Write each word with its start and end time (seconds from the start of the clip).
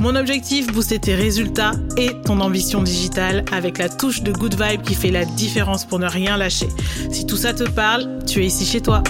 Mon 0.00 0.14
objectif, 0.14 0.68
booster 0.68 1.00
tes 1.00 1.16
résultats 1.16 1.72
et 1.96 2.10
ton 2.24 2.38
ambition 2.40 2.82
digitale 2.82 3.44
avec 3.50 3.78
la 3.78 3.88
touche 3.88 4.22
de 4.22 4.30
good 4.30 4.54
vibe 4.54 4.82
qui 4.82 4.94
fait 4.94 5.10
la 5.10 5.24
différence 5.24 5.84
pour 5.84 5.98
ne 5.98 6.06
rien 6.06 6.36
lâcher. 6.36 6.68
Si 7.10 7.26
tout 7.26 7.36
ça 7.36 7.52
te 7.52 7.64
parle, 7.64 8.24
tu 8.24 8.40
es 8.40 8.46
ici 8.46 8.64
chez 8.64 8.80
toi. 8.80 9.02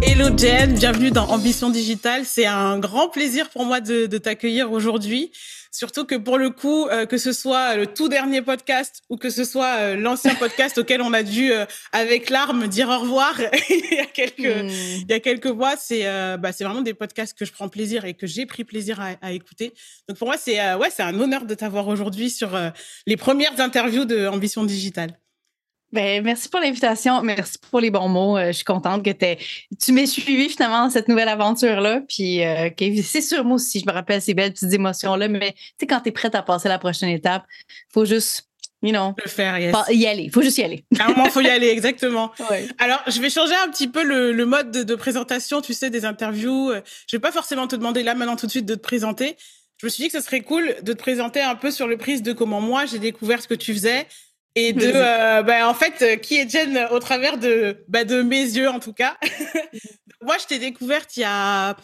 Hello 0.00 0.34
Jen, 0.34 0.72
bienvenue 0.78 1.10
dans 1.10 1.26
Ambition 1.26 1.68
Digitale. 1.68 2.22
C'est 2.24 2.46
un 2.46 2.78
grand 2.78 3.10
plaisir 3.10 3.50
pour 3.50 3.66
moi 3.66 3.80
de, 3.80 4.06
de 4.06 4.16
t'accueillir 4.18 4.72
aujourd'hui. 4.72 5.30
Surtout 5.70 6.04
que 6.04 6.14
pour 6.14 6.38
le 6.38 6.50
coup, 6.50 6.86
euh, 6.86 7.06
que 7.06 7.18
ce 7.18 7.32
soit 7.32 7.76
le 7.76 7.86
tout 7.86 8.08
dernier 8.08 8.42
podcast 8.42 9.02
ou 9.08 9.16
que 9.16 9.30
ce 9.30 9.44
soit 9.44 9.76
euh, 9.78 9.96
l'ancien 9.96 10.34
podcast 10.38 10.78
auquel 10.78 11.02
on 11.02 11.12
a 11.12 11.22
dû, 11.22 11.52
euh, 11.52 11.66
avec 11.92 12.30
larmes, 12.30 12.66
dire 12.66 12.88
au 12.88 12.98
revoir 12.98 13.40
il 13.70 13.94
y 13.94 13.98
a 13.98 14.06
quelques, 14.06 14.38
hmm. 14.38 14.68
il 14.68 15.06
y 15.08 15.12
a 15.12 15.20
quelques 15.20 15.46
mois, 15.46 15.76
c'est 15.76 16.04
bah, 16.38 16.50
vraiment 16.60 16.82
des 16.82 16.94
podcasts 16.94 17.36
que 17.36 17.44
je 17.44 17.52
prends 17.52 17.68
plaisir 17.68 18.04
et 18.04 18.14
que 18.14 18.26
j'ai 18.26 18.46
pris 18.46 18.64
plaisir 18.64 19.00
à, 19.00 19.10
à, 19.22 19.32
écouter. 19.32 19.74
Donc 20.08 20.18
pour 20.18 20.28
moi, 20.28 20.36
c'est 20.36 20.58
ouais, 20.74 20.88
un 20.98 21.20
honneur 21.20 21.44
de 21.44 21.54
t'avoir 21.54 21.88
aujourd'hui 21.88 22.30
sur 22.30 22.58
les 23.06 23.16
premières 23.16 23.60
interviews 23.60 24.04
de 24.04 24.26
Ambition 24.26 24.64
Digitale. 24.64 25.18
Ben, 25.92 26.22
merci 26.22 26.48
pour 26.48 26.60
l'invitation. 26.60 27.22
Merci 27.22 27.56
pour 27.70 27.80
les 27.80 27.90
bons 27.90 28.08
mots. 28.08 28.36
Euh, 28.36 28.48
je 28.48 28.52
suis 28.52 28.64
contente 28.64 29.02
que 29.04 29.10
tu 29.10 29.92
m'aies 29.92 30.06
suivi 30.06 30.48
finalement 30.50 30.84
dans 30.84 30.90
cette 30.90 31.08
nouvelle 31.08 31.28
aventure-là. 31.28 32.02
Puis, 32.06 32.44
euh, 32.44 32.68
c'est 33.02 33.22
sûr, 33.22 33.44
moi 33.44 33.54
aussi, 33.54 33.80
je 33.80 33.86
me 33.86 33.92
rappelle 33.92 34.20
ces 34.20 34.34
belles 34.34 34.52
petites 34.52 34.72
émotions-là. 34.72 35.28
Mais 35.28 35.52
tu 35.52 35.58
sais, 35.80 35.86
quand 35.86 36.00
tu 36.00 36.10
es 36.10 36.12
prête 36.12 36.34
à 36.34 36.42
passer 36.42 36.68
la 36.68 36.78
prochaine 36.78 37.08
étape, 37.08 37.44
faut 37.92 38.04
juste 38.04 38.44
You 38.80 38.92
know, 38.92 39.12
le 39.24 39.28
faire, 39.28 39.58
yes. 39.58 39.74
y 39.90 40.06
aller. 40.06 40.30
Faut 40.32 40.40
juste 40.40 40.58
y 40.58 40.62
aller. 40.62 40.84
À 41.00 41.06
un 41.06 41.08
moment, 41.08 41.28
faut 41.30 41.40
y 41.40 41.48
aller, 41.48 41.66
exactement. 41.66 42.30
Alors, 42.78 43.02
je 43.08 43.20
vais 43.20 43.28
changer 43.28 43.54
un 43.66 43.68
petit 43.72 43.88
peu 43.88 44.04
le, 44.04 44.32
le 44.32 44.46
mode 44.46 44.70
de, 44.70 44.84
de, 44.84 44.94
présentation, 44.94 45.60
tu 45.60 45.74
sais, 45.74 45.90
des 45.90 46.04
interviews. 46.04 46.70
Je 47.08 47.16
vais 47.16 47.20
pas 47.20 47.32
forcément 47.32 47.66
te 47.66 47.74
demander 47.74 48.04
là 48.04 48.14
maintenant 48.14 48.36
tout 48.36 48.46
de 48.46 48.52
suite 48.52 48.66
de 48.66 48.76
te 48.76 48.80
présenter. 48.80 49.36
Je 49.78 49.86
me 49.86 49.90
suis 49.90 50.04
dit 50.04 50.10
que 50.10 50.18
ce 50.18 50.24
serait 50.24 50.40
cool 50.40 50.74
de 50.82 50.92
te 50.92 50.98
présenter 50.98 51.40
un 51.40 51.54
peu 51.54 51.70
sur 51.70 51.86
le 51.86 51.96
prise 51.96 52.22
de 52.22 52.32
comment 52.32 52.60
moi 52.60 52.84
j'ai 52.84 52.98
découvert 52.98 53.40
ce 53.40 53.46
que 53.46 53.54
tu 53.54 53.72
faisais, 53.72 54.06
et 54.54 54.72
de 54.72 54.86
euh, 54.94 55.42
bah, 55.42 55.68
en 55.68 55.74
fait 55.74 56.02
euh, 56.02 56.16
qui 56.16 56.36
est 56.36 56.50
Jen 56.50 56.88
au 56.90 56.98
travers 56.98 57.38
de 57.38 57.84
bah, 57.88 58.04
de 58.04 58.22
mes 58.22 58.42
yeux 58.42 58.68
en 58.68 58.80
tout 58.80 58.92
cas. 58.92 59.16
Moi, 60.22 60.36
je 60.40 60.46
t'ai 60.46 60.58
découverte 60.58 61.16
il 61.16 61.20
y 61.20 61.24
a 61.24 61.76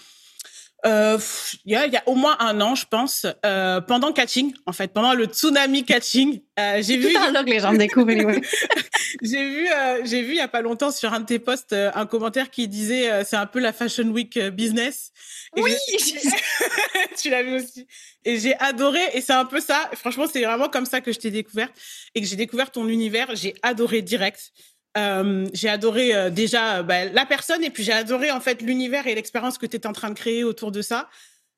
euh, 0.86 1.18
il, 1.64 1.72
y 1.72 1.76
a, 1.76 1.86
il 1.86 1.92
y 1.92 1.96
a 1.96 2.02
au 2.06 2.14
moins 2.14 2.36
un 2.40 2.60
an, 2.60 2.74
je 2.74 2.84
pense, 2.84 3.26
euh, 3.46 3.80
pendant 3.80 4.12
catching, 4.12 4.52
en 4.66 4.72
fait, 4.72 4.92
pendant 4.92 5.14
le 5.14 5.24
tsunami 5.24 5.84
catching, 5.84 6.42
euh, 6.58 6.82
j'ai 6.82 6.98
vu. 6.98 7.10
Tout 7.10 7.32
que 7.32 7.50
les 7.50 7.60
gens 7.60 7.72
découvrent. 7.72 8.10
j'ai 9.22 9.44
vu, 9.44 9.68
j'ai 10.04 10.22
vu 10.22 10.32
il 10.32 10.36
y 10.36 10.40
a 10.40 10.48
pas 10.48 10.60
longtemps 10.60 10.90
sur 10.90 11.12
un 11.14 11.20
de 11.20 11.24
tes 11.24 11.38
posts 11.38 11.72
un 11.72 12.06
commentaire 12.06 12.50
qui 12.50 12.68
disait 12.68 13.24
c'est 13.24 13.36
un 13.36 13.46
peu 13.46 13.60
la 13.60 13.72
Fashion 13.72 14.08
Week 14.08 14.38
business. 14.50 15.12
Oui. 15.56 15.72
tu 17.20 17.30
l'as 17.30 17.42
vu 17.42 17.56
aussi. 17.56 17.86
Et 18.24 18.38
j'ai 18.38 18.58
adoré. 18.58 19.00
Et 19.12 19.20
c'est 19.20 19.33
un 19.33 19.44
peu 19.44 19.60
ça. 19.60 19.91
Franchement, 19.94 20.27
c'est 20.30 20.44
vraiment 20.44 20.69
comme 20.69 20.86
ça 20.86 21.00
que 21.00 21.12
je 21.12 21.19
t'ai 21.19 21.30
découverte 21.30 21.72
et 22.14 22.20
que 22.20 22.27
j'ai 22.27 22.36
découvert 22.36 22.70
ton 22.70 22.88
univers. 22.88 23.34
J'ai 23.34 23.55
adoré 23.62 24.02
direct. 24.02 24.52
Euh, 24.97 25.47
j'ai 25.52 25.69
adoré 25.69 26.14
euh, 26.14 26.30
déjà 26.30 26.82
bah, 26.82 27.06
la 27.06 27.27
personne 27.27 27.64
et 27.64 27.70
puis 27.70 27.82
j'ai 27.82 27.92
adoré 27.92 28.31
en 28.31 28.41
fait 28.41 28.62
l'univers 28.62 29.09
et 29.09 29.15
l'expérience 29.15 29.59
que 29.59 29.66
tu 29.66 29.76
es 29.76 29.87
en 29.88 29.92
train 29.92 30.10
de 30.10 30.15
créer 30.15 30.44
autour 30.44 30.70
de 30.70 30.82
ça. 30.82 31.09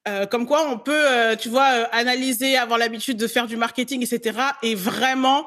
Euh, 0.09 0.25
comme 0.25 0.47
quoi 0.47 0.71
on 0.71 0.79
peut, 0.79 0.93
euh, 0.95 1.37
tu 1.37 1.49
vois, 1.49 1.67
analyser, 1.93 2.57
avoir 2.57 2.79
l'habitude 2.79 3.17
de 3.17 3.27
faire 3.27 3.47
du 3.47 3.57
marketing, 3.57 4.03
etc. 4.03 4.39
Et 4.63 4.75
vraiment 4.75 5.47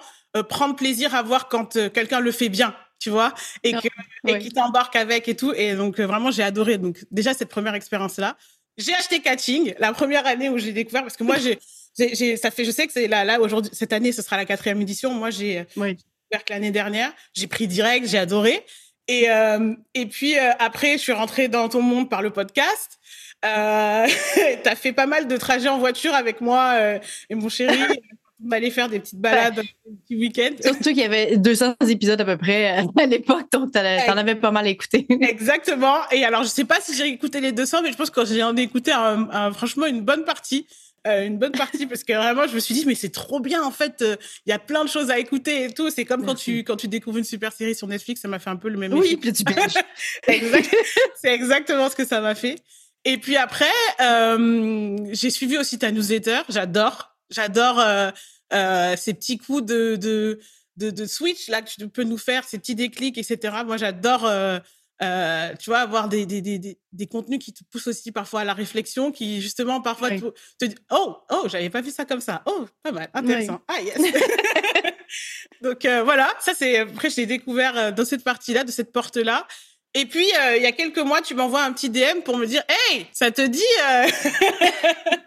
prendre 0.49 0.75
plaisir 0.75 1.15
à 1.15 1.23
voir 1.23 1.47
quand 1.47 1.73
quelqu'un 1.89 2.19
le 2.19 2.31
fait 2.31 2.49
bien, 2.49 2.75
tu 2.99 3.09
vois, 3.09 3.33
et, 3.63 3.73
que, 3.73 3.87
et 4.27 4.39
qui 4.39 4.49
t'embarque 4.49 4.95
avec 4.95 5.27
et 5.27 5.35
tout. 5.35 5.53
Et 5.53 5.75
donc 5.75 5.99
vraiment 5.99 6.31
j'ai 6.31 6.43
adoré. 6.43 6.77
Donc 6.77 7.05
déjà 7.11 7.33
cette 7.33 7.49
première 7.49 7.75
expérience 7.75 8.17
là. 8.17 8.35
J'ai 8.77 8.93
acheté 8.93 9.19
Catching 9.19 9.73
la 9.79 9.91
première 9.91 10.25
année 10.25 10.49
où 10.49 10.57
j'ai 10.57 10.71
découvert 10.71 11.03
parce 11.03 11.17
que 11.17 11.23
moi 11.23 11.37
j'ai 11.37 11.59
j'ai, 11.97 12.37
ça 12.37 12.49
fait, 12.49 12.63
je 12.63 12.71
sais 12.71 12.87
que 12.87 12.93
c'est 12.93 13.07
là, 13.07 13.25
là 13.25 13.41
aujourd'hui, 13.41 13.71
cette 13.73 13.91
année, 13.91 14.13
ce 14.13 14.21
sera 14.21 14.37
la 14.37 14.45
quatrième 14.45 14.79
édition. 14.81 15.13
Moi, 15.13 15.31
j'ai, 15.31 15.65
oui 15.75 15.97
que 16.37 16.53
l'année 16.53 16.71
dernière. 16.71 17.11
J'ai 17.33 17.47
pris 17.47 17.67
direct, 17.67 18.07
j'ai 18.07 18.17
adoré. 18.17 18.63
Et, 19.07 19.29
euh, 19.29 19.73
et 19.95 20.05
puis 20.05 20.37
euh, 20.37 20.51
après, 20.59 20.93
je 20.93 20.97
suis 20.99 21.11
rentrée 21.11 21.47
dans 21.47 21.67
ton 21.67 21.81
monde 21.81 22.09
par 22.09 22.21
le 22.21 22.29
podcast. 22.29 22.99
Euh, 23.43 24.07
tu 24.63 24.69
as 24.69 24.75
fait 24.75 24.93
pas 24.93 25.07
mal 25.07 25.27
de 25.27 25.37
trajets 25.37 25.69
en 25.69 25.79
voiture 25.79 26.13
avec 26.13 26.41
moi 26.41 26.73
euh, 26.75 26.99
et 27.29 27.35
mon 27.35 27.49
chéri. 27.49 27.79
allait 28.51 28.69
faire 28.69 28.89
des 28.89 28.99
petites 28.99 29.19
balades, 29.19 29.55
des 29.55 29.95
petits 30.05 30.15
week-ends. 30.15 30.55
Surtout 30.63 30.89
qu'il 30.89 30.99
y 30.99 31.03
avait 31.03 31.37
200 31.37 31.75
épisodes 31.87 32.19
à 32.19 32.25
peu 32.25 32.37
près 32.37 32.67
à 32.67 33.05
l'époque, 33.05 33.51
donc 33.51 33.71
t'en 33.71 33.81
avais 33.81 34.35
pas 34.35 34.51
mal 34.51 34.67
écouté. 34.67 35.05
Exactement. 35.21 35.97
Et 36.11 36.23
alors, 36.23 36.43
je 36.43 36.49
sais 36.49 36.65
pas 36.65 36.79
si 36.81 36.95
j'ai 36.95 37.07
écouté 37.07 37.41
les 37.41 37.51
200, 37.51 37.81
mais 37.83 37.91
je 37.91 37.97
pense 37.97 38.09
que 38.09 38.25
j'ai 38.25 38.43
en 38.43 38.55
écouté 38.55 38.91
un, 38.91 39.51
franchement 39.51 39.85
une 39.85 40.01
bonne 40.01 40.23
partie. 40.23 40.65
Euh, 41.07 41.25
une 41.25 41.37
bonne 41.37 41.53
partie 41.53 41.85
parce 41.85 42.03
que 42.03 42.11
vraiment 42.11 42.45
je 42.45 42.53
me 42.53 42.59
suis 42.59 42.73
dit 42.73 42.83
mais 42.85 42.93
c'est 42.93 43.07
trop 43.07 43.39
bien 43.39 43.63
en 43.63 43.71
fait 43.71 44.01
euh, 44.01 44.17
il 44.45 44.49
y 44.49 44.51
a 44.51 44.59
plein 44.59 44.83
de 44.83 44.89
choses 44.89 45.09
à 45.09 45.17
écouter 45.17 45.63
et 45.63 45.73
tout 45.73 45.89
c'est 45.89 46.03
comme 46.03 46.25
quand 46.25 46.35
tu 46.35 46.65
quand 46.65 46.75
tu 46.75 46.89
découvres 46.89 47.19
une 47.19 47.23
super 47.23 47.53
série 47.53 47.73
sur 47.73 47.87
Netflix 47.87 48.19
ça 48.19 48.27
m'a 48.27 48.37
fait 48.37 48.49
un 48.49 48.57
peu 48.57 48.67
le 48.67 48.77
même 48.77 48.93
oui, 48.93 49.17
effet 49.17 49.31
c'est 51.15 51.33
exactement 51.33 51.89
ce 51.89 51.95
que 51.95 52.05
ça 52.05 52.19
m'a 52.19 52.35
fait 52.35 52.57
et 53.05 53.17
puis 53.17 53.37
après 53.37 53.71
euh, 54.01 54.97
j'ai 55.13 55.29
suivi 55.29 55.57
aussi 55.57 55.79
ta 55.79 55.89
newsletter 55.89 56.41
j'adore 56.49 57.08
j'adore 57.29 57.79
euh, 57.79 58.95
ces 58.97 59.13
petits 59.13 59.37
coups 59.37 59.63
de, 59.63 59.95
de 59.95 60.39
de 60.77 60.89
de 60.89 61.05
switch 61.05 61.49
là 61.49 61.61
que 61.61 61.69
tu 61.69 61.87
peux 61.89 62.03
nous 62.03 62.17
faire 62.17 62.43
ces 62.43 62.57
petits 62.57 62.75
déclics 62.75 63.17
etc 63.17 63.57
moi 63.65 63.77
j'adore 63.77 64.29
euh, 65.01 65.55
tu 65.57 65.69
vois, 65.69 65.79
avoir 65.79 66.09
des, 66.09 66.25
des, 66.25 66.41
des, 66.41 66.77
des, 66.91 67.07
contenus 67.07 67.39
qui 67.39 67.53
te 67.53 67.63
poussent 67.71 67.87
aussi 67.87 68.11
parfois 68.11 68.41
à 68.41 68.43
la 68.43 68.53
réflexion, 68.53 69.13
qui 69.13 69.41
justement 69.41 69.79
parfois 69.79 70.09
te, 70.09 70.33
te 70.59 70.65
disent 70.65 70.75
Oh, 70.91 71.15
oh, 71.31 71.43
j'avais 71.47 71.69
pas 71.69 71.79
vu 71.79 71.89
ça 71.89 72.03
comme 72.03 72.19
ça. 72.19 72.41
Oh, 72.45 72.65
pas 72.83 72.91
mal, 72.91 73.09
intéressant. 73.13 73.61
Ah, 73.69 73.79
yes. 73.81 73.97
Donc 75.61 75.85
euh, 75.85 76.03
voilà, 76.03 76.33
ça 76.41 76.53
c'est. 76.53 76.79
Après, 76.79 77.09
je 77.09 77.15
l'ai 77.15 77.25
découvert 77.25 77.77
euh, 77.77 77.91
dans 77.91 78.03
cette 78.03 78.25
partie-là, 78.25 78.65
de 78.65 78.71
cette 78.71 78.91
porte-là. 78.91 79.47
Et 79.95 80.05
puis, 80.05 80.27
euh, 80.39 80.57
il 80.57 80.63
y 80.63 80.67
a 80.67 80.71
quelques 80.71 80.99
mois, 80.99 81.21
tu 81.21 81.33
m'envoies 81.33 81.63
un 81.63 81.73
petit 81.73 81.89
DM 81.89 82.21
pour 82.23 82.37
me 82.37 82.45
dire 82.45 82.63
Hey, 82.69 83.07
ça 83.11 83.31
te 83.31 83.41
dit 83.41 83.61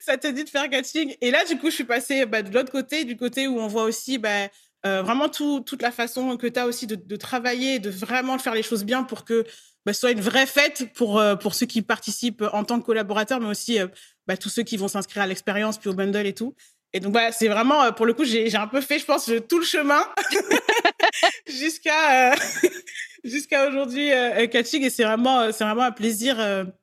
Ça 0.00 0.18
te 0.18 0.26
dit 0.26 0.44
de 0.44 0.50
faire 0.50 0.68
catching 0.68 1.16
Et 1.20 1.30
là, 1.30 1.44
du 1.44 1.56
coup, 1.58 1.70
je 1.70 1.76
suis 1.76 1.84
passée 1.84 2.26
bah, 2.26 2.42
de 2.42 2.52
l'autre 2.52 2.72
côté, 2.72 3.04
du 3.04 3.16
côté 3.16 3.46
où 3.46 3.58
on 3.58 3.68
voit 3.68 3.84
aussi. 3.84 4.18
Bah, 4.18 4.48
euh, 4.84 5.02
vraiment 5.02 5.28
tout, 5.28 5.60
toute 5.60 5.80
la 5.80 5.92
façon 5.92 6.36
que 6.36 6.48
tu 6.48 6.58
as 6.58 6.66
aussi 6.66 6.88
de, 6.88 7.16
travailler, 7.16 7.78
de 7.78 7.88
vraiment 7.88 8.36
faire 8.38 8.54
les 8.54 8.64
choses 8.64 8.84
bien 8.84 9.04
pour 9.04 9.24
que 9.24 9.44
bah, 9.86 9.92
ce 9.92 10.00
soit 10.00 10.10
une 10.10 10.20
vraie 10.20 10.46
fête 10.46 10.92
pour, 10.94 11.20
euh, 11.20 11.36
pour 11.36 11.54
ceux 11.54 11.66
qui 11.66 11.82
participent 11.82 12.44
en 12.52 12.64
tant 12.64 12.80
que 12.80 12.86
collaborateurs, 12.86 13.40
mais 13.40 13.48
aussi 13.48 13.78
euh, 13.78 13.86
tous 14.40 14.48
ceux 14.48 14.64
qui 14.64 14.76
vont 14.76 14.88
s'inscrire 14.88 15.22
à 15.22 15.26
l'expérience, 15.28 15.78
puis 15.78 15.88
au 15.88 15.94
bundle 15.94 16.26
et 16.26 16.34
tout. 16.34 16.56
Et 16.94 17.00
donc, 17.00 17.12
bah, 17.12 17.32
c'est 17.32 17.48
vraiment, 17.48 17.90
pour 17.92 18.06
le 18.06 18.12
coup, 18.12 18.24
j'ai 18.24 18.54
un 18.54 18.66
peu 18.66 18.80
fait, 18.80 18.98
je 18.98 19.04
pense, 19.04 19.30
tout 19.48 19.58
le 19.58 19.64
chemin 19.64 20.02
jusqu'à 21.46 22.34
jusqu'à 23.24 23.68
aujourd'hui, 23.68 24.12
euh, 24.12 24.46
Catching. 24.46 24.84
Et 24.84 24.90
c'est 24.90 25.04
vraiment, 25.04 25.50
c'est 25.52 25.64
vraiment 25.64 25.84
un 25.84 25.92
plaisir 25.92 26.36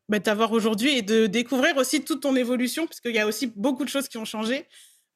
bah, 0.07 0.19
de 0.19 0.23
t'avoir 0.23 0.51
aujourd'hui 0.51 0.97
et 0.97 1.01
de 1.01 1.27
découvrir 1.27 1.77
aussi 1.77 2.03
toute 2.03 2.21
ton 2.21 2.35
évolution, 2.35 2.87
parce 2.87 2.99
qu'il 3.01 3.13
y 3.13 3.19
a 3.19 3.27
aussi 3.27 3.47
beaucoup 3.55 3.83
de 3.83 3.89
choses 3.89 4.07
qui 4.07 4.17
ont 4.17 4.25
changé. 4.25 4.65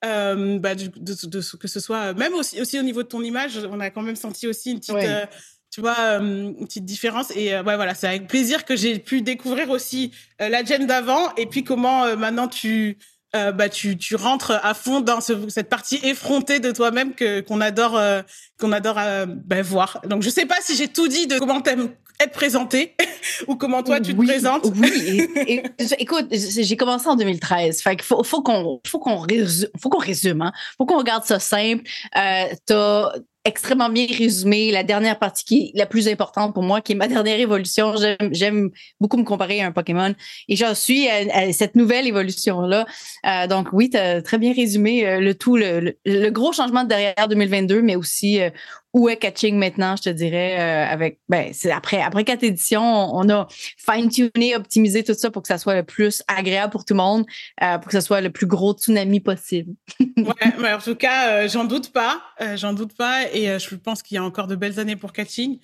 Euh, 0.03 0.59
bah, 0.59 0.75
de, 0.75 0.87
de, 0.97 1.27
de, 1.27 1.57
que 1.57 1.67
ce 1.67 1.79
soit 1.79 2.13
même 2.13 2.33
aussi, 2.33 2.59
aussi 2.59 2.77
au 2.77 2.83
niveau 2.83 3.03
de 3.03 3.07
ton 3.07 3.23
image, 3.23 3.59
on 3.71 3.79
a 3.79 3.89
quand 3.89 4.01
même 4.01 4.17
senti 4.17 4.47
aussi 4.47 4.71
une 4.71 4.79
petite, 4.79 4.95
euh, 4.95 5.25
tu 5.71 5.79
vois, 5.79 5.95
euh, 5.97 6.19
une 6.19 6.65
petite 6.65 6.83
différence. 6.83 7.31
Et 7.35 7.53
ouais, 7.53 7.61
voilà, 7.61 7.95
c'est 7.95 8.07
avec 8.07 8.27
plaisir 8.27 8.65
que 8.65 8.75
j'ai 8.75 8.99
pu 8.99 9.21
découvrir 9.21 9.69
aussi 9.69 10.11
la 10.39 10.63
Jen 10.63 10.85
d'avant 10.87 11.33
et 11.35 11.45
puis 11.45 11.63
comment 11.63 12.17
maintenant 12.17 12.49
tu 12.49 12.97
euh, 13.35 13.51
bah 13.51 13.67
tu, 13.67 13.97
tu 13.97 14.15
rentres 14.15 14.51
à 14.51 14.73
fond 14.75 15.01
dans 15.01 15.19
ce, 15.19 15.49
cette 15.49 15.67
partie 15.67 15.99
effrontée 16.03 16.59
de 16.59 16.71
toi-même 16.71 17.15
que 17.15 17.41
qu'on 17.41 17.61
adore 17.61 17.97
euh, 17.97 18.21
qu'on 18.59 18.71
adore 18.71 18.99
euh, 18.99 19.25
bah, 19.27 19.63
voir. 19.63 20.01
Donc 20.07 20.21
je 20.21 20.29
sais 20.29 20.45
pas 20.45 20.57
si 20.61 20.75
j'ai 20.75 20.87
tout 20.87 21.07
dit 21.07 21.25
de 21.25 21.39
comment 21.39 21.59
t'aimes 21.61 21.89
être 22.19 22.31
présenté 22.31 22.95
ou 23.47 23.55
comment 23.55 23.81
toi 23.81 23.99
tu 23.99 24.15
te 24.15 24.21
présentes. 24.23 24.67
Oui, 24.75 25.27
et, 25.47 25.63
écoute, 25.97 26.27
j'ai 26.31 26.77
commencé 26.77 27.07
en 27.07 27.15
2013. 27.15 27.81
Fait 27.81 27.95
qu'il 27.95 28.05
faut, 28.05 28.23
faut 28.23 28.43
qu'on 28.43 28.79
faut 28.85 28.99
qu'on 28.99 29.17
résume, 29.17 29.69
faut 29.81 29.89
qu'on 29.89 29.97
résume, 29.97 30.43
hein. 30.43 30.51
Faut 30.77 30.85
qu'on 30.85 30.99
regarde 30.99 31.23
ça 31.23 31.39
simple. 31.39 31.83
T'as 32.13 33.11
extrêmement 33.45 33.89
bien 33.89 34.05
résumé 34.07 34.71
la 34.71 34.83
dernière 34.83 35.19
partie 35.19 35.43
qui 35.43 35.71
est 35.75 35.77
la 35.77 35.85
plus 35.85 36.07
importante 36.07 36.53
pour 36.53 36.63
moi, 36.63 36.79
qui 36.79 36.93
est 36.93 36.95
ma 36.95 37.07
dernière 37.07 37.39
évolution. 37.39 37.93
J'aime 38.31 38.69
beaucoup 39.01 39.17
me 39.17 39.23
comparer 39.23 39.61
à 39.61 39.67
un 39.67 39.71
Pokémon 39.71 40.15
et 40.47 40.55
j'en 40.55 40.73
suis 40.73 41.09
à, 41.09 41.51
cette 41.51 41.75
nouvelle 41.75 42.07
évolution-là. 42.07 42.85
Euh, 43.25 43.47
donc 43.47 43.67
oui, 43.73 43.89
tu 43.89 43.97
as 43.97 44.21
très 44.21 44.37
bien 44.37 44.53
résumé 44.53 45.05
euh, 45.05 45.19
le 45.19 45.35
tout, 45.35 45.57
le, 45.57 46.29
gros 46.29 46.53
changement 46.53 46.83
de 46.83 46.89
derrière 46.89 47.27
2022, 47.27 47.81
mais 47.81 47.97
aussi 47.97 48.41
euh, 48.41 48.49
où 48.93 49.09
est 49.09 49.17
Catching 49.17 49.57
maintenant, 49.57 49.95
je 49.95 50.03
te 50.03 50.09
dirais, 50.09 50.55
avec, 50.55 51.19
ben, 51.27 51.49
c'est 51.51 51.71
après, 51.71 51.99
après 51.99 52.23
quatre 52.23 52.43
éditions, 52.43 52.83
on, 53.15 53.27
a 53.27 53.47
fine-tuné, 53.49 54.55
optimisé 54.55 55.03
tout 55.03 55.15
ça 55.15 55.31
pour 55.31 55.41
que 55.41 55.47
ça 55.47 55.57
soit 55.57 55.73
le 55.73 55.81
plus 55.81 56.21
agréable 56.27 56.71
pour 56.71 56.85
tout 56.85 56.93
le 56.93 56.99
monde, 56.99 57.25
pour 57.59 57.85
que 57.85 57.91
ce 57.91 58.01
soit 58.01 58.21
le 58.21 58.29
plus 58.29 58.45
gros 58.45 58.73
tsunami 58.73 59.19
possible. 59.19 59.73
ouais, 59.99 60.53
mais 60.59 60.73
en 60.73 60.77
tout 60.77 60.93
cas, 60.93 61.47
j'en 61.47 61.63
doute 61.63 61.91
pas, 61.91 62.21
j'en 62.53 62.73
doute 62.73 62.95
pas 62.95 63.32
et 63.33 63.49
euh, 63.49 63.59
je 63.59 63.75
pense 63.75 64.03
qu'il 64.03 64.15
y 64.15 64.17
a 64.17 64.23
encore 64.23 64.47
de 64.47 64.55
belles 64.55 64.79
années 64.79 64.95
pour 64.95 65.13
catching. 65.13 65.59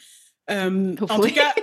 Euh, 0.50 0.96
en 1.10 1.20
tout 1.20 1.34
cas, 1.34 1.54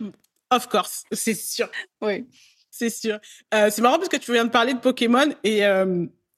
of 0.50 0.68
course, 0.68 1.04
c'est 1.12 1.34
sûr. 1.34 1.68
Oui. 2.00 2.26
C'est 2.70 2.90
sûr. 2.90 3.18
Euh, 3.54 3.70
c'est 3.70 3.82
marrant 3.82 3.96
parce 3.96 4.08
que 4.08 4.16
tu 4.16 4.32
viens 4.32 4.44
de 4.44 4.50
parler 4.50 4.74
de 4.74 4.78
Pokémon 4.78 5.34
et, 5.42 5.62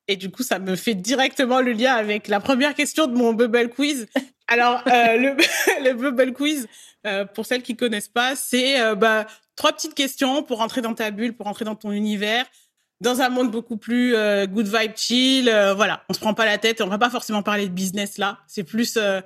et 0.09 0.17
du 0.17 0.31
coup, 0.31 0.43
ça 0.43 0.59
me 0.59 0.75
fait 0.75 0.95
directement 0.95 1.61
le 1.61 1.73
lien 1.73 1.95
avec 1.95 2.29
la 2.29 2.41
première 2.41 2.75
question 2.75 3.07
de 3.07 3.15
mon 3.15 3.35
Bubble 3.35 3.69
Quiz. 3.69 4.07
Alors, 4.47 4.83
le, 4.87 5.37
le 5.85 5.93
Bubble 5.93 6.33
Quiz, 6.33 6.67
pour 7.35 7.45
celles 7.45 7.63
qui 7.63 7.77
connaissent 7.77 8.09
pas, 8.09 8.37
c'est 8.37 8.95
bah, 8.95 9.27
trois 9.55 9.73
petites 9.73 9.95
questions 9.95 10.43
pour 10.43 10.59
rentrer 10.59 10.81
dans 10.81 10.95
ta 10.95 11.11
bulle, 11.11 11.35
pour 11.35 11.45
rentrer 11.45 11.67
dans 11.67 11.77
ton 11.77 11.93
univers 11.93 12.47
dans 13.01 13.21
un 13.21 13.29
monde 13.29 13.51
beaucoup 13.51 13.77
plus 13.77 14.15
euh, 14.15 14.47
good 14.47 14.67
vibe 14.67 14.93
chill. 14.97 15.49
Euh, 15.49 15.75
voilà, 15.75 16.05
on 16.09 16.13
se 16.13 16.21
prend 16.21 16.35
pas 16.35 16.45
la 16.45 16.59
tête. 16.59 16.81
On 16.81 16.87
va 16.87 16.99
pas 16.99 17.11
forcément 17.11 17.43
parler 17.43 17.67
de 17.67 17.73
business 17.73 18.19
là. 18.19 18.39
C'est 18.47 18.65
plus 18.65 18.97
euh, 18.97 19.21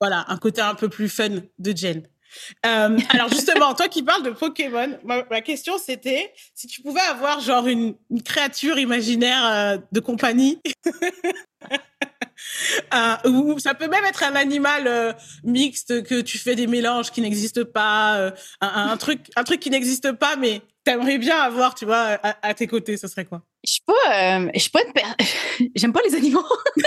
voilà 0.00 0.24
un 0.28 0.36
côté 0.36 0.60
un 0.60 0.74
peu 0.74 0.88
plus 0.88 1.08
fun 1.08 1.42
de 1.58 1.76
Jen. 1.76 2.02
alors 2.64 3.28
justement, 3.28 3.74
toi 3.74 3.86
qui 3.86 4.02
parles 4.02 4.24
de 4.24 4.30
Pokémon, 4.30 4.98
ma, 5.04 5.22
question 5.40 5.78
c'était 5.78 6.32
si 6.52 6.66
tu 6.66 6.82
pouvais 6.82 7.00
avoir 7.00 7.38
genre 7.38 7.68
une, 7.68 7.94
une 8.10 8.22
créature 8.22 8.76
imaginaire 8.76 9.78
de 9.92 10.00
compagnie. 10.00 10.60
ou 13.26 13.58
ça 13.58 13.74
peut 13.74 13.88
même 13.88 14.04
être 14.04 14.22
un 14.22 14.34
animal 14.34 15.16
mixte 15.42 16.02
que 16.04 16.20
tu 16.20 16.38
fais 16.38 16.54
des 16.54 16.66
mélanges 16.66 17.10
qui 17.10 17.20
n'existent 17.20 17.64
pas, 17.64 18.32
un, 18.60 18.90
un, 18.90 18.96
truc, 18.96 19.20
un 19.36 19.44
truc 19.44 19.60
qui 19.60 19.70
n'existe 19.70 20.12
pas, 20.12 20.36
mais 20.36 20.62
t'aimerais 20.84 21.18
bien 21.18 21.38
avoir, 21.38 21.74
tu 21.74 21.86
vois, 21.86 22.18
à, 22.22 22.54
tes 22.54 22.66
côtés, 22.66 22.96
ce 22.96 23.08
serait 23.08 23.24
quoi? 23.24 23.42
Je 23.66 23.72
suis 23.72 23.82
pas, 23.86 24.38
euh, 24.38 24.50
je 24.54 24.60
suis 24.60 24.70
pas 24.70 24.80
une 24.82 25.70
J'aime 25.74 25.92
pas 25.92 26.00
les 26.06 26.14
animaux. 26.14 26.44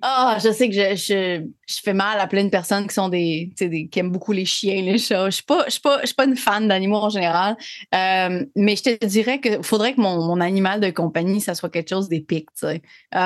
Ah, 0.00 0.38
je 0.40 0.52
sais 0.52 0.68
que 0.68 0.74
je, 0.76 0.94
je, 0.94 1.44
je, 1.66 1.80
fais 1.82 1.92
mal 1.92 2.20
à 2.20 2.28
plein 2.28 2.44
de 2.44 2.50
personnes 2.50 2.86
qui 2.86 2.94
sont 2.94 3.08
des, 3.08 3.52
des 3.58 3.88
qui 3.88 3.98
aiment 3.98 4.12
beaucoup 4.12 4.30
les 4.30 4.44
chiens, 4.44 4.80
les 4.80 4.96
chats. 4.96 5.28
Je 5.28 5.36
suis 5.36 5.42
pas, 5.42 5.64
je 5.66 5.72
suis 5.72 5.80
pas, 5.80 6.00
je 6.02 6.06
suis 6.06 6.14
pas 6.14 6.24
une 6.24 6.36
fan 6.36 6.68
d'animaux 6.68 6.98
en 6.98 7.10
général. 7.10 7.56
Euh, 7.92 8.44
mais 8.54 8.76
je 8.76 8.82
te 8.84 9.06
dirais 9.06 9.40
qu'il 9.40 9.62
faudrait 9.64 9.94
que 9.94 10.00
mon, 10.00 10.24
mon, 10.24 10.40
animal 10.40 10.78
de 10.78 10.90
compagnie, 10.90 11.40
ça 11.40 11.56
soit 11.56 11.68
quelque 11.68 11.88
chose 11.88 12.08
d'épique. 12.08 12.48
Euh, 12.62 12.78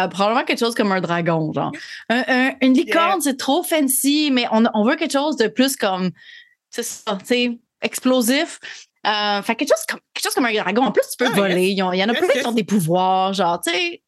probablement 0.08 0.44
quelque 0.44 0.60
chose 0.64 0.75
comme 0.75 0.93
un 0.93 1.00
dragon, 1.00 1.53
genre. 1.53 1.73
une 2.11 2.75
licorne, 2.75 3.20
c'est 3.20 3.37
trop 3.37 3.62
fancy, 3.62 4.31
mais 4.32 4.47
on, 4.53 4.64
on 4.75 4.85
veut 4.85 4.97
quelque 4.97 5.12
chose 5.12 5.37
de 5.37 5.49
plus 5.49 5.76
comme, 5.76 6.11
c'est 6.70 6.82
ça, 6.82 7.17
tu 7.20 7.26
sais, 7.26 7.59
explosif. 7.82 8.59
Euh, 9.06 9.43
fait 9.43 9.56
quelque 9.56 9.69
chose, 9.69 9.85
comme, 9.88 10.00
quelque 10.14 10.25
chose 10.25 10.35
comme 10.35 10.47
un 10.47 10.55
dragon. 10.55 10.82
En 10.82 10.93
plus, 10.93 11.03
tu 11.11 11.17
peux 11.17 11.31
ah, 11.31 11.35
voler. 11.35 11.69
Il 11.69 11.76
y 11.79 11.82
en 11.82 11.91
a 11.91 12.14
plein 12.14 12.29
qui 12.29 12.47
ont 12.47 12.53
des 12.53 12.64
pouvoirs, 12.64 13.32
genre, 13.32 13.61
tu 13.61 13.73
sais. 13.73 14.03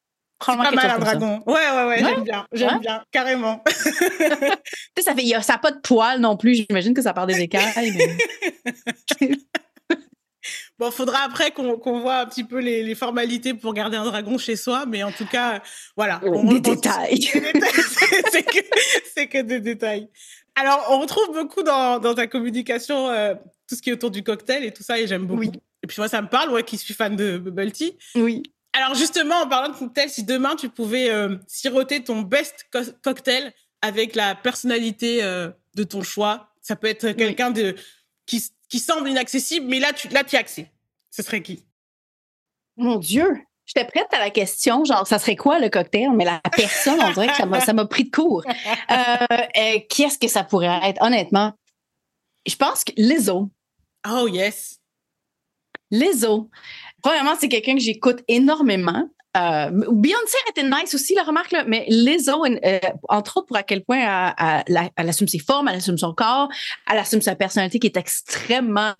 Pas 0.45 0.57
mal 0.57 0.79
un 0.79 0.99
dragon. 0.99 1.43
Ouais, 1.47 1.55
ouais, 1.55 1.85
ouais, 1.87 1.99
j'aime 2.01 2.23
bien. 2.23 2.47
J'aime 2.53 2.79
bien, 2.81 3.03
carrément. 3.11 3.63
tu 3.67 3.75
sais, 3.75 5.03
ça 5.03 5.15
fait, 5.15 5.43
ça 5.43 5.55
n'a 5.55 5.59
pas 5.59 5.71
de 5.71 5.81
poils 5.81 6.21
non 6.21 6.37
plus. 6.37 6.55
J'imagine 6.55 6.93
que 6.93 7.03
ça 7.03 7.15
part 7.15 7.27
des 7.27 7.41
écailles. 7.41 7.95
Mais... 7.97 9.31
Bon, 10.79 10.91
faudra 10.91 11.19
après 11.21 11.53
qu'on 11.53 12.01
voit 12.01 12.19
un 12.19 12.27
petit 12.27 12.43
peu 12.43 12.59
les, 12.59 12.83
les, 12.83 12.95
formalités 12.97 13.55
pour 13.55 13.75
garder 13.75 13.97
un 13.97 14.05
dragon 14.05 14.39
chez 14.39 14.57
soi, 14.57 14.87
mais 14.87 15.05
en 15.05 15.13
tout 15.13 15.27
cas, 15.27 15.63
voilà. 15.97 16.21
des, 16.21 16.61
détails. 16.61 17.31
c'est 18.33 18.43
que, 19.27 19.27
que, 19.27 19.43
des 19.43 19.61
détails. 19.61 20.09
Alors, 20.57 20.85
on 20.91 21.01
retrouve 21.01 21.33
beaucoup 21.33 21.63
dans, 21.63 22.01
dans 22.01 22.15
ta 22.15 22.27
communication 22.27 23.09
euh, 23.09 23.35
tout 23.69 23.77
ce 23.77 23.83
qui 23.83 23.91
est 23.91 23.93
autour 23.93 24.11
du 24.11 24.25
cocktail 24.25 24.65
et 24.65 24.73
tout 24.73 24.83
ça, 24.83 24.99
et 24.99 25.07
j'aime 25.07 25.27
beaucoup. 25.27 25.53
Et 25.83 25.87
puis 25.87 25.97
moi, 25.99 26.09
ça 26.09 26.23
me 26.23 26.29
parle, 26.29 26.51
ouais, 26.51 26.65
qui 26.65 26.77
suis 26.77 26.95
fan 26.95 27.15
de 27.15 27.39
bubble 27.39 27.71
tea. 27.71 27.97
Oui. 28.15 28.43
Alors 28.73 28.95
justement, 28.95 29.37
en 29.37 29.49
parlant 29.49 29.73
de 29.73 29.79
cocktail, 29.79 30.11
si 30.11 30.25
demain 30.25 30.57
tu 30.57 30.69
pouvais 30.69 31.09
euh, 31.11 31.37
siroter 31.47 32.03
ton 32.03 32.23
best 32.23 32.69
cocktail 33.03 33.53
avec 33.83 34.17
la 34.17 34.35
personnalité 34.35 35.23
euh, 35.23 35.51
de 35.77 35.85
ton 35.85 36.03
choix, 36.03 36.49
ça 36.61 36.75
peut 36.75 36.89
être 36.89 37.13
quelqu'un 37.13 37.53
de 37.53 37.77
qui, 38.27 38.43
qui 38.69 38.79
semble 38.79 39.09
inaccessible, 39.09 39.67
mais 39.67 39.81
là 39.81 39.93
tu 39.93 40.09
là 40.09 40.25
tu 40.25 40.37
as 40.37 40.41
accès. 40.41 40.71
Ce 41.11 41.23
serait 41.23 41.43
qui? 41.43 41.65
Mon 42.77 42.97
Dieu, 42.97 43.45
J'étais 43.67 43.87
prête 43.87 44.13
à 44.13 44.19
la 44.19 44.29
question, 44.29 44.85
genre, 44.85 45.07
ça 45.07 45.19
serait 45.19 45.37
quoi 45.37 45.59
le 45.59 45.71
cocktail? 45.71 46.11
Mais 46.15 46.25
la 46.25 46.41
personne, 46.55 47.01
on 47.01 47.13
dirait 47.13 47.29
que 47.29 47.61
ça 47.61 47.73
m'a 47.73 47.87
pris 47.87 48.05
de 48.05 48.11
court. 48.11 48.45
Euh, 48.91 49.79
qui 49.89 50.03
est-ce 50.03 50.19
que 50.19 50.29
ça 50.29 50.45
pourrait 50.45 50.81
être? 50.83 51.01
Honnêtement, 51.03 51.55
je 52.47 52.57
pense 52.57 52.85
que 52.85 52.93
Lizzo. 52.97 53.51
Oh, 54.07 54.29
yes. 54.29 54.81
Lizzo. 55.91 56.51
Premièrement, 57.03 57.35
c'est 57.39 57.49
quelqu'un 57.49 57.75
que 57.75 57.81
j'écoute 57.81 58.23
énormément. 58.29 59.09
Euh, 59.37 59.71
Beyoncé 59.71 60.37
était 60.49 60.63
nice 60.63 60.95
aussi, 60.95 61.15
la 61.15 61.23
remarque, 61.23 61.51
là, 61.51 61.65
mais 61.67 61.85
Lizzo, 61.89 62.45
euh, 62.45 62.79
entre 63.09 63.39
autres, 63.39 63.47
pour 63.47 63.57
à 63.57 63.63
quel 63.63 63.85
point 63.85 64.33
elle, 64.67 65.09
assume 65.09 65.29
ses 65.29 65.39
formes, 65.39 65.69
elle 65.69 65.77
assume 65.77 65.99
son 65.99 66.15
corps, 66.15 66.49
elle 66.91 66.99
assume 66.99 67.21
sa 67.21 67.35
personnalité 67.35 67.79
qui 67.79 67.87
est 67.87 67.97
extrêmement 67.97 68.95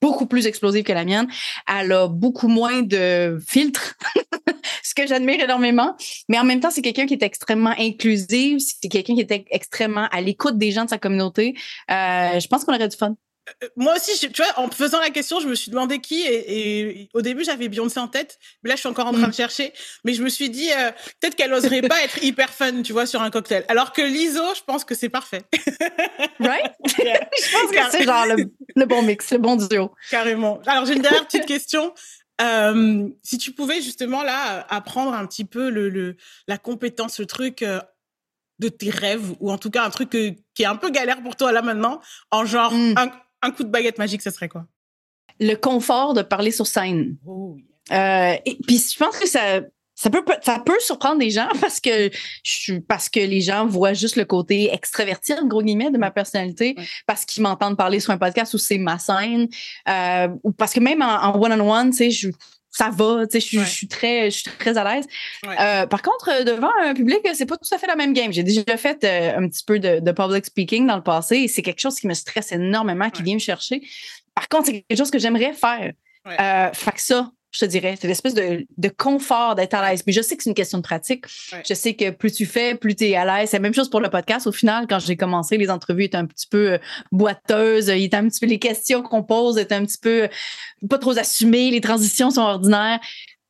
beaucoup 0.00 0.26
plus 0.26 0.46
explosive 0.46 0.84
que 0.84 0.92
la 0.92 1.04
mienne. 1.04 1.28
Elle 1.68 1.92
a 1.92 2.08
beaucoup 2.08 2.48
moins 2.48 2.82
de 2.82 3.38
filtres, 3.46 3.96
ce 4.82 4.94
que 4.94 5.06
j'admire 5.06 5.42
énormément. 5.42 5.96
Mais 6.28 6.38
en 6.38 6.44
même 6.44 6.60
temps, 6.60 6.70
c'est 6.70 6.82
quelqu'un 6.82 7.06
qui 7.06 7.14
est 7.14 7.22
extrêmement 7.22 7.74
inclusif. 7.78 8.62
C'est 8.80 8.88
quelqu'un 8.88 9.14
qui 9.14 9.20
est 9.20 9.44
extrêmement 9.50 10.08
à 10.10 10.20
l'écoute 10.20 10.56
des 10.56 10.70
gens 10.70 10.84
de 10.84 10.90
sa 10.90 10.98
communauté. 10.98 11.54
Euh, 11.90 12.40
je 12.40 12.46
pense 12.48 12.64
qu'on 12.64 12.74
aurait 12.74 12.88
du 12.88 12.96
fun. 12.96 13.14
Euh, 13.62 13.68
moi 13.76 13.94
aussi, 13.96 14.18
tu 14.18 14.42
vois, 14.42 14.52
en 14.56 14.70
faisant 14.70 15.00
la 15.00 15.10
question, 15.10 15.40
je 15.40 15.48
me 15.48 15.54
suis 15.54 15.70
demandé 15.70 16.00
qui. 16.00 16.22
Et, 16.26 17.08
au 17.14 17.22
début, 17.22 17.44
j'avais 17.44 17.68
Beyoncé 17.68 17.98
en 18.00 18.08
tête. 18.08 18.38
Mais 18.62 18.68
là, 18.68 18.76
je 18.76 18.80
suis 18.80 18.88
encore 18.88 19.06
en 19.06 19.12
train 19.12 19.22
de 19.22 19.28
mm. 19.28 19.34
chercher. 19.34 19.72
Mais 20.04 20.14
je 20.14 20.22
me 20.22 20.28
suis 20.28 20.50
dit, 20.50 20.70
euh, 20.70 20.90
peut-être 21.20 21.36
qu'elle 21.36 21.52
oserait 21.52 21.82
pas 21.82 22.02
être 22.02 22.22
hyper 22.22 22.50
fun, 22.50 22.82
tu 22.82 22.92
vois, 22.92 23.06
sur 23.06 23.22
un 23.22 23.30
cocktail. 23.30 23.64
Alors 23.68 23.92
que 23.92 24.02
l'ISO, 24.02 24.54
je 24.54 24.62
pense 24.66 24.84
que 24.84 24.94
c'est 24.94 25.08
parfait. 25.08 25.42
right? 26.40 26.72
je 26.86 27.52
pense 27.52 27.70
que 27.70 27.90
c'est 27.90 28.04
genre 28.04 28.26
le, 28.26 28.86
bon 28.86 29.02
mix, 29.02 29.30
le 29.30 29.38
bon 29.38 29.56
duo. 29.56 29.92
Carrément. 30.10 30.60
Alors, 30.66 30.86
j'ai 30.86 30.94
une 30.94 31.02
dernière 31.02 31.26
petite 31.26 31.46
question. 31.46 31.94
Euh, 32.40 33.08
si 33.22 33.36
tu 33.36 33.52
pouvais 33.52 33.82
justement 33.82 34.22
là 34.22 34.66
apprendre 34.70 35.12
un 35.12 35.26
petit 35.26 35.44
peu 35.44 35.68
le, 35.68 35.90
le 35.90 36.16
la 36.48 36.56
compétence, 36.56 37.20
le 37.20 37.26
truc 37.26 37.62
de 38.60 38.68
tes 38.68 38.90
rêves, 38.90 39.34
ou 39.40 39.50
en 39.50 39.58
tout 39.58 39.70
cas 39.70 39.84
un 39.84 39.90
truc 39.90 40.10
qui 40.10 40.62
est 40.62 40.66
un 40.66 40.76
peu 40.76 40.90
galère 40.90 41.22
pour 41.22 41.36
toi 41.36 41.52
là 41.52 41.60
maintenant, 41.60 42.00
en 42.30 42.44
genre 42.44 42.72
mm. 42.72 42.94
un, 42.96 43.10
un 43.42 43.50
coup 43.50 43.64
de 43.64 43.68
baguette 43.68 43.98
magique, 43.98 44.22
ce 44.22 44.30
serait 44.30 44.48
quoi? 44.48 44.66
Le 45.38 45.54
confort 45.54 46.14
de 46.14 46.22
parler 46.22 46.50
sur 46.50 46.66
scène. 46.66 47.16
Oh, 47.26 47.56
euh, 47.92 48.36
et 48.44 48.58
puis 48.66 48.78
je 48.78 48.96
pense 48.96 49.18
que 49.18 49.26
ça, 49.26 49.62
ça 49.94 50.10
peut, 50.10 50.24
ça 50.42 50.62
peut 50.64 50.78
surprendre 50.80 51.18
des 51.18 51.30
gens 51.30 51.48
parce 51.60 51.80
que 51.80 52.10
je, 52.42 52.78
parce 52.78 53.08
que 53.08 53.20
les 53.20 53.40
gens 53.40 53.66
voient 53.66 53.92
juste 53.92 54.16
le 54.16 54.24
côté 54.24 54.72
extraverti, 54.72 55.34
en 55.34 55.46
gros 55.46 55.62
guillemets, 55.62 55.90
de 55.90 55.98
ma 55.98 56.10
personnalité, 56.10 56.76
parce 57.06 57.24
qu'ils 57.24 57.42
m'entendent 57.42 57.76
parler 57.76 58.00
sur 58.00 58.12
un 58.12 58.18
podcast 58.18 58.54
où 58.54 58.58
c'est 58.58 58.78
ma 58.78 58.98
scène, 58.98 59.48
euh, 59.88 60.28
ou 60.42 60.52
parce 60.52 60.72
que 60.72 60.80
même 60.80 61.02
en 61.02 61.38
one-on-one, 61.38 61.90
tu 61.90 61.96
sais, 61.96 62.10
je 62.10 62.30
ça 62.70 62.90
va, 62.90 63.26
tu 63.26 63.40
sais, 63.40 63.58
je, 63.58 63.64
suis 63.64 63.88
très, 63.88 64.30
je 64.30 64.38
suis 64.38 64.50
très 64.58 64.78
à 64.78 64.84
l'aise. 64.84 65.06
Euh, 65.44 65.86
par 65.86 66.02
contre, 66.02 66.44
devant 66.44 66.70
un 66.82 66.94
public, 66.94 67.18
c'est 67.34 67.46
pas 67.46 67.56
tout 67.56 67.74
à 67.74 67.78
fait 67.78 67.86
la 67.86 67.96
même 67.96 68.12
game. 68.12 68.32
J'ai 68.32 68.42
déjà 68.42 68.76
fait 68.76 69.02
euh, 69.04 69.38
un 69.38 69.48
petit 69.48 69.64
peu 69.64 69.78
de, 69.78 70.12
public 70.12 70.46
speaking 70.46 70.86
dans 70.86 70.96
le 70.96 71.02
passé 71.02 71.38
et 71.38 71.48
c'est 71.48 71.62
quelque 71.62 71.80
chose 71.80 71.96
qui 71.96 72.06
me 72.06 72.14
stresse 72.14 72.52
énormément, 72.52 73.10
qui 73.10 73.22
vient 73.22 73.34
me 73.34 73.40
chercher. 73.40 73.82
Par 74.34 74.48
contre, 74.48 74.66
c'est 74.66 74.82
quelque 74.82 74.98
chose 74.98 75.10
que 75.10 75.18
j'aimerais 75.18 75.52
faire. 75.52 75.92
Euh, 76.26 76.72
fait 76.72 76.92
que 76.92 77.00
ça, 77.00 77.30
je 77.52 77.60
te 77.60 77.64
dirais. 77.64 77.96
C'est 78.00 78.06
l'espèce 78.06 78.34
de, 78.34 78.66
de 78.76 78.88
confort 78.88 79.54
d'être 79.54 79.74
à 79.74 79.90
l'aise. 79.90 80.02
Mais 80.06 80.12
je 80.12 80.22
sais 80.22 80.36
que 80.36 80.42
c'est 80.42 80.50
une 80.50 80.54
question 80.54 80.78
de 80.78 80.82
pratique. 80.82 81.24
Je 81.26 81.74
sais 81.74 81.94
que 81.94 82.10
plus 82.10 82.32
tu 82.32 82.46
fais, 82.46 82.74
plus 82.74 82.94
tu 82.94 83.06
es 83.06 83.16
à 83.16 83.24
l'aise. 83.24 83.50
C'est 83.50 83.56
la 83.56 83.62
même 83.62 83.74
chose 83.74 83.90
pour 83.90 84.00
le 84.00 84.08
podcast. 84.08 84.46
Au 84.46 84.52
final, 84.52 84.86
quand 84.88 85.00
j'ai 85.00 85.16
commencé, 85.16 85.56
les 85.56 85.70
entrevues 85.70 86.04
étaient 86.04 86.16
un 86.16 86.26
petit 86.26 86.46
peu 86.46 86.72
euh, 86.72 86.78
boiteuses. 87.10 87.88
Il 87.88 88.04
était 88.04 88.16
un 88.16 88.28
petit 88.28 88.40
peu, 88.40 88.46
les 88.46 88.58
questions 88.58 89.02
qu'on 89.02 89.22
pose 89.22 89.58
étaient 89.58 89.74
un 89.74 89.84
petit 89.84 89.98
peu 90.00 90.24
euh, 90.24 90.28
pas 90.88 90.98
trop 90.98 91.18
assumées. 91.18 91.70
Les 91.70 91.80
transitions 91.80 92.30
sont 92.30 92.42
ordinaires. 92.42 93.00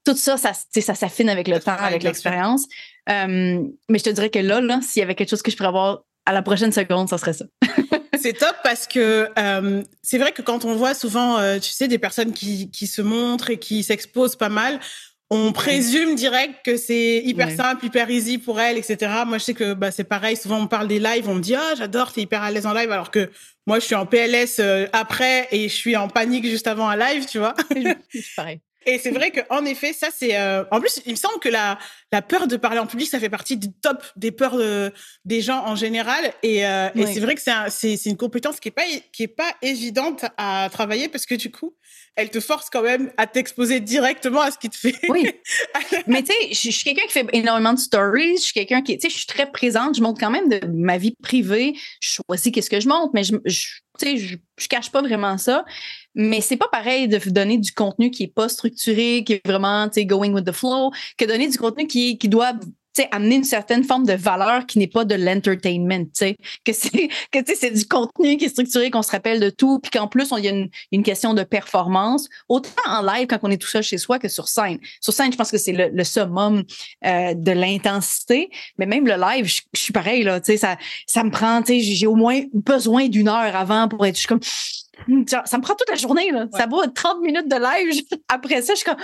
Tout 0.05 0.17
ça, 0.17 0.39
ça, 0.39 0.53
ça 0.55 0.95
s'affine 0.95 1.29
avec 1.29 1.47
le 1.47 1.61
temps, 1.61 1.77
avec 1.79 2.03
l'expérience. 2.03 2.67
Euh, 3.11 3.63
mais 3.89 3.99
je 3.99 4.05
te 4.05 4.11
dirais 4.11 4.31
que 4.31 4.39
là, 4.39 4.61
là 4.61 4.81
s'il 4.83 5.01
y 5.01 5.03
avait 5.03 5.15
quelque 5.15 5.31
chose 5.31 5.43
que 5.43 5.51
je 5.51 5.57
pourrais 5.57 5.69
avoir 5.69 6.05
à 6.25 6.33
la 6.33 6.43
prochaine 6.43 6.73
seconde, 6.73 7.09
ça 7.09 7.19
serait 7.19 7.33
ça. 7.33 7.45
c'est 8.21 8.33
top 8.33 8.55
parce 8.63 8.87
que 8.87 9.29
euh, 9.39 9.83
c'est 10.03 10.19
vrai 10.19 10.33
que 10.33 10.43
quand 10.43 10.65
on 10.65 10.75
voit 10.75 10.95
souvent, 10.95 11.39
euh, 11.39 11.59
tu 11.59 11.71
sais, 11.71 11.89
des 11.89 11.99
personnes 11.99 12.33
qui, 12.33 12.71
qui 12.71 12.87
se 12.87 13.03
montrent 13.03 13.51
et 13.51 13.59
qui 13.59 13.83
s'exposent 13.83 14.37
pas 14.37 14.49
mal, 14.49 14.81
on 15.31 15.53
présume 15.53 16.17
direct 16.17 16.57
que 16.65 16.77
c'est 16.77 17.23
hyper 17.25 17.53
simple, 17.53 17.87
hyper 17.87 18.11
easy 18.11 18.39
pour 18.39 18.61
elle, 18.61 18.77
etc. 18.77 19.13
Moi, 19.27 19.39
je 19.39 19.45
sais 19.45 19.55
que 19.55 19.75
bah, 19.75 19.93
c'est 19.93 20.05
pareil. 20.05 20.37
Souvent, 20.37 20.59
on 20.59 20.67
parle 20.67 20.89
des 20.89 20.99
lives, 20.99 21.29
on 21.29 21.37
me 21.37 21.41
dit 21.41 21.55
ah 21.55 21.75
j'adore, 21.79 22.13
t'es 22.13 22.23
hyper 22.23 22.43
à 22.43 22.51
l'aise 22.51 22.67
en 22.67 22.75
live, 22.75 22.91
alors 22.91 23.13
que 23.13 23.31
moi, 23.67 23.79
je 23.79 23.85
suis 23.85 23.95
en 23.95 24.07
PLS 24.07 24.59
euh, 24.59 24.87
après 24.93 25.47
et 25.53 25.69
je 25.69 25.75
suis 25.75 25.97
en 25.97 26.09
panique 26.09 26.47
juste 26.47 26.67
avant 26.67 26.89
un 26.89 26.97
live, 26.97 27.27
tu 27.27 27.39
vois. 27.39 27.55
c'est 28.13 28.25
pareil. 28.35 28.61
Et 28.87 28.99
c'est 28.99 29.11
vrai 29.11 29.31
qu'en 29.31 29.65
effet, 29.65 29.93
ça 29.93 30.09
c'est. 30.13 30.37
Euh, 30.37 30.65
en 30.73 30.81
plus, 30.81 31.01
il 31.07 31.13
me 31.13 31.17
semble 31.17 31.39
que 31.39 31.49
la 31.49 31.79
la 32.13 32.23
peur 32.23 32.47
de 32.47 32.57
parler 32.57 32.79
en 32.79 32.87
public, 32.87 33.09
ça 33.09 33.21
fait 33.21 33.29
partie 33.29 33.57
du 33.57 33.73
top 33.73 34.05
des 34.17 34.33
peurs 34.33 34.59
des 35.25 35.41
gens 35.41 35.65
en 35.67 35.77
général. 35.77 36.33
Et, 36.43 36.67
euh, 36.67 36.89
et 36.95 37.07
c'est 37.07 37.21
vrai 37.21 37.35
que 37.35 37.41
c'est 37.41 37.53
c'est 37.69 37.97
c'est 37.97 38.11
une 38.11 38.17
compétence 38.17 38.59
qui 38.61 38.69
est 38.69 38.73
pas 38.73 38.85
qui 39.13 39.23
est 39.23 39.29
pas 39.29 39.53
évidente 39.63 40.25
à 40.37 40.69
travailler 40.73 41.09
parce 41.09 41.27
que 41.27 41.35
du 41.35 41.51
coup, 41.51 41.75
elle 42.17 42.31
te 42.31 42.41
force 42.41 42.69
quand 42.71 42.83
même 42.83 43.13
à 43.17 43.27
t'exposer 43.27 43.81
directement 43.81 44.41
à 44.41 44.51
ce 44.51 44.59
qui 44.59 44.69
te 44.69 44.77
fait. 44.77 44.97
Oui. 45.09 45.31
Mais 46.07 46.23
tu 46.23 46.33
sais, 46.33 46.53
je 46.53 46.77
suis 46.77 46.85
quelqu'un 46.85 47.07
qui 47.07 47.13
fait 47.13 47.27
énormément 47.33 47.73
de 47.73 47.79
stories. 47.79 48.37
Je 48.37 48.43
suis 48.43 48.53
quelqu'un 48.53 48.83
qui, 48.83 48.99
tu 48.99 49.03
sais, 49.03 49.11
je 49.11 49.19
suis 49.19 49.27
très 49.27 49.51
présente. 49.51 49.97
Je 49.97 50.03
montre 50.03 50.21
quand 50.21 50.31
même 50.31 50.49
de 50.49 50.61
ma 50.67 50.99
vie 50.99 51.15
privée. 51.23 51.75
Je 52.01 52.21
choisis 52.27 52.53
qu'est-ce 52.53 52.71
que 52.71 52.81
je 52.81 52.89
montre, 52.89 53.11
mais 53.15 53.25
je, 53.25 53.37
je 53.45 53.69
tu 53.99 54.07
sais, 54.07 54.17
je, 54.17 54.37
je 54.59 54.69
cache 54.69 54.91
pas 54.91 55.03
vraiment 55.03 55.37
ça. 55.39 55.65
Mais 56.15 56.41
c'est 56.41 56.57
pas 56.57 56.69
pareil 56.69 57.07
de 57.07 57.19
donner 57.31 57.59
du 57.59 57.73
contenu 57.73 58.11
qui 58.11 58.25
est 58.25 58.35
pas 58.35 58.49
structuré, 58.49 59.23
qui 59.25 59.35
est 59.35 59.47
vraiment, 59.47 59.89
tu 59.89 60.01
sais, 60.01 60.07
going 60.07 60.33
with 60.33 60.45
the 60.45 60.53
flow, 60.53 60.91
que 61.17 61.25
donner 61.25 61.49
du 61.49 61.59
contenu 61.59 61.87
qui, 61.87 62.00
qui 62.19 62.29
doit 62.29 62.55
amener 63.11 63.37
une 63.37 63.45
certaine 63.45 63.85
forme 63.85 64.05
de 64.05 64.13
valeur 64.13 64.67
qui 64.67 64.79
n'est 64.79 64.87
pas 64.87 65.05
de 65.05 65.15
l'entertainment, 65.15 66.05
que 66.65 66.73
c'est 66.73 67.09
que 67.33 67.39
c'est 67.55 67.71
du 67.71 67.87
contenu 67.87 68.37
qui 68.37 68.47
est 68.47 68.49
structuré, 68.49 68.91
qu'on 68.91 69.03
se 69.03 69.11
rappelle 69.11 69.41
de 69.41 69.51
tout, 69.51 69.79
puis 69.81 69.91
qu'en 69.91 70.09
plus, 70.09 70.31
il 70.37 70.45
y 70.45 70.49
a 70.49 70.51
une, 70.51 70.69
une, 70.93 71.03
question 71.03 71.35
de 71.35 71.43
performance, 71.43 72.29
autant 72.49 72.71
en 72.87 73.03
live 73.03 73.27
quand 73.27 73.39
on 73.43 73.51
est 73.51 73.57
tout 73.57 73.69
seul 73.69 73.83
chez 73.83 73.99
soi 73.99 74.19
que 74.19 74.29
sur 74.29 74.49
scène. 74.49 74.79
Sur 75.01 75.13
scène, 75.13 75.33
je 75.33 75.37
pense 75.37 75.51
que 75.51 75.59
c'est 75.59 75.73
le, 75.73 75.89
le, 75.89 76.05
summum 76.05 76.65
euh, 77.05 77.35
de 77.35 77.53
l'intensité, 77.53 78.51
mais 78.79 78.87
même 78.87 79.07
le 79.07 79.17
live, 79.17 79.47
je, 79.47 79.63
suis 79.75 79.93
pareil, 79.93 80.23
là, 80.23 80.41
ça, 80.43 80.77
ça 81.07 81.25
me 81.25 81.31
prend, 81.31 81.63
j'ai 81.67 82.07
au 82.07 82.17
moins 82.17 82.43
besoin 82.53 83.09
d'une 83.09 83.29
heure 83.29 83.57
avant 83.57 83.89
pour 83.89 84.05
être, 84.07 84.17
je 84.17 84.21
suis 84.21 84.29
comme 84.29 84.41
ça 85.27 85.57
me 85.57 85.63
prend 85.63 85.75
toute 85.75 85.89
la 85.89 85.97
journée. 85.97 86.31
Là. 86.31 86.47
Ça 86.53 86.67
vaut 86.67 86.87
30 86.87 87.23
minutes 87.23 87.49
de 87.49 87.57
live. 87.57 88.05
Après 88.29 88.61
ça, 88.61 88.75
je 88.75 88.81
suis 88.81 88.85
comme, 88.85 89.03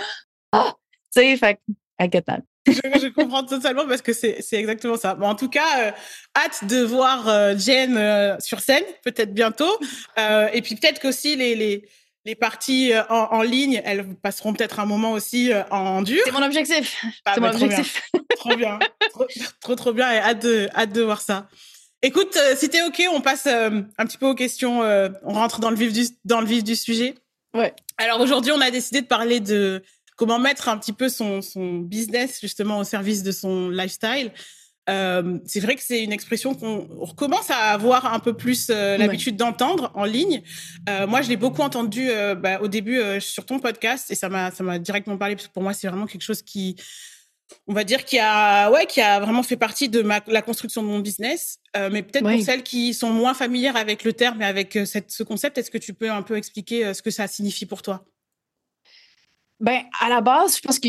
ah, 0.51 0.75
tu 1.11 1.21
sais, 1.21 1.37
fait 1.37 1.59
inquiétable. 1.97 2.43
Je, 2.71 2.99
je, 2.99 3.07
comprends 3.07 3.43
totalement 3.43 3.87
parce 3.87 4.01
que 4.01 4.13
c'est 4.13 4.43
exactement 4.53 4.97
ça. 4.97 5.15
Bon, 5.15 5.27
en 5.27 5.35
tout 5.35 5.49
cas, 5.49 5.87
euh, 5.87 5.91
hâte 6.35 6.65
de 6.65 6.81
voir 6.83 7.27
euh, 7.27 7.57
Jen 7.57 7.97
euh, 7.97 8.35
sur 8.39 8.59
scène, 8.59 8.83
peut-être 9.03 9.33
bientôt. 9.33 9.79
Et 10.53 10.61
puis 10.61 10.75
peut-être 10.75 10.99
qu'aussi 10.99 11.35
les, 11.35 11.55
les, 11.55 11.89
les 12.25 12.35
parties 12.35 12.91
en, 13.09 13.27
en, 13.31 13.41
ligne, 13.41 13.81
elles 13.85 14.05
passeront 14.15 14.53
peut-être 14.53 14.79
un 14.79 14.85
moment 14.85 15.11
aussi 15.11 15.51
en 15.71 16.01
dur. 16.01 16.21
C'est 16.25 16.31
mon 16.31 16.43
objectif. 16.43 16.97
C'est 17.01 17.23
bah, 17.25 17.33
mon 17.39 17.49
objectif. 17.49 18.09
Trop 18.35 18.55
bien. 18.55 18.79
trop, 19.11 19.27
trop, 19.61 19.75
trop, 19.75 19.93
bien 19.93 20.11
et 20.11 20.19
hâte 20.19 20.41
de, 20.41 20.69
hâte 20.75 20.91
de 20.91 21.01
voir 21.01 21.21
ça. 21.21 21.47
Écoute, 22.01 22.37
si 22.55 22.69
t'es 22.69 22.83
OK, 22.83 23.01
on 23.11 23.21
passe 23.21 23.47
un 23.47 24.05
petit 24.05 24.17
peu 24.17 24.27
aux 24.27 24.35
questions. 24.35 24.81
On 25.23 25.33
rentre 25.33 25.59
dans 25.59 25.69
le 25.69 25.75
vif 25.75 25.93
du, 25.93 26.05
dans 26.25 26.41
le 26.41 26.47
vif 26.47 26.63
du 26.63 26.75
sujet. 26.75 27.15
Ouais. 27.53 27.73
Alors 27.97 28.19
aujourd'hui, 28.19 28.51
on 28.51 28.61
a 28.61 28.69
décidé 28.69 29.01
de 29.01 29.07
parler 29.07 29.39
de 29.39 29.81
comment 30.17 30.39
mettre 30.39 30.67
un 30.67 30.77
petit 30.77 30.91
peu 30.91 31.07
son, 31.07 31.41
son 31.41 31.77
business 31.77 32.39
justement 32.41 32.79
au 32.79 32.83
service 32.83 33.23
de 33.23 33.31
son 33.31 33.69
lifestyle. 33.69 34.33
Euh, 34.89 35.39
c'est 35.45 35.59
vrai 35.59 35.75
que 35.75 35.81
c'est 35.83 36.03
une 36.03 36.13
expression 36.13 36.55
qu'on 36.55 36.87
recommence 36.99 37.49
à 37.49 37.71
avoir 37.71 38.13
un 38.13 38.19
peu 38.19 38.33
plus 38.33 38.69
euh, 38.69 38.97
l'habitude 38.97 39.33
ouais. 39.33 39.37
d'entendre 39.37 39.91
en 39.95 40.05
ligne. 40.05 40.41
Euh, 40.89 41.05
moi, 41.07 41.21
je 41.21 41.29
l'ai 41.29 41.37
beaucoup 41.37 41.61
entendu 41.61 42.09
bah, 42.37 42.59
au 42.61 42.67
début 42.67 42.99
sur 43.19 43.45
ton 43.45 43.59
podcast 43.59 44.09
et 44.11 44.15
ça 44.15 44.29
m'a 44.29 44.51
ça 44.51 44.63
m'a 44.63 44.79
directement 44.79 45.17
parlé 45.17 45.35
parce 45.35 45.47
que 45.47 45.53
pour 45.53 45.63
moi, 45.63 45.73
c'est 45.73 45.87
vraiment 45.87 46.07
quelque 46.07 46.23
chose 46.23 46.41
qui 46.41 46.75
on 47.67 47.73
va 47.73 47.85
dire 47.85 48.03
qui 48.03 48.19
a 48.19 48.69
ouais 48.71 48.85
qui 48.87 48.99
a 49.01 49.19
vraiment 49.19 49.43
fait 49.43 49.55
partie 49.55 49.87
de 49.87 50.01
ma, 50.01 50.19
la 50.27 50.41
construction 50.41 50.83
de 50.83 50.87
mon 50.87 50.99
business 50.99 51.59
mais 51.91 52.01
peut-être 52.01 52.29
pour 52.29 52.41
celles 52.41 52.63
qui 52.63 52.93
sont 52.93 53.09
moins 53.09 53.33
familières 53.33 53.77
avec 53.77 54.03
le 54.03 54.11
terme 54.11 54.41
et 54.41 54.45
avec 54.45 54.77
cette, 54.85 55.11
ce 55.11 55.23
concept 55.23 55.57
est-ce 55.57 55.71
que 55.71 55.77
tu 55.77 55.93
peux 55.93 56.11
un 56.11 56.23
peu 56.23 56.35
expliquer 56.35 56.93
ce 56.93 57.01
que 57.01 57.11
ça 57.11 57.27
signifie 57.27 57.65
pour 57.65 57.81
toi? 57.81 58.03
Ben 59.59 59.81
à 60.01 60.09
la 60.09 60.21
base 60.21 60.57
je 60.57 60.61
pense 60.61 60.79
que 60.79 60.87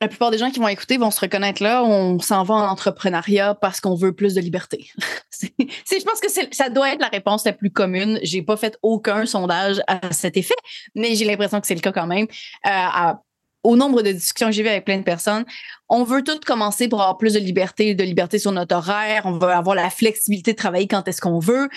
la 0.00 0.08
plupart 0.08 0.30
des 0.30 0.38
gens 0.38 0.50
qui 0.50 0.58
vont 0.58 0.68
écouter 0.68 0.96
vont 0.96 1.10
se 1.10 1.20
reconnaître 1.20 1.62
là 1.62 1.84
on 1.84 2.18
s'en 2.18 2.44
va 2.44 2.54
en 2.54 2.68
entrepreneuriat 2.68 3.54
parce 3.54 3.80
qu'on 3.80 3.94
veut 3.94 4.12
plus 4.14 4.34
de 4.34 4.40
liberté. 4.40 4.90
Je 5.42 6.04
pense 6.04 6.20
que 6.20 6.54
ça 6.54 6.70
doit 6.70 6.92
être 6.92 7.00
la 7.00 7.08
réponse 7.08 7.44
la 7.44 7.52
plus 7.52 7.70
commune. 7.70 8.20
J'ai 8.22 8.42
pas 8.42 8.56
fait 8.56 8.78
aucun 8.82 9.26
sondage 9.26 9.82
à 9.88 10.12
cet 10.12 10.36
effet 10.36 10.54
mais 10.94 11.14
j'ai 11.14 11.24
l'impression 11.24 11.60
que 11.60 11.66
c'est 11.66 11.74
le 11.74 11.80
cas 11.80 11.92
quand 11.92 12.06
même. 12.06 12.26
À 12.64 13.20
au 13.62 13.76
nombre 13.76 14.02
de 14.02 14.12
discussions 14.12 14.48
que 14.48 14.52
j'ai 14.52 14.62
vues 14.62 14.68
avec 14.68 14.84
plein 14.84 14.98
de 14.98 15.04
personnes, 15.04 15.44
on 15.88 16.04
veut 16.04 16.22
tout 16.22 16.38
commencer 16.44 16.88
pour 16.88 17.00
avoir 17.00 17.18
plus 17.18 17.34
de 17.34 17.38
liberté, 17.38 17.94
de 17.94 18.04
liberté 18.04 18.38
sur 18.38 18.52
notre 18.52 18.74
horaire, 18.74 19.22
on 19.24 19.38
veut 19.38 19.50
avoir 19.50 19.76
la 19.76 19.90
flexibilité 19.90 20.52
de 20.52 20.56
travailler 20.56 20.88
quand 20.88 21.06
est-ce 21.06 21.20
qu'on 21.20 21.38
veut. 21.38 21.68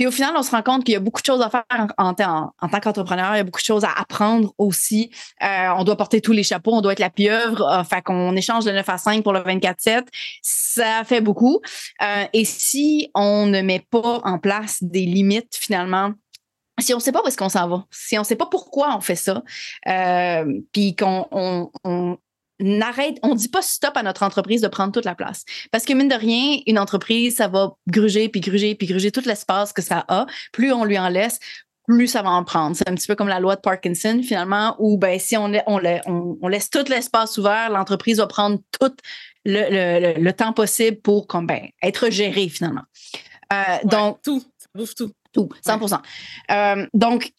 Puis 0.00 0.06
au 0.06 0.10
final, 0.10 0.32
on 0.34 0.42
se 0.42 0.50
rend 0.50 0.62
compte 0.62 0.84
qu'il 0.84 0.94
y 0.94 0.96
a 0.96 1.00
beaucoup 1.00 1.20
de 1.20 1.26
choses 1.26 1.42
à 1.42 1.50
faire 1.50 1.64
en, 1.98 2.14
tant 2.14 2.80
qu'entrepreneur, 2.82 3.34
il 3.34 3.36
y 3.36 3.40
a 3.40 3.44
beaucoup 3.44 3.60
de 3.60 3.66
choses 3.66 3.84
à 3.84 3.90
apprendre 3.90 4.54
aussi. 4.56 5.10
Euh, 5.42 5.68
on 5.76 5.84
doit 5.84 5.98
porter 5.98 6.22
tous 6.22 6.32
les 6.32 6.42
chapeaux, 6.42 6.72
on 6.72 6.80
doit 6.80 6.92
être 6.92 7.00
la 7.00 7.10
pieuvre, 7.10 7.60
euh, 7.70 7.84
fait 7.84 8.00
qu'on 8.00 8.34
échange 8.34 8.64
de 8.64 8.70
9 8.70 8.88
à 8.88 8.96
5 8.96 9.22
pour 9.22 9.34
le 9.34 9.40
24-7. 9.40 10.06
Ça 10.40 11.04
fait 11.04 11.20
beaucoup. 11.20 11.60
Euh, 12.00 12.24
et 12.32 12.46
si 12.46 13.10
on 13.14 13.44
ne 13.44 13.60
met 13.60 13.84
pas 13.90 14.22
en 14.24 14.38
place 14.38 14.78
des 14.80 15.04
limites 15.04 15.54
finalement 15.54 16.14
si 16.78 16.94
on 16.94 16.96
ne 16.96 17.02
sait 17.02 17.12
pas 17.12 17.20
où 17.22 17.28
est-ce 17.28 17.36
qu'on 17.36 17.50
s'en 17.50 17.68
va, 17.68 17.84
si 17.90 18.16
on 18.16 18.22
ne 18.22 18.26
sait 18.26 18.36
pas 18.36 18.46
pourquoi 18.46 18.96
on 18.96 19.02
fait 19.02 19.16
ça, 19.16 19.42
euh, 19.86 20.60
puis 20.72 20.96
qu'on 20.96 21.26
on, 21.30 21.70
on 21.84 22.16
arrête, 22.82 23.18
on 23.22 23.34
dit 23.34 23.48
pas 23.48 23.62
stop 23.62 23.96
à 23.96 24.02
notre 24.02 24.22
entreprise 24.22 24.60
de 24.60 24.68
prendre 24.68 24.92
toute 24.92 25.04
la 25.04 25.14
place. 25.14 25.44
Parce 25.72 25.84
que 25.84 25.92
mine 25.92 26.08
de 26.08 26.14
rien, 26.14 26.58
une 26.66 26.78
entreprise, 26.78 27.36
ça 27.36 27.48
va 27.48 27.74
gruger, 27.88 28.28
puis 28.28 28.40
gruger, 28.40 28.74
puis 28.74 28.86
gruger 28.86 29.10
tout 29.10 29.22
l'espace 29.24 29.72
que 29.72 29.82
ça 29.82 30.04
a. 30.08 30.26
Plus 30.52 30.72
on 30.72 30.84
lui 30.84 30.98
en 30.98 31.08
laisse, 31.08 31.38
plus 31.86 32.06
ça 32.06 32.22
va 32.22 32.30
en 32.30 32.44
prendre. 32.44 32.76
C'est 32.76 32.88
un 32.88 32.94
petit 32.94 33.06
peu 33.06 33.14
comme 33.14 33.28
la 33.28 33.40
loi 33.40 33.56
de 33.56 33.60
Parkinson, 33.60 34.20
finalement, 34.22 34.76
où 34.78 34.98
ben, 34.98 35.18
si 35.18 35.36
on, 35.36 35.52
on, 35.66 35.80
on, 36.06 36.38
on 36.40 36.48
laisse 36.48 36.70
tout 36.70 36.84
l'espace 36.88 37.36
ouvert, 37.38 37.70
l'entreprise 37.70 38.18
va 38.18 38.26
prendre 38.26 38.58
tout 38.78 38.94
le, 39.44 40.14
le, 40.14 40.20
le, 40.20 40.32
temps 40.32 40.52
possible 40.52 41.00
pour 41.00 41.26
comme, 41.26 41.46
ben, 41.46 41.68
être 41.82 42.10
gérée, 42.10 42.48
finalement. 42.48 42.82
Euh, 43.52 43.56
ouais, 43.56 43.80
donc, 43.84 44.22
tout, 44.22 44.40
ça 44.40 44.66
bouffe 44.74 44.94
tout. 44.94 45.10
Tout, 45.32 45.48
100 45.64 45.80
ouais. 45.80 45.98
euh, 46.50 46.86
Donc, 46.92 47.30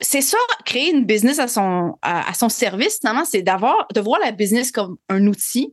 c'est 0.00 0.20
ça, 0.20 0.38
créer 0.64 0.90
une 0.90 1.04
business 1.04 1.38
à 1.38 1.48
son, 1.48 2.48
service, 2.48 2.98
finalement, 3.00 3.24
c'est 3.24 3.42
d'avoir, 3.42 3.86
de 3.94 4.00
voir 4.00 4.20
la 4.20 4.32
business 4.32 4.70
comme 4.70 4.96
un 5.08 5.26
outil 5.26 5.72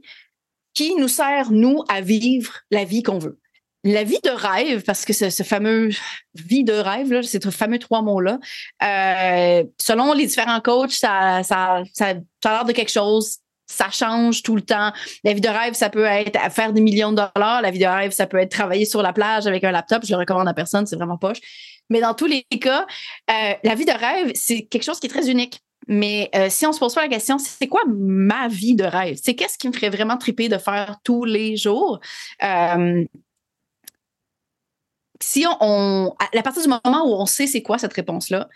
qui 0.74 0.96
nous 0.96 1.08
sert, 1.08 1.51
nous, 1.51 1.84
à 1.89 2.01
vivre 2.01 2.53
la 2.72 2.84
vie 2.84 3.03
qu'on 3.03 3.20
veut. 3.20 3.39
La 3.84 4.06
vie 4.06 4.20
de 4.24 4.30
rêve, 4.30 4.84
parce 4.84 5.03
que 5.03 5.12
ce, 5.12 5.30
ce 5.30 5.44
fameux 5.44 5.89
vie 6.36 6.63
de 6.63 6.74
rêve, 6.74 7.12
là, 7.12 7.22
ces 7.22 7.39
fameux 7.51 7.80
trois 7.80 8.01
mots-là, 8.01 8.39
euh, 8.82 9.63
selon 9.77 10.13
les 10.13 10.25
différents 10.25 10.62
coachs, 10.62 10.94
ça, 10.94 11.44
ça, 11.44 11.84
ça, 11.94 12.13
ça 12.42 12.50
a 12.50 12.53
l'air 12.53 12.65
de 12.65 12.72
quelque 12.72 12.92
chose 12.92 13.39
ça 13.65 13.89
change 13.89 14.44
tout 14.44 14.56
le 14.56 14.62
temps. 14.62 14.92
La 15.24 15.34
vie 15.34 15.42
de 15.42 15.48
rêve, 15.48 15.74
ça 15.74 15.89
peut 15.89 16.06
être 16.06 16.39
faire 16.51 16.74
des 16.74 16.82
millions 16.82 17.12
de 17.12 17.22
dollars. 17.36 17.62
La 17.62 17.72
vie 17.72 17.80
de 17.80 17.86
rêve, 17.86 18.12
ça 18.12 18.27
peut 18.27 18.38
être 18.38 18.51
travailler 18.51 18.86
sur 18.86 19.01
la 19.01 19.13
plage 19.13 19.48
avec 19.48 19.63
un 19.63 19.72
laptop. 19.72 20.06
Je 20.06 20.12
le 20.12 20.20
recommande 20.20 20.48
à 20.48 20.53
personne, 20.53 20.86
c'est 20.86 20.96
vraiment 20.96 21.18
poche. 21.18 21.39
Mais 21.90 22.02
dans 22.02 22.13
tous 22.13 22.25
les 22.25 22.44
cas, 22.44 22.86
euh, 23.30 23.54
la 23.63 23.75
vie 23.75 23.86
de 23.86 23.92
rêve, 23.92 24.32
c'est 24.36 24.63
quelque 24.63 24.84
chose 24.84 25.00
qui 25.00 25.08
est 25.08 25.10
très 25.10 25.30
unique. 25.30 25.62
Mais 25.88 26.30
euh, 26.34 26.48
si 26.50 26.66
on 26.66 26.72
se 26.72 26.80
pose 26.80 26.94
pas 26.94 27.02
la 27.02 27.10
question, 27.10 27.38
c'est 27.38 27.68
quoi 27.68 27.82
ma 27.88 28.48
vie 28.48 28.75
de 28.75 28.86
rêve? 28.86 29.20
C'est 29.22 29.36
qu'est-ce 29.36 29.58
qui 29.58 29.68
me 29.68 29.74
ferait 29.74 29.90
vraiment 29.90 30.18
triper 30.18 30.48
de 30.48 30.58
faire 30.58 30.98
tous 31.04 31.25
les 31.25 31.58
jours? 31.58 32.00
Euh, 32.42 33.04
si 35.22 35.46
on, 35.46 35.58
on, 35.62 36.16
à 36.20 36.42
partir 36.42 36.62
du 36.62 36.70
moment 36.70 37.06
où 37.06 37.13
on 37.13 37.25
sait 37.25 37.48
c'est 37.48 37.62
quoi 37.62 37.78
cette 37.78 37.94
réponse-là, 37.94 38.50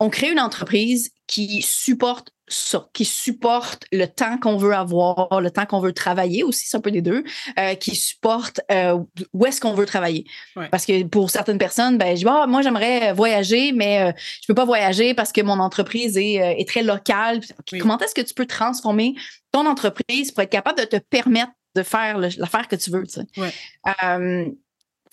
on 0.00 0.10
crée 0.10 0.30
une 0.30 0.40
entreprise 0.40 1.12
qui 1.26 1.62
supporte 1.62 2.32
ça, 2.52 2.88
qui 2.92 3.04
supporte 3.04 3.84
le 3.92 4.06
temps 4.06 4.38
qu'on 4.38 4.56
veut 4.56 4.74
avoir, 4.74 5.40
le 5.40 5.50
temps 5.50 5.66
qu'on 5.66 5.80
veut 5.80 5.92
travailler 5.92 6.42
aussi, 6.42 6.66
c'est 6.66 6.76
un 6.76 6.80
peu 6.80 6.90
des 6.90 7.02
deux, 7.02 7.24
euh, 7.58 7.74
qui 7.74 7.96
supporte 7.96 8.60
euh, 8.70 8.98
où 9.32 9.46
est-ce 9.46 9.60
qu'on 9.60 9.74
veut 9.74 9.86
travailler. 9.86 10.24
Ouais. 10.56 10.68
Parce 10.70 10.86
que 10.86 11.04
pour 11.04 11.30
certaines 11.30 11.58
personnes, 11.58 11.98
ben, 11.98 12.16
je 12.16 12.22
dis, 12.22 12.26
oh, 12.28 12.46
moi, 12.46 12.62
j'aimerais 12.62 13.12
voyager, 13.12 13.72
mais 13.72 14.02
euh, 14.02 14.12
je 14.40 14.46
peux 14.46 14.54
pas 14.54 14.64
voyager 14.64 15.14
parce 15.14 15.32
que 15.32 15.40
mon 15.40 15.58
entreprise 15.58 16.16
est, 16.16 16.40
euh, 16.40 16.54
est 16.56 16.68
très 16.68 16.82
locale. 16.82 17.40
Oui. 17.72 17.78
Comment 17.78 17.98
est-ce 17.98 18.14
que 18.14 18.20
tu 18.20 18.34
peux 18.34 18.46
transformer 18.46 19.14
ton 19.50 19.66
entreprise 19.66 20.30
pour 20.30 20.42
être 20.42 20.50
capable 20.50 20.78
de 20.78 20.84
te 20.84 20.96
permettre 20.96 21.52
de 21.74 21.82
faire 21.82 22.18
l'affaire 22.18 22.68
que 22.68 22.76
tu 22.76 22.90
veux, 22.90 23.04
tu 23.06 23.14
sais? 23.14 23.26
Ouais. 23.38 23.52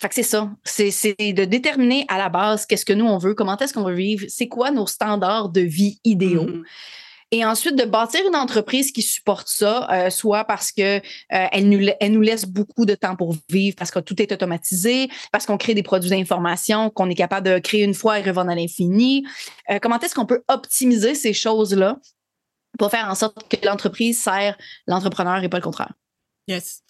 Fait 0.00 0.08
que 0.08 0.14
c'est 0.14 0.22
ça. 0.22 0.50
C'est, 0.64 1.14
de 1.32 1.44
déterminer 1.44 2.06
à 2.08 2.16
la 2.16 2.30
base 2.30 2.64
qu'est-ce 2.64 2.86
que 2.86 2.94
nous 2.94 3.04
on 3.04 3.18
veut, 3.18 3.34
comment 3.34 3.56
est-ce 3.58 3.74
qu'on 3.74 3.84
veut 3.84 3.94
vivre, 3.94 4.24
c'est 4.28 4.48
quoi 4.48 4.70
nos 4.70 4.86
standards 4.86 5.50
de 5.50 5.60
vie 5.60 6.00
idéaux. 6.04 6.46
Mm-hmm. 6.46 6.64
Et 7.32 7.44
ensuite, 7.44 7.76
de 7.76 7.84
bâtir 7.84 8.26
une 8.26 8.34
entreprise 8.34 8.90
qui 8.90 9.02
supporte 9.02 9.46
ça, 9.48 9.88
euh, 9.90 10.10
soit 10.10 10.44
parce 10.44 10.72
que 10.72 10.98
euh, 10.98 11.00
elle, 11.28 11.68
nous, 11.68 12.20
laisse 12.20 12.44
beaucoup 12.44 12.84
de 12.84 12.96
temps 12.96 13.14
pour 13.14 13.36
vivre, 13.48 13.76
parce 13.76 13.92
que 13.92 14.00
tout 14.00 14.20
est 14.20 14.32
automatisé, 14.32 15.08
parce 15.30 15.46
qu'on 15.46 15.56
crée 15.56 15.74
des 15.74 15.84
produits 15.84 16.10
d'information 16.10 16.90
qu'on 16.90 17.08
est 17.08 17.14
capable 17.14 17.48
de 17.48 17.58
créer 17.60 17.84
une 17.84 17.94
fois 17.94 18.18
et 18.18 18.22
revendre 18.22 18.50
à 18.50 18.56
l'infini. 18.56 19.24
Euh, 19.70 19.78
comment 19.80 19.98
est-ce 20.00 20.14
qu'on 20.14 20.26
peut 20.26 20.42
optimiser 20.48 21.14
ces 21.14 21.32
choses-là 21.32 21.98
pour 22.78 22.90
faire 22.90 23.08
en 23.08 23.14
sorte 23.14 23.48
que 23.48 23.64
l'entreprise 23.64 24.20
sert 24.20 24.56
l'entrepreneur 24.88 25.42
et 25.44 25.48
pas 25.48 25.58
le 25.58 25.62
contraire? 25.62 25.92
Yes, 26.48 26.82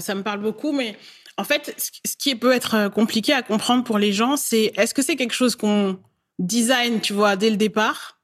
ça 0.00 0.14
me 0.16 0.24
parle 0.24 0.40
beaucoup, 0.40 0.72
mais 0.72 0.96
en 1.36 1.44
fait, 1.44 1.72
ce 2.04 2.16
qui 2.16 2.34
peut 2.34 2.52
être 2.52 2.88
compliqué 2.88 3.32
à 3.32 3.42
comprendre 3.42 3.84
pour 3.84 3.98
les 3.98 4.12
gens, 4.12 4.36
c'est 4.36 4.72
est-ce 4.76 4.92
que 4.92 5.02
c'est 5.02 5.14
quelque 5.14 5.34
chose 5.34 5.54
qu'on 5.54 6.00
design, 6.40 7.00
tu 7.00 7.12
vois, 7.12 7.36
dès 7.36 7.50
le 7.50 7.56
départ, 7.56 8.18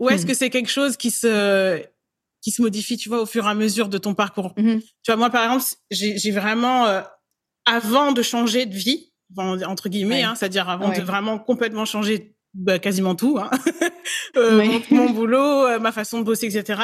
ou 0.00 0.10
est-ce 0.10 0.24
hmm. 0.24 0.28
que 0.28 0.34
c'est 0.34 0.50
quelque 0.50 0.70
chose 0.70 0.96
qui 0.96 1.10
se 1.10 1.82
qui 2.42 2.52
se 2.52 2.62
modifie, 2.62 2.96
tu 2.96 3.08
vois, 3.08 3.20
au 3.22 3.26
fur 3.26 3.44
et 3.44 3.48
à 3.48 3.54
mesure 3.54 3.88
de 3.88 3.98
ton 3.98 4.14
parcours? 4.14 4.54
Mm-hmm. 4.56 4.80
Tu 4.80 4.92
vois, 5.08 5.16
moi, 5.16 5.30
par 5.30 5.42
exemple, 5.42 5.64
j'ai 5.90 6.30
vraiment, 6.30 6.86
euh, 6.86 7.00
avant 7.64 8.12
de 8.12 8.22
changer 8.22 8.66
de 8.66 8.74
vie, 8.74 9.10
entre 9.36 9.88
guillemets, 9.88 10.22
hein, 10.22 10.36
c'est-à-dire 10.36 10.68
avant 10.68 10.90
de 10.90 11.00
vraiment 11.00 11.40
complètement 11.40 11.84
changer 11.84 12.36
bah, 12.56 12.78
quasiment 12.78 13.14
tout, 13.14 13.38
hein. 13.38 13.50
euh, 14.36 14.80
mon, 14.90 15.10
boulot, 15.10 15.66
euh, 15.66 15.78
ma 15.78 15.92
façon 15.92 16.20
de 16.20 16.24
bosser, 16.24 16.46
etc. 16.46 16.80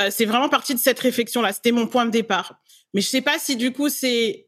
Euh, 0.00 0.08
c'est 0.10 0.24
vraiment 0.24 0.48
parti 0.48 0.74
de 0.74 0.80
cette 0.80 0.98
réflexion-là. 0.98 1.52
C'était 1.52 1.70
mon 1.70 1.86
point 1.86 2.04
de 2.04 2.10
départ. 2.10 2.60
Mais 2.94 3.00
je 3.00 3.08
sais 3.08 3.20
pas 3.20 3.38
si 3.38 3.56
du 3.56 3.72
coup 3.72 3.88
c'est 3.88 4.46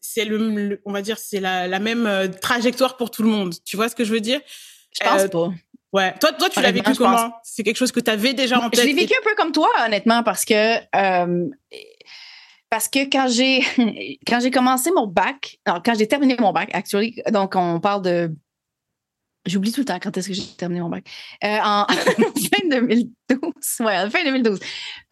c'est 0.00 0.24
le, 0.24 0.80
on 0.84 0.92
va 0.92 1.02
dire 1.02 1.18
c'est 1.18 1.40
la, 1.40 1.68
la 1.68 1.78
même 1.78 2.30
trajectoire 2.40 2.96
pour 2.96 3.10
tout 3.10 3.22
le 3.22 3.28
monde. 3.28 3.54
Tu 3.64 3.76
vois 3.76 3.88
ce 3.88 3.94
que 3.94 4.04
je 4.04 4.12
veux 4.12 4.20
dire? 4.20 4.40
Je 5.00 5.04
pense 5.04 5.28
pas. 5.28 5.52
Ouais. 5.92 6.14
Toi, 6.20 6.32
toi, 6.32 6.48
tu 6.48 6.60
l'as 6.60 6.72
vécu 6.72 6.92
comment? 6.94 7.32
C'est 7.42 7.62
quelque 7.62 7.76
chose 7.76 7.92
que 7.92 8.00
tu 8.00 8.10
avais 8.10 8.32
déjà 8.32 8.58
en 8.58 8.70
tête 8.70 8.80
Je 8.80 8.86
l'ai 8.86 8.94
vécu 8.94 9.12
un 9.18 9.28
peu 9.28 9.34
comme 9.36 9.52
toi, 9.52 9.68
honnêtement, 9.84 10.22
parce 10.22 10.44
que 10.44 10.76
euh, 10.94 11.48
parce 12.68 12.88
que 12.88 13.10
quand 13.10 13.26
j'ai 13.28 13.60
quand 14.26 14.40
j'ai 14.40 14.50
commencé 14.50 14.90
mon 14.92 15.06
bac, 15.06 15.58
alors 15.64 15.82
quand 15.82 15.94
j'ai 15.94 16.06
terminé 16.06 16.36
mon 16.38 16.52
bac, 16.52 16.70
actually, 16.72 17.20
donc 17.32 17.56
on 17.56 17.80
parle 17.80 18.02
de 18.02 18.32
J'oublie 19.46 19.72
tout 19.72 19.80
le 19.80 19.86
temps 19.86 19.98
quand 20.00 20.16
est-ce 20.16 20.28
que 20.28 20.34
j'ai 20.34 20.44
terminé 20.58 20.80
mon 20.80 20.90
bac. 20.90 21.04
Euh, 21.44 21.58
en 21.62 21.86
fin 21.88 22.68
2012. 22.68 23.10
Ouais, 23.80 24.10
fin 24.10 24.24
2012. 24.24 24.60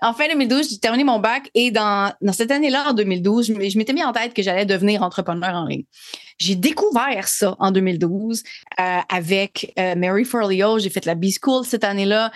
En 0.03 0.13
fin 0.13 0.29
2012, 0.29 0.71
j'ai 0.71 0.79
terminé 0.79 1.05
mon 1.05 1.19
bac 1.19 1.51
et 1.55 1.71
dans, 1.71 2.13
dans 2.21 2.33
cette 2.35 2.51
année-là, 2.51 2.91
en 2.91 2.93
2012, 2.93 3.47
je 3.47 3.79
m'étais 3.79 3.95
mis 3.95 4.05
en 4.05 4.13
tête 4.13 4.35
que 4.35 4.43
j'allais 4.43 4.67
devenir 4.67 5.03
entrepreneur 5.03 5.55
en 5.55 5.65
ligne. 5.65 5.85
J'ai 6.39 6.57
découvert 6.57 7.27
ça 7.27 7.57
en 7.59 7.71
2012 7.71 8.43
euh, 8.79 8.99
avec 9.09 9.73
euh, 9.79 9.95
Mary 9.97 10.25
Forleo. 10.25 10.79
J'ai 10.79 10.91
fait 10.91 11.07
la 11.07 11.15
B-School 11.15 11.65
cette 11.65 11.85
année-là. 11.85 12.31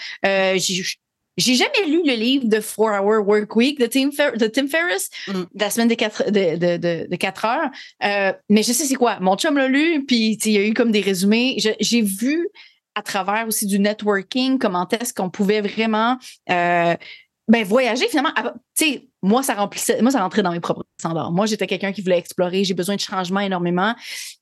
J'ai 1.43 1.55
jamais 1.55 1.87
lu 1.87 2.03
le 2.05 2.15
livre 2.15 2.47
de 2.47 2.61
Four 2.61 2.91
Hour 2.91 3.27
Work 3.27 3.55
Week 3.57 3.79
de 3.79 3.87
Tim, 3.87 4.09
de 4.09 4.47
Tim 4.47 4.69
Ferriss, 4.69 5.11
mm. 5.29 5.33
de 5.33 5.61
la 5.61 5.71
semaine 5.71 5.89
de 5.89 5.95
quatre, 5.95 6.31
de, 6.31 6.57
de, 6.57 7.07
de, 7.09 7.17
quatre 7.17 7.45
heures. 7.45 7.71
Euh, 8.05 8.33
mais 8.49 8.63
je 8.63 8.73
sais 8.73 8.85
c'est 8.85 8.95
quoi. 8.95 9.19
Mon 9.21 9.37
chum 9.37 9.57
l'a 9.57 9.69
lu, 9.69 10.05
puis 10.07 10.39
il 10.45 10.53
y 10.53 10.59
a 10.59 10.67
eu 10.67 10.75
comme 10.75 10.93
des 10.93 11.01
résumés. 11.01 11.57
J'ai 11.81 12.03
vu 12.03 12.49
à 12.95 13.03
travers 13.03 13.47
aussi 13.49 13.67
du 13.67 13.79
networking 13.79 14.59
comment 14.59 14.87
est-ce 14.89 15.15
qu'on 15.15 15.31
pouvait 15.31 15.63
vraiment 15.63 16.19
euh, 16.51 16.95
ben, 17.49 17.65
voyager 17.65 18.09
finalement. 18.09 18.33
Tu 18.77 18.85
sais, 18.85 19.09
moi, 19.23 19.43
ça 19.43 19.55
remplissait, 19.55 20.01
moi, 20.03 20.11
ça 20.11 20.21
rentrait 20.21 20.43
dans 20.43 20.53
mes 20.53 20.61
propres 20.61 20.85
standards. 20.99 21.33
Moi, 21.33 21.47
j'étais 21.47 21.67
quelqu'un 21.67 21.93
qui 21.93 22.03
voulait 22.03 22.19
explorer. 22.19 22.65
J'ai 22.65 22.75
besoin 22.75 22.97
de 22.97 23.01
changement 23.01 23.41
énormément. 23.41 23.95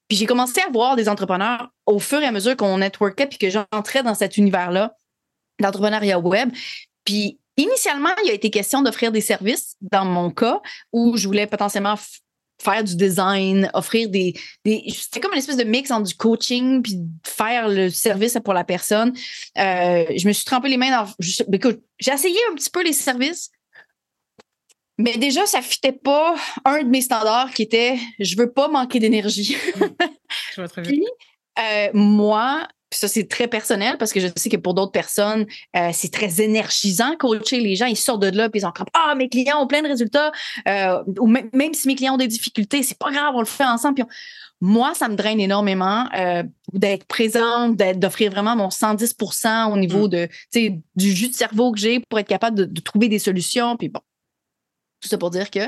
Puis 0.09 0.19
j'ai 0.19 0.27
commencé 0.27 0.61
à 0.61 0.71
voir 0.71 0.97
des 0.97 1.09
entrepreneurs 1.09 1.71
au 1.87 1.99
fur 1.99 2.21
et 2.21 2.27
à 2.27 2.33
mesure 2.33 2.57
qu'on 2.57 2.79
networkait 2.79 3.27
puis 3.27 3.39
que 3.39 3.49
j'entrais 3.49 4.03
dans 4.03 4.15
cet 4.15 4.37
univers-là 4.37 4.97
d'entrepreneuriat 5.61 6.19
web. 6.19 6.51
Puis 7.11 7.41
initialement, 7.57 8.11
il 8.25 8.31
a 8.31 8.35
été 8.35 8.51
question 8.51 8.83
d'offrir 8.83 9.11
des 9.11 9.21
services 9.21 9.75
dans 9.81 10.05
mon 10.05 10.31
cas 10.31 10.61
où 10.93 11.17
je 11.17 11.27
voulais 11.27 11.49
potentiellement 11.49 11.97
faire 12.63 12.85
du 12.85 12.95
design, 12.95 13.69
offrir 13.75 14.09
des, 14.09 14.35
des 14.65 14.85
c'était 14.95 15.19
comme 15.19 15.33
une 15.33 15.39
espèce 15.39 15.57
de 15.57 15.65
mix 15.65 15.91
entre 15.91 16.07
du 16.07 16.15
coaching 16.15 16.83
puis 16.83 17.01
faire 17.27 17.69
le 17.69 17.91
service 17.91 18.39
pour 18.45 18.55
la 18.55 18.63
personne. 18.63 19.13
Euh, 19.59 20.05
je 20.17 20.29
me 20.29 20.33
suis 20.33 20.45
trempé 20.45 20.69
les 20.69 20.77
mains 20.77 20.91
dans 20.91 21.11
j'ai 21.19 22.13
essayé 22.13 22.39
un 22.53 22.55
petit 22.55 22.71
peu 22.71 22.85
les 22.85 22.93
services. 22.93 23.51
Mais 24.99 25.17
déjà, 25.17 25.47
ça 25.47 25.63
fitait 25.63 25.93
pas 25.93 26.37
un 26.65 26.83
de 26.83 26.89
mes 26.89 27.01
standards 27.01 27.53
qui 27.55 27.63
était 27.63 27.99
je 28.21 28.37
veux 28.37 28.53
pas 28.53 28.69
manquer 28.69 29.01
d'énergie. 29.01 29.57
je 30.53 30.61
vois 30.61 30.69
très 30.69 30.83
bien. 30.83 30.93
Puis, 30.93 31.05
euh, 31.59 31.89
moi, 31.93 32.69
puis 32.91 32.99
ça, 32.99 33.07
c'est 33.07 33.29
très 33.29 33.47
personnel 33.47 33.97
parce 33.99 34.13
que 34.13 34.19
je 34.19 34.27
sais 34.35 34.49
que 34.49 34.57
pour 34.57 34.75
d'autres 34.75 34.91
personnes, 34.91 35.47
euh, 35.77 35.91
c'est 35.93 36.13
très 36.13 36.41
énergisant 36.41 37.15
coacher 37.17 37.61
les 37.61 37.77
gens. 37.77 37.87
Ils 37.87 37.97
sortent 37.97 38.23
de 38.23 38.37
là 38.37 38.51
puis 38.51 38.61
ils 38.61 38.67
ont 38.67 38.73
comme 38.73 38.89
Ah, 38.95 39.15
mes 39.15 39.29
clients 39.29 39.63
ont 39.63 39.69
plein 39.69 39.83
de 39.83 39.87
résultats. 39.87 40.33
Euh, 40.67 41.01
ou 41.21 41.29
même 41.29 41.73
si 41.73 41.87
mes 41.87 41.95
clients 41.95 42.15
ont 42.15 42.19
des 42.19 42.27
difficultés, 42.27 42.83
c'est 42.83 42.99
pas 42.99 43.13
grave, 43.13 43.35
on 43.37 43.41
le 43.41 43.47
fait 43.47 43.65
ensemble. 43.65 44.05
moi, 44.61 44.93
ça 44.95 45.09
me 45.09 45.15
draine 45.15 45.39
énormément 45.39 46.09
euh, 46.19 46.43
d'être 46.73 47.05
présente, 47.07 47.77
d'offrir 47.77 48.33
vraiment 48.33 48.57
mon 48.57 48.69
110% 48.69 49.73
au 49.73 49.77
niveau 49.77 50.09
mm. 50.09 50.11
de, 50.11 50.29
du 50.97 51.13
jus 51.13 51.29
de 51.29 51.35
cerveau 51.35 51.71
que 51.71 51.79
j'ai 51.79 52.01
pour 52.01 52.19
être 52.19 52.29
capable 52.29 52.57
de, 52.57 52.65
de 52.65 52.81
trouver 52.81 53.07
des 53.07 53.21
solutions. 53.21 53.77
Puis 53.77 53.89
bon, 53.89 54.01
tout 55.01 55.09
ça 55.09 55.17
pour 55.17 55.31
dire 55.31 55.49
que 55.51 55.61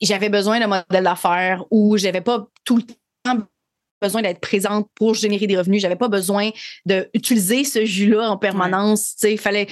j'avais 0.00 0.28
besoin 0.28 0.60
d'un 0.60 0.68
modèle 0.68 1.04
d'affaires 1.04 1.64
où 1.72 1.96
j'avais 1.98 2.20
pas 2.20 2.46
tout 2.64 2.76
le 2.76 2.84
temps 3.24 3.46
besoin 4.02 4.22
d'être 4.22 4.40
présente 4.40 4.88
pour 4.94 5.14
générer 5.14 5.46
des 5.46 5.56
revenus. 5.56 5.80
J'avais 5.80 5.96
pas 5.96 6.08
besoin 6.08 6.50
d'utiliser 6.84 7.64
ce 7.64 7.84
jus-là 7.84 8.30
en 8.30 8.36
permanence. 8.36 9.16
Il 9.22 9.38
fallait. 9.38 9.66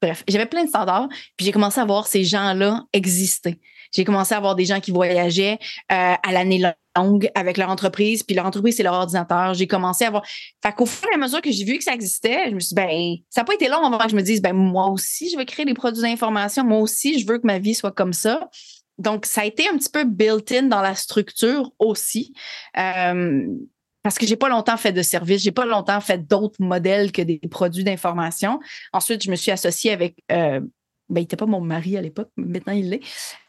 Bref, 0.00 0.24
j'avais 0.28 0.46
plein 0.46 0.64
de 0.64 0.68
standards. 0.68 1.08
Puis 1.36 1.46
j'ai 1.46 1.52
commencé 1.52 1.80
à 1.80 1.84
voir 1.84 2.06
ces 2.06 2.24
gens-là 2.24 2.84
exister. 2.92 3.58
J'ai 3.92 4.04
commencé 4.04 4.34
à 4.34 4.40
voir 4.40 4.54
des 4.54 4.64
gens 4.64 4.80
qui 4.80 4.90
voyageaient 4.90 5.58
euh, 5.92 6.14
à 6.22 6.32
l'année 6.32 6.62
longue 6.96 7.30
avec 7.34 7.56
leur 7.56 7.70
entreprise, 7.70 8.22
puis 8.22 8.34
leur 8.34 8.46
entreprise, 8.46 8.76
c'est 8.76 8.82
leur 8.82 8.94
ordinateur. 8.94 9.54
J'ai 9.54 9.66
commencé 9.66 10.04
à 10.04 10.10
voir. 10.10 10.22
Fait 10.62 10.72
qu'au 10.72 10.86
fur 10.86 11.08
et 11.10 11.14
à 11.14 11.18
mesure 11.18 11.40
que 11.40 11.50
j'ai 11.50 11.64
vu 11.64 11.78
que 11.78 11.84
ça 11.84 11.94
existait, 11.94 12.50
je 12.50 12.54
me 12.54 12.60
suis 12.60 12.70
dit, 12.70 12.74
ben, 12.74 13.16
ça 13.30 13.40
n'a 13.40 13.44
pas 13.44 13.54
été 13.54 13.68
long 13.68 13.84
avant 13.84 13.98
que 13.98 14.10
je 14.10 14.16
me 14.16 14.22
dise, 14.22 14.42
ben, 14.42 14.52
moi 14.52 14.88
aussi, 14.88 15.30
je 15.30 15.38
veux 15.38 15.44
créer 15.44 15.64
des 15.64 15.74
produits 15.74 16.02
d'information. 16.02 16.64
Moi 16.64 16.78
aussi, 16.80 17.18
je 17.18 17.26
veux 17.26 17.38
que 17.38 17.46
ma 17.46 17.58
vie 17.58 17.74
soit 17.74 17.92
comme 17.92 18.12
ça. 18.12 18.48
Donc, 18.98 19.26
ça 19.26 19.42
a 19.42 19.44
été 19.44 19.68
un 19.68 19.76
petit 19.76 19.90
peu 19.90 20.04
built-in 20.04 20.64
dans 20.64 20.80
la 20.80 20.94
structure 20.94 21.72
aussi. 21.78 22.32
Euh, 22.78 23.46
parce 24.02 24.18
que 24.18 24.26
j'ai 24.26 24.36
pas 24.36 24.48
longtemps 24.48 24.76
fait 24.76 24.92
de 24.92 25.02
service, 25.02 25.42
j'ai 25.42 25.50
pas 25.50 25.66
longtemps 25.66 26.00
fait 26.00 26.26
d'autres 26.26 26.62
modèles 26.62 27.10
que 27.10 27.22
des 27.22 27.40
produits 27.50 27.82
d'information. 27.82 28.60
Ensuite, 28.92 29.24
je 29.24 29.30
me 29.30 29.36
suis 29.36 29.50
associée 29.50 29.90
avec 29.90 30.16
euh, 30.30 30.60
ben, 31.08 31.20
il 31.20 31.22
n'était 31.22 31.36
pas 31.36 31.46
mon 31.46 31.60
mari 31.60 31.96
à 31.96 32.02
l'époque, 32.02 32.30
maintenant 32.36 32.72
il 32.72 32.90
l'est, 32.90 33.00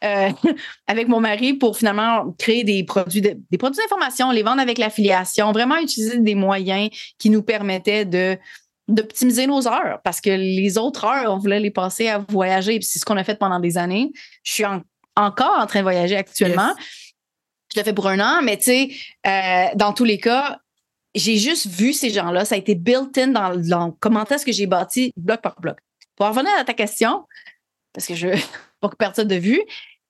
euh, 0.04 0.30
avec 0.86 1.08
mon 1.08 1.20
mari 1.20 1.54
pour 1.54 1.76
finalement 1.76 2.32
créer 2.38 2.62
des 2.62 2.84
produits 2.84 3.20
des 3.20 3.58
produits 3.58 3.80
d'information, 3.82 4.30
les 4.30 4.42
vendre 4.42 4.60
avec 4.60 4.78
l'affiliation, 4.78 5.50
vraiment 5.50 5.76
utiliser 5.78 6.18
des 6.18 6.36
moyens 6.36 6.90
qui 7.18 7.30
nous 7.30 7.42
permettaient 7.42 8.04
de 8.04 8.38
d'optimiser 8.86 9.46
nos 9.46 9.68
heures 9.68 10.00
parce 10.02 10.20
que 10.20 10.30
les 10.30 10.78
autres 10.78 11.04
heures, 11.04 11.32
on 11.32 11.38
voulait 11.38 11.60
les 11.60 11.70
passer 11.70 12.08
à 12.08 12.18
voyager. 12.18 12.78
C'est 12.80 12.98
ce 12.98 13.04
qu'on 13.04 13.18
a 13.18 13.24
fait 13.24 13.38
pendant 13.38 13.60
des 13.60 13.76
années. 13.76 14.12
Je 14.42 14.52
suis 14.52 14.64
en 14.64 14.80
encore 15.18 15.58
en 15.58 15.66
train 15.66 15.80
de 15.80 15.84
voyager 15.84 16.16
actuellement. 16.16 16.74
Je 17.72 17.78
l'ai 17.78 17.84
fait 17.84 17.92
pour 17.92 18.06
un 18.06 18.18
an, 18.20 18.40
mais 18.42 18.56
tu 18.56 18.64
sais, 18.64 18.90
euh, 19.26 19.66
dans 19.74 19.92
tous 19.92 20.04
les 20.04 20.18
cas, 20.18 20.60
j'ai 21.14 21.36
juste 21.36 21.66
vu 21.66 21.92
ces 21.92 22.10
gens-là. 22.10 22.44
Ça 22.44 22.54
a 22.54 22.58
été 22.58 22.74
built-in 22.74 23.28
dans, 23.28 23.92
comment 24.00 24.24
est-ce 24.24 24.46
que 24.46 24.52
j'ai 24.52 24.66
bâti 24.66 25.12
bloc 25.16 25.40
par 25.42 25.60
bloc. 25.60 25.78
Pour 26.16 26.26
revenir 26.26 26.50
à 26.58 26.64
ta 26.64 26.74
question, 26.74 27.26
parce 27.92 28.06
que 28.06 28.14
je 28.14 28.28
pas 28.80 28.88
perdre 28.98 29.16
ça 29.16 29.24
de 29.24 29.34
vue, 29.34 29.60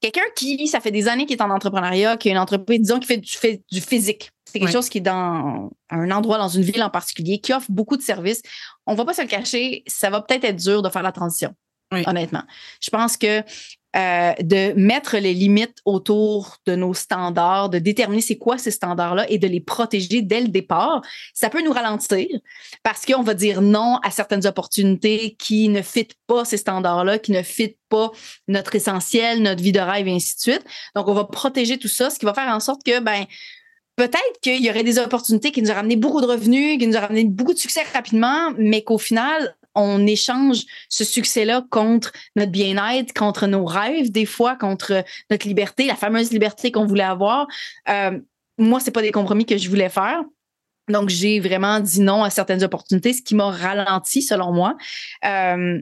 quelqu'un 0.01 0.23
qui, 0.37 0.69
ça 0.69 0.81
fait 0.81 0.91
des 0.91 1.09
années 1.09 1.27
qu'il 1.27 1.37
est 1.37 1.43
en 1.43 1.51
entrepreneuriat, 1.51 2.17
qui 2.17 2.29
a 2.29 2.33
une 2.33 2.39
entreprise, 2.39 2.81
disons, 2.81 3.01
qui 3.01 3.07
fait 3.07 3.17
du, 3.17 3.33
fait 3.33 3.63
du 3.71 3.81
physique. 3.81 4.31
C'est 4.45 4.61
quelque 4.61 4.73
chose 4.73 4.89
qui 4.89 4.99
est 4.99 5.03
dans 5.03 5.71
un 5.91 6.11
endroit, 6.11 6.39
dans 6.39 6.49
une 6.49 6.63
ville 6.63 6.83
en 6.83 6.91
particulier, 6.91 7.39
qui 7.39 7.53
offre 7.53 7.67
beaucoup 7.71 7.97
de 7.97 8.03
services. 8.03 8.41
On 8.87 8.93
ne 8.93 8.97
va 8.97 9.05
pas 9.05 9.13
se 9.13 9.21
le 9.21 9.29
cacher, 9.29 9.83
ça 9.87 10.09
va 10.09 10.23
peut-être 10.23 10.45
être 10.45 10.57
dur 10.57 10.81
de 10.81 10.89
faire 10.89 11.03
la 11.03 11.13
transition. 11.13 11.55
Honnêtement. 11.91 12.43
Je 12.81 12.91
pense 12.91 13.17
que 13.17 13.43
euh, 13.99 14.33
de 14.41 14.75
mettre 14.75 15.17
les 15.17 15.35
limites 15.35 15.79
autour 15.85 16.59
de 16.67 16.77
nos 16.77 16.95
standards, 16.95 17.69
de 17.69 17.79
déterminer 17.79 18.23
c'est 18.23 18.39
quoi 18.39 18.57
ces 18.57 18.71
standards-là 18.71 19.29
et 19.29 19.39
de 19.39 19.49
les 19.49 19.61
protéger 19.61 20.23
dès 20.23 20.41
le 20.41 20.49
départ, 20.49 21.03
ça 21.35 21.51
peut 21.51 21.63
nous 21.65 21.73
ralentir 21.73 22.29
parce 22.85 23.05
qu'on 23.05 23.23
va 23.23 23.35
dire 23.35 23.61
non 23.61 23.99
à 24.05 24.11
certaines 24.11 24.47
opportunités 24.47 25.35
qui 25.39 25.69
ne 25.69 25.83
fitent 25.83 26.15
pas 26.29 26.45
ces 26.45 26.59
standards-là, 26.59 27.19
qui 27.19 27.33
ne 27.33 27.43
fitent 27.43 27.79
pas 27.89 28.13
notre 28.47 28.77
essentiel, 28.77 29.43
notre 29.43 29.63
vie 29.63 29.73
de 29.73 29.81
rêve 29.81 30.07
et 30.07 30.13
ainsi 30.15 30.37
de 30.37 30.41
suite. 30.41 30.65
Donc, 30.95 31.09
on 31.09 31.15
va 31.15 31.25
protéger 31.25 31.79
tout 31.79 31.89
ça, 31.89 32.11
ce 32.11 32.19
qui 32.19 32.25
va 32.25 32.35
faire 32.35 32.55
en 32.55 32.61
sorte 32.61 32.85
que, 32.85 33.01
ben, 33.01 33.25
peut-être 33.97 34.41
qu'il 34.43 34.65
y 34.65 34.71
aurait 34.71 34.85
des 34.85 35.01
opportunités 35.01 35.51
qui 35.51 35.61
nous 35.61 35.71
ont 35.73 35.75
ramené 35.75 35.97
beaucoup 35.97 36.21
de 36.21 36.27
revenus, 36.27 36.79
qui 36.79 36.87
nous 36.87 36.97
ont 36.97 37.01
ramené 37.01 37.25
beaucoup 37.25 37.53
de 37.53 37.59
succès 37.59 37.83
rapidement, 37.93 38.53
mais 38.57 38.83
qu'au 38.83 38.99
final, 38.99 39.57
on 39.75 40.07
échange 40.07 40.65
ce 40.89 41.05
succès-là 41.05 41.65
contre 41.71 42.13
notre 42.37 42.53
bien-être, 42.53 43.13
contre 43.13 43.47
nos 43.47 43.65
rêves, 43.65 44.11
des 44.11 44.27
fois 44.27 44.57
contre 44.57 45.05
notre 45.31 45.47
liberté, 45.47 45.87
la 45.87 45.97
fameuse 45.97 46.33
liberté 46.33 46.73
qu'on 46.73 46.87
voulait 46.87 47.03
avoir. 47.03 47.47
Euh, 47.89 48.19
moi, 48.59 48.81
c'est 48.81 48.91
pas 48.91 49.03
des 49.03 49.13
compromis 49.13 49.47
que 49.47 49.57
je 49.57 49.69
voulais 49.69 49.89
faire. 49.89 50.23
Donc, 50.89 51.11
j'ai 51.11 51.39
vraiment 51.39 51.81
dit 51.81 52.01
non 52.01 52.25
à 52.25 52.31
certaines 52.31 52.65
opportunités, 52.65 53.13
ce 53.13 53.23
qui 53.23 53.35
m'a 53.35 53.51
ralenti, 53.51 54.23
selon 54.23 54.53
moi. 54.53 54.77
Euh, 55.25 55.81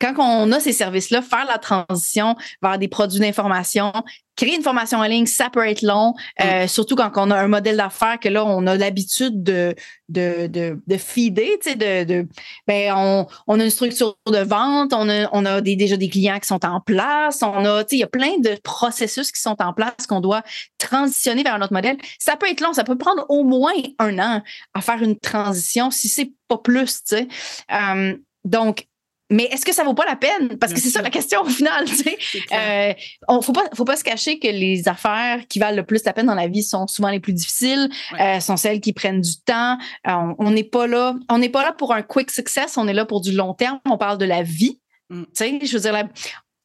quand 0.00 0.14
on 0.18 0.52
a 0.52 0.60
ces 0.60 0.72
services-là, 0.72 1.22
faire 1.22 1.46
la 1.46 1.58
transition 1.58 2.36
vers 2.62 2.78
des 2.78 2.88
produits 2.88 3.20
d'information, 3.20 3.92
créer 4.36 4.54
une 4.54 4.62
formation 4.62 4.98
en 4.98 5.04
ligne, 5.04 5.26
ça 5.26 5.48
peut 5.50 5.66
être 5.66 5.82
long, 5.82 6.14
euh, 6.44 6.64
mm. 6.64 6.68
surtout 6.68 6.94
quand 6.94 7.10
on 7.16 7.30
a 7.30 7.36
un 7.36 7.48
modèle 7.48 7.78
d'affaires 7.78 8.20
que 8.20 8.28
là, 8.28 8.44
on 8.44 8.66
a 8.66 8.76
l'habitude 8.76 9.42
de, 9.42 9.74
de, 10.08 10.46
de, 10.46 10.78
de 10.86 10.96
feeder, 10.98 11.58
tu 11.62 11.70
sais, 11.70 11.76
de, 11.76 12.04
de 12.04 12.28
ben, 12.66 12.92
on, 12.94 13.26
on, 13.46 13.58
a 13.58 13.64
une 13.64 13.70
structure 13.70 14.18
de 14.26 14.38
vente, 14.38 14.92
on 14.92 15.08
a, 15.08 15.28
on 15.32 15.46
a 15.46 15.62
des, 15.62 15.74
déjà 15.76 15.96
des 15.96 16.10
clients 16.10 16.38
qui 16.38 16.48
sont 16.48 16.64
en 16.66 16.80
place, 16.80 17.42
on 17.42 17.64
a, 17.64 17.82
tu 17.84 17.90
sais, 17.90 17.96
il 17.96 18.00
y 18.00 18.04
a 18.04 18.08
plein 18.08 18.38
de 18.38 18.58
processus 18.62 19.32
qui 19.32 19.40
sont 19.40 19.56
en 19.60 19.72
place 19.72 20.06
qu'on 20.06 20.20
doit 20.20 20.42
transitionner 20.76 21.42
vers 21.42 21.54
un 21.54 21.62
autre 21.62 21.72
modèle. 21.72 21.96
Ça 22.18 22.36
peut 22.36 22.50
être 22.50 22.60
long, 22.60 22.74
ça 22.74 22.84
peut 22.84 22.98
prendre 22.98 23.24
au 23.30 23.42
moins 23.42 23.72
un 23.98 24.18
an 24.18 24.42
à 24.74 24.80
faire 24.82 25.02
une 25.02 25.18
transition, 25.18 25.90
si 25.90 26.08
c'est 26.08 26.32
pas 26.48 26.58
plus, 26.58 27.02
tu 27.04 27.16
sais. 27.16 27.28
Euh, 27.72 28.16
donc, 28.44 28.86
mais 29.30 29.44
est-ce 29.44 29.64
que 29.66 29.74
ça 29.74 29.82
vaut 29.82 29.94
pas 29.94 30.04
la 30.04 30.16
peine? 30.16 30.56
Parce 30.58 30.72
que 30.72 30.80
c'est 30.80 30.90
ça 30.90 31.02
la 31.02 31.10
question 31.10 31.40
au 31.42 31.48
final. 31.48 31.84
Tu 31.86 31.96
sais. 31.96 32.16
Euh, 32.52 32.94
on, 33.28 33.42
faut 33.42 33.52
pas, 33.52 33.64
faut 33.74 33.84
pas 33.84 33.96
se 33.96 34.04
cacher 34.04 34.38
que 34.38 34.46
les 34.46 34.88
affaires 34.88 35.46
qui 35.48 35.58
valent 35.58 35.76
le 35.76 35.84
plus 35.84 36.04
la 36.04 36.12
peine 36.12 36.26
dans 36.26 36.34
la 36.34 36.46
vie 36.46 36.62
sont 36.62 36.86
souvent 36.86 37.10
les 37.10 37.20
plus 37.20 37.32
difficiles, 37.32 37.88
euh, 38.20 38.38
sont 38.40 38.56
celles 38.56 38.80
qui 38.80 38.92
prennent 38.92 39.20
du 39.20 39.36
temps. 39.44 39.78
Euh, 40.06 40.34
on 40.38 40.50
n'est 40.50 40.64
pas 40.64 40.86
là, 40.86 41.16
on 41.28 41.38
n'est 41.38 41.48
pas 41.48 41.64
là 41.64 41.72
pour 41.72 41.92
un 41.92 42.02
quick 42.02 42.30
success, 42.30 42.76
on 42.76 42.86
est 42.86 42.92
là 42.92 43.04
pour 43.04 43.20
du 43.20 43.32
long 43.32 43.54
terme. 43.54 43.80
On 43.86 43.98
parle 43.98 44.18
de 44.18 44.24
la 44.24 44.42
vie. 44.42 44.80
Mm. 45.10 45.22
Tu 45.22 45.28
sais, 45.32 45.58
je 45.62 45.76
veux 45.76 45.80
dire, 45.80 46.08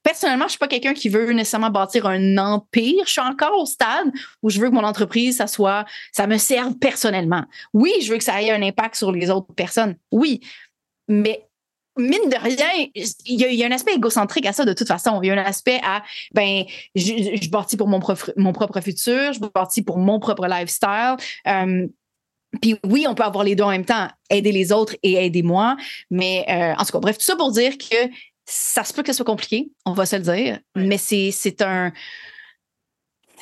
personnellement, 0.04 0.46
je 0.46 0.52
suis 0.52 0.60
pas 0.60 0.68
quelqu'un 0.68 0.94
qui 0.94 1.10
veut 1.10 1.32
nécessairement 1.32 1.72
bâtir 1.72 2.06
un 2.06 2.38
empire. 2.38 3.04
Je 3.06 3.12
suis 3.12 3.22
encore 3.22 3.58
au 3.58 3.66
stade 3.66 4.12
où 4.44 4.50
je 4.52 4.60
veux 4.60 4.70
que 4.70 4.76
mon 4.76 4.84
entreprise, 4.84 5.38
ça 5.38 5.48
soit, 5.48 5.86
ça 6.12 6.28
me 6.28 6.38
serve 6.38 6.76
personnellement. 6.76 7.46
Oui, 7.74 7.94
je 8.04 8.12
veux 8.12 8.18
que 8.18 8.24
ça 8.24 8.40
ait 8.42 8.52
un 8.52 8.62
impact 8.62 8.96
sur 8.96 9.12
les 9.12 9.32
autres 9.32 9.54
personnes. 9.56 9.96
Oui, 10.12 10.42
mais 11.08 11.48
mine 11.98 12.30
de 12.30 12.38
rien, 12.42 12.88
il 13.26 13.42
y, 13.42 13.64
a, 13.64 13.68
un 13.68 13.72
aspect 13.72 13.94
égocentrique 13.94 14.46
à 14.46 14.54
ça 14.54 14.66
de 14.66 14.74
toute 14.74 14.88
façon. 14.88 15.20
Il 15.22 15.28
y 15.28 15.30
a 15.30 15.34
un 15.34 15.46
aspect 15.46 15.80
à, 15.84 16.04
ben, 16.34 16.64
je, 16.96 17.40
je 17.42 17.50
bâtis 17.50 17.78
pour 17.78 17.88
mon, 17.88 18.00
mon 18.38 18.54
propre 18.54 18.80
futur, 18.82 19.34
je 19.34 19.40
bâtis 19.40 19.82
pour 19.82 19.98
mon 19.98 20.20
propre 20.20 20.48
lifestyle. 20.48 21.18
Euh, 21.48 21.88
puis 22.62 22.76
oui, 22.86 23.06
on 23.08 23.16
peut 23.16 23.24
avoir 23.24 23.44
les 23.44 23.56
deux 23.56 23.64
en 23.64 23.70
même 23.70 23.86
temps, 23.86 24.08
aider 24.30 24.52
les 24.52 24.72
autres 24.72 24.96
et 25.04 25.14
aider 25.26 25.44
moi. 25.44 25.78
Mais 26.10 26.46
euh, 26.50 26.74
en 26.78 26.84
tout 26.84 26.92
cas, 26.92 27.00
bref, 27.00 27.18
tout 27.18 27.26
ça 27.26 27.36
pour 27.36 27.52
dire 27.52 27.78
que 27.78 28.10
ça 28.46 28.84
se 28.84 28.94
peut 28.94 29.04
que 29.04 29.12
ce 29.12 29.18
soit 29.18 29.26
compliqué, 29.26 29.72
on 29.86 29.94
va 29.94 30.06
se 30.06 30.16
le 30.16 30.24
dire, 30.24 30.60
mais 30.76 30.98
c'est 30.98 31.62
un. 31.62 31.94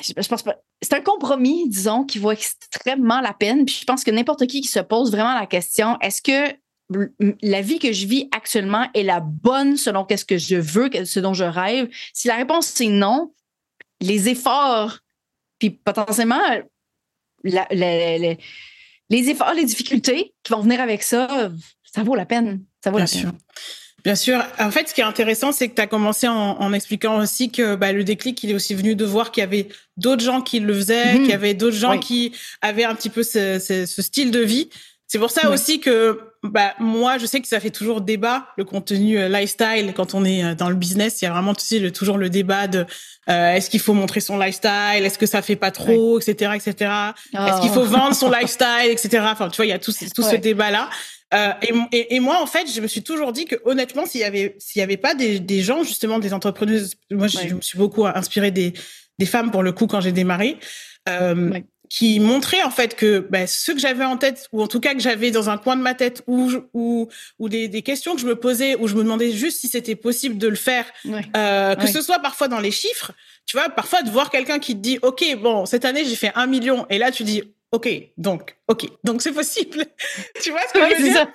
Je, 0.00 0.28
pense 0.28 0.42
pas. 0.42 0.56
C'est 0.80 0.94
un 0.94 1.00
compromis, 1.00 1.68
disons, 1.68 2.04
qui 2.04 2.18
vaut 2.18 2.30
extrêmement 2.30 3.20
la 3.20 3.34
peine. 3.34 3.66
Puis 3.66 3.78
je 3.80 3.84
pense 3.84 4.02
que 4.02 4.10
n'importe 4.10 4.46
qui 4.46 4.62
qui 4.62 4.68
se 4.68 4.80
pose 4.80 5.10
vraiment 5.10 5.34
la 5.34 5.46
question, 5.46 5.98
est-ce 6.00 6.22
que 6.22 6.56
la 7.42 7.60
vie 7.60 7.78
que 7.78 7.92
je 7.92 8.06
vis 8.06 8.28
actuellement 8.32 8.88
est 8.94 9.02
la 9.02 9.20
bonne 9.20 9.76
selon 9.76 10.04
qu'est-ce 10.04 10.24
que 10.24 10.38
je 10.38 10.56
veux, 10.56 10.90
ce 11.04 11.20
dont 11.20 11.34
je 11.34 11.44
rêve? 11.44 11.88
Si 12.12 12.28
la 12.28 12.36
réponse 12.36 12.66
c'est 12.66 12.88
non, 12.88 13.32
les 14.00 14.28
efforts, 14.28 14.98
puis 15.58 15.70
potentiellement 15.70 16.40
les 17.44 18.38
efforts, 19.10 19.54
les 19.54 19.64
difficultés 19.64 20.34
qui 20.42 20.52
vont 20.52 20.60
venir 20.60 20.80
avec 20.80 21.02
ça, 21.02 21.50
ça 21.84 22.02
vaut 22.02 22.14
la 22.14 22.26
peine. 22.26 22.62
Ça 22.82 22.90
vaut 22.90 22.96
Bien 22.96 23.04
la 23.04 23.06
sûr. 23.06 23.32
Bien 24.02 24.14
sûr. 24.14 24.42
En 24.58 24.70
fait, 24.70 24.88
ce 24.88 24.94
qui 24.94 25.02
est 25.02 25.04
intéressant, 25.04 25.52
c'est 25.52 25.68
que 25.68 25.74
tu 25.74 25.82
as 25.82 25.86
commencé 25.86 26.26
en, 26.26 26.72
expliquant 26.72 27.18
aussi 27.18 27.50
que 27.50 27.74
bah, 27.74 27.92
le 27.92 28.02
déclic, 28.02 28.42
il 28.42 28.50
est 28.50 28.54
aussi 28.54 28.74
venu 28.74 28.94
de 28.94 29.04
voir 29.04 29.30
qu'il 29.30 29.42
y 29.42 29.44
avait 29.44 29.68
d'autres 29.98 30.24
gens 30.24 30.40
qui 30.40 30.60
le 30.60 30.72
faisaient, 30.72 31.14
mhm. 31.14 31.20
qu'il 31.20 31.30
y 31.30 31.34
avait 31.34 31.54
d'autres 31.54 31.76
gens 31.76 31.98
qui 31.98 32.32
avaient 32.62 32.84
un 32.84 32.94
petit 32.94 33.10
peu 33.10 33.22
ce, 33.22 33.58
ce 33.58 34.02
style 34.02 34.30
de 34.30 34.40
vie. 34.40 34.70
C'est 35.10 35.18
pour 35.18 35.32
ça 35.32 35.50
aussi 35.50 35.80
que 35.80 36.20
bah 36.44 36.72
moi 36.78 37.18
je 37.18 37.26
sais 37.26 37.40
que 37.40 37.48
ça 37.48 37.58
fait 37.58 37.70
toujours 37.70 38.00
débat 38.00 38.46
le 38.56 38.62
contenu 38.62 39.18
euh, 39.18 39.28
lifestyle 39.28 39.92
quand 39.92 40.14
on 40.14 40.24
est 40.24 40.44
euh, 40.44 40.54
dans 40.54 40.70
le 40.70 40.76
business. 40.76 41.20
Il 41.20 41.24
y 41.24 41.28
a 41.28 41.32
vraiment 41.32 41.50
aussi 41.50 41.80
le, 41.80 41.90
toujours 41.90 42.16
le 42.16 42.30
débat 42.30 42.68
de 42.68 42.86
euh, 43.28 43.52
est-ce 43.54 43.68
qu'il 43.70 43.80
faut 43.80 43.92
montrer 43.92 44.20
son 44.20 44.38
lifestyle? 44.38 45.04
Est-ce 45.04 45.18
que 45.18 45.26
ça 45.26 45.42
fait 45.42 45.56
pas 45.56 45.72
trop? 45.72 46.20
Etc 46.20 46.52
etc 46.54 46.92
est-ce 47.32 47.60
qu'il 47.60 47.72
faut 47.72 47.80
oh. 47.80 47.86
vendre 47.86 48.14
son 48.14 48.30
lifestyle? 48.38 48.88
Etc 48.88 49.18
enfin 49.20 49.48
tu 49.48 49.56
vois 49.56 49.66
il 49.66 49.70
y 49.70 49.72
a 49.72 49.80
tout, 49.80 49.92
tout 50.14 50.22
ce 50.22 50.36
débat 50.36 50.70
là 50.70 50.88
euh, 51.34 51.50
et, 51.90 52.14
et, 52.14 52.20
moi 52.20 52.40
en 52.40 52.46
fait 52.46 52.72
je 52.72 52.80
me 52.80 52.86
suis 52.86 53.02
toujours 53.02 53.32
dit 53.32 53.46
que 53.46 53.56
honnêtement 53.64 54.06
s'il 54.06 54.20
y 54.20 54.24
avait 54.24 54.54
s'il 54.60 54.78
y 54.78 54.82
avait 54.84 54.96
pas 54.96 55.14
des, 55.14 55.40
des 55.40 55.60
gens 55.60 55.82
justement 55.82 56.20
des 56.20 56.32
entrepreneuses 56.32 56.94
moi 57.10 57.26
je, 57.26 57.54
me 57.54 57.60
suis 57.60 57.78
beaucoup 57.78 58.06
inspirée 58.06 58.52
des 58.52 58.74
des 59.18 59.26
femmes 59.26 59.50
pour 59.50 59.64
le 59.64 59.72
coup 59.72 59.88
quand 59.88 60.00
j'ai 60.00 60.12
démarré. 60.12 60.56
Euh, 61.08 61.50
qui 61.90 62.20
montrait 62.20 62.62
en 62.62 62.70
fait 62.70 62.94
que 62.94 63.18
bah, 63.18 63.48
ce 63.48 63.72
que 63.72 63.80
j'avais 63.80 64.04
en 64.04 64.16
tête, 64.16 64.48
ou 64.52 64.62
en 64.62 64.68
tout 64.68 64.78
cas 64.78 64.94
que 64.94 65.00
j'avais 65.00 65.32
dans 65.32 65.50
un 65.50 65.58
coin 65.58 65.76
de 65.76 65.82
ma 65.82 65.94
tête, 65.94 66.22
ou 66.28 66.48
ou, 66.72 67.08
ou 67.40 67.48
des, 67.48 67.66
des, 67.66 67.82
questions 67.82 68.14
que 68.14 68.20
je 68.20 68.26
me 68.26 68.36
posais, 68.36 68.76
où 68.76 68.86
je 68.86 68.94
me 68.94 69.02
demandais 69.02 69.32
juste 69.32 69.60
si 69.60 69.68
c'était 69.68 69.96
possible 69.96 70.38
de 70.38 70.46
le 70.46 70.54
faire, 70.54 70.84
euh, 71.36 71.74
que 71.74 71.88
ce 71.88 72.00
soit 72.00 72.20
parfois 72.20 72.46
dans 72.46 72.60
les 72.60 72.70
chiffres, 72.70 73.10
tu 73.44 73.56
vois, 73.56 73.68
parfois 73.68 74.02
de 74.02 74.10
voir 74.10 74.30
quelqu'un 74.30 74.60
qui 74.60 74.76
te 74.76 74.80
dit, 74.80 75.00
ok, 75.02 75.36
bon, 75.42 75.66
cette 75.66 75.84
année 75.84 76.04
j'ai 76.04 76.14
fait 76.14 76.30
un 76.36 76.46
million, 76.46 76.86
et 76.90 76.98
là 76.98 77.10
tu 77.10 77.24
dis, 77.24 77.42
Ok, 77.72 77.88
donc, 78.16 78.56
ok, 78.66 78.88
donc 79.04 79.22
c'est 79.22 79.30
possible. 79.30 79.86
tu 80.42 80.50
vois 80.50 80.60
ce 80.66 80.72
que 80.72 80.80
je 80.80 81.02
veux 81.02 81.08
dire? 81.08 81.26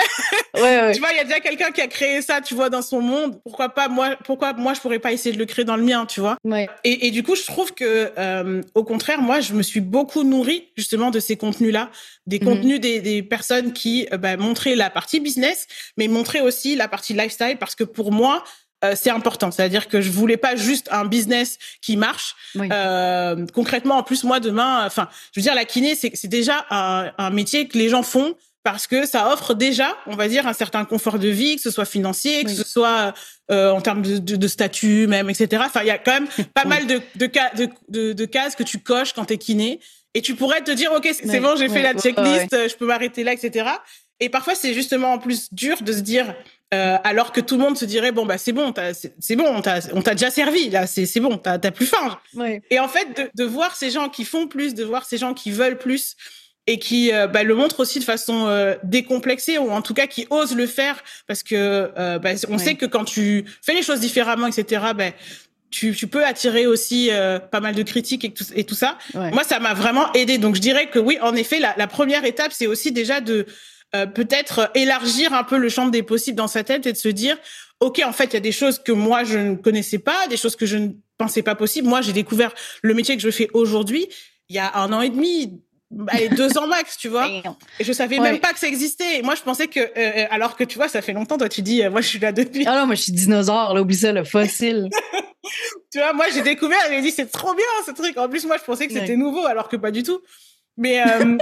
ouais, 0.56 0.62
ouais. 0.62 0.92
Tu 0.94 1.00
vois, 1.00 1.12
il 1.14 1.16
y 1.16 1.20
a 1.20 1.24
déjà 1.24 1.40
quelqu'un 1.40 1.72
qui 1.72 1.80
a 1.80 1.88
créé 1.88 2.22
ça, 2.22 2.42
tu 2.42 2.56
vois, 2.56 2.70
dans 2.70 2.82
son 2.82 3.00
monde. 3.00 3.40
Pourquoi 3.44 3.70
pas 3.70 3.88
moi 3.88 4.18
Pourquoi 4.26 4.52
moi 4.52 4.74
je 4.74 4.82
pourrais 4.82 5.00
pas 5.00 5.14
essayer 5.14 5.34
de 5.34 5.40
le 5.40 5.46
créer 5.46 5.64
dans 5.64 5.78
le 5.78 5.84
mien, 5.84 6.06
tu 6.06 6.20
vois? 6.20 6.38
Ouais. 6.44 6.68
et, 6.84 7.08
et, 7.08 7.12
du 7.12 7.24
coup, 7.24 7.36
je 7.36 7.46
trouve 7.46 7.74
que, 7.74 8.12
euh, 8.18 8.62
au 8.74 8.84
contraire, 8.84 9.22
moi, 9.22 9.40
je 9.40 9.54
me 9.54 9.64
suis 9.64 9.80
beaucoup 9.80 10.24
nourrie 10.24 10.68
justement 10.76 11.10
de 11.10 11.22
ces 11.22 11.38
contenus-là, 11.38 11.90
des 12.28 12.40
mhm. 12.40 12.46
contenus 12.46 12.80
des, 12.82 13.00
des, 13.00 13.24
personnes 13.24 13.72
qui 13.72 14.06
euh, 14.12 14.18
bah, 14.18 14.36
montraient 14.36 14.76
la 14.76 14.90
partie 14.90 15.22
business, 15.22 15.68
mais 15.96 16.10
montraient 16.10 16.42
aussi 16.42 16.76
la 16.76 16.90
partie 16.90 17.14
lifestyle, 17.14 17.56
parce 17.58 17.76
que 17.76 17.86
pour 17.86 18.12
moi, 18.12 18.44
euh, 18.84 18.94
c'est 18.96 19.10
important. 19.10 19.52
C'est-à-dire 19.52 19.88
que 19.88 20.02
je 20.02 20.12
voulais 20.12 20.38
pas 20.38 20.56
juste 20.56 20.90
un 20.92 21.06
business 21.06 21.58
qui 21.82 21.98
marche. 21.98 22.36
Euh, 22.58 23.46
concrètement, 23.54 23.98
en 23.98 24.04
plus, 24.04 24.24
moi, 24.24 24.40
demain, 24.40 24.86
enfin, 24.86 25.08
je 25.34 25.40
veux 25.40 25.44
dire, 25.44 25.56
la 25.56 25.66
kiné, 25.66 25.96
c'est 25.96 26.28
déjà 26.28 26.66
un, 26.70 27.12
un, 27.18 27.30
métier 27.30 27.68
que 27.68 27.78
les 27.78 27.90
gens 27.90 28.04
font 28.04 28.36
parce 28.64 28.88
que 28.88 29.06
ça 29.06 29.32
offre 29.32 29.54
déjà, 29.54 29.96
on 30.08 30.16
va 30.16 30.28
dire, 30.28 30.48
un 30.48 30.54
certain 30.54 30.86
confort 30.86 31.20
de 31.20 31.28
vie, 31.28 31.56
que 31.56 31.62
ce 31.62 31.70
soit 31.70 31.86
financier, 31.86 32.44
que 32.44 32.50
ce 32.50 32.64
soit 32.64 33.14
euh, 33.52 33.70
en 33.70 33.80
termes 33.80 34.02
de, 34.02 34.18
de, 34.18 34.36
de, 34.36 34.48
statut 34.48 35.06
même, 35.06 35.30
etc. 35.30 35.62
Enfin, 35.66 35.82
il 35.82 35.88
y 35.88 35.92
a 35.92 36.00
quand 36.00 36.14
même 36.14 36.28
pas 36.54 36.66
mal 36.66 36.88
de, 36.88 37.00
de, 37.16 37.30
de, 37.90 38.14
de, 38.14 38.26
cases 38.26 38.56
que 38.56 38.64
tu 38.64 38.80
coches 38.80 39.14
quand 39.14 39.26
t'es 39.26 39.38
kiné. 39.38 39.80
Et 40.16 40.22
tu 40.22 40.34
pourrais 40.34 40.62
te 40.62 40.72
dire, 40.72 40.92
OK, 40.94 41.08
c'est 41.12 41.40
bon, 41.40 41.56
j'ai 41.56 41.70
fait 41.70 41.84
la 41.84 41.94
checklist, 41.94 42.50
je 42.52 42.76
peux 42.76 42.88
m'arrêter 42.88 43.24
là, 43.24 43.34
etc. 43.34 43.70
Et 44.20 44.30
parfois, 44.30 44.56
c'est 44.56 44.74
justement 44.74 45.14
en 45.14 45.20
plus 45.20 45.54
dur 45.54 45.82
de 45.82 45.94
se 45.94 46.00
dire, 46.00 46.34
euh, 46.74 46.98
alors 47.04 47.32
que 47.32 47.42
tout 47.42 47.58
le 47.58 47.62
monde 47.62 47.78
se 47.78 47.86
dirait 47.86 48.12
bon 48.12 48.26
bah 48.26 48.38
c'est 48.38 48.52
bon, 48.52 48.74
c'est 49.20 49.36
bon, 49.36 49.46
on 49.46 49.62
t'a 50.02 50.14
déjà 50.14 50.32
servi 50.32 50.70
là, 50.70 50.88
c'est 50.88 51.20
bon, 51.20 51.38
t'as 51.38 51.60
plus 51.72 51.86
faim. 51.86 52.20
Et 52.70 52.80
en 52.80 52.88
fait, 52.88 53.06
de, 53.18 53.44
de, 53.44 53.48
voir 53.48 53.76
ces 53.76 53.92
gens 53.92 54.10
qui 54.10 54.26
font 54.26 54.48
plus, 54.48 54.74
de 54.74 54.84
voir 54.84 55.06
ces 55.06 55.18
gens 55.18 55.34
qui 55.34 55.52
veulent 55.52 55.78
plus 55.78 56.16
et 56.68 56.80
qui 56.80 57.14
euh, 57.14 57.28
bah, 57.28 57.44
le 57.44 57.56
montrent 57.56 57.80
aussi 57.80 58.00
de 58.00 58.04
façon 58.04 58.48
euh, 58.48 58.76
décomplexée 58.84 59.58
ou 59.58 59.70
en 59.72 59.82
tout 59.82 59.94
cas 59.94 60.08
qui 60.08 60.28
osent 60.30 60.56
le 60.56 60.66
faire 60.66 61.04
parce 61.28 61.44
que 61.44 61.92
euh, 61.98 62.20
bah, 62.20 62.32
on 62.50 62.58
sait 62.58 62.76
que 62.76 62.86
quand 62.86 63.06
tu 63.06 63.46
fais 63.62 63.74
les 63.74 63.84
choses 63.84 64.00
différemment, 64.00 64.48
etc. 64.48 64.86
Bah, 64.96 65.12
tu, 65.72 65.94
tu, 65.94 66.08
peux 66.08 66.24
attirer 66.24 66.68
aussi 66.68 67.10
pas 67.52 67.60
mal 67.60 67.76
de 67.76 67.84
critiques 67.84 68.24
et 68.24 68.34
tout, 68.34 68.46
et 68.56 68.64
tout 68.64 68.76
ça. 68.76 68.98
Moi, 69.14 69.44
ça 69.44 69.60
m'a 69.60 69.74
vraiment 69.74 70.14
aidé. 70.14 70.38
Donc, 70.38 70.56
je 70.56 70.62
dirais 70.62 70.90
que 70.90 71.00
oui, 71.00 71.18
en 71.22 71.36
effet, 71.36 71.60
la, 71.60 71.74
la 71.76 71.88
première 71.88 72.24
étape, 72.24 72.54
c'est 72.54 72.68
aussi 72.68 72.94
déjà 72.94 73.20
de 73.20 73.46
euh, 73.94 74.06
peut-être 74.06 74.72
élargir 74.74 75.34
un 75.34 75.44
peu 75.44 75.58
le 75.58 75.70
champ 75.70 75.88
des 75.88 76.04
possibles 76.04 76.38
dans 76.38 76.48
sa 76.48 76.64
tête 76.64 76.86
et 76.86 76.94
de 76.94 76.98
se 76.98 77.10
dire, 77.10 77.38
OK, 77.80 78.02
en 78.06 78.14
fait, 78.14 78.26
il 78.26 78.34
y 78.34 78.38
a 78.38 78.42
des 78.42 78.52
choses 78.52 78.80
que 78.80 78.92
moi, 78.92 79.24
je 79.24 79.38
ne 79.38 79.56
connaissais 79.56 80.00
pas, 80.00 80.28
des 80.28 80.38
choses 80.38 80.56
que 80.56 80.66
je 80.66 80.78
ne 80.78 80.90
pensais 81.18 81.44
pas 81.44 81.56
possibles. 81.56 81.88
Moi, 81.88 82.02
j'ai 82.02 82.14
découvert 82.14 82.54
le 82.82 82.94
métier 82.94 83.16
que 83.16 83.22
je 83.22 83.32
fais 83.32 83.50
aujourd'hui 83.54 84.08
il 84.50 84.56
y 84.56 84.60
a 84.60 84.76
un 84.78 84.92
an 84.94 85.02
et 85.02 85.10
demi, 85.10 85.62
allez, 86.08 86.30
deux 86.30 86.58
ans 86.58 86.68
max, 86.68 86.98
tu 86.98 87.08
vois. 87.08 87.28
Et 87.80 87.84
je 87.84 87.94
savais 87.94 88.20
même 88.20 88.40
pas 88.40 88.54
que 88.54 88.60
ça 88.60 88.68
existait. 88.68 89.20
Et 89.20 89.22
moi, 89.22 89.36
je 89.36 89.42
pensais 89.42 89.68
que, 89.68 89.80
euh, 89.80 90.28
alors 90.30 90.56
que 90.56 90.64
tu 90.64 90.78
vois, 90.78 90.88
ça 90.88 91.02
fait 91.02 91.14
longtemps, 91.14 91.38
toi, 91.38 91.50
tu 91.50 91.62
dis, 91.62 91.84
euh, 91.84 91.90
moi, 91.90 92.02
je 92.02 92.08
suis 92.08 92.20
là 92.20 92.32
depuis. 92.32 92.66
Ah 92.68 92.80
non, 92.80 92.86
moi, 92.86 92.96
je 92.96 93.02
suis 93.02 93.12
dinosaure, 93.12 93.74
là, 93.74 93.82
oublie 93.82 93.98
ça, 93.98 94.12
le 94.12 94.24
fossile. 94.24 94.90
tu 95.92 96.00
vois, 96.00 96.14
moi, 96.14 96.26
j'ai 96.34 96.42
découvert, 96.42 96.78
et 96.90 96.96
j'ai 96.96 97.02
dit, 97.02 97.12
c'est 97.12 97.32
trop 97.32 97.54
bien, 97.54 97.66
ce 97.86 97.92
truc. 97.92 98.18
En 98.18 98.30
plus, 98.30 98.46
moi, 98.46 98.58
je 98.58 98.64
pensais 98.64 98.88
que 98.88 98.94
c'était 98.94 99.18
nouveau, 99.18 99.46
alors 99.46 99.68
que 99.68 99.78
pas 99.78 99.92
du 99.92 100.04
tout. 100.04 100.22
Mais, 100.78 101.02
euh, 101.02 101.38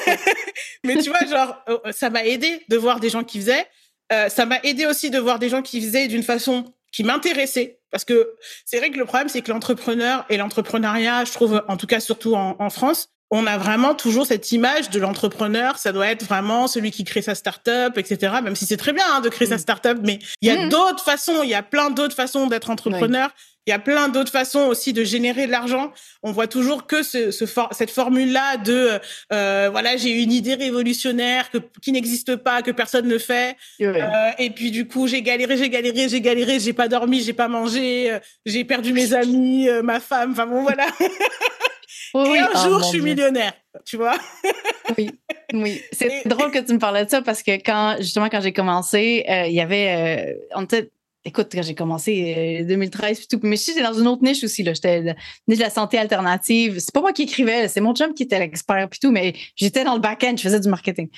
mais 0.84 0.96
tu 0.98 1.10
vois, 1.10 1.24
genre, 1.26 1.56
euh, 1.68 1.78
ça 1.92 2.10
m'a 2.10 2.24
aidé 2.24 2.62
de 2.68 2.76
voir 2.76 3.00
des 3.00 3.08
gens 3.08 3.24
qui 3.24 3.38
faisaient. 3.38 3.66
Euh, 4.12 4.28
ça 4.28 4.46
m'a 4.46 4.58
aidé 4.62 4.86
aussi 4.86 5.10
de 5.10 5.18
voir 5.18 5.38
des 5.38 5.48
gens 5.48 5.62
qui 5.62 5.80
faisaient 5.80 6.08
d'une 6.08 6.22
façon 6.22 6.72
qui 6.92 7.04
m'intéressait. 7.04 7.80
Parce 7.90 8.04
que 8.04 8.34
c'est 8.64 8.78
vrai 8.78 8.90
que 8.90 8.98
le 8.98 9.04
problème, 9.04 9.28
c'est 9.28 9.42
que 9.42 9.50
l'entrepreneur 9.50 10.24
et 10.28 10.36
l'entrepreneuriat, 10.36 11.24
je 11.24 11.32
trouve, 11.32 11.62
en 11.68 11.76
tout 11.76 11.86
cas 11.86 12.00
surtout 12.00 12.34
en, 12.34 12.56
en 12.58 12.70
France, 12.70 13.08
on 13.30 13.46
a 13.46 13.58
vraiment 13.58 13.94
toujours 13.94 14.26
cette 14.26 14.52
image 14.52 14.88
de 14.90 15.00
l'entrepreneur. 15.00 15.78
Ça 15.78 15.92
doit 15.92 16.06
être 16.06 16.24
vraiment 16.24 16.66
celui 16.66 16.90
qui 16.90 17.04
crée 17.04 17.20
sa 17.20 17.34
start-up, 17.34 17.98
etc. 17.98 18.36
Même 18.42 18.56
si 18.56 18.64
c'est 18.64 18.78
très 18.78 18.92
bien 18.92 19.04
hein, 19.10 19.20
de 19.20 19.28
créer 19.28 19.48
sa 19.48 19.56
mm. 19.56 19.60
start-up, 19.60 19.98
mais 20.02 20.18
il 20.40 20.48
y 20.48 20.50
a 20.50 20.66
mm. 20.66 20.68
d'autres 20.70 21.04
façons. 21.04 21.42
Il 21.42 21.50
y 21.50 21.54
a 21.54 21.62
plein 21.62 21.90
d'autres 21.90 22.14
façons 22.14 22.46
d'être 22.46 22.70
entrepreneur. 22.70 23.30
Il 23.68 23.70
y 23.70 23.74
a 23.74 23.78
plein 23.78 24.08
d'autres 24.08 24.32
façons 24.32 24.60
aussi 24.60 24.94
de 24.94 25.04
générer 25.04 25.46
de 25.46 25.52
l'argent. 25.52 25.92
On 26.22 26.32
voit 26.32 26.46
toujours 26.46 26.86
que 26.86 27.02
ce, 27.02 27.30
cette 27.30 27.90
formule-là 27.90 28.56
de 28.56 28.98
euh, 29.30 29.68
voilà, 29.70 29.98
j'ai 29.98 30.22
une 30.22 30.32
idée 30.32 30.54
révolutionnaire 30.54 31.50
que, 31.50 31.58
qui 31.82 31.92
n'existe 31.92 32.36
pas, 32.36 32.62
que 32.62 32.70
personne 32.70 33.06
ne 33.06 33.18
fait. 33.18 33.58
Euh, 33.82 34.30
et 34.38 34.48
puis 34.48 34.70
du 34.70 34.88
coup, 34.88 35.06
j'ai 35.06 35.20
galéré, 35.20 35.58
j'ai 35.58 35.68
galéré, 35.68 36.08
j'ai 36.08 36.22
galéré, 36.22 36.58
j'ai 36.60 36.72
pas 36.72 36.88
dormi, 36.88 37.20
j'ai 37.20 37.34
pas 37.34 37.48
mangé, 37.48 38.10
euh, 38.10 38.18
j'ai 38.46 38.64
perdu 38.64 38.94
mes 38.94 39.12
amis, 39.12 39.68
euh, 39.68 39.82
ma 39.82 40.00
femme. 40.00 40.30
Enfin 40.32 40.46
bon, 40.46 40.62
voilà. 40.62 40.86
et 41.00 42.38
un 42.38 42.64
jour, 42.64 42.78
oh, 42.78 42.80
je 42.82 42.88
suis 42.88 43.02
millionnaire, 43.02 43.52
tu 43.84 43.98
vois. 43.98 44.16
oui, 44.96 45.10
oui. 45.52 45.82
C'est 45.92 46.26
drôle 46.26 46.52
que 46.52 46.60
tu 46.60 46.72
me 46.72 46.78
parlais 46.78 47.04
de 47.04 47.10
ça 47.10 47.20
parce 47.20 47.42
que 47.42 47.50
quand, 47.62 47.96
justement, 47.98 48.30
quand 48.30 48.40
j'ai 48.40 48.54
commencé, 48.54 49.26
il 49.28 49.52
y 49.52 49.60
avait, 49.60 50.38
on 50.54 50.64
était 50.64 50.90
écoute, 51.28 51.48
quand 51.52 51.62
j'ai 51.62 51.74
commencé 51.74 52.64
2013, 52.68 53.18
euh, 53.18 53.22
tout, 53.30 53.40
mais 53.42 53.56
j'étais 53.56 53.82
dans 53.82 53.94
une 53.94 54.06
autre 54.06 54.22
niche 54.22 54.42
aussi, 54.44 54.62
là, 54.62 54.72
j'étais 54.72 55.14
niche 55.46 55.58
de 55.58 55.62
la 55.62 55.70
santé 55.70 55.98
alternative. 55.98 56.78
C'est 56.78 56.92
pas 56.92 57.00
moi 57.00 57.12
qui 57.12 57.22
écrivais, 57.22 57.68
c'est 57.68 57.80
mon 57.80 57.94
chum 57.94 58.14
qui 58.14 58.24
était 58.24 58.38
l'expert 58.38 58.88
puis 58.88 58.98
tout, 59.00 59.10
mais 59.10 59.34
j'étais 59.56 59.84
dans 59.84 59.94
le 59.94 60.00
back-end, 60.00 60.34
je 60.36 60.42
faisais 60.42 60.60
du 60.60 60.68
marketing. 60.68 61.08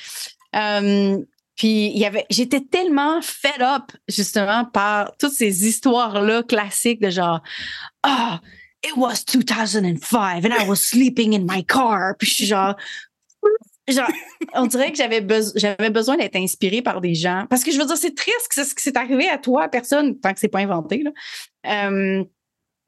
puis 1.57 1.87
il 1.87 1.99
y 1.99 2.05
avait, 2.05 2.27
j'étais 2.31 2.61
tellement 2.61 3.21
fed 3.23 3.63
up 3.63 3.93
justement 4.09 4.65
par 4.65 5.17
toutes 5.19 5.33
ces 5.33 5.67
histoires-là 5.67 6.43
classiques 6.43 7.01
de 7.01 7.11
genre, 7.11 7.41
ah, 8.03 8.41
it 8.83 8.97
was 8.97 9.25
2005 9.25 10.45
and 10.45 10.53
I 10.53 10.67
was 10.67 10.77
sleeping 10.77 11.35
in 11.35 11.45
my 11.47 11.65
car. 11.65 12.15
Puis 12.19 12.29
je 12.29 12.35
suis 12.35 12.47
genre, 12.47 12.77
on 14.55 14.67
dirait 14.67 14.91
que 14.91 14.97
j'avais, 14.97 15.27
j'avais 15.57 15.91
besoin 15.91 16.17
d'être 16.17 16.37
inspirée 16.37 16.83
par 16.83 17.01
des 17.01 17.15
gens. 17.15 17.47
Parce 17.51 17.65
que 17.65 17.71
je 17.71 17.79
veux 17.79 17.87
dire, 17.87 17.97
c'est 17.97 18.15
triste 18.15 18.49
que 18.55 18.65
ce 18.65 18.75
qui 18.75 18.83
s'est 18.83 18.97
arrivé 18.97 19.29
à 19.29 19.39
toi, 19.39 19.69
personne, 19.69 20.19
tant 20.21 20.33
que 20.33 20.41
c'est 20.41 20.49
pas 20.49 20.61
inventé. 20.61 21.03
Là. 21.03 21.11
Euh, 21.67 22.25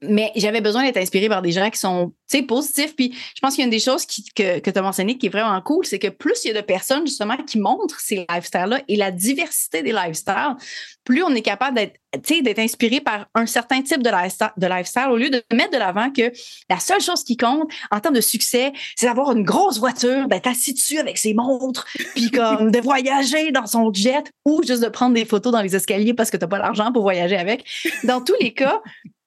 mais 0.02 0.32
j'avais 0.36 0.60
besoin 0.60 0.84
d'être 0.84 0.96
inspirée 0.96 1.28
par 1.28 1.42
des 1.42 1.52
gens 1.52 1.70
qui 1.70 1.78
sont 1.78 2.12
positifs. 2.40 2.96
Puis 2.96 3.14
je 3.34 3.40
pense 3.40 3.54
qu'il 3.54 3.64
a 3.64 3.68
des 3.68 3.78
choses 3.78 4.06
que, 4.06 4.58
que 4.60 4.70
tu 4.70 4.78
as 4.78 4.82
mentionné 4.82 5.18
qui 5.18 5.26
est 5.26 5.30
vraiment 5.30 5.60
cool, 5.60 5.84
c'est 5.84 5.98
que 5.98 6.08
plus 6.08 6.44
il 6.44 6.48
y 6.48 6.50
a 6.50 6.60
de 6.60 6.66
personnes 6.66 7.06
justement 7.06 7.36
qui 7.36 7.58
montrent 7.58 8.00
ces 8.00 8.24
lifestyles-là 8.30 8.80
et 8.88 8.96
la 8.96 9.10
diversité 9.10 9.82
des 9.82 9.92
lifestyles, 9.92 10.56
plus 11.04 11.22
on 11.22 11.34
est 11.34 11.42
capable 11.42 11.76
d'être 11.76 11.98
d'être 12.14 12.58
inspiré 12.58 13.00
par 13.00 13.26
un 13.34 13.46
certain 13.46 13.80
type 13.80 14.02
de 14.02 14.66
lifestyle, 14.66 15.08
au 15.10 15.16
lieu 15.16 15.30
de 15.30 15.42
mettre 15.50 15.70
de 15.70 15.78
l'avant 15.78 16.10
que 16.10 16.30
la 16.68 16.78
seule 16.78 17.00
chose 17.00 17.24
qui 17.24 17.38
compte 17.38 17.70
en 17.90 18.00
termes 18.00 18.14
de 18.14 18.20
succès, 18.20 18.72
c'est 18.96 19.06
d'avoir 19.06 19.32
une 19.32 19.44
grosse 19.44 19.78
voiture, 19.78 20.28
d'être 20.28 20.46
assis 20.46 20.74
dessus 20.74 20.98
avec 20.98 21.16
ses 21.16 21.32
montres, 21.32 21.86
puis 22.14 22.30
de 22.30 22.82
voyager 22.82 23.50
dans 23.50 23.66
son 23.66 23.90
jet 23.94 24.30
ou 24.44 24.62
juste 24.62 24.82
de 24.82 24.88
prendre 24.88 25.14
des 25.14 25.24
photos 25.24 25.52
dans 25.52 25.62
les 25.62 25.74
escaliers 25.74 26.12
parce 26.12 26.30
que 26.30 26.36
tu 26.36 26.44
n'as 26.44 26.48
pas 26.48 26.58
l'argent 26.58 26.92
pour 26.92 27.02
voyager 27.02 27.36
avec. 27.36 27.64
Dans 28.04 28.20
tous 28.20 28.36
les 28.40 28.52
cas, 28.52 28.82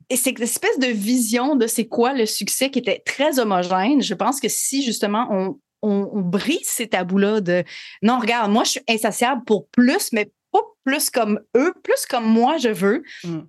et 0.10 0.16
c'est 0.16 0.40
espèce 0.40 0.80
de 0.80 0.88
vision 0.88 1.56
de 1.56 1.68
c'est 1.68 1.88
quoi 1.88 2.14
le 2.14 2.26
succès 2.26 2.70
qui 2.70 2.80
était 2.80 3.02
très 3.06 3.40
homogène. 3.40 4.02
Je 4.02 4.14
pense 4.14 4.40
que 4.40 4.50
si 4.50 4.84
justement 4.84 5.28
on, 5.32 5.60
on, 5.82 6.22
brise 6.22 6.68
ces 6.68 6.88
tabous-là 6.88 7.42
de 7.42 7.64
non, 8.02 8.20
regarde, 8.20 8.52
moi 8.52 8.64
je 8.64 8.72
suis 8.72 8.84
insatiable 8.88 9.44
pour 9.46 9.68
plus, 9.70 10.12
mais 10.12 10.32
pas 10.52 10.62
plus 10.84 11.10
comme 11.10 11.40
eux, 11.56 11.74
plus 11.84 12.06
comme 12.08 12.26
moi 12.26 12.58
je 12.58 12.70
veux. 12.70 13.04
Mm. 13.24 13.42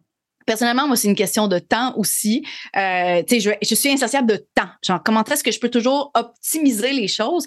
Personnellement, 0.46 0.86
moi, 0.86 0.94
c'est 0.94 1.08
une 1.08 1.16
question 1.16 1.48
de 1.48 1.58
temps 1.58 1.92
aussi. 1.96 2.46
Euh, 2.76 3.20
je, 3.28 3.50
je 3.60 3.74
suis 3.74 3.90
insatiable 3.90 4.28
de 4.28 4.46
temps. 4.54 4.68
Genre, 4.80 5.02
comment 5.04 5.24
est-ce 5.24 5.42
que 5.42 5.50
je 5.50 5.58
peux 5.58 5.70
toujours 5.70 6.12
optimiser 6.14 6.92
les 6.92 7.08
choses 7.08 7.46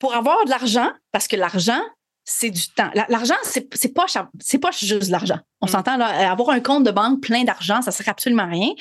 pour 0.00 0.12
avoir 0.12 0.44
de 0.44 0.50
l'argent? 0.50 0.90
Parce 1.12 1.28
que 1.28 1.36
l'argent, 1.36 1.80
c'est 2.28 2.50
du 2.50 2.68
temps. 2.68 2.90
L'argent, 3.08 3.36
c'est, 3.44 3.72
c'est 3.74 3.94
pas 3.94 4.06
c'est 4.40 4.58
pas 4.58 4.72
juste 4.72 5.10
l'argent. 5.10 5.38
On 5.60 5.66
mm. 5.66 5.70
s'entend 5.70 5.96
là, 5.96 6.30
avoir 6.30 6.50
un 6.50 6.60
compte 6.60 6.84
de 6.84 6.90
banque 6.90 7.22
plein 7.22 7.44
d'argent, 7.44 7.80
ça 7.82 7.92
sert 7.92 8.08
absolument 8.08 8.42
à 8.42 8.46
rien. 8.46 8.72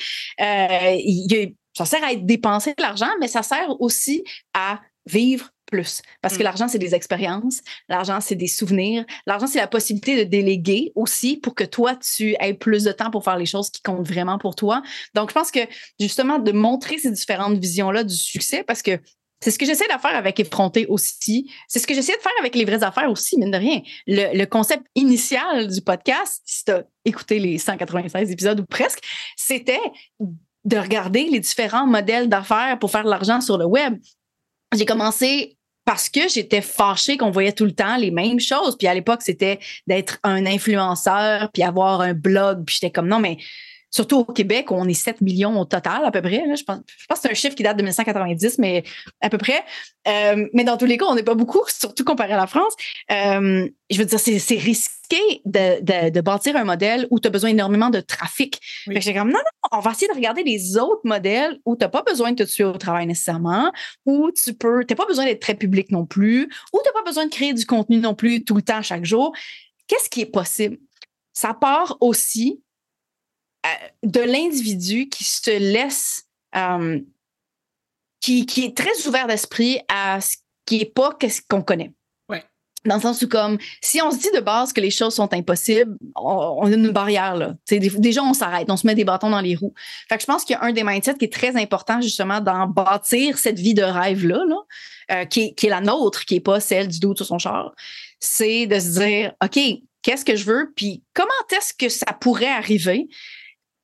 Euh, 0.41 1.47
ça 1.73 1.85
sert 1.85 2.03
à 2.03 2.11
être 2.11 2.25
dépensé 2.25 2.73
de 2.75 2.81
l'argent, 2.81 3.09
mais 3.21 3.27
ça 3.27 3.43
sert 3.43 3.79
aussi 3.79 4.23
à 4.55 4.81
vivre 5.05 5.51
plus. 5.67 6.01
Parce 6.21 6.37
que 6.37 6.41
mm. 6.41 6.43
l'argent, 6.43 6.67
c'est 6.67 6.79
des 6.79 6.95
expériences, 6.95 7.61
l'argent, 7.87 8.19
c'est 8.19 8.35
des 8.35 8.47
souvenirs, 8.47 9.05
l'argent, 9.27 9.45
c'est 9.45 9.59
la 9.59 9.67
possibilité 9.67 10.17
de 10.17 10.23
déléguer 10.23 10.91
aussi 10.95 11.37
pour 11.37 11.53
que 11.53 11.63
toi, 11.63 11.95
tu 11.95 12.35
aies 12.39 12.55
plus 12.55 12.83
de 12.83 12.91
temps 12.91 13.11
pour 13.11 13.23
faire 13.23 13.37
les 13.37 13.45
choses 13.45 13.69
qui 13.69 13.83
comptent 13.83 14.07
vraiment 14.07 14.39
pour 14.39 14.55
toi. 14.55 14.81
Donc, 15.13 15.29
je 15.29 15.35
pense 15.35 15.51
que 15.51 15.59
justement, 15.99 16.39
de 16.39 16.51
montrer 16.51 16.97
ces 16.97 17.11
différentes 17.11 17.59
visions-là 17.59 18.03
du 18.03 18.15
succès, 18.15 18.63
parce 18.63 18.81
que 18.81 18.99
c'est 19.41 19.51
ce 19.51 19.59
que 19.59 19.65
j'essaie 19.65 19.85
de 19.85 19.99
faire 19.99 20.15
avec 20.15 20.39
Effronté 20.39 20.85
aussi. 20.87 21.51
C'est 21.67 21.79
ce 21.79 21.87
que 21.87 21.93
j'essaie 21.93 22.15
de 22.15 22.21
faire 22.21 22.31
avec 22.39 22.55
les 22.55 22.65
vraies 22.65 22.83
affaires 22.83 23.11
aussi, 23.11 23.37
mine 23.37 23.51
de 23.51 23.57
rien. 23.57 23.81
Le, 24.07 24.45
concept 24.45 24.85
initial 24.95 25.67
du 25.67 25.81
podcast, 25.81 26.41
si 26.45 26.65
tu 26.65 26.71
as 26.71 26.83
écouté 27.03 27.39
les 27.39 27.57
196 27.57 28.31
épisodes 28.31 28.59
ou 28.59 28.65
presque, 28.65 28.99
c'était 29.35 29.81
de 30.63 30.77
regarder 30.77 31.25
les 31.25 31.39
différents 31.39 31.85
modèles 31.85 32.27
d'affaires 32.27 32.79
pour 32.79 32.89
faire 32.89 33.03
de 33.03 33.09
l'argent 33.09 33.41
sur 33.41 33.57
le 33.57 33.65
web. 33.65 33.99
J'ai 34.75 34.85
commencé 34.85 35.57
parce 35.85 36.09
que 36.09 36.27
j'étais 36.27 36.61
fâchée 36.61 37.15
qu'on 37.15 37.29
voyait 37.29 37.51
tout 37.51 37.65
le 37.65 37.71
temps 37.71 37.97
les 37.97 38.09
mêmes 38.09 38.39
choses. 38.39 38.75
Puis 38.77 38.87
à 38.87 38.93
l'époque, 38.93 39.21
c'était 39.21 39.59
d'être 39.85 40.17
un 40.23 40.45
influenceur, 40.47 41.51
puis 41.53 41.61
avoir 41.61 42.01
un 42.01 42.13
blog. 42.13 42.65
Puis 42.65 42.77
j'étais 42.79 42.91
comme, 42.91 43.07
non, 43.07 43.19
mais 43.19 43.37
surtout 43.89 44.17
au 44.19 44.25
Québec, 44.25 44.71
où 44.71 44.75
on 44.75 44.87
est 44.87 44.93
7 44.93 45.21
millions 45.21 45.59
au 45.59 45.65
total 45.65 46.03
à 46.03 46.11
peu 46.11 46.21
près. 46.21 46.43
Je, 46.55 46.63
pense, 46.63 46.79
je 46.85 47.05
pense 47.07 47.19
que 47.19 47.21
c'est 47.23 47.31
un 47.31 47.35
chiffre 47.35 47.55
qui 47.55 47.63
date 47.63 47.77
de 47.77 47.81
1990, 47.81 48.57
mais 48.59 48.83
à 49.21 49.29
peu 49.29 49.37
près. 49.37 49.63
Euh, 50.07 50.47
mais 50.53 50.63
dans 50.63 50.77
tous 50.77 50.85
les 50.85 50.97
cas, 50.97 51.05
on 51.05 51.15
n'est 51.15 51.23
pas 51.23 51.35
beaucoup, 51.35 51.61
surtout 51.67 52.03
comparé 52.03 52.33
à 52.33 52.37
la 52.37 52.47
France. 52.47 52.73
Euh, 53.11 53.67
je 53.89 53.97
veux 53.97 54.05
dire, 54.05 54.19
c'est 54.19 54.55
risqué 54.55 55.41
de, 55.45 56.09
de, 56.09 56.21
bâtir 56.21 56.55
un 56.55 56.63
modèle 56.63 57.07
où 57.11 57.19
tu 57.19 57.27
as 57.27 57.31
besoin 57.31 57.51
énormément 57.51 57.89
de 57.89 57.99
trafic. 57.99 58.59
Oui. 58.87 58.97
J'ai 58.99 59.13
comme, 59.13 59.29
non, 59.29 59.39
non, 59.39 59.77
on 59.77 59.79
va 59.79 59.91
essayer 59.91 60.07
de 60.07 60.13
regarder 60.13 60.43
les 60.43 60.77
autres 60.77 61.01
modèles 61.03 61.59
où 61.65 61.75
tu 61.75 61.83
n'as 61.83 61.89
pas 61.89 62.01
besoin 62.01 62.31
de 62.31 62.43
te 62.43 62.49
tuer 62.49 62.63
au 62.63 62.73
travail 62.73 63.05
nécessairement, 63.07 63.71
où 64.05 64.31
tu 64.31 64.53
peux, 64.53 64.83
tu 64.85 64.93
n'as 64.93 64.97
pas 64.97 65.05
besoin 65.05 65.25
d'être 65.25 65.41
très 65.41 65.55
public 65.55 65.91
non 65.91 66.05
plus, 66.05 66.49
où 66.73 66.79
tu 66.83 66.89
n'as 66.89 66.93
pas 66.93 67.03
besoin 67.05 67.25
de 67.25 67.31
créer 67.31 67.53
du 67.53 67.65
contenu 67.65 67.99
non 67.99 68.15
plus 68.15 68.43
tout 68.43 68.55
le 68.55 68.61
temps, 68.61 68.81
chaque 68.81 69.05
jour. 69.05 69.33
Qu'est-ce 69.87 70.09
qui 70.09 70.21
est 70.21 70.25
possible? 70.25 70.77
Ça 71.33 71.53
part 71.53 71.97
aussi 71.99 72.61
de 74.03 74.21
l'individu 74.21 75.09
qui 75.09 75.23
se 75.23 75.57
laisse, 75.57 76.25
euh, 76.55 76.99
qui, 78.21 78.45
qui, 78.45 78.65
est 78.65 78.77
très 78.77 79.07
ouvert 79.07 79.27
d'esprit 79.27 79.79
à 79.87 80.21
ce 80.21 80.37
qui 80.65 80.79
n'est 80.79 80.85
pas 80.85 81.17
ce 81.21 81.41
qu'on 81.47 81.61
connaît. 81.61 81.91
Dans 82.85 82.95
le 82.95 83.01
sens 83.01 83.21
où, 83.23 83.27
comme, 83.27 83.57
si 83.81 84.01
on 84.01 84.11
se 84.11 84.17
dit 84.17 84.29
de 84.33 84.39
base 84.39 84.71
que 84.71 84.79
les 84.79 84.91
choses 84.91 85.15
sont 85.15 85.33
impossibles, 85.33 85.97
on, 86.15 86.65
a 86.65 86.69
une 86.69 86.91
barrière, 86.91 87.35
là. 87.35 87.55
déjà, 87.67 88.23
on 88.23 88.33
s'arrête, 88.33 88.69
on 88.69 88.77
se 88.77 88.85
met 88.85 88.95
des 88.95 89.03
bâtons 89.03 89.29
dans 89.29 89.41
les 89.41 89.55
roues. 89.55 89.73
Fait 90.07 90.15
que 90.15 90.21
je 90.21 90.27
pense 90.27 90.45
qu'il 90.45 90.55
y 90.55 90.59
a 90.59 90.63
un 90.63 90.71
des 90.71 90.83
mindsets 90.83 91.15
qui 91.15 91.25
est 91.25 91.33
très 91.33 91.59
important, 91.59 91.99
justement, 91.99 92.41
dans 92.41 92.67
bâtir 92.67 93.39
cette 93.39 93.57
vie 93.57 93.73
de 93.73 93.83
rêve-là, 93.83 94.43
euh, 95.11 95.25
qui, 95.25 95.55
est, 95.59 95.69
la 95.69 95.81
nôtre, 95.81 96.25
qui 96.25 96.35
n'est 96.35 96.41
pas 96.41 96.59
celle 96.59 96.87
du 96.87 96.99
doute 96.99 97.17
sur 97.17 97.25
son 97.25 97.39
char. 97.39 97.73
C'est 98.19 98.67
de 98.67 98.79
se 98.79 98.99
dire, 98.99 99.33
OK, 99.43 99.59
qu'est-ce 100.03 100.23
que 100.23 100.35
je 100.35 100.45
veux, 100.45 100.71
puis 100.75 101.03
comment 101.15 101.29
est-ce 101.51 101.73
que 101.73 101.89
ça 101.89 102.13
pourrait 102.13 102.45
arriver? 102.45 103.07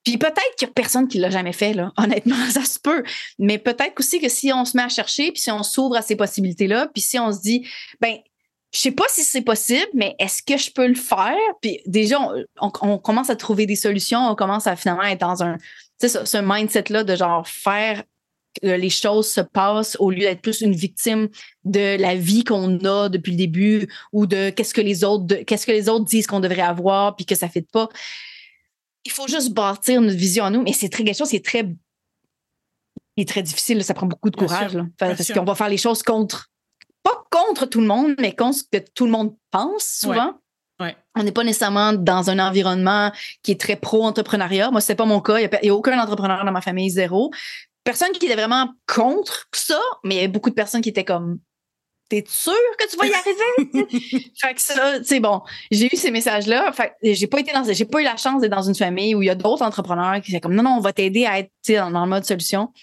Puis 0.03 0.17
peut-être 0.17 0.55
qu'il 0.57 0.67
n'y 0.67 0.71
a 0.71 0.73
personne 0.73 1.07
qui 1.07 1.19
l'a 1.19 1.29
jamais 1.29 1.53
fait, 1.53 1.73
là. 1.73 1.91
Honnêtement, 1.97 2.35
ça 2.49 2.63
se 2.63 2.79
peut. 2.79 3.03
Mais 3.39 3.57
peut-être 3.57 3.99
aussi 3.99 4.19
que 4.19 4.29
si 4.29 4.51
on 4.53 4.65
se 4.65 4.75
met 4.75 4.83
à 4.83 4.89
chercher, 4.89 5.31
puis 5.31 5.41
si 5.41 5.51
on 5.51 5.63
s'ouvre 5.63 5.95
à 5.95 6.01
ces 6.01 6.15
possibilités-là, 6.15 6.87
puis 6.87 7.01
si 7.01 7.19
on 7.19 7.31
se 7.31 7.41
dit, 7.41 7.67
ben, 7.99 8.17
je 8.73 8.79
sais 8.79 8.91
pas 8.91 9.05
si 9.09 9.23
c'est 9.23 9.41
possible, 9.41 9.89
mais 9.93 10.15
est-ce 10.17 10.41
que 10.41 10.57
je 10.57 10.71
peux 10.71 10.87
le 10.87 10.95
faire? 10.95 11.35
Puis 11.61 11.81
déjà, 11.85 12.17
on, 12.59 12.97
commence 12.97 13.29
à 13.29 13.35
trouver 13.35 13.65
des 13.65 13.75
solutions, 13.75 14.29
on 14.29 14.35
commence 14.35 14.65
à 14.65 14.75
finalement 14.75 15.03
être 15.03 15.19
dans 15.19 15.43
un, 15.43 15.57
tu 15.99 16.07
sais, 16.07 16.25
ce, 16.25 16.37
mindset-là 16.37 17.03
de 17.03 17.15
genre 17.15 17.45
faire 17.47 18.03
que 18.61 18.67
les 18.67 18.89
choses 18.89 19.29
se 19.29 19.41
passent 19.41 19.97
au 19.99 20.09
lieu 20.09 20.21
d'être 20.21 20.41
plus 20.41 20.61
une 20.61 20.73
victime 20.73 21.29
de 21.63 21.97
la 21.99 22.15
vie 22.15 22.43
qu'on 22.43 22.79
a 22.85 23.09
depuis 23.09 23.31
le 23.31 23.37
début 23.37 23.87
ou 24.13 24.25
de 24.25 24.49
qu'est-ce 24.49 24.73
que 24.73 24.81
les 24.81 25.03
autres, 25.03 25.35
qu'est-ce 25.43 25.65
que 25.65 25.71
les 25.71 25.89
autres 25.89 26.05
disent 26.05 26.27
qu'on 26.27 26.39
devrait 26.39 26.61
avoir 26.61 27.15
puis 27.15 27.25
que 27.25 27.35
ça 27.35 27.49
fait 27.49 27.65
pas 27.69 27.89
il 29.05 29.11
faut 29.11 29.27
juste 29.27 29.53
bâtir 29.53 30.01
notre 30.01 30.17
vision 30.17 30.45
à 30.45 30.49
nous, 30.49 30.61
mais 30.61 30.73
c'est 30.73 30.89
très 30.89 31.03
quelque 31.03 31.17
chose 31.17 31.29
qui 31.29 31.37
est 31.37 31.45
très, 31.45 31.67
est 33.17 33.27
très 33.27 33.43
difficile. 33.43 33.83
Ça 33.83 33.93
prend 33.93 34.07
beaucoup 34.07 34.29
de 34.29 34.35
courage. 34.35 34.77
parce 34.97 35.31
qu'on 35.31 35.43
va 35.43 35.55
faire 35.55 35.69
les 35.69 35.77
choses 35.77 36.03
contre, 36.03 36.49
pas 37.03 37.23
contre 37.31 37.65
tout 37.65 37.81
le 37.81 37.87
monde, 37.87 38.15
mais 38.19 38.35
contre 38.35 38.59
ce 38.59 38.63
que 38.63 38.83
tout 38.93 39.05
le 39.05 39.11
monde 39.11 39.35
pense 39.49 39.85
souvent. 39.85 40.37
On 41.15 41.21
n'est 41.23 41.31
pas 41.31 41.43
nécessairement 41.43 41.93
dans 41.93 42.31
un 42.31 42.39
environnement 42.39 43.11
qui 43.43 43.51
est 43.51 43.59
très 43.59 43.75
pro-entrepreneuriat. 43.75 44.71
Moi, 44.71 44.81
c'est 44.81 44.95
pas 44.95 45.05
mon 45.05 45.21
cas. 45.21 45.37
Il 45.37 45.49
n'y 45.61 45.69
a, 45.69 45.75
aucun 45.75 45.99
entrepreneur 45.99 46.43
dans 46.43 46.51
ma 46.51 46.61
famille, 46.61 46.89
zéro. 46.89 47.31
Personne 47.83 48.11
qui 48.13 48.25
était 48.25 48.35
vraiment 48.35 48.69
contre 48.87 49.47
ça, 49.53 49.79
mais 50.03 50.15
il 50.15 50.21
y 50.21 50.25
a 50.25 50.27
beaucoup 50.27 50.49
de 50.49 50.55
personnes 50.55 50.81
qui 50.81 50.89
étaient 50.89 51.05
comme 51.05 51.39
t'es 52.11 52.25
sûr 52.27 52.53
que 52.77 52.89
tu 52.89 52.97
vas 52.97 53.07
y 53.07 53.13
arriver? 53.13 54.31
fait 54.41 54.53
que 54.53 54.61
ça, 54.61 55.01
c'est 55.01 55.21
bon. 55.21 55.41
J'ai 55.71 55.85
eu 55.85 55.95
ces 55.95 56.11
messages-là. 56.11 56.73
Fait 56.73 56.93
j'ai 57.01 57.27
pas 57.27 57.39
été 57.39 57.53
dans, 57.53 57.63
j'ai 57.63 57.85
pas 57.85 58.01
eu 58.01 58.03
la 58.03 58.17
chance 58.17 58.41
d'être 58.41 58.51
dans 58.51 58.61
une 58.61 58.75
famille 58.75 59.15
où 59.15 59.21
il 59.21 59.27
y 59.27 59.29
a 59.29 59.35
d'autres 59.35 59.63
entrepreneurs 59.63 60.19
qui 60.21 60.31
sont 60.31 60.39
comme, 60.39 60.53
non, 60.53 60.63
non, 60.63 60.71
on 60.71 60.81
va 60.81 60.91
t'aider 60.91 61.25
à 61.25 61.39
être, 61.39 61.51
dans, 61.69 62.03
le 62.03 62.09
mode 62.09 62.25
solution. 62.25 62.73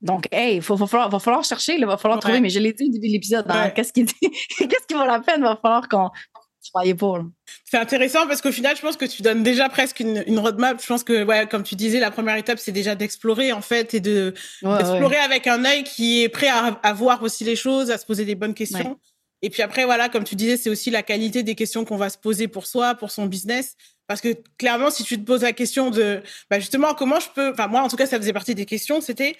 Donc, 0.00 0.26
hey, 0.32 0.56
il 0.56 0.60
va, 0.62 0.86
falloir, 0.86 1.10
va 1.10 1.18
falloir 1.18 1.44
chercher, 1.44 1.74
il 1.74 1.84
va 1.84 1.98
falloir 1.98 2.18
trouver, 2.18 2.40
mais 2.40 2.48
je 2.48 2.58
l'ai 2.58 2.72
dit 2.72 2.84
au 2.88 2.92
début 2.92 3.08
de 3.08 3.12
l'épisode, 3.12 3.44
hein, 3.48 3.70
qu'est-ce 3.70 3.92
qui, 3.92 4.04
qu'est-ce 4.58 4.86
qui 4.88 4.94
vaut 4.94 5.04
la 5.04 5.20
peine, 5.20 5.40
il 5.40 5.44
va 5.44 5.58
falloir 5.60 5.88
qu'on 5.88 6.10
travaille 6.70 6.94
pour. 6.94 7.18
C'est 7.64 7.78
intéressant 7.78 8.26
parce 8.26 8.40
qu'au 8.40 8.52
final, 8.52 8.76
je 8.76 8.82
pense 8.82 8.96
que 8.96 9.04
tu 9.04 9.22
donnes 9.22 9.42
déjà 9.42 9.68
presque 9.68 10.00
une, 10.00 10.22
une 10.26 10.38
roadmap. 10.38 10.80
Je 10.80 10.86
pense 10.86 11.04
que, 11.04 11.24
ouais, 11.24 11.46
comme 11.46 11.62
tu 11.62 11.74
disais, 11.74 11.98
la 11.98 12.10
première 12.10 12.36
étape, 12.36 12.58
c'est 12.58 12.72
déjà 12.72 12.94
d'explorer, 12.94 13.52
en 13.52 13.62
fait, 13.62 13.94
et 13.94 14.00
de, 14.00 14.34
d'explorer 14.62 15.16
avec 15.16 15.46
un 15.46 15.64
œil 15.64 15.84
qui 15.84 16.22
est 16.22 16.28
prêt 16.28 16.48
à, 16.48 16.78
à, 16.82 16.92
voir 16.92 17.22
aussi 17.22 17.44
les 17.44 17.56
choses, 17.56 17.90
à 17.90 17.98
se 17.98 18.06
poser 18.06 18.24
des 18.24 18.34
bonnes 18.34 18.54
questions. 18.54 18.98
Et 19.42 19.50
puis 19.50 19.62
après, 19.62 19.84
voilà, 19.84 20.08
comme 20.08 20.24
tu 20.24 20.36
disais, 20.36 20.56
c'est 20.56 20.70
aussi 20.70 20.90
la 20.90 21.02
qualité 21.02 21.42
des 21.42 21.56
questions 21.56 21.84
qu'on 21.84 21.96
va 21.96 22.10
se 22.10 22.18
poser 22.18 22.46
pour 22.46 22.66
soi, 22.66 22.94
pour 22.94 23.10
son 23.10 23.26
business. 23.26 23.76
Parce 24.06 24.20
que 24.20 24.36
clairement, 24.58 24.90
si 24.90 25.04
tu 25.04 25.18
te 25.18 25.24
poses 25.24 25.42
la 25.42 25.52
question 25.52 25.90
de, 25.90 26.22
bah 26.50 26.60
justement, 26.60 26.94
comment 26.94 27.18
je 27.18 27.28
peux, 27.34 27.50
enfin 27.50 27.66
moi 27.66 27.82
en 27.82 27.88
tout 27.88 27.96
cas, 27.96 28.06
ça 28.06 28.18
faisait 28.18 28.32
partie 28.32 28.54
des 28.54 28.66
questions, 28.66 29.00
c'était 29.00 29.36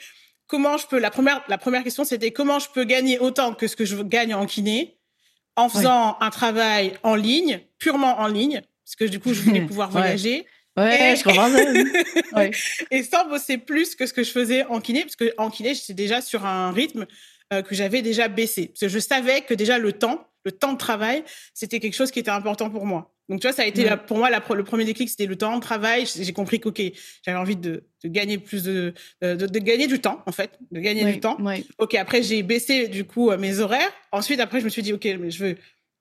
comment 0.47 0.77
je 0.77 0.87
peux. 0.87 0.99
La 0.99 1.11
première, 1.11 1.43
la 1.49 1.59
première 1.59 1.85
question, 1.85 2.05
c'était 2.05 2.31
comment 2.31 2.59
je 2.59 2.69
peux 2.73 2.85
gagner 2.85 3.19
autant 3.19 3.55
que 3.55 3.67
ce 3.69 3.77
que 3.77 3.85
je 3.85 3.97
gagne 4.03 4.35
en 4.35 4.47
kiné? 4.47 4.99
En 5.57 5.69
faisant 5.69 6.17
un 6.21 6.31
travail 6.31 6.95
en 7.03 7.15
ligne, 7.15 7.61
purement 7.79 8.21
en 8.21 8.29
ligne, 8.29 8.63
parce 8.85 8.97
que 8.97 9.05
du 9.05 9.21
coup, 9.21 9.35
je 9.35 9.43
voulais 9.43 9.61
pouvoir 9.67 9.91
voyager. 9.91 10.47
Ouais, 10.77 11.15
je 11.17 11.23
comprends. 11.23 11.51
ouais. 12.37 12.51
Et 12.91 13.03
sans 13.03 13.29
bosser 13.29 13.59
plus 13.59 13.95
que 13.95 14.07
ce 14.07 14.13
que 14.13 14.23
je 14.23 14.31
faisais 14.31 14.65
en 14.65 14.81
kiné, 14.81 15.03
parce 15.03 15.17
que 15.17 15.33
en 15.37 15.51
kiné, 15.51 15.75
j'étais 15.75 15.95
déjà 15.95 16.21
sur 16.23 16.47
un 16.47 16.73
rythme 16.73 17.07
euh, 17.53 17.63
que 17.63 17.75
j'avais 17.75 18.01
déjà 18.01 18.29
baissé. 18.29 18.69
Parce 18.69 18.81
que 18.81 18.89
je 18.89 18.99
savais 18.99 19.43
que 19.43 19.53
déjà 19.53 19.79
le 19.79 19.93
temps, 19.93 20.27
le 20.45 20.53
temps 20.53 20.73
de 20.73 20.79
travail, 20.79 21.25
c'était 21.53 21.79
quelque 21.79 21.95
chose 21.95 22.11
qui 22.11 22.19
était 22.19 22.31
important 22.31 22.71
pour 22.71 22.87
moi. 22.87 23.15
Donc, 23.29 23.41
tu 23.41 23.47
vois, 23.47 23.55
ça 23.55 23.63
a 23.63 23.67
été 23.67 23.89
pour 24.07 24.19
moi 24.19 24.31
le 24.31 24.65
premier 24.65 24.85
déclic, 24.85 25.09
c'était 25.09 25.27
le 25.27 25.37
temps 25.37 25.57
de 25.57 25.63
travail. 25.63 26.07
J'ai 26.07 26.33
compris 26.33 26.61
que, 26.61 26.69
OK, 26.69 26.83
j'avais 27.25 27.39
envie 27.39 27.57
de, 27.57 27.85
gagner 28.05 28.39
plus 28.39 28.63
de, 28.63 28.95
de, 29.21 29.59
gagner 29.59 29.87
du 29.87 30.01
temps, 30.01 30.23
en 30.27 30.33
fait, 30.33 30.59
de 30.71 30.81
gagner 30.81 31.05
du 31.05 31.21
temps. 31.21 31.39
OK, 31.79 31.95
après, 31.95 32.23
j'ai 32.23 32.43
baissé, 32.43 32.89
du 32.89 33.05
coup, 33.05 33.31
euh, 33.31 33.39
mes 33.39 33.61
horaires. 33.61 33.93
Ensuite, 34.11 34.41
après, 34.41 34.61
je 34.61 34.65
me 34.65 34.71
suis 34.71 34.83
dit, 34.83 34.93
OK, 34.93 35.05
mais 35.19 35.31
je 35.31 35.45
veux 35.45 35.57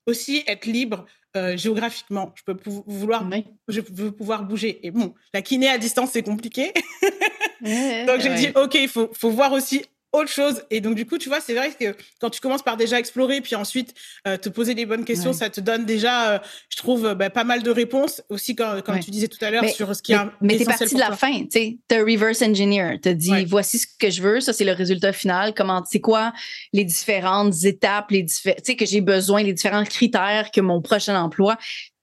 aussi 0.07 0.43
être 0.47 0.65
libre 0.65 1.05
euh, 1.37 1.55
géographiquement. 1.55 2.33
Je 2.35 2.43
peux 2.43 2.57
vouloir, 2.85 3.29
je 3.67 3.81
veux 3.81 4.11
pouvoir 4.11 4.43
bouger. 4.43 4.85
Et 4.85 4.91
bon, 4.91 5.13
la 5.33 5.41
kiné 5.41 5.69
à 5.69 5.77
distance, 5.77 6.11
c'est 6.11 6.23
compliqué. 6.23 6.73
Donc, 7.61 8.19
j'ai 8.19 8.33
dit, 8.35 8.47
OK, 8.55 8.75
il 8.75 8.89
faut, 8.89 9.09
faut 9.13 9.29
voir 9.29 9.53
aussi 9.53 9.83
autre 10.11 10.29
chose. 10.29 10.63
Et 10.69 10.81
donc, 10.81 10.95
du 10.95 11.05
coup, 11.05 11.17
tu 11.17 11.29
vois, 11.29 11.39
c'est 11.39 11.53
vrai 11.53 11.71
que 11.71 11.95
quand 12.19 12.29
tu 12.29 12.41
commences 12.41 12.63
par 12.63 12.77
déjà 12.77 12.99
explorer, 12.99 13.41
puis 13.41 13.55
ensuite 13.55 13.93
euh, 14.27 14.37
te 14.37 14.49
poser 14.49 14.75
des 14.75 14.85
bonnes 14.85 15.05
questions, 15.05 15.33
ça 15.33 15.49
te 15.49 15.61
donne 15.61 15.85
déjà, 15.85 16.31
euh, 16.31 16.39
je 16.69 16.77
trouve, 16.77 17.13
bah, 17.13 17.29
pas 17.29 17.43
mal 17.43 17.63
de 17.63 17.71
réponses. 17.71 18.21
Aussi, 18.29 18.55
quand, 18.55 18.81
comme 18.83 18.99
tu 18.99 19.11
disais 19.11 19.27
tout 19.27 19.43
à 19.43 19.51
l'heure, 19.51 19.67
sur 19.69 19.95
ce 19.95 20.01
qui 20.01 20.13
est 20.13 20.17
Mais 20.41 20.57
t'es 20.57 20.65
parti 20.65 20.93
de 20.93 20.99
la 20.99 21.15
fin, 21.15 21.31
tu 21.43 21.47
sais. 21.51 21.77
T'as 21.87 21.99
reverse 21.99 22.41
engineer. 22.41 22.99
T'as 23.01 23.13
dit, 23.13 23.45
voici 23.45 23.79
ce 23.79 23.87
que 23.99 24.09
je 24.09 24.21
veux, 24.21 24.41
ça, 24.41 24.53
c'est 24.53 24.65
le 24.65 24.73
résultat 24.73 25.13
final. 25.13 25.53
Comment, 25.53 25.83
c'est 25.89 26.01
quoi 26.01 26.33
les 26.73 26.83
différentes 26.83 27.63
étapes, 27.63 28.11
les 28.11 28.25
tu 28.25 28.51
sais, 28.63 28.75
que 28.75 28.85
j'ai 28.85 29.01
besoin, 29.01 29.43
les 29.43 29.53
différents 29.53 29.83
critères 29.83 30.51
que 30.51 30.61
mon 30.61 30.81
prochain 30.81 31.19
emploi. 31.21 31.57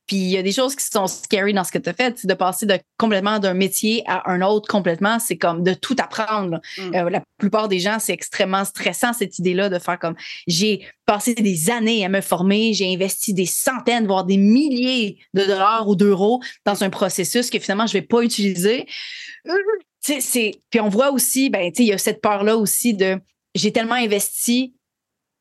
Puis 0.09 0.17
il 0.17 0.31
y 0.31 0.39
a 0.39 0.43
des 0.43 0.53
choses 0.53 0.75
qui 0.75 0.85
sont 0.85 1.07
scary 1.07 1.53
dans 1.53 1.65
ce 1.65 1.71
que 1.71 1.79
tu 1.79 1.91
as 1.91 1.93
fait, 1.93 2.27
de 2.27 2.35
passer 2.35 2.65
de 2.65 2.79
complètement 2.97 3.39
d'un 3.39 3.53
métier 3.53 4.03
à 4.07 4.29
un 4.31 4.41
autre 4.41 4.67
complètement, 4.67 5.19
c'est 5.19 5.37
comme 5.37 5.63
de 5.63 5.75
tout 5.75 5.95
apprendre. 6.01 6.61
Mm. 6.79 6.95
Euh, 6.95 7.11
la 7.11 7.23
plupart 7.39 7.69
des 7.69 7.79
gens, 7.79 7.99
c'est 8.01 8.15
extrêmement 8.15 8.65
stressant 8.65 9.13
cette 9.13 9.39
idée-là 9.39 9.69
de 9.69 9.79
faire 9.79 9.99
comme 9.99 10.17
j'ai 10.47 10.87
passé 11.05 11.35
des 11.35 11.71
années 11.71 12.07
à 12.07 12.09
me 12.09 12.23
former, 12.23 12.73
j'ai 12.73 12.93
investi 12.93 13.35
des 13.35 13.45
centaines, 13.45 14.07
voire 14.07 14.25
des 14.25 14.39
milliers 14.39 15.19
de 15.35 15.45
dollars 15.45 15.87
ou 15.87 15.95
d'euros 15.95 16.41
dans 16.65 16.83
un 16.83 16.89
processus 16.89 17.51
que 17.51 17.59
finalement 17.59 17.87
je 17.87 17.93
vais 17.93 18.03
pas 18.03 18.23
utiliser. 18.23 18.87
C'est 20.01 20.53
puis 20.71 20.81
on 20.81 20.89
voit 20.89 21.13
aussi, 21.13 21.51
ben 21.51 21.71
il 21.77 21.85
y 21.85 21.93
a 21.93 21.99
cette 21.99 22.23
peur 22.23 22.45
là 22.45 22.57
aussi 22.57 22.95
de 22.95 23.21
j'ai 23.55 23.73
tellement 23.73 23.95
investi, 23.95 24.75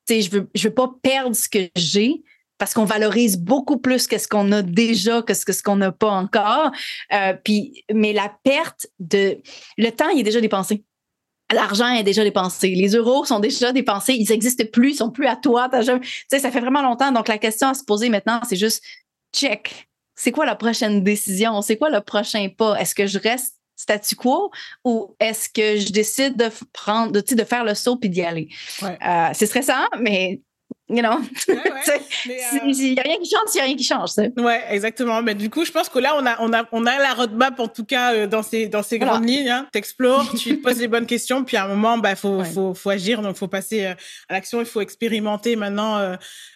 je 0.10 0.30
veux 0.30 0.50
je 0.54 0.68
veux 0.68 0.74
pas 0.74 0.92
perdre 1.02 1.38
ce 1.38 1.48
que 1.48 1.70
j'ai 1.78 2.22
parce 2.58 2.74
qu'on 2.74 2.86
valorise 2.86 3.38
beaucoup 3.38 3.78
plus 3.78 4.08
que 4.08 4.18
ce 4.18 4.28
qu'on 4.28 4.52
a 4.52 4.62
déjà 4.62 5.22
que 5.22 5.34
ce 5.34 5.46
que 5.46 5.54
ce 5.54 5.64
qu'on 5.64 5.76
n'a 5.76 5.92
pas 5.92 6.10
encore. 6.10 6.72
Euh, 7.14 7.34
puis, 7.44 7.84
mais 7.94 8.14
la 8.14 8.32
perte 8.44 8.88
de 9.00 9.38
le 9.78 9.90
temps, 9.92 10.10
il 10.10 10.20
est 10.20 10.24
déjà 10.24 10.42
dépensé. 10.42 10.84
L'argent 11.54 11.88
est 11.90 12.04
déjà 12.04 12.24
dépensé. 12.24 12.70
Les 12.70 12.90
euros 12.90 13.24
sont 13.24 13.40
déjà 13.40 13.72
dépensés. 13.72 14.14
Ils 14.14 14.30
n'existent 14.30 14.66
plus, 14.72 14.92
ils 14.92 14.98
sont 14.98 15.12
plus 15.12 15.28
à 15.28 15.38
toi. 15.38 15.70
Tu 15.70 15.86
sais, 16.30 16.40
ça 16.40 16.52
fait 16.52 16.60
vraiment 16.60 16.82
longtemps. 16.82 17.12
Donc, 17.12 17.30
la 17.30 17.38
question 17.38 17.70
à 17.70 17.74
se 17.74 17.86
poser 17.86 18.10
maintenant, 18.10 18.42
c'est 18.48 18.58
juste 18.58 18.84
check. 19.34 19.88
C'est 20.16 20.32
quoi 20.32 20.46
la 20.46 20.56
prochaine 20.56 21.04
décision? 21.04 21.62
C'est 21.62 21.78
quoi 21.78 21.90
le 21.90 22.02
prochain 22.02 22.50
pas? 22.50 22.76
Est-ce 22.80 22.96
que 22.96 23.08
je 23.08 23.20
reste 23.20 23.56
statu 23.78 24.16
quo 24.16 24.52
ou 24.84 25.16
est-ce 25.20 25.48
que 25.48 25.80
je 25.80 25.92
décide 25.92 26.36
de 26.36 26.50
prendre, 26.74 27.12
de, 27.12 27.22
de 27.22 27.44
faire 27.44 27.64
le 27.64 27.76
saut 27.76 27.96
puis 27.96 28.10
d'y 28.10 28.24
aller? 28.24 28.50
Euh, 28.84 29.30
c'est 29.34 29.46
stressant, 29.46 29.86
mais 30.00 30.42
you 30.90 31.02
know? 31.02 31.20
Il 32.26 32.94
n'y 32.94 33.00
a 33.00 33.04
rien 33.04 33.18
qui 33.18 33.30
change, 33.30 33.50
il 33.54 33.58
n'y 33.58 33.62
a 33.62 33.64
rien 33.64 33.76
qui 33.76 33.84
change. 33.84 34.12
Ouais, 34.38 34.64
exactement. 34.70 35.22
Mais 35.22 35.36
du 35.36 35.50
coup, 35.50 35.66
je 35.66 35.72
pense 35.72 35.90
que 35.90 36.00
là, 36.00 36.16
on 36.18 36.26
a, 36.26 36.42
on 36.42 36.54
a, 36.54 36.66
on 36.72 36.86
a 36.86 36.98
la 36.98 37.14
roadmap, 37.14 37.60
en 37.60 37.68
tout 37.68 37.86
cas, 37.86 38.14
euh, 38.14 38.28
dans 38.28 38.44
ces, 38.44 38.68
dans 38.68 38.84
ces 38.84 39.00
grandes 39.00 39.28
lignes. 39.28 39.50
Hein. 39.50 39.68
Tu 39.72 39.78
explores, 39.78 40.34
tu 40.36 40.58
poses 40.58 40.80
les 40.80 40.88
bonnes 40.88 41.06
questions, 41.06 41.44
puis 41.44 41.58
à 41.58 41.66
un 41.66 41.68
moment, 41.68 41.96
il 41.96 42.02
bah, 42.02 42.16
faut, 42.16 42.44
faut, 42.44 42.74
faut 42.74 42.90
agir. 42.90 43.22
Donc, 43.22 43.36
il 43.36 43.40
faut 43.40 43.48
passer 43.48 43.86
euh, 43.86 43.94
à 44.30 44.34
l'action, 44.34 44.60
il 44.60 44.66
faut 44.66 44.82
expérimenter 44.82 45.56
maintenant, 45.56 45.98
euh, 45.98 46.16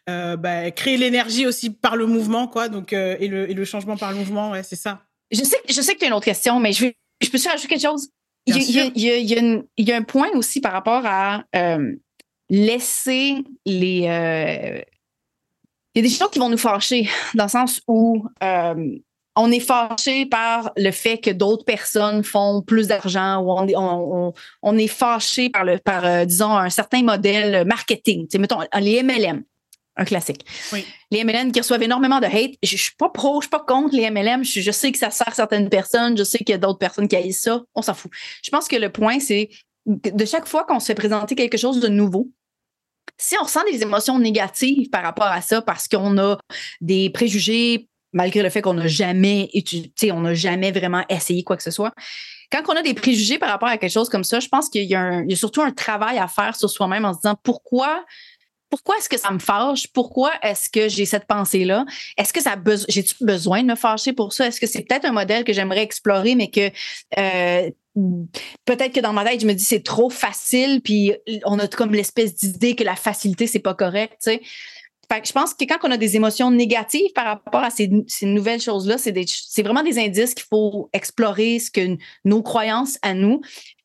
euh 0.10 0.38
bah, 0.38 0.72
créer 0.72 0.98
l'énergie 0.98 1.46
aussi 1.46 1.70
par 1.70 1.96
le 1.96 2.06
mouvement, 2.06 2.48
quoi. 2.48 2.70
Donc, 2.70 2.94
et, 2.94 3.28
le, 3.28 3.50
et 3.50 3.54
le 3.54 3.66
changement 3.66 3.98
par 3.98 4.12
le 4.12 4.18
mouvement, 4.18 4.52
ouais, 4.52 4.64
c'est 4.64 4.76
ça. 4.76 5.02
Je 5.32 5.44
sais, 5.44 5.58
je 5.70 5.82
sais 5.82 5.94
que 5.94 6.00
tu 6.00 6.06
as 6.06 6.08
une 6.08 6.14
autre 6.14 6.26
question, 6.26 6.60
mais 6.60 6.74
je, 6.74 6.88
je 7.22 7.30
peux 7.30 7.38
ajouter 7.38 7.68
quelque 7.68 7.82
chose? 7.82 8.10
Il 8.48 8.56
y, 8.58 8.80
a, 8.80 8.86
il, 8.96 9.02
y 9.02 9.10
a, 9.12 9.18
il, 9.18 9.30
y 9.30 9.36
a 9.36 9.62
il 9.78 9.88
y, 9.88 9.92
a 9.92 9.96
un 9.96 10.02
point 10.02 10.30
aussi 10.34 10.62
par 10.62 10.72
rapport 10.72 11.04
à 11.06 11.44
laisser 12.52 13.44
les. 13.66 14.08
Euh, 14.08 14.82
il 15.96 16.04
y 16.04 16.06
a 16.06 16.10
des 16.10 16.16
gens 16.16 16.28
qui 16.28 16.40
vont 16.40 16.50
nous 16.50 16.58
fâcher 16.58 17.10
dans 17.34 17.46
le 17.46 17.50
sens 17.50 17.82
où 17.88 18.26
euh, 18.44 18.96
on 19.36 19.52
est 19.52 19.60
fâché 19.60 20.26
par 20.26 20.72
le 20.78 20.92
fait 20.92 21.18
que 21.18 21.32
d'autres 21.32 21.66
personnes 21.66 22.24
font 22.24 22.62
plus 22.62 22.88
d'argent 22.88 23.42
ou 23.42 23.52
on, 23.76 24.34
on, 24.62 24.78
est 24.78 24.88
fâché 24.88 25.50
par, 25.50 25.66
le, 25.66 25.80
par 25.80 26.06
euh, 26.06 26.26
disons, 26.26 26.56
un 26.56 26.70
certain 26.70 27.04
modèle 27.04 27.66
marketing. 27.66 28.28
Tu 28.28 28.38
mettons, 28.38 28.60
les 28.80 29.04
MLM, 29.04 29.44
un 29.98 30.06
classique. 30.06 30.46
Les 31.12 31.24
MLM 31.24 31.52
qui 31.52 31.60
reçoivent 31.60 31.84
énormément 31.84 32.20
de 32.20 32.26
hate. 32.26 32.56
Je, 32.64 32.76
ne 32.76 32.80
suis 32.80 32.96
pas 32.98 33.10
pro, 33.10 33.42
je 33.42 33.46
suis 33.46 33.50
pas 33.50 33.64
contre 33.66 33.96
les 33.96 34.10
MLM. 34.10 34.44
Je, 34.44 34.72
sais 34.72 34.92
que 34.92 34.98
ça 34.98 35.10
sert 35.10 35.34
certaines 35.36 35.70
personnes. 35.70 36.18
Je 36.18 36.24
sais 36.24 36.38
qu'il 36.38 36.50
y 36.50 36.54
a 36.54 36.58
d'autres 36.58 36.80
personnes 36.80 37.08
qui 37.08 37.16
haïssent 37.16 37.42
ça. 37.42 37.62
On 37.76 37.82
s'en 37.82 37.94
fout. 37.94 38.12
Je 38.44 38.50
pense 38.50 38.68
que 38.68 38.78
le 38.78 38.92
point, 38.92 39.20
c'est 39.20 39.50
de 39.86 40.26
chaque 40.26 40.48
fois 40.48 40.64
qu'on 40.64 40.80
se 40.80 40.88
fait 40.88 40.96
présenter 40.96 41.36
quelque 41.36 41.58
chose 41.58 41.80
de 41.80 41.88
nouveau, 41.88 42.30
si 43.22 43.36
on 43.40 43.44
ressent 43.44 43.64
des 43.72 43.82
émotions 43.82 44.18
négatives 44.18 44.90
par 44.90 45.04
rapport 45.04 45.28
à 45.28 45.42
ça 45.42 45.62
parce 45.62 45.88
qu'on 45.88 46.18
a 46.18 46.38
des 46.82 47.10
préjugés, 47.12 47.88
malgré 48.14 48.42
le 48.42 48.50
fait 48.50 48.62
qu'on 48.62 48.74
n'a 48.74 48.88
jamais 48.88 49.50
on 50.12 50.22
n'a 50.22 50.34
jamais 50.34 50.72
vraiment 50.72 51.04
essayé 51.08 51.44
quoi 51.44 51.56
que 51.56 51.64
ce 51.64 51.72
soit, 51.72 51.94
quand 52.52 52.64
on 52.68 52.76
a 52.76 52.82
des 52.82 52.96
préjugés 52.96 53.38
par 53.38 53.50
rapport 53.50 53.70
à 53.70 53.78
quelque 53.78 53.94
chose 53.94 54.10
comme 54.10 54.24
ça, 54.24 54.40
je 54.40 54.50
pense 54.50 54.70
qu'il 54.70 54.84
y, 54.84 54.96
a 54.96 55.24
surtout 55.36 55.62
un 55.62 55.72
travail 55.72 56.18
à 56.18 56.28
faire 56.28 56.56
sur 56.56 56.70
soi-même 56.70 57.06
en 57.06 57.14
se 57.14 57.20
disant 57.20 57.36
pourquoi 57.44 58.04
pourquoi 58.72 58.96
est-ce 58.98 59.10
que 59.10 59.18
ça 59.18 59.32
me 59.32 59.40
fâche? 59.40 59.88
Pourquoi 59.94 60.32
est-ce 60.42 60.70
que 60.70 60.88
j'ai 60.88 61.06
cette 61.06 61.28
pensée-là? 61.28 61.86
Est-ce 62.18 62.32
que 62.32 62.42
ça 62.42 62.56
j'ai-tu 62.88 63.16
besoin 63.20 63.64
de 63.64 63.68
me 63.68 63.76
fâcher 63.76 64.14
pour 64.14 64.32
ça? 64.32 64.48
Est-ce 64.48 64.62
que 64.62 64.66
c'est 64.66 64.84
peut-être 64.84 65.04
un 65.04 65.12
modèle 65.12 65.44
que 65.44 65.52
j'aimerais 65.52 65.84
explorer, 65.84 66.36
mais 66.36 66.50
que 66.50 66.72
euh, 67.18 67.70
peut-être 68.66 68.94
que 68.94 69.00
dans 69.00 69.14
ma 69.14 69.26
tête, 69.26 69.42
je 69.42 69.48
me 69.48 69.54
dis 69.54 69.64
c'est 69.64 69.84
trop 69.84 70.10
facile, 70.10 70.82
puis 70.82 71.14
on 71.46 71.60
a 71.60 71.68
comme 71.68 71.94
l'espèce 71.94 72.36
d'idée 72.36 72.76
que 72.76 72.84
la 72.84 72.96
facilité, 72.96 73.48
c'est 73.48 73.60
pas 73.60 73.74
correct. 73.74 74.30
Fait 75.12 75.20
que 75.20 75.28
je 75.28 75.34
pense 75.34 75.54
que 75.54 75.66
quand 75.66 75.78
on 75.84 75.92
a 75.92 75.98
des 75.98 76.16
émotions 76.16 76.52
négatives 76.52 77.12
par 77.14 77.26
rapport 77.26 77.62
à 77.62 77.70
ces, 77.70 77.90
nouvelles 78.22 78.62
choses-là, 78.62 78.98
c'est 78.98 79.62
vraiment 79.62 79.84
des 79.84 80.00
indices 80.00 80.34
qu'il 80.34 80.46
faut 80.50 80.90
explorer 80.94 81.60
ce 81.60 81.70
que 81.70 81.98
nos 82.24 82.42
croyances 82.42 82.98
à 83.02 83.14
nous. 83.14 83.42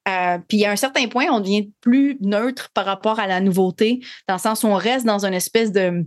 Euh, 0.08 0.38
puis 0.46 0.64
à 0.64 0.70
un 0.70 0.76
certain 0.76 1.08
point, 1.08 1.26
on 1.32 1.40
devient 1.40 1.72
plus 1.80 2.16
neutre 2.20 2.70
par 2.74 2.84
rapport 2.84 3.18
à 3.18 3.26
la 3.26 3.40
nouveauté, 3.40 3.98
dans 4.28 4.34
le 4.34 4.40
sens 4.40 4.62
où 4.62 4.68
on 4.68 4.76
reste 4.76 5.04
dans 5.04 5.26
une 5.26 5.34
espèce 5.34 5.72
de 5.72 6.04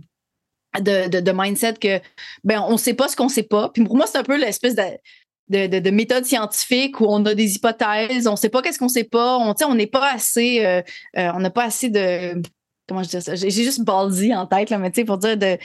de, 0.78 1.08
de, 1.20 1.32
mindset 1.32 1.74
que 1.74 2.00
ben 2.44 2.64
on 2.68 2.76
sait 2.76 2.94
pas 2.94 3.08
ce 3.08 3.16
qu'on 3.16 3.28
sait 3.28 3.42
pas. 3.42 3.70
Puis 3.70 3.82
pour 3.82 3.96
moi, 3.96 4.06
c'est 4.06 4.18
un 4.18 4.22
peu 4.22 4.38
l'espèce 4.38 4.76
de 4.76 4.82
de, 5.50 5.90
méthode 5.90 6.24
scientifique 6.24 7.00
où 7.00 7.06
on 7.08 7.24
a 7.26 7.34
des 7.34 7.56
hypothèses, 7.56 8.26
on 8.26 8.32
ne 8.32 8.36
sait 8.36 8.48
pas 8.48 8.62
qu'est-ce 8.62 8.78
qu'on 8.78 8.86
ne 8.86 8.90
sait 8.90 9.04
pas, 9.04 9.38
on 9.38 9.54
on 9.62 9.74
n'est 9.74 9.86
pas 9.86 10.12
assez, 10.12 10.64
euh, 10.64 10.82
euh, 11.18 11.30
on 11.34 11.40
n'a 11.40 11.50
pas 11.50 11.64
assez 11.64 11.88
de, 11.88 12.40
comment 12.88 13.02
je 13.02 13.08
dis 13.08 13.20
ça, 13.20 13.34
j'ai 13.34 13.50
juste 13.50 13.82
baldi 13.82 14.34
en 14.34 14.46
tête 14.46 14.70
là, 14.70 14.78
mais 14.78 14.90
tu 14.90 15.00
sais 15.00 15.04
pour 15.04 15.18
dire 15.18 15.36
de 15.36 15.58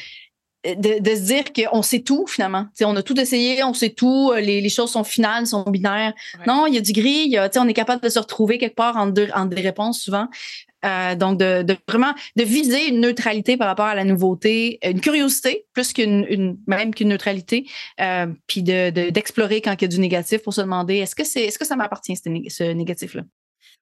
de, 0.74 1.16
se 1.16 1.22
dire 1.22 1.44
qu'on 1.54 1.82
sait 1.84 2.02
tout 2.02 2.26
finalement. 2.28 2.66
on 2.82 2.96
a 2.96 3.04
tout 3.04 3.20
essayé, 3.20 3.64
on 3.64 3.74
sait 3.74 3.92
tout, 3.92 4.32
euh, 4.34 4.40
les, 4.40 4.68
choses 4.70 4.92
sont 4.92 5.04
finales, 5.04 5.46
sont 5.46 5.64
binaires. 5.64 6.14
Non, 6.48 6.66
il 6.66 6.74
y 6.74 6.78
a 6.78 6.82
du 6.82 6.92
gris, 6.92 7.28
y 7.28 7.38
a, 7.38 7.50
on 7.58 7.68
est 7.68 7.74
capable 7.74 8.02
de 8.02 8.10
se 8.10 8.18
retrouver 8.20 8.58
quelque 8.58 8.76
part 8.76 8.98
en, 8.98 9.08
deux, 9.08 9.30
en 9.36 9.46
des 9.46 9.62
réponses 9.62 10.02
souvent. 10.02 10.28
Euh, 10.86 11.16
donc, 11.16 11.40
de, 11.40 11.66
vraiment 11.88 12.14
de 12.36 12.44
viser 12.44 12.88
une 12.88 13.00
neutralité 13.00 13.58
par 13.58 13.68
rapport 13.68 13.86
à 13.86 13.96
la 13.96 14.04
nouveauté, 14.04 14.80
une 14.84 15.02
curiosité 15.02 15.66
plus 15.74 15.94
qu'une 15.94 16.58
même 16.68 16.94
qu'une 16.94 17.10
neutralité, 17.10 17.68
euh, 18.00 18.28
puis 18.48 18.64
d'explorer 18.64 19.62
quand 19.62 19.74
il 19.74 19.82
y 19.82 19.86
a 19.86 19.88
du 19.88 20.00
négatif 20.00 20.44
pour 20.44 20.54
se 20.54 20.62
demander 20.62 20.96
est-ce 20.96 21.16
que 21.16 21.24
c'est 21.24 21.44
est-ce 21.44 21.60
que 21.60 21.66
ça 21.66 21.76
m'appartient 21.76 22.16
ce 22.16 22.64
négatif-là? 22.74 23.24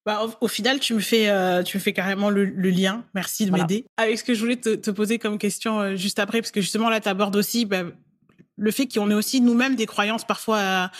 Bah, 0.05 0.27
au, 0.41 0.47
final, 0.49 0.81
tu 0.81 0.93
me 0.93 0.99
fais, 0.99 1.29
euh, 1.29 1.63
tu 1.63 1.77
me 1.77 1.81
fais 1.81 1.93
carrément 1.93 2.29
le, 2.29 2.43
lien. 2.43 3.05
Merci 3.15 3.45
de 3.45 3.51
m'aider. 3.51 3.85
Avec 3.95 4.19
ce 4.19 4.23
que 4.25 4.33
je 4.33 4.39
voulais 4.41 4.57
te, 4.57 4.91
poser 4.91 5.17
comme 5.17 5.37
question 5.37 5.79
euh, 5.79 5.95
juste 5.95 6.19
après, 6.19 6.41
parce 6.41 6.51
que 6.51 6.59
justement 6.59 6.89
là, 6.89 6.99
tu 6.99 7.07
abordes 7.07 7.37
aussi 7.37 7.65
bah, 7.65 7.83
le 8.57 8.71
fait 8.71 8.85
qu'on 8.85 9.09
ait 9.09 9.13
aussi 9.13 9.39
nous-mêmes 9.39 9.75
des 9.75 9.85
croyances 9.85 10.25
parfois 10.25 10.91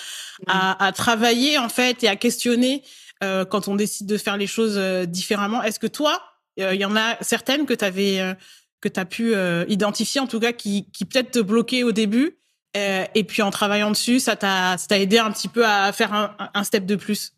à, 0.48 0.92
travailler 0.94 1.58
en 1.58 1.70
fait 1.70 2.02
et 2.04 2.08
à 2.08 2.16
questionner 2.16 2.82
euh, 3.24 3.46
quand 3.46 3.68
on 3.68 3.76
décide 3.76 4.08
de 4.08 4.18
faire 4.18 4.38
les 4.38 4.48
choses 4.48 4.78
différemment. 5.08 5.64
Est-ce 5.64 5.80
que 5.80 5.88
toi, 5.88 6.22
il 6.58 6.76
y 6.76 6.86
en 6.86 6.96
a 6.96 7.18
certaines 7.22 7.66
que 7.66 7.74
tu 7.74 7.86
que 8.82 8.90
tu 8.90 9.00
as 9.00 9.06
pu 9.06 9.34
identifier, 9.70 10.20
en 10.22 10.28
tout 10.28 10.40
cas, 10.40 10.52
qui, 10.52 10.92
qui 10.92 11.06
peut-être 11.06 11.32
te 11.32 11.40
bloquaient 11.40 11.84
au 11.84 11.92
début. 11.92 12.38
et 12.76 13.24
puis 13.24 13.42
en 13.42 13.50
travaillant 13.50 13.92
dessus, 13.92 14.20
ça 14.20 14.36
t'a 14.36 14.78
aidé 14.92 15.18
un 15.18 15.32
petit 15.32 15.48
peu 15.48 15.66
à 15.66 15.92
faire 15.94 16.36
un, 16.54 16.64
step 16.64 16.86
de 16.86 16.96
plus? 16.96 17.34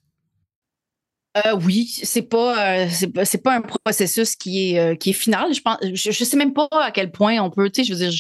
Euh, 1.38 1.54
oui, 1.66 1.88
c'est 2.04 2.22
pas, 2.22 2.86
euh, 2.86 2.88
c'est 3.26 3.44
pas, 3.44 3.56
un 3.56 3.62
processus 3.62 4.38
qui 4.38 4.72
est, 4.72 4.80
euh, 4.80 4.96
qui 4.96 5.10
est 5.10 5.14
final. 5.14 5.54
Je 5.54 5.60
pense, 5.62 5.78
je, 5.82 6.24
sais 6.24 6.38
même 6.38 6.54
pas 6.54 6.70
à 6.72 6.92
quel 6.92 7.12
point 7.12 7.40
on 7.42 7.50
peut, 7.50 7.70
tu 7.70 7.82
sais, 7.82 7.88
je 7.88 7.94
veux 7.94 8.10
dire, 8.10 8.18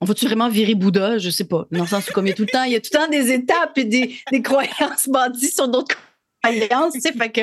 on 0.00 0.06
va-tu 0.06 0.26
vraiment 0.26 0.48
virer 0.48 0.74
Bouddha? 0.74 1.18
Je 1.18 1.30
sais 1.30 1.44
pas. 1.44 1.66
Dans 1.70 1.82
le 1.82 1.86
sens 1.86 2.08
où 2.08 2.20
il 2.20 2.28
y 2.28 2.32
a 2.32 2.34
tout 2.34 2.42
le 2.42 2.48
temps, 2.48 2.64
il 2.64 2.72
y 2.72 2.76
a 2.76 2.80
tout 2.80 2.90
le 2.92 2.98
temps 2.98 3.08
des 3.08 3.30
étapes 3.30 3.78
et 3.78 3.84
des, 3.84 4.16
des 4.32 4.42
croyances 4.42 5.08
bandies 5.08 5.50
sur 5.50 5.68
d'autres 5.68 5.96
croyances, 6.42 6.94
tu 6.94 7.00
sais, 7.00 7.12
fait 7.12 7.30
que 7.30 7.40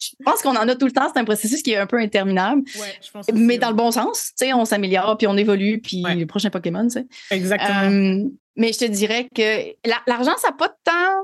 je 0.00 0.10
pense 0.24 0.42
qu'on 0.42 0.56
en 0.56 0.68
a 0.68 0.74
tout 0.74 0.86
le 0.86 0.92
temps. 0.92 1.08
C'est 1.12 1.20
un 1.20 1.24
processus 1.24 1.62
qui 1.62 1.72
est 1.72 1.76
un 1.76 1.86
peu 1.86 1.98
interminable. 1.98 2.62
Ouais, 2.78 2.98
je 3.04 3.10
pense 3.10 3.26
mais 3.32 3.58
dans 3.58 3.70
le 3.70 3.76
bon 3.76 3.90
sens, 3.90 4.32
tu 4.38 4.46
sais, 4.46 4.52
on 4.52 4.64
s'améliore 4.64 5.16
puis 5.16 5.26
on 5.26 5.36
évolue 5.36 5.80
puis 5.80 6.02
le 6.02 6.24
prochain 6.26 6.50
Pokémon, 6.50 6.84
tu 6.84 7.00
sais. 7.00 7.06
Exactement. 7.30 8.30
mais 8.56 8.72
je 8.72 8.78
te 8.78 8.84
dirais 8.84 9.28
que 9.34 9.74
l'argent, 10.06 10.36
ça 10.38 10.48
n'a 10.48 10.56
pas 10.56 10.68
de 10.68 10.74
temps 10.84 11.22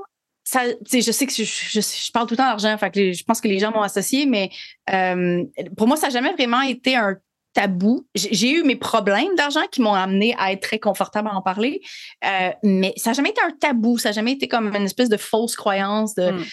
je 0.53 1.11
sais 1.11 1.25
que 1.25 1.33
je, 1.33 2.11
parle 2.11 2.27
tout 2.27 2.33
le 2.33 2.37
temps 2.37 2.45
d'argent, 2.45 2.77
fait 2.77 3.13
je 3.13 3.23
pense 3.23 3.41
que 3.41 3.47
les 3.47 3.59
gens 3.59 3.71
m'ont 3.71 3.81
associé, 3.81 4.25
mais 4.25 4.49
euh, 4.91 5.43
pour 5.77 5.87
moi, 5.87 5.97
ça 5.97 6.07
n'a 6.07 6.13
jamais 6.13 6.33
vraiment 6.33 6.61
été 6.61 6.95
un 6.95 7.17
tabou. 7.53 8.07
J'ai 8.15 8.51
eu 8.51 8.63
mes 8.63 8.75
problèmes 8.75 9.35
d'argent 9.35 9.65
qui 9.71 9.81
m'ont 9.81 9.93
amené 9.93 10.35
à 10.37 10.51
être 10.51 10.61
très 10.61 10.79
confortable 10.79 11.29
à 11.29 11.35
en 11.35 11.41
parler, 11.41 11.81
euh, 12.25 12.51
mais 12.63 12.93
ça 12.95 13.09
n'a 13.09 13.13
jamais 13.15 13.31
été 13.31 13.41
un 13.41 13.51
tabou, 13.51 13.97
ça 13.97 14.09
n'a 14.09 14.13
jamais 14.13 14.33
été 14.33 14.47
comme 14.47 14.73
une 14.75 14.85
espèce 14.85 15.09
de 15.09 15.17
fausse 15.17 15.55
croyance 15.55 16.15
de. 16.15 16.31
Hmm. 16.31 16.43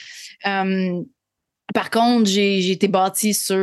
Euh, 0.46 1.02
par 1.74 1.90
contre, 1.90 2.26
j'ai 2.26 2.70
été 2.70 2.88
bâtie 2.88 3.34
sur 3.34 3.56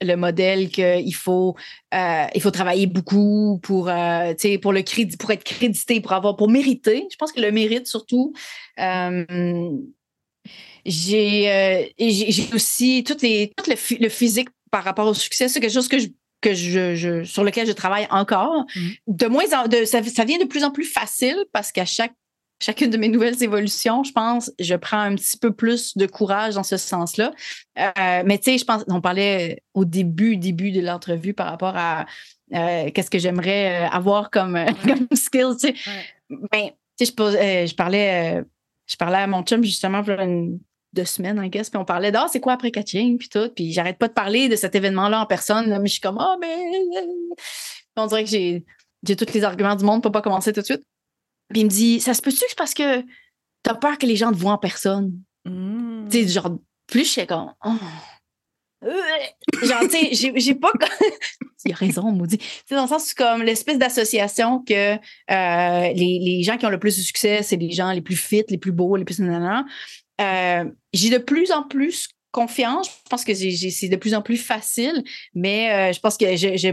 le 0.00 0.14
modèle 0.14 0.70
qu'il 0.70 1.14
faut, 1.14 1.56
euh, 1.92 2.24
il 2.34 2.40
faut 2.40 2.50
travailler 2.50 2.86
beaucoup 2.86 3.58
pour, 3.62 3.88
euh, 3.88 4.32
pour, 4.62 4.72
le 4.72 4.82
crédit, 4.82 5.16
pour 5.16 5.30
être 5.32 5.44
crédité, 5.44 6.00
pour 6.00 6.12
avoir, 6.12 6.36
pour 6.36 6.48
mériter. 6.48 7.06
Je 7.10 7.16
pense 7.16 7.32
que 7.32 7.40
le 7.40 7.50
mérite 7.50 7.86
surtout. 7.86 8.32
Euh, 8.78 9.70
j'ai 10.86 11.90
aussi 12.54 13.04
tout, 13.04 13.16
les, 13.22 13.52
tout 13.56 13.70
le, 14.00 14.08
physique 14.08 14.48
par 14.70 14.84
rapport 14.84 15.06
au 15.06 15.14
succès. 15.14 15.48
C'est 15.48 15.60
quelque 15.60 15.72
chose 15.72 15.88
que 15.88 15.98
je, 15.98 16.06
que 16.40 16.54
je, 16.54 17.24
sur 17.24 17.42
lequel 17.42 17.66
je 17.66 17.72
travaille 17.72 18.06
encore. 18.10 18.64
Mmh. 18.76 18.88
De 19.08 19.26
moins 19.26 19.52
en, 19.52 19.66
de, 19.66 19.84
ça, 19.84 20.02
ça, 20.04 20.24
vient 20.24 20.38
de 20.38 20.44
plus 20.44 20.62
en 20.62 20.70
plus 20.70 20.84
facile 20.84 21.36
parce 21.52 21.72
qu'à 21.72 21.84
chaque 21.84 22.14
chacune 22.60 22.90
de 22.90 22.96
mes 22.96 23.08
nouvelles 23.08 23.42
évolutions, 23.42 24.02
je 24.04 24.12
pense, 24.12 24.50
je 24.58 24.74
prends 24.74 25.00
un 25.00 25.14
petit 25.14 25.36
peu 25.36 25.52
plus 25.52 25.96
de 25.96 26.06
courage 26.06 26.54
dans 26.54 26.62
ce 26.62 26.76
sens-là. 26.76 27.32
Euh, 27.78 28.22
mais 28.24 28.38
tu 28.38 28.52
sais, 28.52 28.58
je 28.58 28.64
pense, 28.64 28.84
on 28.88 29.00
parlait 29.00 29.62
au 29.74 29.84
début, 29.84 30.36
début 30.36 30.72
de 30.72 30.80
l'entrevue 30.80 31.34
par 31.34 31.46
rapport 31.46 31.76
à 31.76 32.06
euh, 32.54 32.90
qu'est-ce 32.90 33.10
que 33.10 33.18
j'aimerais 33.18 33.84
euh, 33.84 33.88
avoir 33.88 34.30
comme, 34.30 34.58
comme 34.84 35.06
skill, 35.14 35.54
tu 35.60 35.68
sais. 35.68 35.74
Ben, 36.28 36.70
tu 36.98 37.06
sais, 37.06 37.12
je, 37.16 37.66
je, 37.70 37.74
parlais, 37.74 38.42
je 38.86 38.96
parlais 38.96 39.18
à 39.18 39.26
mon 39.26 39.42
chum 39.42 39.62
justement 39.62 40.02
pour 40.02 40.18
une, 40.18 40.58
deux 40.92 41.04
semaines, 41.04 41.40
I 41.42 41.48
guess, 41.48 41.70
puis 41.70 41.78
on 41.78 41.84
parlait 41.84 42.10
d'ah, 42.10 42.26
c'est 42.28 42.40
quoi 42.40 42.54
après 42.54 42.70
catching, 42.70 43.18
puis 43.18 43.28
tout, 43.28 43.50
puis 43.54 43.72
j'arrête 43.72 43.98
pas 43.98 44.08
de 44.08 44.12
parler 44.12 44.48
de 44.48 44.56
cet 44.56 44.74
événement-là 44.74 45.20
en 45.20 45.26
personne, 45.26 45.68
mais 45.68 45.86
je 45.86 45.92
suis 45.92 46.00
comme, 46.00 46.18
ah, 46.18 46.34
oh, 46.34 46.38
mais. 46.40 46.56
On 47.96 48.06
dirait 48.06 48.22
que 48.22 48.30
j'ai, 48.30 48.64
j'ai 49.02 49.16
tous 49.16 49.32
les 49.34 49.42
arguments 49.42 49.74
du 49.74 49.84
monde 49.84 50.02
pour 50.02 50.12
pas 50.12 50.22
commencer 50.22 50.52
tout 50.52 50.60
de 50.60 50.64
suite. 50.64 50.84
Puis 51.50 51.60
il 51.60 51.64
me 51.64 51.70
dit, 51.70 52.00
ça 52.00 52.14
se 52.14 52.22
peut-tu 52.22 52.38
que 52.38 52.46
c'est 52.48 52.58
parce 52.58 52.74
que 52.74 53.04
t'as 53.62 53.74
peur 53.74 53.98
que 53.98 54.06
les 54.06 54.16
gens 54.16 54.32
te 54.32 54.36
voient 54.36 54.52
en 54.52 54.58
personne? 54.58 55.12
Mmh. 55.44 56.08
Tu 56.10 56.22
sais, 56.22 56.28
genre, 56.28 56.58
plus 56.86 57.04
je 57.04 57.10
sais 57.10 57.26
comme, 57.26 57.52
oh. 57.64 57.74
genre, 59.62 59.82
tu 59.90 60.14
sais, 60.14 60.32
j'ai 60.36 60.54
pas. 60.54 60.72
il 61.64 61.72
a 61.72 61.76
raison, 61.76 62.10
maudit. 62.12 62.38
Tu 62.38 62.46
sais, 62.66 62.74
dans 62.74 62.82
le 62.82 62.88
sens, 62.88 63.14
comme 63.14 63.42
l'espèce 63.42 63.78
d'association 63.78 64.60
que 64.60 64.94
euh, 64.94 65.92
les, 65.92 66.18
les, 66.20 66.42
gens 66.42 66.56
qui 66.56 66.66
ont 66.66 66.70
le 66.70 66.78
plus 66.78 66.96
de 66.96 67.02
succès, 67.02 67.42
c'est 67.42 67.56
les 67.56 67.70
gens 67.70 67.92
les 67.92 68.00
plus 68.00 68.16
fit, 68.16 68.44
les 68.48 68.58
plus 68.58 68.72
beaux, 68.72 68.96
les 68.96 69.04
plus. 69.04 69.20
Euh, 69.20 70.64
j'ai 70.92 71.10
de 71.10 71.18
plus 71.18 71.52
en 71.52 71.62
plus 71.62 72.08
confiance. 72.30 72.88
Je 73.04 73.08
pense 73.08 73.24
que 73.24 73.34
c'est 73.34 73.88
de 73.88 73.96
plus 73.96 74.14
en 74.14 74.22
plus 74.22 74.36
facile, 74.36 75.04
mais 75.34 75.72
euh, 75.72 75.92
je 75.92 76.00
pense 76.00 76.16
que 76.16 76.36
j'ai 76.36 76.58
je, 76.58 76.68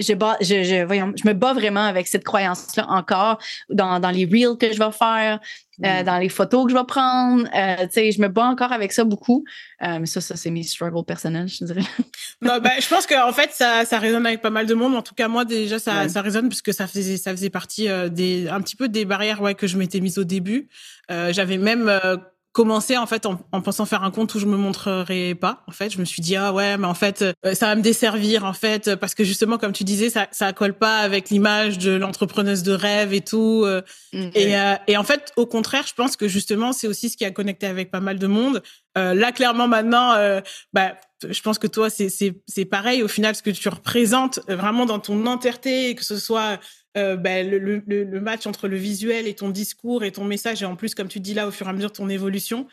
je, 0.00 0.14
je, 0.40 0.84
voyons, 0.84 1.12
je 1.16 1.28
me 1.28 1.34
bats 1.34 1.52
vraiment 1.52 1.84
avec 1.84 2.06
cette 2.08 2.24
croyance-là 2.24 2.86
encore 2.88 3.38
dans, 3.68 4.00
dans, 4.00 4.10
les 4.10 4.24
reels 4.24 4.56
que 4.58 4.72
je 4.72 4.78
vais 4.78 4.92
faire, 4.92 5.40
euh, 5.84 6.00
mm. 6.00 6.04
dans 6.04 6.18
les 6.18 6.28
photos 6.28 6.64
que 6.64 6.72
je 6.72 6.76
vais 6.76 6.84
prendre. 6.84 7.44
Euh, 7.54 7.86
je 7.94 8.20
me 8.20 8.28
bats 8.28 8.46
encore 8.46 8.72
avec 8.72 8.92
ça 8.92 9.04
beaucoup. 9.04 9.44
Euh, 9.82 9.98
mais 10.00 10.06
ça, 10.06 10.20
ça 10.20 10.36
c'est 10.36 10.50
mes 10.50 10.62
struggles 10.62 11.04
personnels, 11.04 11.48
je 11.48 11.64
dirais. 11.64 11.82
non, 12.42 12.58
ben, 12.58 12.72
je 12.80 12.88
pense 12.88 13.06
qu'en 13.06 13.32
fait, 13.32 13.50
ça, 13.52 13.84
ça 13.84 13.98
résonne 13.98 14.26
avec 14.26 14.40
pas 14.40 14.50
mal 14.50 14.66
de 14.66 14.74
monde. 14.74 14.94
En 14.94 15.02
tout 15.02 15.14
cas, 15.14 15.28
moi, 15.28 15.44
déjà, 15.44 15.78
ça, 15.78 16.08
ça 16.08 16.22
résonne 16.22 16.48
puisque 16.48 16.72
ça 16.72 16.86
faisait, 16.86 17.16
ça 17.16 17.30
faisait 17.32 17.50
partie 17.50 17.88
des, 18.10 18.48
un 18.48 18.60
petit 18.60 18.76
peu 18.76 18.88
des 18.88 19.04
barrières 19.04 19.40
ouais, 19.40 19.54
que 19.54 19.66
je 19.66 19.76
m'étais 19.76 20.00
mise 20.00 20.18
au 20.18 20.24
début. 20.24 20.68
J'avais 21.08 21.58
même 21.58 21.90
commencé 22.60 22.98
en 22.98 23.06
fait 23.06 23.24
en, 23.24 23.36
pensant 23.62 23.86
faire 23.86 24.04
un 24.04 24.10
compte 24.10 24.34
où 24.34 24.38
je 24.38 24.44
me 24.44 24.58
montrerai 24.58 25.34
pas 25.34 25.64
en 25.66 25.72
fait. 25.72 25.88
Je 25.88 25.98
me 25.98 26.04
suis 26.04 26.20
dit 26.20 26.36
ah 26.36 26.52
ouais 26.52 26.76
mais 26.76 26.86
en 26.86 26.92
fait 26.92 27.22
euh, 27.22 27.54
ça 27.54 27.68
va 27.68 27.74
me 27.74 27.80
desservir 27.80 28.44
en 28.44 28.52
fait 28.52 28.96
parce 28.96 29.14
que 29.14 29.24
justement 29.24 29.56
comme 29.56 29.72
tu 29.72 29.82
disais 29.82 30.10
ça 30.10 30.28
ça 30.30 30.52
colle 30.52 30.74
pas 30.74 30.98
avec 30.98 31.30
l'image 31.30 31.78
de 31.78 31.92
l'entrepreneuse 31.92 32.62
de 32.62 32.72
rêve 32.72 33.14
et 33.14 33.22
tout 33.22 33.62
euh. 33.64 33.80
et, 34.12 34.58
euh, 34.58 34.74
et 34.88 34.98
en 34.98 35.04
fait 35.04 35.32
au 35.36 35.46
contraire 35.46 35.86
je 35.86 35.94
pense 35.94 36.18
que 36.18 36.28
justement 36.28 36.74
c'est 36.74 36.86
aussi 36.86 37.08
ce 37.08 37.16
qui 37.16 37.24
a 37.24 37.30
connecté 37.30 37.66
avec 37.66 37.90
pas 37.90 38.00
mal 38.00 38.18
de 38.18 38.26
monde. 38.26 38.62
Là 38.94 39.32
clairement 39.32 39.68
maintenant 39.68 40.14
bah 40.74 40.96
je 41.26 41.40
pense 41.40 41.58
que 41.58 41.66
toi 41.66 41.88
c'est 41.88 42.10
c'est 42.10 42.42
c'est 42.46 42.66
pareil. 42.66 43.02
Au 43.02 43.08
final 43.08 43.34
ce 43.34 43.42
que 43.42 43.48
tu 43.48 43.70
représentes 43.70 44.40
vraiment 44.48 44.84
dans 44.84 44.98
ton 44.98 45.24
entièreté 45.24 45.94
que 45.94 46.04
ce 46.04 46.18
soit 46.18 46.60
euh, 46.96 47.16
ben, 47.16 47.48
le, 47.48 47.58
le, 47.58 48.04
le, 48.04 48.20
match 48.20 48.46
entre 48.46 48.66
le 48.66 48.76
visuel 48.76 49.26
et 49.26 49.34
ton 49.34 49.50
discours 49.50 50.02
et 50.02 50.10
ton 50.10 50.24
message, 50.24 50.62
et 50.62 50.66
en 50.66 50.76
plus, 50.76 50.94
comme 50.94 51.08
tu 51.08 51.20
dis 51.20 51.34
là, 51.34 51.46
au 51.46 51.50
fur 51.50 51.66
et 51.66 51.70
à 51.70 51.72
mesure, 51.72 51.92
ton 51.92 52.08
évolution, 52.08 52.66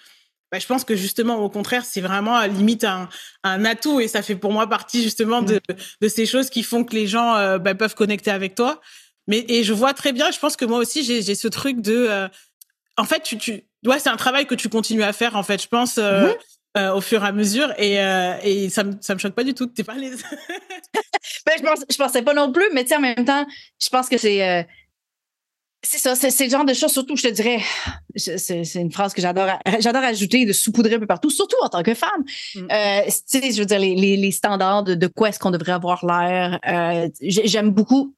ben, 0.52 0.60
je 0.60 0.66
pense 0.66 0.86
que 0.86 0.96
justement, 0.96 1.38
au 1.38 1.50
contraire, 1.50 1.86
c'est 1.86 2.02
vraiment 2.02 2.36
à 2.36 2.48
limite 2.48 2.84
un, 2.84 3.10
un, 3.44 3.66
atout 3.66 4.00
et 4.00 4.08
ça 4.08 4.22
fait 4.22 4.36
pour 4.36 4.54
moi 4.54 4.68
partie 4.68 5.04
justement 5.04 5.42
de, 5.42 5.56
mmh. 5.56 5.74
de 6.02 6.08
ces 6.08 6.26
choses 6.26 6.50
qui 6.50 6.64
font 6.64 6.84
que 6.84 6.96
les 6.96 7.06
gens 7.06 7.36
euh, 7.36 7.58
ben, 7.58 7.76
peuvent 7.76 7.96
connecter 7.96 8.32
avec 8.32 8.56
toi. 8.56 8.82
Mais 9.28 9.46
et 9.50 9.64
je 9.64 9.74
vois 9.74 9.94
très 9.94 10.14
bien, 10.14 10.32
je 10.32 10.40
pense 10.40 10.56
que 10.56 10.64
moi 10.64 10.80
aussi, 10.80 11.04
j'ai 11.04 11.36
ce 11.36 11.48
truc 11.50 11.82
de. 11.82 12.08
Euh, 12.10 12.28
en 12.96 13.04
fait, 13.04 13.22
tu, 13.24 13.38
tu, 13.38 13.64
ouais, 13.86 14.00
c'est 14.00 14.10
un 14.10 14.16
travail 14.16 14.48
que 14.48 14.56
tu 14.56 14.70
continues 14.70 15.04
à 15.04 15.12
faire, 15.12 15.36
en 15.36 15.44
fait. 15.44 15.62
Je 15.62 15.68
pense. 15.68 15.98
Mmh. 15.98 16.34
Euh, 16.78 16.94
au 16.94 17.02
fur 17.02 17.24
et 17.24 17.28
à 17.28 17.32
mesure 17.32 17.74
et, 17.78 18.00
euh, 18.00 18.36
et 18.44 18.70
ça, 18.70 18.84
me, 18.84 18.94
ça 19.02 19.16
me 19.16 19.20
choque 19.20 19.34
pas 19.34 19.44
du 19.44 19.54
tout 19.56 19.68
que 19.68 19.74
tu 19.74 19.84
pas 19.84 19.96
les. 19.96 20.12
ben, 20.12 21.54
je, 21.58 21.64
pense, 21.64 21.80
je 21.90 21.98
pensais 21.98 22.22
pas 22.22 22.34
non 22.36 22.52
plus, 22.52 22.66
mais 22.74 22.86
en 22.94 23.00
même 23.00 23.26
temps, 23.26 23.48
je 23.82 23.90
pense 23.90 24.08
que 24.08 24.18
c'est. 24.18 24.48
Euh, 24.48 24.64
c'est 25.82 26.00
ça, 26.00 26.16
c'est 26.16 26.44
le 26.44 26.50
genre 26.50 26.66
de 26.66 26.74
choses, 26.74 26.92
surtout, 26.92 27.16
je 27.16 27.24
te 27.24 27.32
dirais, 27.32 27.62
c'est 28.16 28.64
une 28.76 28.92
phrase 28.92 29.14
que 29.14 29.22
j'adore 29.22 29.48
j'adore 29.80 30.04
ajouter, 30.04 30.46
de 30.46 30.52
saupoudrer 30.52 30.96
un 30.96 31.00
peu 31.00 31.08
partout, 31.08 31.30
surtout 31.30 31.56
en 31.62 31.70
tant 31.70 31.84
que 31.84 31.94
femme. 31.94 32.24
Mm. 32.56 32.68
tu 33.08 33.40
sais, 33.40 33.52
je 33.52 33.60
veux 33.60 33.66
dire, 33.66 33.80
les, 33.80 33.96
les, 33.96 34.32
standards 34.32 34.84
de, 34.84 34.96
de 34.96 35.08
quoi 35.08 35.30
est-ce 35.30 35.40
qu'on 35.40 35.52
devrait 35.52 35.72
avoir 35.72 36.06
l'air. 36.06 36.60
J'aime 37.22 37.70
beaucoup 37.70 38.16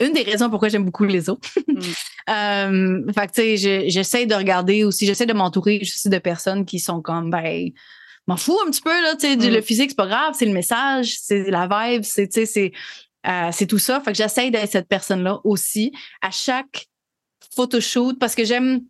une 0.00 0.12
des 0.12 0.22
raisons 0.22 0.48
pourquoi 0.48 0.68
j'aime 0.68 0.84
beaucoup 0.84 1.04
les 1.04 1.28
autres. 1.28 1.48
mm. 2.28 3.12
fait 3.12 3.26
tu 3.28 3.56
sais, 3.58 3.88
j'essaie 3.88 4.26
de 4.26 4.34
regarder 4.34 4.84
aussi, 4.84 5.06
j'essaie 5.06 5.26
de 5.26 5.32
m'entourer 5.32 5.80
aussi 5.82 6.08
de 6.08 6.18
personnes 6.18 6.64
qui 6.64 6.78
sont 6.78 7.00
comme, 7.00 7.30
ben, 7.30 7.70
m'en 8.28 8.36
fous 8.36 8.58
un 8.66 8.70
petit 8.70 8.82
peu, 8.82 9.02
là, 9.02 9.14
tu 9.14 9.26
sais, 9.26 9.36
le 9.36 9.58
mm. 9.58 9.62
physique, 9.62 9.90
c'est 9.90 9.96
pas 9.96 10.06
grave, 10.06 10.34
c'est 10.38 10.46
le 10.46 10.52
message, 10.52 11.18
c'est 11.20 11.50
la 11.50 11.66
vibe, 11.66 12.04
c'est, 12.04 12.28
tu 12.28 12.40
sais, 12.40 12.46
c'est, 12.46 12.72
euh, 13.26 13.50
c'est 13.52 13.66
tout 13.66 13.78
ça. 13.78 14.00
Fait 14.00 14.12
que 14.12 14.18
j'essaie 14.18 14.50
d'être 14.50 14.70
cette 14.70 14.88
personne-là 14.88 15.40
aussi 15.44 15.92
à 16.22 16.30
chaque 16.30 16.86
photoshoot 17.54 18.18
parce 18.18 18.34
que 18.34 18.44
j'aime, 18.44 18.82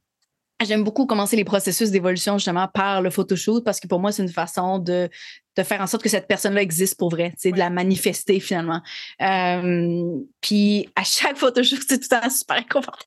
J'aime 0.66 0.82
beaucoup 0.82 1.07
commencer 1.07 1.36
les 1.36 1.45
processus 1.45 1.93
d'évolution 1.93 2.36
justement 2.36 2.66
par 2.66 3.01
le 3.01 3.11
photoshoot 3.11 3.62
parce 3.62 3.78
que 3.78 3.86
pour 3.86 4.01
moi, 4.01 4.11
c'est 4.11 4.24
une 4.24 4.28
façon 4.28 4.80
de, 4.80 5.09
de 5.57 5.62
faire 5.62 5.80
en 5.80 5.86
sorte 5.86 6.03
que 6.03 6.09
cette 6.09 6.26
personne-là 6.26 6.62
existe 6.62 6.99
pour 6.99 7.11
vrai, 7.11 7.32
c'est 7.39 7.53
de 7.53 7.59
la 7.59 7.70
manifester 7.70 8.41
finalement. 8.41 8.82
Euh, 9.22 10.18
puis 10.41 10.89
à 10.97 11.05
chaque 11.05 11.36
photoshoot, 11.36 11.78
c'est 11.89 12.01
tout 12.01 12.09
le 12.11 12.20
temps 12.20 12.30
super 12.30 12.57
inconfortable. 12.57 13.07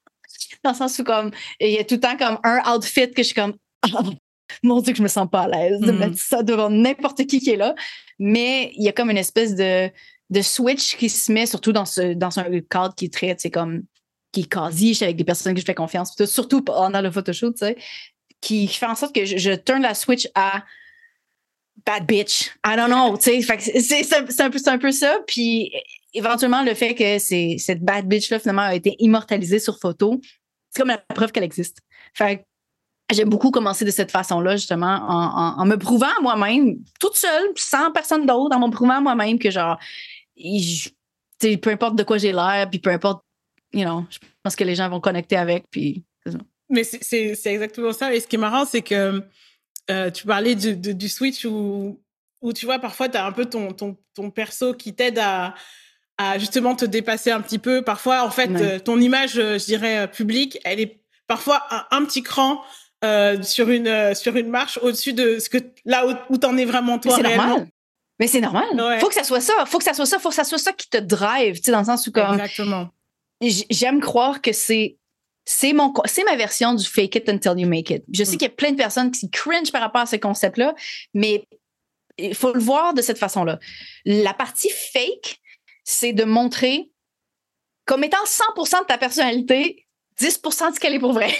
Dans 0.63 0.71
le 0.71 0.77
sens 0.77 0.97
où 0.99 1.03
comme 1.03 1.32
il 1.59 1.71
y 1.71 1.77
a 1.77 1.84
tout 1.84 1.95
le 1.95 1.99
temps 1.99 2.15
comme 2.15 2.39
un 2.45 2.73
outfit 2.73 3.11
que 3.11 3.21
je 3.21 3.27
suis 3.27 3.36
comme 3.36 3.55
mon 4.64 4.82
Dieu, 4.82 4.93
que 4.93 4.97
je 4.97 5.04
me 5.04 5.08
sens 5.08 5.28
pas 5.30 5.41
à 5.41 5.47
l'aise 5.47 5.80
de 5.80 5.91
mm. 5.91 5.97
mettre 5.97 6.18
ça 6.20 6.43
devant 6.43 6.70
n'importe 6.70 7.26
qui 7.26 7.39
qui 7.39 7.52
est 7.52 7.58
là. 7.58 7.76
Mais 8.20 8.72
il 8.76 8.84
y 8.84 8.89
a 8.89 8.91
comme 8.91 9.10
une 9.10 9.18
espèce 9.18 9.56
de, 9.56 9.89
de 10.30 10.41
switch 10.41 10.95
qui 10.97 11.10
se 11.10 11.32
met, 11.32 11.45
surtout 11.45 11.72
dans, 11.72 11.86
ce, 11.86 12.14
dans 12.14 12.39
un 12.39 12.60
cadre 12.62 12.95
qui 12.95 13.06
est 13.06 13.14
très, 13.14 13.36
c'est 13.38 13.52
comme, 13.52 13.84
qui 14.32 14.41
est 14.41 14.52
quasi 14.52 14.97
avec 15.02 15.18
des 15.18 15.24
personnes 15.24 15.54
que 15.54 15.60
je 15.60 15.66
fais 15.66 15.76
confiance, 15.76 16.16
surtout 16.26 16.62
pendant 16.62 17.02
le 17.02 17.12
photoshoot, 17.12 17.54
tu 17.54 17.66
sais, 17.66 17.78
qui 18.39 18.68
fait 18.68 18.86
en 18.86 18.95
sorte 18.95 19.14
que 19.14 19.26
je, 19.26 19.38
je 19.38 19.52
turn 19.52 19.82
la 19.82 19.93
switch 19.93 20.28
à 20.36 20.64
bad 21.86 22.06
bitch. 22.06 22.52
I 22.66 22.76
don't 22.76 22.89
know. 22.89 23.18
C'est 23.20 23.39
un, 23.49 24.49
peu, 24.49 24.58
un 24.68 24.78
peu 24.78 24.91
ça. 24.91 25.20
Puis 25.28 25.72
éventuellement, 26.14 26.64
le 26.64 26.74
fait 26.74 26.95
que 26.95 27.20
cette 27.20 27.82
bad 27.82 28.08
bitch-là, 28.08 28.39
finalement, 28.39 28.64
a 28.64 28.76
été 28.76 28.95
immortalisée 28.99 29.60
sur 29.60 29.80
photo, 29.80 30.20
c'est 30.70 30.80
comme 30.82 30.89
la 30.89 30.97
preuve 30.97 31.32
qu'elle 31.32 31.43
existe. 31.43 31.80
Fait 32.14 32.45
j'aime 33.12 33.30
beaucoup 33.30 33.51
commencer 33.51 33.86
de 33.86 33.91
cette 33.91 34.12
façon-là, 34.12 34.55
justement, 34.55 34.97
en, 35.07 35.66
me 35.66 35.76
prouvant 35.76 36.09
à 36.18 36.22
moi-même, 36.22 36.78
toute 36.99 37.16
seule, 37.16 37.49
sans 37.55 37.91
personne 37.91 38.26
d'autre, 38.26 38.55
en 38.55 38.68
me 38.68 38.72
prouvant 38.72 38.97
à 38.97 39.01
moi-même 39.01 39.39
que, 39.39 39.51
genre, 39.51 39.78
peu 40.36 41.70
importe 41.70 41.95
de 41.95 42.03
quoi 42.03 42.18
j'ai 42.18 42.32
l'air, 42.32 42.70
puis 42.70 42.80
peu 42.80 42.89
importe, 42.89 43.24
you 43.74 43.84
know, 43.84 44.05
je 44.09 44.18
pense 44.43 44.55
que 44.55 44.64
les 44.64 44.76
gens 44.76 44.89
vont 44.89 44.99
connecter 44.99 45.38
avec, 45.38 45.66
puis 45.70 46.03
Mais 46.70 46.84
c'est 46.84 47.36
exactement 47.45 47.93
ça. 47.93 48.14
Et 48.14 48.20
ce 48.20 48.28
qui 48.28 48.36
est 48.36 48.39
marrant, 48.39 48.66
c'est 48.66 48.82
que 48.82 49.24
euh, 49.89 50.12
tu 50.12 50.26
parlais 50.26 50.55
du, 50.55 50.76
du 50.76 51.09
switch 51.09 51.45
où, 51.45 51.99
où, 52.41 52.53
tu 52.53 52.66
vois, 52.66 52.80
parfois, 52.80 53.09
tu 53.09 53.18
as 53.18 53.26
un 53.26 53.32
peu 53.32 53.45
ton, 53.45 53.74
ton, 53.74 53.97
ton 54.14 54.30
perso 54.30 54.74
qui 54.74 54.93
t'aide 54.93 55.20
à, 55.20 55.55
à, 56.18 56.38
justement 56.38 56.76
te 56.76 56.86
dépasser 56.86 57.32
un 57.32 57.41
petit 57.41 57.59
peu. 57.59 57.82
Parfois, 57.82 58.24
en 58.24 58.32
fait, 58.32 58.49
euh, 58.49 58.80
ton 58.80 58.99
image, 58.99 59.38
euh, 59.38 59.57
je 59.57 59.66
dirais, 59.66 60.09
publique, 60.09 60.59
elle 60.64 60.80
est 60.80 61.01
parfois 61.28 61.64
un, 61.91 62.03
petit 62.05 62.24
cran 62.24 62.62
sur, 63.43 63.70
une, 63.70 64.16
sur 64.16 64.36
une 64.36 64.49
marche 64.49 64.80
au-dessus 64.82 65.14
de 65.14 65.39
ce 65.39 65.49
que, 65.49 65.58
là 65.86 66.06
où, 66.30 66.38
t'en 66.38 66.58
es 66.58 66.66
vraiment 66.66 66.99
toi 66.99 67.16
réellement. 67.16 67.66
Mais 68.20 68.28
c'est 68.28 68.41
normal. 68.41 68.68
Il 68.74 68.99
Faut 68.99 69.08
que 69.08 69.16
ça 69.16 69.24
soit 69.24 69.41
ça. 69.41 69.66
Faut 69.66 69.80
que 69.80 69.84
ça 69.84 69.93
soit 69.93 70.06
ça. 70.06 70.20
Faut 70.20 70.30
que 70.30 70.36
ça 70.36 70.43
soit 70.43 70.60
ça 70.60 70.74
qui 70.74 70.88
te 70.88 70.97
drive, 70.97 71.58
tu 71.58 71.64
sais, 71.64 71.72
dans 71.72 71.80
le 71.80 71.86
sens 71.86 72.06
où 72.06 72.12
comme. 72.12 72.34
Exactement. 72.34 72.89
J'aime 73.41 73.99
croire 73.99 74.41
que 74.41 74.54
c'est 74.54 74.97
c'est 75.45 75.74
mon 75.74 75.91
c'est 76.06 76.24
ma 76.24 76.36
version 76.36 76.76
du 76.76 76.86
fake 76.86 77.16
it 77.16 77.30
until 77.30 77.60
you 77.60 77.68
make 77.68 77.89
it. 77.89 78.04
Je 78.14 78.24
sais 78.24 78.36
mm. 78.36 78.38
qu'il 78.38 78.47
y 78.47 78.52
a 78.52 78.54
plein 78.54 78.72
de 78.72 78.78
personnes 78.78 79.10
qui 79.12 79.30
cringe 79.32 79.72
par 79.72 79.82
rapport 79.82 80.02
à 80.02 80.06
ce 80.06 80.18
concept-là, 80.18 80.76
mais 81.16 81.47
il 82.18 82.36
faut 82.36 82.54
le 82.54 82.60
voir 82.60 82.93
de 82.93 83.02
cette 83.02 83.18
façon-là. 83.18 83.60
La 84.06 84.34
partie 84.34 84.70
fake, 84.70 85.39
c'est 85.84 86.14
de 86.14 86.24
montrer 86.24 86.91
comme 87.86 88.04
étant 88.04 88.24
100% 88.24 88.82
de 88.82 88.86
ta 88.86 88.97
personnalité, 88.97 89.88
10% 90.20 90.70
de 90.70 90.76
ce 90.76 90.80
qu'elle 90.80 90.93
est 90.93 90.99
pour 90.99 91.14
vrai. 91.14 91.36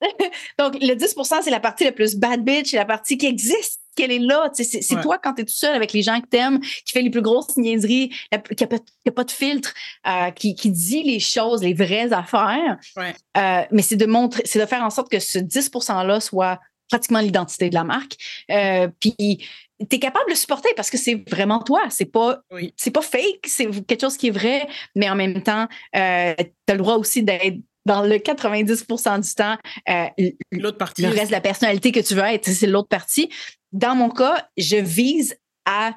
Donc, 0.58 0.74
le 0.80 0.94
10% 0.94 1.42
c'est 1.42 1.50
la 1.50 1.60
partie 1.60 1.84
la 1.84 1.92
plus 1.92 2.16
bad 2.16 2.44
bitch, 2.44 2.70
c'est 2.70 2.76
la 2.76 2.84
partie 2.84 3.16
qui 3.16 3.26
existe, 3.26 3.80
qu'elle 3.96 4.12
est 4.12 4.18
là. 4.18 4.50
C'est 4.52 5.00
toi 5.02 5.18
quand 5.18 5.34
tu 5.34 5.42
es 5.42 5.44
tout 5.44 5.54
seul 5.54 5.74
avec 5.74 5.92
les 5.92 6.02
gens 6.02 6.20
que 6.20 6.26
t'aimes, 6.26 6.60
qui 6.60 6.92
fait 6.92 7.02
les 7.02 7.10
plus 7.10 7.22
grosses 7.22 7.56
niaiseries, 7.56 8.10
qui 8.10 8.64
n'a 8.64 9.12
pas, 9.12 9.24
de 9.24 9.30
filtre, 9.30 9.74
euh, 10.06 10.30
qui, 10.30 10.54
dit 10.54 11.02
les 11.02 11.18
choses, 11.18 11.62
les 11.62 11.74
vraies 11.74 12.12
affaires. 12.12 12.78
Euh, 12.98 13.62
mais 13.70 13.82
c'est 13.82 13.96
de 13.96 14.06
montrer, 14.06 14.42
c'est 14.44 14.60
de 14.60 14.66
faire 14.66 14.82
en 14.82 14.90
sorte 14.90 15.10
que 15.10 15.18
ce 15.18 15.38
10 15.38 15.70
%-là 15.70 16.20
soit 16.20 16.60
pratiquement 16.88 17.20
l'identité 17.20 17.68
de 17.68 17.74
la 17.74 17.82
marque. 17.82 18.16
Euh, 18.50 18.88
puis 19.00 19.14
tu 19.18 19.96
es 19.96 19.98
capable 19.98 20.26
de 20.26 20.30
le 20.30 20.36
supporter 20.36 20.70
parce 20.76 20.90
que 20.90 20.98
c'est 20.98 21.24
vraiment 21.28 21.60
toi. 21.60 21.82
C'est 21.88 22.04
pas, 22.04 22.40
c'est 22.76 22.92
pas 22.92 23.02
fake, 23.02 23.46
c'est 23.46 23.86
quelque 23.86 24.02
chose 24.02 24.16
qui 24.16 24.28
est 24.28 24.30
vrai, 24.30 24.68
mais 24.94 25.08
en 25.08 25.16
même 25.16 25.42
temps, 25.42 25.66
tu 25.92 25.98
as 25.98 26.36
le 26.68 26.76
droit 26.76 26.96
aussi 26.96 27.22
d'être 27.22 27.56
dans 27.86 28.02
le 28.02 28.16
90% 28.16 29.20
du 29.20 29.34
temps, 29.34 29.56
euh, 29.88 30.30
l'autre 30.50 30.76
partie. 30.76 31.02
Le 31.02 31.08
reste 31.08 31.28
de 31.28 31.32
la 31.32 31.40
personnalité 31.40 31.92
que 31.92 32.00
tu 32.00 32.14
veux 32.14 32.22
être, 32.22 32.48
c'est 32.48 32.66
l'autre 32.66 32.88
partie. 32.88 33.30
Dans 33.72 33.94
mon 33.94 34.10
cas, 34.10 34.48
je 34.56 34.76
vise 34.76 35.36
à, 35.64 35.92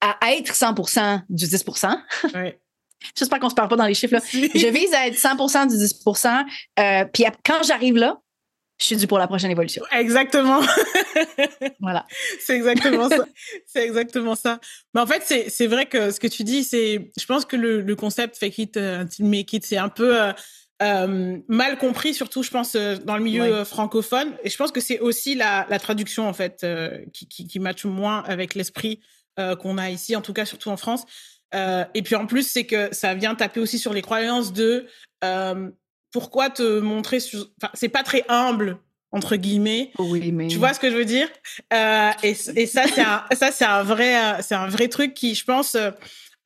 à 0.00 0.16
être 0.34 0.52
100% 0.52 1.22
du 1.28 1.46
10% 1.46 1.98
ouais. 2.34 2.60
J'espère 3.16 3.38
qu'on 3.38 3.48
se 3.48 3.54
parle 3.54 3.68
pas 3.68 3.76
dans 3.76 3.86
les 3.86 3.94
chiffres. 3.94 4.14
Là. 4.14 4.20
Je 4.32 4.68
vise 4.68 4.92
à 4.92 5.06
être 5.06 5.16
100% 5.16 5.68
du 5.68 5.76
10% 5.76 6.44
euh, 6.78 7.04
Puis 7.12 7.24
quand 7.44 7.62
j'arrive 7.62 7.96
là, 7.96 8.20
je 8.78 8.86
suis 8.86 8.96
due 8.96 9.06
pour 9.08 9.18
la 9.18 9.26
prochaine 9.26 9.50
évolution. 9.50 9.82
Exactement. 9.90 10.60
voilà. 11.80 12.06
C'est 12.40 12.56
exactement 12.56 13.08
ça. 13.08 13.26
C'est 13.66 13.84
exactement 13.84 14.36
ça. 14.36 14.60
Mais 14.94 15.00
en 15.00 15.06
fait, 15.06 15.48
c'est 15.48 15.66
vrai 15.66 15.86
que 15.86 16.12
ce 16.12 16.20
que 16.20 16.28
tu 16.28 16.44
dis, 16.44 16.62
c'est, 16.62 17.10
je 17.18 17.26
pense 17.26 17.44
que 17.44 17.56
le, 17.56 17.80
le 17.80 17.96
concept 17.96 18.38
fake 18.38 18.58
it 18.58 18.76
until 18.76 19.24
make 19.24 19.52
it, 19.52 19.66
c'est 19.66 19.78
un 19.78 19.88
peu 19.88 20.20
euh, 20.20 20.32
euh, 20.82 21.38
mal 21.48 21.76
compris, 21.78 22.14
surtout, 22.14 22.44
je 22.44 22.50
pense, 22.50 22.76
euh, 22.76 22.96
dans 23.04 23.16
le 23.16 23.22
milieu 23.22 23.64
francophone. 23.64 24.34
Et 24.44 24.50
je 24.50 24.56
pense 24.56 24.70
que 24.70 24.80
c'est 24.80 25.00
aussi 25.00 25.34
la, 25.34 25.66
la, 25.68 25.80
traduction, 25.80 26.28
en 26.28 26.32
fait, 26.32 26.64
qui, 27.12 27.26
qui, 27.26 27.48
qui 27.48 27.58
matche 27.58 27.84
moins 27.84 28.22
avec 28.26 28.54
l'esprit 28.54 29.00
qu'on 29.60 29.78
a 29.78 29.90
ici, 29.90 30.16
en 30.16 30.20
tout 30.20 30.32
cas, 30.32 30.44
surtout 30.44 30.70
en 30.70 30.76
France. 30.76 31.04
et 31.54 32.02
puis 32.02 32.16
en 32.16 32.26
plus, 32.26 32.42
c'est 32.48 32.64
que 32.64 32.88
ça 32.92 33.14
vient 33.14 33.36
taper 33.36 33.60
aussi 33.60 33.78
sur 33.78 33.92
les 33.92 34.02
croyances 34.02 34.52
de 34.52 34.86
pourquoi 36.12 36.50
te 36.50 36.80
montrer. 36.80 37.18
Enfin, 37.60 37.70
c'est 37.74 37.88
pas 37.88 38.02
très 38.02 38.24
humble 38.28 38.78
entre 39.10 39.36
guillemets. 39.36 39.92
Oui, 39.98 40.32
mais... 40.32 40.48
Tu 40.48 40.58
vois 40.58 40.74
ce 40.74 40.80
que 40.80 40.90
je 40.90 40.96
veux 40.96 41.06
dire? 41.06 41.28
Euh, 41.72 42.10
et, 42.22 42.36
et, 42.56 42.66
ça, 42.66 42.84
c'est 42.86 43.00
un, 43.00 43.24
ça, 43.32 43.50
c'est 43.52 43.64
un 43.64 43.82
vrai, 43.82 44.42
c'est 44.42 44.54
un 44.54 44.66
vrai 44.66 44.88
truc 44.88 45.14
qui, 45.14 45.34
je 45.34 45.44
pense, 45.44 45.76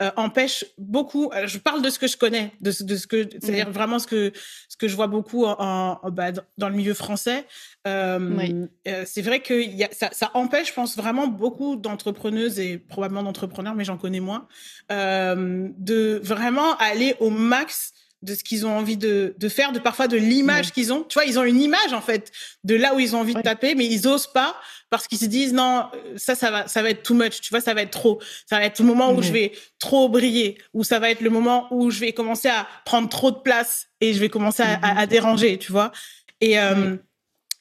euh, 0.03 0.11
empêche 0.17 0.65
beaucoup. 0.79 1.31
Euh, 1.33 1.47
je 1.47 1.59
parle 1.59 1.81
de 1.81 1.89
ce 1.89 1.99
que 1.99 2.09
je 2.09 2.17
connais, 2.17 2.53
de, 2.61 2.73
de 2.83 2.97
ce 2.97 3.07
que, 3.07 3.29
c'est-à-dire 3.31 3.69
mm. 3.69 3.73
vraiment 3.73 3.99
ce 4.01 4.09
que 4.09 4.33
ce 4.69 4.77
que 4.77 4.89
je 4.89 4.97
vois 4.97 5.07
beaucoup 5.07 5.45
en, 5.45 6.01
bah, 6.11 6.33
dans 6.59 6.69
le 6.69 6.75
milieu 6.75 6.95
français. 6.95 7.47
Euh, 7.87 8.67
c'est 9.05 9.23
vrai 9.23 9.41
que 9.41 9.55
y 9.55 9.85
a, 9.85 9.89
ça, 9.93 10.09
ça, 10.11 10.33
empêche, 10.35 10.69
je 10.69 10.73
pense, 10.73 10.97
vraiment 10.97 11.29
beaucoup 11.29 11.77
d'entrepreneuses 11.77 12.59
et 12.59 12.79
probablement 12.79 13.23
d'entrepreneurs, 13.23 13.77
mais 13.77 13.85
j'en 13.85 13.97
connais 13.99 14.21
moins, 14.21 14.49
de 14.91 16.21
vraiment 16.25 16.77
aller 16.79 17.15
au 17.21 17.31
max 17.31 17.93
de 18.23 18.35
ce 18.35 18.45
qu'ils 18.45 18.67
ont 18.67 18.77
envie 18.77 18.97
de, 18.97 19.35
de, 19.39 19.49
faire, 19.49 19.73
de 19.73 19.79
parfois 19.79 20.09
de 20.09 20.17
l'image 20.17 20.73
qu'ils 20.73 20.93
ont. 20.93 21.03
Tu 21.03 21.15
vois, 21.15 21.25
ils 21.25 21.39
ont 21.39 21.45
une 21.45 21.61
image 21.61 21.93
en 21.93 22.01
fait 22.01 22.33
de 22.65 22.75
là 22.75 22.95
où 22.95 23.01
ils 23.01 23.17
ont 23.17 23.21
envie 23.21 23.35
de 23.35 23.41
taper, 23.41 23.75
mais 23.75 23.87
ils 23.87 24.07
osent 24.07 24.33
pas 24.33 24.57
parce 24.91 25.09
qu'ils 25.09 25.19
se 25.19 25.27
disent 25.27 25.53
non, 25.53 25.89
ça, 26.17 26.35
ça 26.35 26.51
va, 26.51 26.69
ça 26.69 26.83
va 26.83 26.91
être 26.91 27.03
too 27.03 27.15
much. 27.15 27.41
Tu 27.41 27.51
vois, 27.51 27.61
ça 27.61 27.75
va 27.75 27.83
être 27.83 27.91
trop. 27.91 28.21
Ça 28.47 28.59
va 28.59 28.65
être 28.65 28.79
le 28.79 28.85
moment 28.85 29.13
où 29.13 29.23
je 29.23 29.33
vais 29.33 29.53
trop 29.79 30.09
briller, 30.09 30.59
ou 30.73 30.85
ça 30.85 30.99
va 30.99 31.11
être 31.11 31.21
le 31.21 31.31
moment 31.31 31.67
où 31.71 31.91
je 31.91 32.01
vais 32.01 32.13
commencer 32.13 32.49
à 32.49 32.67
prendre 32.85 33.09
trop 33.09 33.31
de 33.31 33.39
place 33.39 33.89
et 34.01 34.13
je 34.13 34.21
vais 34.21 34.29
commencer 34.29 34.63
à, 34.63 34.99
à, 34.99 35.07
déranger. 35.07 35.59
Tu 35.59 35.73
vois. 35.73 35.93
Et 36.41 36.59
euh, 36.59 36.97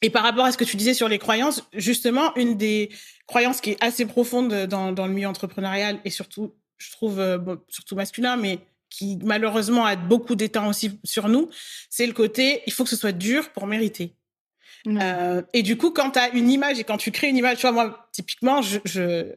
et 0.02 0.10
par 0.10 0.24
rapport 0.24 0.46
à 0.46 0.52
ce 0.52 0.58
que 0.58 0.64
tu 0.64 0.78
disais 0.78 0.94
sur 0.94 1.08
les 1.08 1.20
croyances, 1.20 1.64
justement, 1.74 2.36
une 2.36 2.58
des 2.58 2.90
croyances 3.28 3.62
qui 3.62 3.72
est 3.72 3.84
assez 3.84 4.06
profonde 4.06 4.66
dans, 4.66 4.92
dans 4.92 5.06
le 5.06 5.14
milieu 5.14 5.28
entrepreneurial 5.28 6.00
et 6.06 6.10
surtout, 6.10 6.56
je 6.78 6.92
trouve, 6.92 7.20
euh, 7.20 7.38
surtout 7.70 7.96
masculin, 7.96 8.36
mais 8.36 8.60
qui 8.92 9.18
malheureusement 9.24 9.86
a 9.86 9.96
beaucoup 9.96 10.36
d'état 10.36 10.68
aussi 10.68 11.00
sur 11.04 11.30
nous, 11.30 11.50
c'est 11.90 12.06
le 12.06 12.14
côté 12.14 12.62
il 12.68 12.74
faut 12.74 12.84
que 12.84 12.90
ce 12.92 12.96
soit 12.96 13.14
dur 13.14 13.50
pour 13.50 13.66
mériter. 13.66 14.14
Euh, 14.88 15.42
et 15.54 15.64
du 15.64 15.78
coup, 15.78 15.92
quand 15.92 16.12
tu 16.12 16.20
as 16.20 16.30
une 16.30 16.50
image 16.50 16.80
et 16.80 16.84
quand 16.84 16.98
tu 16.98 17.12
crées 17.12 17.30
une 17.30 17.38
image, 17.38 17.58
tu 17.58 17.62
vois, 17.62 17.72
moi, 17.72 18.08
typiquement, 18.12 18.62
je, 18.62 18.80
je 18.86 19.34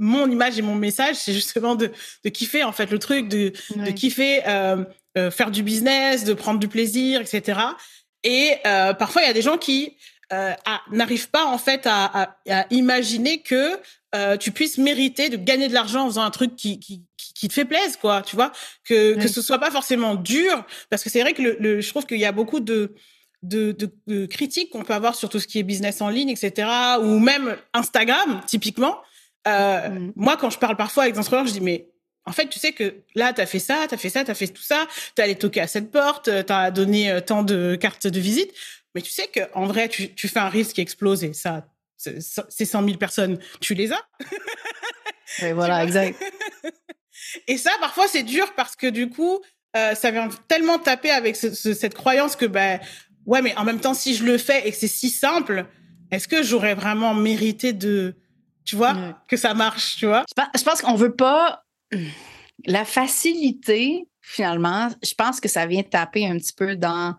mon 0.00 0.30
image 0.30 0.58
et 0.58 0.62
mon 0.62 0.74
message, 0.74 1.16
c'est 1.16 1.32
justement 1.32 1.74
de, 1.74 1.90
de 2.24 2.28
kiffer, 2.30 2.64
en 2.64 2.72
fait, 2.72 2.90
le 2.90 2.98
truc, 2.98 3.28
de, 3.28 3.52
de 3.76 3.90
kiffer, 3.90 4.42
euh, 4.46 4.84
euh, 5.16 5.30
faire 5.30 5.50
du 5.50 5.62
business, 5.62 6.24
de 6.24 6.34
prendre 6.34 6.60
du 6.60 6.68
plaisir, 6.68 7.20
etc. 7.20 7.60
Et 8.24 8.54
parfois, 8.64 9.22
il 9.22 9.26
y 9.26 9.30
a 9.30 9.34
des 9.34 9.42
gens 9.42 9.58
qui 9.58 9.96
n'arrivent 10.90 11.30
pas, 11.30 11.44
en 11.44 11.58
fait, 11.58 11.86
à, 11.86 12.04
à, 12.22 12.36
à 12.48 12.66
imaginer 12.70 13.42
que 13.42 13.78
euh, 14.14 14.36
tu 14.36 14.52
puisses 14.52 14.78
mériter 14.78 15.28
de 15.28 15.36
gagner 15.36 15.68
de 15.68 15.74
l'argent 15.74 16.04
en 16.04 16.06
faisant 16.06 16.22
un 16.22 16.30
truc 16.30 16.56
qui, 16.56 16.80
qui, 16.80 17.04
qui 17.16 17.48
te 17.48 17.52
fait 17.52 17.64
plaisir, 17.64 17.98
quoi, 18.00 18.22
tu 18.22 18.36
vois, 18.36 18.52
que, 18.84 19.14
que 19.14 19.28
ce 19.28 19.42
soit 19.42 19.58
pas 19.58 19.70
forcément 19.70 20.14
dur, 20.14 20.64
parce 20.90 21.04
que 21.04 21.10
c'est 21.10 21.20
vrai 21.20 21.34
que 21.34 21.42
le, 21.42 21.56
le, 21.60 21.80
je 21.80 21.88
trouve 21.90 22.06
qu'il 22.06 22.18
y 22.18 22.24
a 22.24 22.32
beaucoup 22.32 22.60
de, 22.60 22.94
de, 23.42 23.76
de, 24.06 24.26
critiques 24.26 24.70
qu'on 24.70 24.82
peut 24.82 24.94
avoir 24.94 25.14
sur 25.14 25.28
tout 25.28 25.38
ce 25.38 25.46
qui 25.46 25.58
est 25.58 25.62
business 25.62 26.00
en 26.00 26.08
ligne, 26.08 26.30
etc., 26.30 26.68
ou 27.00 27.18
même 27.18 27.56
Instagram, 27.74 28.40
typiquement. 28.46 28.98
Euh, 29.46 29.88
mm. 29.88 30.12
Moi, 30.16 30.36
quand 30.36 30.50
je 30.50 30.58
parle 30.58 30.76
parfois 30.76 31.04
avec 31.04 31.14
des 31.14 31.20
entrepreneurs, 31.20 31.46
je 31.46 31.52
dis, 31.52 31.60
mais 31.60 31.88
en 32.24 32.32
fait, 32.32 32.48
tu 32.48 32.58
sais 32.58 32.72
que 32.72 33.02
là, 33.14 33.32
tu 33.32 33.40
as 33.40 33.46
fait 33.46 33.58
ça, 33.58 33.86
tu 33.88 33.94
as 33.94 33.98
fait 33.98 34.10
ça, 34.10 34.24
tu 34.24 34.30
as 34.30 34.34
fait 34.34 34.48
tout 34.48 34.62
ça, 34.62 34.86
tu 35.16 35.22
allé 35.22 35.36
toquer 35.36 35.60
à 35.60 35.66
cette 35.66 35.90
porte, 35.90 36.24
tu 36.24 36.52
as 36.52 36.70
donné 36.70 37.10
euh, 37.10 37.20
tant 37.20 37.42
de 37.42 37.76
cartes 37.76 38.06
de 38.06 38.20
visite, 38.20 38.52
mais 38.94 39.00
tu 39.00 39.10
sais 39.10 39.28
que 39.28 39.40
en 39.54 39.66
vrai, 39.66 39.88
tu, 39.88 40.14
tu 40.14 40.28
fais 40.28 40.40
un 40.40 40.48
risque 40.48 40.74
qui 40.74 40.80
explose 40.80 41.24
et 41.24 41.32
ça, 41.32 41.66
ces 41.98 42.64
100 42.64 42.84
000 42.84 42.96
personnes, 42.96 43.38
tu 43.60 43.74
les 43.74 43.92
as? 43.92 44.02
Et 45.42 45.52
voilà, 45.52 45.84
exact. 45.84 46.22
Et 47.46 47.58
ça, 47.58 47.70
parfois, 47.80 48.06
c'est 48.08 48.22
dur 48.22 48.54
parce 48.54 48.76
que 48.76 48.86
du 48.86 49.10
coup, 49.10 49.40
euh, 49.76 49.94
ça 49.94 50.10
vient 50.10 50.28
tellement 50.46 50.78
taper 50.78 51.10
avec 51.10 51.36
cette 51.36 51.94
croyance 51.94 52.36
que, 52.36 52.46
ben, 52.46 52.80
ouais, 53.26 53.42
mais 53.42 53.54
en 53.56 53.64
même 53.64 53.80
temps, 53.80 53.94
si 53.94 54.14
je 54.14 54.24
le 54.24 54.38
fais 54.38 54.66
et 54.66 54.70
que 54.70 54.76
c'est 54.76 54.88
si 54.88 55.10
simple, 55.10 55.66
est-ce 56.10 56.28
que 56.28 56.42
j'aurais 56.42 56.74
vraiment 56.74 57.12
mérité 57.12 57.72
de, 57.72 58.16
tu 58.64 58.76
vois, 58.76 59.18
que 59.28 59.36
ça 59.36 59.52
marche, 59.52 59.96
tu 59.96 60.06
vois? 60.06 60.24
Je 60.56 60.62
pense 60.62 60.80
qu'on 60.80 60.94
veut 60.94 61.14
pas 61.14 61.64
la 62.64 62.84
facilité, 62.84 64.08
finalement. 64.20 64.88
Je 65.02 65.14
pense 65.14 65.40
que 65.40 65.48
ça 65.48 65.66
vient 65.66 65.82
taper 65.82 66.26
un 66.26 66.36
petit 66.38 66.52
peu 66.52 66.76
dans 66.76 67.14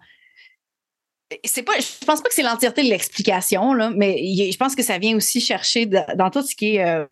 c'est 1.43 1.63
pas, 1.63 1.73
je 1.79 2.05
pense 2.05 2.21
pas 2.21 2.29
que 2.29 2.35
c'est 2.35 2.43
l'entièreté 2.43 2.83
de 2.83 2.89
l'explication, 2.89 3.73
là, 3.73 3.91
mais 3.95 4.17
je 4.51 4.57
pense 4.57 4.75
que 4.75 4.83
ça 4.83 4.97
vient 4.97 5.15
aussi 5.15 5.41
chercher 5.41 5.85
dans 5.85 6.29
tout 6.31 6.41
ce 6.41 6.55
qui 6.55 6.75
est 6.75 6.85
euh, 6.85 7.05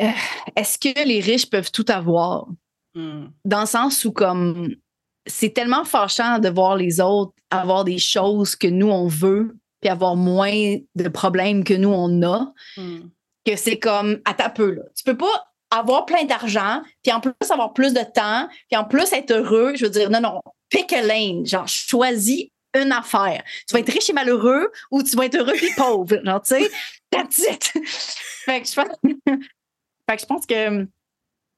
euh, 0.00 0.10
est-ce 0.56 0.78
que 0.78 1.06
les 1.06 1.20
riches 1.20 1.48
peuvent 1.48 1.70
tout 1.70 1.86
avoir? 1.88 2.46
Hmm. 2.94 3.26
Dans 3.44 3.60
le 3.60 3.66
sens 3.66 4.04
où, 4.04 4.12
comme, 4.12 4.74
c'est 5.26 5.54
tellement 5.54 5.84
fâchant 5.84 6.38
de 6.38 6.48
voir 6.48 6.76
les 6.76 7.00
autres 7.00 7.32
avoir 7.50 7.84
des 7.84 7.98
choses 7.98 8.56
que 8.56 8.66
nous, 8.66 8.88
on 8.88 9.08
veut, 9.08 9.56
puis 9.80 9.90
avoir 9.90 10.16
moins 10.16 10.76
de 10.94 11.08
problèmes 11.08 11.64
que 11.64 11.74
nous, 11.74 11.90
on 11.90 12.22
a, 12.22 12.52
hmm. 12.76 13.08
que 13.46 13.56
c'est 13.56 13.78
comme, 13.78 14.20
à 14.24 14.34
ta 14.34 14.50
peu, 14.50 14.72
là. 14.72 14.82
Tu 14.94 15.04
peux 15.04 15.16
pas 15.16 15.46
avoir 15.70 16.04
plein 16.04 16.24
d'argent, 16.24 16.82
puis 17.02 17.12
en 17.12 17.20
plus 17.20 17.32
avoir 17.50 17.72
plus 17.72 17.94
de 17.94 18.02
temps, 18.14 18.48
puis 18.70 18.78
en 18.78 18.84
plus 18.84 19.10
être 19.12 19.30
heureux. 19.32 19.72
Je 19.74 19.86
veux 19.86 19.90
dire, 19.90 20.10
non, 20.10 20.20
non, 20.20 20.40
pick 20.72 20.92
a 20.92 21.02
lane. 21.02 21.46
Genre, 21.46 21.68
choisis 21.68 22.48
une 22.74 22.92
affaire. 22.92 23.44
Tu 23.68 23.74
vas 23.74 23.80
être 23.80 23.92
riche 23.92 24.10
et 24.10 24.12
malheureux 24.12 24.70
ou 24.90 25.02
tu 25.02 25.16
vas 25.16 25.26
être 25.26 25.36
heureux 25.36 25.62
et 25.62 25.74
pauvre. 25.76 26.18
Genre, 26.24 26.42
tu 26.42 26.54
sais, 26.54 26.70
that's 27.10 27.38
it. 27.38 27.64
fait 27.86 28.62
que 28.62 28.68
je 28.68 28.74
pense, 28.74 28.96
fait 30.08 30.16
que 30.16 30.20
je 30.20 30.26
pense 30.26 30.46
que 30.46 30.86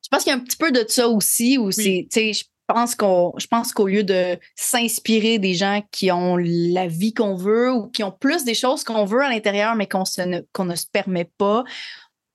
je 0.05 0.09
pense 0.11 0.23
qu'il 0.23 0.33
y 0.33 0.35
a 0.35 0.39
un 0.39 0.45
petit 0.45 0.57
peu 0.57 0.71
de 0.71 0.85
ça 0.87 1.09
aussi, 1.09 1.57
où 1.57 1.71
c'est, 1.71 2.07
tu 2.11 2.21
sais, 2.21 2.33
je 2.35 2.45
pense 2.67 2.95
qu'on, 2.95 3.33
je 3.39 3.47
pense 3.47 3.73
qu'au 3.73 3.89
lieu 3.89 4.05
de 4.05 4.39
s'inspirer 4.55 5.39
des 5.39 5.55
gens 5.55 5.83
qui 5.91 6.13
ont 6.13 6.37
la 6.37 6.87
vie 6.87 7.15
qu'on 7.15 7.37
veut 7.37 7.73
ou 7.73 7.89
qui 7.89 8.03
ont 8.03 8.13
plus 8.13 8.45
des 8.45 8.55
choses 8.55 8.85
qu'on 8.85 9.07
veut 9.07 9.23
à 9.23 9.31
l'intérieur, 9.31 9.75
mais 9.77 9.89
qu'on 9.89 10.05
ne, 10.27 10.41
qu'on 10.53 10.67
ne 10.67 10.75
se 10.75 10.87
permet 10.93 11.31
pas, 11.39 11.65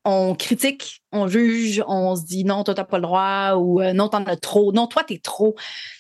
on 0.06 0.36
critique, 0.36 1.02
on 1.12 1.28
juge, 1.28 1.84
on 1.88 2.16
se 2.16 2.24
dit 2.24 2.44
non, 2.46 2.64
toi, 2.64 2.74
t'as 2.74 2.84
pas 2.84 2.98
le 2.98 3.04
droit 3.04 3.56
ou 3.58 3.82
euh, 3.82 3.94
non, 3.94 4.08
t'en 4.08 4.24
as 4.26 4.38
trop, 4.38 4.72
non, 4.72 4.88
toi, 4.88 5.04
t'es 5.04 5.20
trop. 5.20 5.56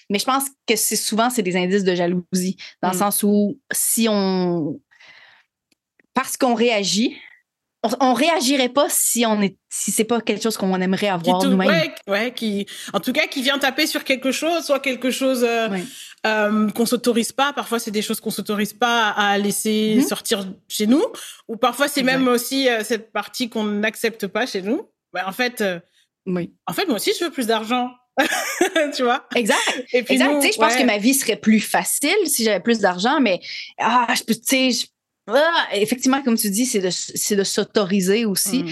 Mais 0.09 0.19
je 0.19 0.25
pense 0.25 0.45
que 0.67 0.75
c'est 0.75 0.95
souvent, 0.95 1.29
c'est 1.29 1.43
des 1.43 1.57
indices 1.57 1.83
de 1.83 1.95
jalousie, 1.95 2.57
dans 2.81 2.89
le 2.89 2.95
mm. 2.95 2.99
sens 2.99 3.23
où 3.23 3.59
si 3.71 4.07
on. 4.09 4.79
Parce 6.13 6.37
qu'on 6.37 6.53
réagit, 6.53 7.15
on, 7.83 8.13
réagirait 8.13 8.69
pas 8.69 8.87
si 8.89 9.25
on 9.25 9.41
est 9.41 9.57
si 9.69 9.91
c'est 9.91 10.03
pas 10.03 10.19
quelque 10.19 10.43
chose 10.43 10.57
qu'on 10.57 10.79
aimerait 10.81 11.07
avoir 11.07 11.43
nous-mêmes. 11.43 11.91
Ouais, 12.07 12.33
qui 12.33 12.65
en 12.93 12.99
tout 12.99 13.13
cas 13.13 13.27
qui 13.27 13.41
vient 13.41 13.57
taper 13.57 13.87
sur 13.87 14.03
quelque 14.03 14.31
chose, 14.31 14.65
soit 14.65 14.79
quelque 14.79 15.11
chose 15.11 15.45
euh, 15.47 15.69
euh, 16.25 16.69
qu'on 16.71 16.85
s'autorise 16.85 17.31
pas. 17.31 17.53
Parfois 17.53 17.79
c'est 17.79 17.91
des 17.91 18.01
choses 18.01 18.19
qu'on 18.19 18.31
s'autorise 18.31 18.73
pas 18.73 19.09
à 19.09 19.37
laisser 19.37 19.97
mm-hmm. 19.97 20.07
sortir 20.07 20.45
chez 20.67 20.87
nous, 20.87 21.03
ou 21.47 21.55
parfois 21.55 21.87
c'est 21.87 22.03
même 22.03 22.27
aussi 22.27 22.67
euh, 22.67 22.83
cette 22.83 23.13
partie 23.13 23.49
qu'on 23.49 23.63
n'accepte 23.63 24.27
pas 24.27 24.45
chez 24.45 24.61
nous. 24.61 24.89
Bah, 25.13 25.23
en 25.25 25.31
fait, 25.31 25.63
oui. 26.25 26.53
En 26.67 26.73
fait 26.73 26.85
moi 26.85 26.97
aussi 26.97 27.11
je 27.17 27.25
veux 27.25 27.31
plus 27.31 27.47
d'argent. 27.47 27.91
tu 28.95 29.03
vois? 29.03 29.25
Exact 29.33 29.57
et 29.93 30.03
puis 30.03 30.15
exact 30.15 30.41
je 30.41 30.57
pense 30.57 30.75
que 30.75 30.83
ma 30.83 30.97
vie 30.97 31.13
serait 31.13 31.37
plus 31.37 31.61
facile 31.61 32.17
si 32.25 32.43
j'avais 32.43 32.59
plus 32.59 32.79
d'argent 32.79 33.21
mais 33.21 33.39
ah 33.77 34.07
je 34.13 34.23
peux 34.23 34.35
tu 34.35 34.73
sais 34.73 34.89
ah, 35.35 35.67
effectivement, 35.73 36.21
comme 36.21 36.37
tu 36.37 36.49
dis, 36.49 36.65
c'est 36.65 36.79
de, 36.79 37.35
de 37.35 37.43
s'autoriser 37.43 38.25
aussi. 38.25 38.63
Mm. 38.63 38.69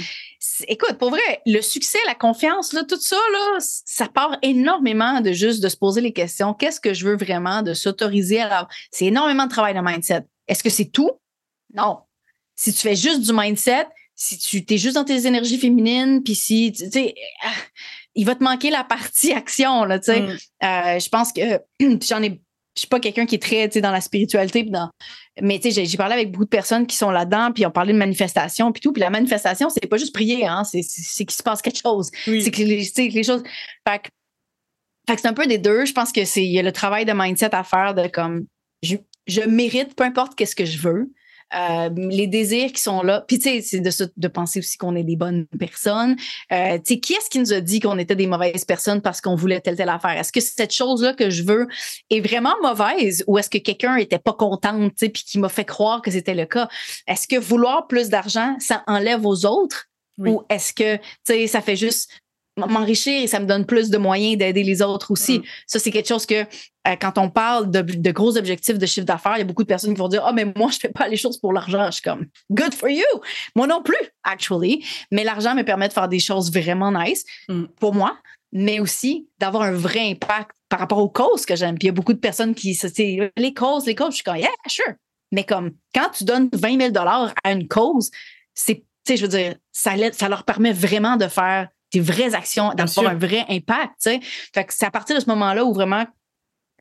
Écoute, 0.68 0.98
pour 0.98 1.10
vrai, 1.10 1.42
le 1.46 1.62
succès, 1.62 2.00
la 2.06 2.16
confiance, 2.16 2.74
là, 2.74 2.84
tout 2.84 3.00
ça, 3.00 3.16
là, 3.16 3.58
ça 3.60 4.08
part 4.08 4.38
énormément 4.42 5.22
de 5.22 5.32
juste 5.32 5.62
de 5.62 5.70
se 5.70 5.78
poser 5.78 6.02
les 6.02 6.14
questions. 6.14 6.54
Qu'est-ce 6.54 6.80
que 6.80 6.94
je 6.94 7.06
veux 7.06 7.18
vraiment, 7.18 7.62
de 7.62 7.74
s'autoriser? 7.74 8.42
À 8.42 8.68
C'est 8.92 9.06
énormément 9.06 9.46
de 9.46 9.52
travail 9.52 9.74
de 9.74 9.82
mindset. 9.82 10.24
Est-ce 10.48 10.64
que 10.64 10.70
c'est 10.70 10.92
tout? 10.92 11.12
Non. 11.74 12.00
Si 12.56 12.74
tu 12.74 12.80
fais 12.80 12.96
juste 12.96 13.22
du 13.22 13.34
mindset, 13.34 13.88
si 14.16 14.38
tu 14.40 14.74
es 14.74 14.78
juste 14.78 14.96
dans 14.96 15.06
tes 15.06 15.28
énergies 15.28 15.60
féminines, 15.60 16.24
puis 16.24 16.34
si, 16.34 16.72
tu 16.72 16.90
sais, 16.90 17.14
il 18.16 18.26
va 18.26 18.34
te 18.34 18.44
manquer 18.44 18.72
la 18.72 18.84
partie 18.84 19.34
action, 19.34 19.84
là, 19.84 20.00
tu 20.00 20.06
sais. 20.06 20.22
Mm. 20.22 20.38
Euh, 20.64 21.00
je 21.00 21.10
pense 21.10 21.32
que 21.32 21.62
j'en 22.08 22.24
ai 22.24 22.42
je 22.78 22.82
suis 22.82 22.88
pas 22.88 23.00
quelqu'un 23.00 23.26
qui 23.26 23.36
est 23.36 23.42
très 23.42 23.68
dans 23.82 23.92
la 23.92 24.02
spiritualité 24.02 24.62
dans 24.64 24.92
mais 25.42 25.60
tu 25.60 25.72
sais 25.72 25.86
j'ai 25.86 25.98
parlé 25.98 26.14
avec 26.14 26.32
beaucoup 26.32 26.46
de 26.46 26.50
personnes 26.50 26.88
qui 26.88 26.96
sont 26.96 27.12
là-dedans 27.12 27.52
puis 27.54 27.66
ont 27.66 27.72
parlé 27.72 27.94
de 27.94 27.98
manifestation 27.98 28.72
puis 28.72 28.82
tout 28.82 28.92
puis 28.92 29.02
la 29.02 29.10
manifestation 29.10 29.70
c'est 29.70 29.86
pas 29.88 29.98
juste 29.98 30.14
prier 30.14 30.46
hein 30.46 30.64
c'est 30.64 30.82
qu'il 30.82 31.32
se 31.32 31.44
passe 31.44 31.62
quelque 31.62 31.80
chose. 31.80 32.10
C'est 32.26 32.52
que 32.52 32.62
les, 32.62 33.10
les 33.10 33.24
choses 33.24 33.44
fait 33.88 34.00
que, 34.00 34.10
c'est 35.08 35.26
un 35.26 35.34
peu 35.34 35.48
des 35.48 35.58
deux. 35.58 35.86
Je 35.86 35.94
pense 35.94 36.12
que 36.12 36.26
c'est 36.26 36.44
il 36.44 36.52
y 36.52 36.60
a 36.60 36.64
le 36.64 36.72
travail 36.72 37.06
de 37.06 37.14
mindset 37.14 37.56
à 37.56 37.64
faire 37.64 37.96
de 37.96 38.08
comme 38.08 38.46
je, 38.84 38.98
je 39.26 39.42
mérite 39.42 39.96
peu 39.96 40.04
importe 40.04 40.36
qu'est-ce 40.36 40.56
que 40.56 40.66
je 40.66 40.80
veux 40.80 41.12
euh, 41.54 41.90
les 41.96 42.28
désirs 42.28 42.72
qui 42.72 42.82
sont 42.82 43.02
là. 43.02 43.24
Puis, 43.28 43.40
tu 43.40 43.50
sais, 43.50 43.62
c'est 43.62 43.80
de, 43.80 44.12
de 44.16 44.28
penser 44.28 44.60
aussi 44.60 44.78
qu'on 44.78 44.96
est 44.96 45.04
des 45.04 45.16
bonnes 45.16 45.46
personnes. 45.60 46.16
Euh, 46.52 46.78
tu 46.78 46.94
sais, 46.94 47.00
qui 47.00 47.14
est-ce 47.14 47.30
qui 47.30 47.40
nous 47.40 47.54
a 47.54 47.62
dit 47.62 47.80
qu'on 47.80 47.98
était 47.98 48.16
des 48.16 48.28
mauvaises 48.28 48.66
personnes 48.66 49.02
parce 49.02 49.22
qu'on 49.22 49.36
voulait 49.36 49.62
telle, 49.62 49.78
telle 49.78 49.90
affaire? 49.90 50.18
Est-ce 50.18 50.32
que 50.32 50.42
cette 50.42 50.74
chose-là 50.74 51.14
que 51.14 51.30
je 51.30 51.44
veux 51.44 51.68
est 52.10 52.20
vraiment 52.20 52.56
mauvaise 52.62 53.24
ou 53.28 53.38
est-ce 53.38 53.50
que 53.50 53.58
quelqu'un 53.58 53.96
était 53.96 54.20
pas 54.20 54.34
contente, 54.34 54.92
tu 54.96 55.06
sais, 55.06 55.10
puis 55.10 55.24
qui 55.24 55.40
m'a 55.40 55.50
fait 55.50 55.66
croire 55.66 56.02
que 56.02 56.12
c'était 56.12 56.36
le 56.36 56.46
cas? 56.46 56.68
Est-ce 57.08 57.28
que 57.28 57.38
vouloir 57.38 57.88
plus 57.88 58.10
d'argent, 58.10 58.56
ça 58.60 58.84
enlève 58.88 59.26
aux 59.26 59.46
autres? 59.46 59.86
Ou 60.20 60.42
est-ce 60.50 60.74
que, 60.74 60.96
tu 60.98 61.04
sais, 61.26 61.48
ça 61.48 61.62
fait 61.62 61.76
juste 61.76 62.10
m'enrichir 62.58 63.22
et 63.22 63.28
ça 63.28 63.40
me 63.40 63.46
donne 63.46 63.66
plus 63.66 63.90
de 63.90 63.98
moyens 63.98 64.38
d'aider 64.38 64.64
les 64.64 64.82
autres 64.82 65.12
aussi. 65.12 65.40
Mm. 65.40 65.44
Ça, 65.68 65.80
c'est 65.80 65.92
quelque 65.92 66.08
chose 66.08 66.26
que 66.26 66.36
euh, 66.88 66.96
quand 67.00 67.18
on 67.18 67.30
parle 67.30 67.70
de, 67.70 68.12
gros 68.12 68.38
objectifs 68.38 68.78
de 68.78 68.86
chiffre 68.86 69.06
d'affaires, 69.06 69.34
il 69.36 69.40
y 69.40 69.42
a 69.42 69.46
beaucoup 69.46 69.64
de 69.64 69.68
personnes 69.68 69.94
qui 69.94 70.00
vont 70.00 70.08
dire 70.08 70.24
Ah, 70.26 70.30
oh, 70.32 70.34
mais 70.34 70.46
moi, 70.56 70.70
je 70.72 70.80
fais 70.80 70.90
pas 70.90 71.08
les 71.08 71.18
choses 71.18 71.38
pour 71.38 71.54
l'argent. 71.54 71.86
Je 71.88 71.92
suis 71.92 72.02
comme 72.02 72.28
Good 72.52 72.74
for 72.74 72.90
you. 72.90 73.04
Moi 73.56 73.68
non 73.68 73.84
plus, 73.84 73.96
actually. 74.24 74.86
Mais 75.12 75.24
l'argent 75.24 75.54
me 75.56 75.64
permet 75.64 75.88
de 75.88 75.94
faire 75.94 76.08
des 76.08 76.20
choses 76.20 76.52
vraiment 76.52 76.92
nice 76.92 77.26
mm. 77.50 77.66
pour 77.80 77.94
moi, 77.94 78.18
mais 78.52 78.80
aussi 78.80 79.28
d'avoir 79.40 79.64
un 79.64 79.74
vrai 79.74 80.10
impact 80.12 80.52
par 80.70 80.80
rapport 80.80 81.00
aux 81.00 81.10
causes 81.10 81.46
que 81.46 81.56
j'aime. 81.56 81.78
Puis 81.78 81.86
il 81.86 81.90
y 81.90 81.90
a 81.90 81.94
beaucoup 81.94 82.14
de 82.14 82.20
personnes 82.20 82.56
qui 82.56 82.76
se 82.76 82.88
disent 82.88 83.30
les 83.36 83.54
causes, 83.54 83.86
les 83.86 83.96
causes. 83.96 84.12
Je 84.12 84.16
suis 84.16 84.24
comme 84.24 84.38
Yeah, 84.38 84.50
sure. 84.68 84.94
Mais 85.32 85.44
comme 85.44 85.72
quand 85.94 86.10
tu 86.10 86.24
donnes 86.24 86.50
20 86.54 86.94
000 86.94 87.08
à 87.44 87.52
une 87.52 87.68
cause, 87.68 88.12
c'est, 88.54 88.76
tu 88.76 88.84
sais, 89.06 89.18
je 89.18 89.24
veux 89.24 89.28
dire, 89.28 89.56
ça, 89.72 89.92
ça 90.14 90.30
leur 90.30 90.44
permet 90.44 90.72
vraiment 90.72 91.18
de 91.18 91.28
faire 91.28 91.68
des 91.94 92.00
vraies 92.02 92.36
actions, 92.36 92.74
d'avoir 92.74 93.08
un 93.08 93.16
vrai 93.16 93.46
impact. 93.50 94.10
Fait 94.54 94.66
que 94.66 94.74
c'est 94.74 94.86
à 94.86 94.92
partir 94.92 95.16
de 95.16 95.22
ce 95.22 95.30
moment-là 95.30 95.64
où 95.66 95.74
vraiment, 95.74 96.06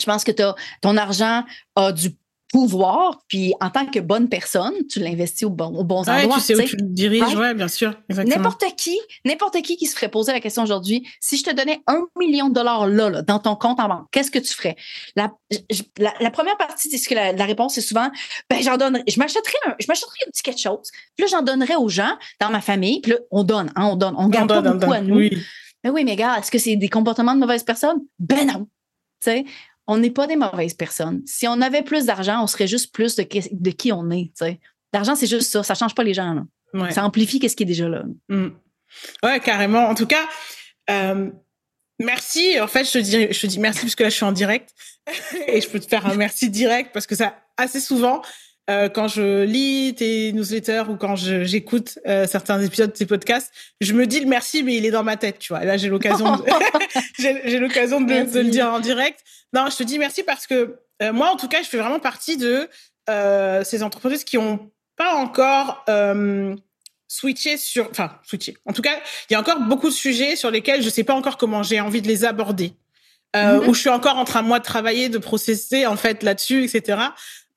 je 0.01 0.05
pense 0.05 0.25
que 0.25 0.33
ton 0.33 0.97
argent 0.97 1.45
a 1.75 1.93
du 1.93 2.11
pouvoir, 2.53 3.23
puis 3.29 3.55
en 3.61 3.71
tant 3.71 3.87
que 3.87 3.99
bonne 3.99 4.29
personne, 4.29 4.75
tu 4.89 5.01
l'investis 5.01 5.45
au 5.45 5.51
bon, 5.51 5.75
au 5.75 5.85
bon 5.85 6.05
ouais, 6.05 6.29
Tu 6.29 6.41
sais 6.41 6.55
où 6.55 6.63
tu 6.63 6.77
le 6.77 6.83
diriges, 6.83 7.35
ouais, 7.35 7.55
bien 7.55 7.69
sûr. 7.69 7.95
N'importe 8.09 8.65
qui, 8.77 8.99
n'importe 9.25 9.61
qui 9.63 9.77
qui 9.77 9.87
se 9.87 9.95
ferait 9.95 10.09
poser 10.09 10.33
la 10.33 10.41
question 10.41 10.63
aujourd'hui, 10.63 11.07
si 11.21 11.37
je 11.37 11.45
te 11.45 11.51
donnais 11.51 11.81
un 11.87 12.07
million 12.19 12.49
de 12.49 12.55
dollars 12.55 12.87
là, 12.87 13.23
dans 13.23 13.39
ton 13.41 13.57
compte 13.57 13.81
en 13.81 13.89
banque, 13.89 14.07
qu'est-ce 14.13 14.31
que 14.31 14.39
tu 14.39 14.53
ferais? 14.53 14.77
La, 15.17 15.33
la, 16.21 16.31
première 16.31 16.57
partie, 16.57 16.89
c'est 16.89 16.99
ce 16.99 17.09
que 17.09 17.15
la, 17.15 17.45
réponse 17.45 17.75
c'est 17.75 17.81
souvent, 17.81 18.11
ben 18.49 18.63
j'en 18.63 18.77
donnerais, 18.77 19.05
je 19.09 19.19
m'achèterais 19.19 19.59
un, 19.67 19.75
je 19.81 19.87
m'achèterais 19.89 20.19
un 20.27 20.31
petit 20.31 20.43
quelque 20.43 20.61
chose, 20.61 20.91
puis 21.17 21.25
là 21.25 21.27
j'en 21.27 21.43
donnerais 21.43 21.77
aux 21.77 21.89
gens 21.89 22.17
dans 22.41 22.51
ma 22.51 22.61
famille, 22.61 23.01
puis 23.01 23.13
là 23.13 23.19
on 23.31 23.43
donne, 23.43 23.73
hein, 23.75 23.89
on 23.91 23.97
donne, 23.97 24.15
on 24.17 24.29
garde 24.29 24.49
pas 24.49 24.63
beaucoup 24.63 24.93
à 24.93 25.01
nous. 25.01 25.17
Oui. 25.17 25.39
Mais 25.85 25.91
oui, 25.91 26.05
mais 26.05 26.17
gars, 26.17 26.39
est-ce 26.39 26.51
que 26.51 26.59
c'est 26.59 26.77
des 26.77 26.89
comportements 26.89 27.35
de 27.35 27.41
mauvaises 27.41 27.63
personnes? 27.63 28.01
Ben 28.19 28.47
non. 28.47 28.67
Tu 29.23 29.31
sais, 29.31 29.45
on 29.87 29.99
n'est 29.99 30.11
pas 30.11 30.27
des 30.27 30.37
mauvaises 30.37 30.75
personnes. 30.75 31.23
Si 31.27 31.47
on 31.47 31.61
avait 31.61 31.83
plus 31.83 32.07
d'argent, 32.07 32.43
on 32.43 32.47
serait 32.47 32.67
juste 32.67 32.93
plus 32.93 33.17
de, 33.17 33.71
qui 33.71 33.93
on 33.93 34.11
est. 34.11 34.33
L'argent, 34.93 35.15
c'est 35.15 35.27
juste 35.27 35.51
ça. 35.51 35.63
Ça 35.63 35.75
change 35.75 35.95
pas 35.95 36.05
les 36.05 36.15
gens. 36.15 36.45
Ça 36.91 37.05
amplifie 37.05 37.41
ce 37.49 37.55
qui 37.55 37.63
est 37.63 37.67
déjà 37.67 37.89
là. 37.89 38.05
Mm. 38.29 38.49
Ouais, 39.23 39.41
carrément. 39.41 39.89
En 39.89 39.95
tout 39.95 40.07
cas, 40.07 40.27
euh, 40.91 41.31
merci. 41.99 42.61
En 42.61 42.67
fait, 42.67 42.85
je 42.85 42.93
te, 42.93 42.99
dis, 42.99 43.33
je 43.33 43.41
te 43.41 43.47
dis 43.47 43.59
merci 43.59 43.83
parce 43.83 43.95
que 43.95 44.03
là, 44.03 44.09
je 44.09 44.15
suis 44.15 44.25
en 44.25 44.33
direct. 44.33 44.71
Et 45.47 45.61
je 45.61 45.69
peux 45.69 45.79
te 45.79 45.87
faire 45.87 46.07
un 46.07 46.17
merci 46.17 46.51
direct 46.51 46.91
parce 46.93 47.07
que 47.07 47.15
ça, 47.15 47.39
assez 47.57 47.81
souvent, 47.81 48.23
euh, 48.69 48.89
quand 48.89 49.09
je 49.09 49.45
lis 49.45 49.95
tes 49.95 50.33
newsletters 50.33 50.85
ou 50.89 50.97
quand 50.97 51.15
j'écoute 51.17 51.99
euh, 52.07 52.27
certains 52.27 52.61
épisodes 52.61 52.91
de 52.91 52.97
tes 52.97 53.07
podcasts, 53.07 53.53
je 53.81 53.93
me 53.93 54.07
dis 54.07 54.21
le 54.21 54.27
merci, 54.27 54.63
mais 54.63 54.75
il 54.75 54.85
est 54.85 54.91
dans 54.91 55.05
ma 55.05 55.17
tête, 55.17 55.39
tu 55.39 55.53
vois. 55.53 55.63
Et 55.63 55.67
là, 55.67 55.77
j'ai 55.77 55.89
l'occasion, 55.89 56.37
de... 56.37 56.43
j'ai 57.19 57.59
l'occasion 57.59 58.01
de, 58.01 58.33
de, 58.33 58.41
le 58.41 58.51
dire 58.51 58.73
en 58.73 58.81
direct. 58.81 59.21
Non, 59.53 59.69
je 59.71 59.77
te 59.77 59.83
dis 59.83 59.99
merci 59.99 60.23
parce 60.23 60.47
que 60.47 60.79
euh, 61.03 61.13
moi, 61.13 61.31
en 61.31 61.37
tout 61.37 61.49
cas, 61.49 61.63
je 61.63 61.69
fais 61.69 61.79
vraiment 61.79 62.01
partie 62.01 62.37
de 62.37 62.69
euh, 63.09 63.63
ces 63.65 63.83
entreprises 63.83 64.25
qui 64.25 64.39
ont 64.39 64.71
pas 64.97 65.15
encore 65.15 65.85
euh, 65.89 66.57
switché 67.09 67.57
sur, 67.57 67.89
enfin, 67.91 68.19
switché. 68.25 68.57
En 68.67 68.73
tout 68.73 68.83
cas, 68.83 68.99
il 69.29 69.35
y 69.35 69.37
a 69.37 69.41
encore 69.41 69.61
beaucoup 69.61 69.89
de 69.89 69.95
sujets 69.95 70.37
sur 70.37 70.51
lesquels 70.51 70.83
je 70.83 70.89
sais 70.89 71.05
pas 71.05 71.15
encore 71.15 71.37
comment 71.37 71.63
j'ai 71.63 71.81
envie 71.81 72.03
de 72.03 72.09
les 72.09 72.25
aborder. 72.25 72.73
Euh, 73.35 73.61
mhm. 73.61 73.69
Où 73.69 73.75
je 73.75 73.81
suis 73.81 73.91
encore 73.91 74.17
en 74.17 74.25
train 74.25 74.43
moi 74.43 74.61
de 74.61 74.65
travailler, 74.65 75.09
de 75.09 75.19
processer 75.19 75.85
en 75.87 75.97
fait 75.97 76.23
là-dessus, 76.23 76.65
etc. 76.65 76.99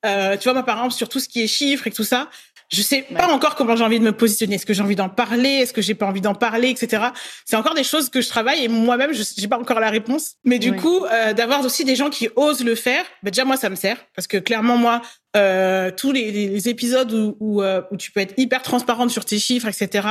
Euh, 0.06 0.36
tu 0.36 0.44
vois, 0.44 0.54
moi, 0.54 0.62
par 0.62 0.76
exemple, 0.78 0.94
sur 0.94 1.08
tout 1.08 1.20
ce 1.20 1.28
qui 1.28 1.42
est 1.42 1.46
chiffres 1.46 1.86
et 1.86 1.90
tout 1.90 2.04
ça, 2.04 2.30
je 2.72 2.82
sais 2.82 3.02
pas 3.02 3.26
encore 3.26 3.56
comment 3.56 3.74
j'ai 3.74 3.82
envie 3.84 3.98
de 3.98 4.04
me 4.04 4.12
positionner. 4.12 4.54
Est-ce 4.54 4.64
que 4.66 4.72
j'ai 4.72 4.82
envie 4.82 4.94
d'en 4.94 5.08
parler? 5.08 5.48
Est-ce 5.48 5.72
que 5.72 5.82
j'ai 5.82 5.94
pas 5.94 6.06
envie 6.06 6.20
d'en 6.20 6.34
parler, 6.34 6.68
etc. 6.68 7.06
C'est 7.44 7.56
encore 7.56 7.74
des 7.74 7.82
choses 7.82 8.10
que 8.10 8.20
je 8.20 8.28
travaille 8.28 8.64
et 8.64 8.68
moi-même, 8.68 9.12
je 9.12 9.24
j'ai 9.36 9.48
pas 9.48 9.58
encore 9.58 9.80
la 9.80 9.90
réponse. 9.90 10.36
Mais 10.44 10.60
du 10.60 10.76
coup, 10.76 11.04
euh, 11.04 11.32
d'avoir 11.32 11.64
aussi 11.64 11.84
des 11.84 11.96
gens 11.96 12.10
qui 12.10 12.28
osent 12.36 12.64
le 12.64 12.76
faire, 12.76 13.04
bah, 13.24 13.30
déjà 13.30 13.44
moi, 13.44 13.56
ça 13.56 13.70
me 13.70 13.74
sert 13.74 13.96
parce 14.14 14.28
que 14.28 14.36
clairement, 14.36 14.76
moi, 14.76 15.02
euh, 15.36 15.90
tous 15.96 16.12
les, 16.12 16.30
les, 16.30 16.68
épisodes 16.68 17.12
où, 17.12 17.36
où, 17.40 17.62
euh, 17.62 17.82
où, 17.90 17.96
tu 17.96 18.12
peux 18.12 18.20
être 18.20 18.34
hyper 18.36 18.62
transparente 18.62 19.10
sur 19.10 19.24
tes 19.24 19.38
chiffres, 19.38 19.66
etc. 19.66 20.06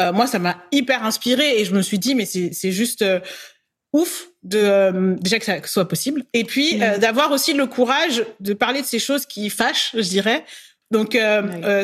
Euh, 0.00 0.12
moi, 0.12 0.26
ça 0.26 0.38
m'a 0.38 0.56
hyper 0.72 1.04
inspirée 1.04 1.60
et 1.60 1.64
je 1.64 1.74
me 1.74 1.82
suis 1.82 1.98
dit, 1.98 2.14
mais 2.14 2.24
c'est 2.24 2.72
juste 2.72 3.02
euh, 3.02 3.20
ouf 3.92 4.28
de 4.42 4.58
euh, 4.58 5.14
déjà 5.20 5.38
que 5.38 5.44
ça 5.44 5.62
soit 5.64 5.88
possible. 5.88 6.24
Et 6.32 6.44
puis 6.44 6.78
d'avoir 6.98 7.30
aussi 7.32 7.52
le 7.52 7.66
courage 7.66 8.24
de 8.40 8.54
parler 8.54 8.80
de 8.80 8.86
ces 8.86 8.98
choses 8.98 9.26
qui 9.26 9.50
fâchent 9.50 9.90
je 9.94 10.00
dirais. 10.00 10.44
Donc 10.90 11.16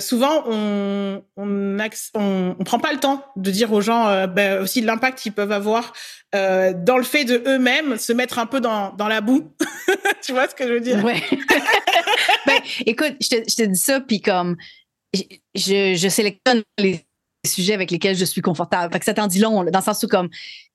souvent 0.00 0.44
on 0.46 1.22
on, 1.36 1.78
on 2.14 2.64
prend 2.64 2.78
pas 2.78 2.92
le 2.92 3.00
temps 3.00 3.24
de 3.36 3.50
dire 3.50 3.72
aux 3.72 3.80
gens 3.80 4.26
ben, 4.26 4.60
aussi 4.62 4.80
l'impact 4.80 5.18
qu'ils 5.18 5.32
peuvent 5.32 5.52
avoir 5.52 5.92
dans 6.32 6.96
le 6.96 7.04
fait 7.04 7.24
de 7.24 7.42
eux-mêmes 7.46 7.96
se 7.96 8.12
mettre 8.12 8.38
un 8.38 8.46
peu 8.46 8.60
dans 8.60 8.92
dans 8.92 9.08
la 9.08 9.20
boue. 9.20 9.50
tu 10.22 10.32
vois 10.32 10.48
ce 10.48 10.54
que 10.54 10.66
je 10.66 10.72
veux 10.74 10.80
dire? 10.80 11.02
Ouais. 11.04 11.22
ben, 12.46 12.58
écoute, 12.86 13.14
je 13.20 13.28
te, 13.28 13.50
je 13.50 13.56
te 13.56 13.62
dis 13.62 13.78
ça 13.78 14.00
puis 14.00 14.20
comme 14.20 14.56
je, 15.14 15.94
je 15.96 16.08
sélectionne 16.08 16.62
les 16.78 17.07
sujets 17.48 17.74
avec 17.74 17.90
lesquels 17.90 18.16
je 18.16 18.24
suis 18.24 18.40
confortable. 18.40 18.92
Fait 18.92 19.00
que 19.00 19.04
ça 19.04 19.14
t'en 19.14 19.26
dit 19.26 19.40
long, 19.40 19.64
dans 19.64 19.78
le 19.78 19.84
sens 19.84 20.02
où 20.04 20.06
comme 20.06 20.28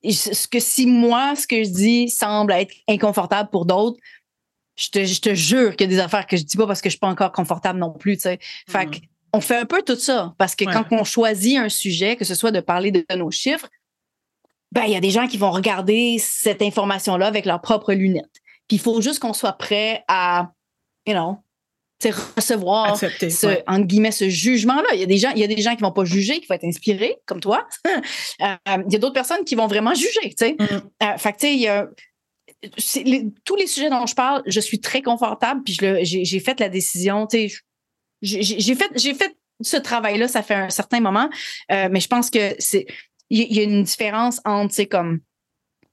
ce 0.04 0.48
que 0.48 0.60
si 0.60 0.86
moi, 0.86 1.36
ce 1.36 1.48
que 1.48 1.64
je 1.64 1.70
dis 1.70 2.10
semble 2.10 2.52
être 2.52 2.74
inconfortable 2.90 3.50
pour 3.50 3.66
d'autres, 3.66 3.98
je 4.76 4.90
te, 4.90 5.06
je 5.06 5.22
te 5.22 5.34
jure 5.34 5.76
qu'il 5.76 5.90
y 5.90 5.94
a 5.94 5.96
des 5.96 6.02
affaires 6.02 6.26
que 6.26 6.36
je 6.36 6.44
dis 6.44 6.58
pas 6.58 6.68
parce 6.68 6.82
que 6.82 6.90
je 6.90 6.94
suis 6.94 7.00
pas 7.00 7.08
encore 7.08 7.32
confortable 7.32 7.80
non 7.80 7.92
plus. 7.92 8.20
Fait 8.20 8.40
mm. 8.68 8.92
on 9.34 9.42
fait 9.42 9.58
un 9.58 9.66
peu 9.66 9.82
tout 9.82 9.96
ça 9.96 10.34
parce 10.38 10.56
que 10.56 10.66
quand 10.66 10.86
on 10.92 11.04
choisit 11.04 11.58
un 11.58 11.70
sujet, 11.70 12.16
que 12.16 12.26
ce 12.26 12.36
soit 12.36 12.52
de 12.52 12.60
parler 12.60 12.92
de, 12.92 13.06
nos 13.16 13.32
chiffres, 13.32 13.70
ben 14.72 14.84
il 14.86 14.92
y 14.92 14.96
a 14.96 15.00
des 15.00 15.12
gens 15.12 15.28
qui 15.28 15.38
vont 15.38 15.52
regarder 15.52 16.18
cette 16.20 16.62
information-là 16.62 17.28
avec 17.28 17.46
leurs 17.46 17.62
propres 17.62 17.94
lunettes. 17.94 18.42
Puis 18.68 18.78
il 18.78 18.80
faut 18.80 19.00
juste 19.02 19.20
qu'on 19.20 19.34
soit 19.34 19.54
prêt 19.54 20.04
à, 20.08 20.52
you 21.06 21.14
know, 21.14 21.38
recevoir 22.12 22.97
ce, 22.97 23.06
entre 23.68 23.86
guillemets, 23.86 24.12
ce 24.12 24.30
jugement-là. 24.30 24.88
Il 24.93 24.99
y 24.99 25.04
a 25.04 25.08
des 25.08 25.18
gens, 25.18 25.32
il 25.36 25.39
y 25.39 25.43
a 25.43 25.47
des 25.47 25.62
gens 25.62 25.76
qui 25.76 25.82
vont 25.82 25.91
pas 25.91 26.06
juger, 26.06 26.39
qui 26.39 26.47
vont 26.47 26.56
être 26.56 26.66
inspirés, 26.66 27.18
comme 27.26 27.39
toi. 27.39 27.68
Euh, 28.41 28.56
il 28.88 28.91
y 28.91 28.95
a 28.95 28.99
d'autres 28.99 29.14
personnes 29.14 29.45
qui 29.45 29.56
vont 29.56 29.68
vraiment 29.68 29.93
juger, 29.93 30.30
tu 30.30 30.36
sais. 30.38 30.58
Euh, 30.60 31.18
fait 31.18 31.36
tu 31.38 31.66
sais, 32.78 33.26
tous 33.45 33.56
les 33.56 33.68
sujets 33.68 33.89
dont 33.89 34.06
je 34.06 34.16
parle, 34.16 34.41
je 34.45 34.60
suis 34.60 34.80
très 34.80 35.01
confortable, 35.01 35.62
puis 35.64 35.78
j'ai 36.04 36.39
fait 36.39 36.60
la 36.60 36.70
décision, 36.70 37.28
tu 37.28 37.49
sais, 37.49 37.56
j'ai 38.22 38.76
fait, 38.76 38.89
j'ai 38.95 39.14
fait 39.14 39.36
ce 39.62 39.78
travail-là, 39.78 40.28
ça 40.28 40.41
fait 40.41 40.56
un 40.56 40.70
certain 40.70 40.99
moment, 40.99 41.30
euh, 41.72 41.89
mais 41.91 41.99
je 41.99 42.08
pense 42.08 42.30
que 42.30 42.56
c'est, 42.60 42.86
il 43.30 43.54
y, 43.54 43.60
a 43.60 43.64
une 43.64 43.84
différence 43.84 44.39
entre, 44.45 44.84
comme 44.84 45.20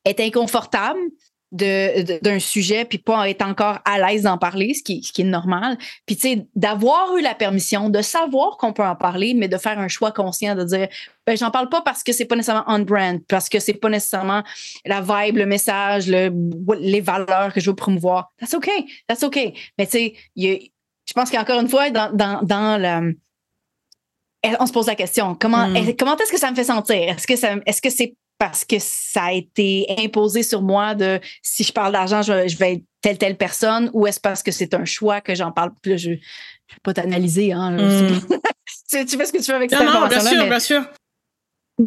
être 0.04 0.20
inconfortable, 0.20 1.00
d'un 1.53 2.38
sujet 2.38 2.84
puis 2.84 2.98
pas 2.98 3.28
être 3.28 3.42
encore 3.42 3.80
à 3.84 3.98
l'aise 3.98 4.22
d'en 4.22 4.38
parler, 4.38 4.72
ce 4.74 4.82
qui, 4.82 5.03
ce 5.03 5.12
qui 5.12 5.22
est 5.22 5.24
normal. 5.24 5.76
Puis 6.07 6.16
tu 6.16 6.22
sais, 6.22 6.46
d'avoir 6.55 7.16
eu 7.16 7.22
la 7.22 7.34
permission, 7.34 7.88
de 7.88 8.03
savoir 8.03 8.57
qu'on 8.57 8.72
peut 8.72 8.84
en 8.84 8.94
parler, 8.94 9.34
mais 9.34 9.48
de 9.48 9.57
faire 9.57 9.78
un 9.78 9.88
choix 9.88 10.12
conscient 10.12 10.55
de 10.55 10.62
dire 10.62 10.88
ben 11.26 11.36
j'en 11.36 11.51
parle 11.51 11.68
pas 11.68 11.82
parce 11.82 12.03
que 12.03 12.12
c'est 12.12 12.24
pas 12.24 12.36
nécessairement 12.36 12.64
on 12.68 12.78
brand, 12.80 13.20
parce 13.28 13.48
que 13.48 13.59
c'est 13.59 13.74
pas 13.74 13.88
nécessairement 13.88 14.42
la 14.84 15.01
vibe, 15.01 15.38
le 15.38 15.46
message, 15.46 16.07
le, 16.07 16.30
les 16.78 17.01
valeurs 17.01 17.53
que 17.53 17.61
je 17.61 17.70
veux 17.70 17.76
promouvoir. 17.76 18.32
That's 18.38 18.55
okay, 18.55 18.86
that's 19.09 19.22
okay. 19.24 19.55
Mais 19.76 19.86
tu 19.86 19.98
sais, 19.98 20.14
je 20.36 21.12
pense 21.14 21.30
qu'encore 21.30 21.61
une 21.61 21.68
fois 21.68 21.90
dans 21.90 22.14
dans 22.14 22.42
dans 22.42 22.80
le 22.80 23.16
on 24.59 24.66
se 24.66 24.72
pose 24.72 24.86
la 24.86 24.94
question 24.94 25.34
comment 25.34 25.68
hmm. 25.68 25.96
comment 25.98 26.16
est-ce 26.16 26.32
que 26.32 26.38
ça 26.38 26.51
me 26.51 26.57
fait 26.57 26.64
sentir? 26.64 26.96
Est-ce 26.96 27.26
que 27.26 27.36
ça 27.36 27.57
est-ce 27.66 27.82
que 27.82 27.90
c'est 27.90 28.14
parce 28.41 28.64
que 28.64 28.76
ça 28.78 29.24
a 29.24 29.32
été 29.32 29.86
imposé 29.99 30.43
sur 30.43 30.62
moi 30.62 30.95
de 30.95 31.20
si 31.43 31.62
je 31.62 31.74
parle 31.74 31.93
d'argent, 31.93 32.22
je, 32.22 32.57
vais 32.57 32.72
être 32.72 32.84
telle, 33.03 33.18
telle 33.18 33.36
personne, 33.36 33.91
ou 33.93 34.07
est-ce 34.07 34.18
parce 34.18 34.43
que 34.43 34.51
c'est 34.51 34.72
un 34.72 34.86
choix 34.86 35.20
que 35.20 35.34
j'en 35.34 35.53
parle 35.53 35.72
plus? 35.82 35.99
Je 35.99 36.11
ne 36.12 36.14
vais 36.14 36.20
pas 36.82 36.95
t'analyser. 36.95 37.53
Hein, 37.53 37.72
hmm. 37.72 38.20
tu, 39.07 39.16
fais 39.18 39.26
ce 39.26 39.32
que 39.32 39.45
tu 39.45 39.51
veux 39.51 39.57
avec 39.57 39.68
cette 39.68 39.82
information-là. 39.82 40.30
Bien 40.30 40.41
sûr, 40.41 40.47
bien 40.47 40.59
sûr. 40.59 40.91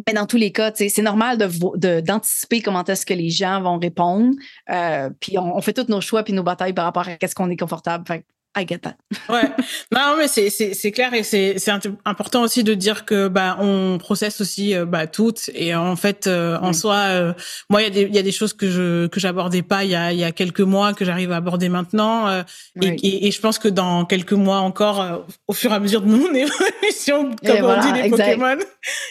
Mais 0.06 0.14
dans 0.14 0.26
tous 0.26 0.36
les 0.36 0.52
cas, 0.52 0.70
c'est 0.74 1.02
normal 1.02 1.38
d'anticiper 1.38 2.60
de, 2.60 2.64
comment 2.64 2.84
est-ce 2.84 3.04
que 3.04 3.14
les 3.14 3.30
gens 3.30 3.60
vont 3.60 3.78
répondre. 3.78 4.36
Euh, 4.70 5.10
puis 5.20 5.36
on, 5.38 5.60
fait 5.60 5.72
tous 5.72 5.88
nos 5.88 6.00
choix 6.00 6.22
puis 6.22 6.32
nos 6.32 6.44
batailles 6.44 6.72
par 6.72 6.84
rapport 6.84 7.08
à 7.08 7.26
ce 7.26 7.34
qu'on 7.34 7.50
est 7.50 7.56
confortable. 7.56 8.04
Fait 8.06 8.24
I 8.56 8.66
get 8.66 8.78
that. 8.78 8.96
ouais. 9.28 9.50
Non, 9.92 10.16
mais 10.16 10.28
c'est 10.28 10.48
c'est 10.50 10.92
clair 10.92 11.12
et 11.12 11.24
c'est 11.24 11.58
c'est 11.58 11.72
important 12.04 12.42
aussi 12.42 12.62
de 12.62 12.74
dire 12.74 13.04
que 13.04 13.28
bah 13.28 13.56
on 13.60 13.98
processe 13.98 14.40
aussi 14.40 14.74
euh, 14.74 14.84
bah 14.84 15.06
toutes 15.06 15.50
et 15.54 15.74
en 15.74 15.96
fait 15.96 16.26
euh, 16.26 16.56
en 16.60 16.72
soi 16.72 16.94
euh, 16.94 17.32
moi 17.68 17.82
il 17.82 17.84
y 17.84 17.86
a 17.86 17.90
des 17.90 18.02
il 18.02 18.14
y 18.14 18.18
a 18.18 18.22
des 18.22 18.32
choses 18.32 18.52
que 18.52 18.70
je 18.70 19.06
que 19.08 19.18
j'abordais 19.18 19.62
pas 19.62 19.84
il 19.84 19.90
y 19.90 19.96
a 19.96 20.12
il 20.12 20.18
y 20.18 20.24
a 20.24 20.30
quelques 20.30 20.60
mois 20.60 20.94
que 20.94 21.04
j'arrive 21.04 21.32
à 21.32 21.36
aborder 21.36 21.68
maintenant 21.68 22.44
et, 22.80 23.26
et, 23.26 23.30
je 23.30 23.40
pense 23.40 23.58
que 23.58 23.68
dans 23.68 24.04
quelques 24.04 24.32
mois 24.32 24.58
encore 24.58 25.26
au 25.48 25.52
fur 25.52 25.72
et 25.72 25.74
à 25.74 25.80
mesure 25.80 26.02
de 26.02 26.06
mon 26.06 26.32
évolution 26.34 27.34
comme 27.44 27.64
on 27.64 27.80
dit 27.80 28.02
les 28.02 28.10
Pokémon 28.10 28.58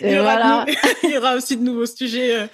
il 0.02 0.12
y, 0.12 0.20
aura 0.20 0.66
il 1.04 1.10
y 1.10 1.18
aura 1.18 1.36
aussi 1.36 1.58
de 1.58 1.64
nouveaux 1.64 1.86
sujets 1.86 2.48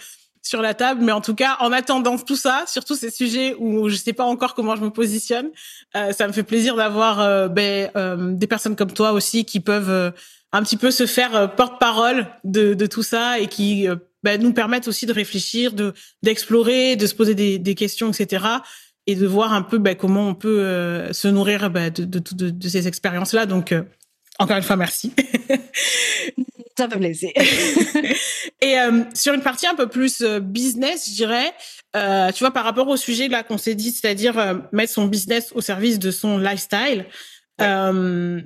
sur 0.50 0.62
la 0.62 0.74
table. 0.74 1.02
Mais 1.04 1.12
en 1.12 1.22
tout 1.22 1.36
cas, 1.36 1.58
en 1.60 1.72
attendant 1.72 2.18
tout 2.18 2.36
ça, 2.36 2.64
surtout 2.68 2.96
ces 2.96 3.12
sujets 3.12 3.56
où 3.60 3.88
je 3.88 3.96
sais 3.96 4.14
pas 4.14 4.26
encore 4.26 4.56
comment 4.56 4.76
je 4.76 4.82
me 4.82 4.90
positionne, 4.90 5.50
euh, 5.96 6.12
ça 6.12 6.28
me 6.28 6.34
fait 6.34 6.44
plaisir 6.44 6.76
d'avoir 6.76 7.22
euh, 7.22 7.48
ben, 7.48 7.92
euh, 7.96 8.34
des 8.34 8.48
personnes 8.48 8.76
comme 8.76 8.92
toi 8.92 9.12
aussi 9.12 9.46
qui 9.46 9.60
peuvent 9.60 10.12
un 10.52 10.64
petit 10.64 10.78
peu 10.78 10.90
se 10.90 11.06
faire 11.06 11.56
porte-parole 11.56 12.28
de, 12.44 12.86
tout 12.88 13.04
ça 13.04 13.40
et 13.40 13.46
qui 13.48 13.88
ben, 14.24 14.42
nous 14.42 14.52
permettent 14.52 14.88
aussi 14.88 15.06
de 15.06 15.14
réfléchir, 15.14 15.74
de 15.74 15.94
d'explorer, 16.24 16.96
de 16.96 17.06
se 17.06 17.14
poser 17.14 17.36
des, 17.36 17.76
questions, 17.76 18.12
etc. 18.12 18.46
Et 19.06 19.16
de 19.16 19.28
voir 19.28 19.54
un 19.54 19.62
peu 19.62 19.78
ben, 19.78 19.96
comment 19.96 20.28
on 20.28 20.34
peut 20.34 20.64
se 21.12 21.28
nourrir 21.28 21.70
de, 21.70 22.68
ces 22.68 22.88
expériences-là. 22.88 23.46
Donc, 23.46 23.76
encore 24.40 24.58
une 24.58 24.64
fois, 24.64 24.76
merci. 24.76 25.14
Ça 26.80 26.88
fait 26.88 26.98
plaisir. 26.98 27.32
et 28.62 28.80
euh, 28.80 29.04
sur 29.14 29.34
une 29.34 29.42
partie 29.42 29.68
un 29.68 29.76
peu 29.76 29.88
plus 29.88 30.22
euh, 30.22 30.40
business, 30.40 31.10
je 31.10 31.14
dirais, 31.14 31.54
euh, 31.98 32.32
tu 32.32 32.40
vois, 32.40 32.52
par 32.52 32.64
rapport 32.64 32.88
au 32.88 32.96
sujet 32.96 33.28
là 33.28 33.44
qu'on 33.44 33.58
s'est 33.58 33.76
dit, 33.76 33.92
c'est-à-dire 33.92 34.62
mettre 34.72 34.94
son 34.94 35.06
business 35.06 35.52
au 35.54 35.60
service 35.60 36.00
de 36.00 36.10
son 36.10 36.38
lifestyle. 36.38 37.06
ce 37.60 38.40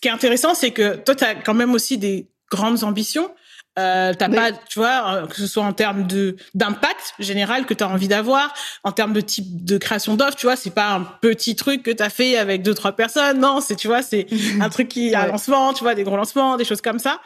qui 0.00 0.06
est 0.06 0.12
intéressant, 0.12 0.54
c'est 0.54 0.70
que 0.70 0.94
toi, 0.94 1.16
tu 1.16 1.24
as 1.24 1.34
quand 1.34 1.54
même 1.54 1.74
aussi 1.74 1.98
des 1.98 2.28
grandes 2.52 2.84
ambitions. 2.84 3.34
Euh, 3.80 4.12
t'as 4.14 4.28
pas, 4.28 4.52
tu 4.52 4.78
vois, 4.78 5.26
que 5.28 5.36
ce 5.36 5.46
soit 5.46 5.62
en 5.62 5.72
termes 5.72 6.06
de 6.06 6.36
d'impact 6.54 7.14
général 7.18 7.66
que 7.66 7.74
tu 7.74 7.82
as 7.82 7.88
envie 7.88 8.08
d'avoir, 8.08 8.52
en 8.84 8.92
termes 8.92 9.12
de 9.12 9.20
type 9.20 9.64
de 9.64 9.78
création 9.78 10.16
d'offres, 10.16 10.36
tu 10.36 10.46
vois, 10.46 10.56
c'est 10.56 10.70
pas 10.70 10.90
un 10.90 11.02
petit 11.02 11.56
truc 11.56 11.82
que 11.82 11.90
tu 11.90 12.02
as 12.02 12.10
fait 12.10 12.36
avec 12.36 12.62
deux 12.62 12.74
trois 12.74 12.92
personnes, 12.92 13.40
non, 13.40 13.60
c'est 13.60 13.76
tu 13.76 13.86
vois, 13.86 14.02
c'est 14.02 14.26
un 14.60 14.68
truc 14.68 14.88
qui 14.88 15.14
a 15.14 15.22
un 15.22 15.26
lancement, 15.26 15.72
tu 15.72 15.82
vois, 15.82 15.94
des 15.94 16.04
gros 16.04 16.16
lancements, 16.16 16.56
des 16.56 16.64
choses 16.64 16.82
comme 16.82 16.98
ça. 16.98 17.20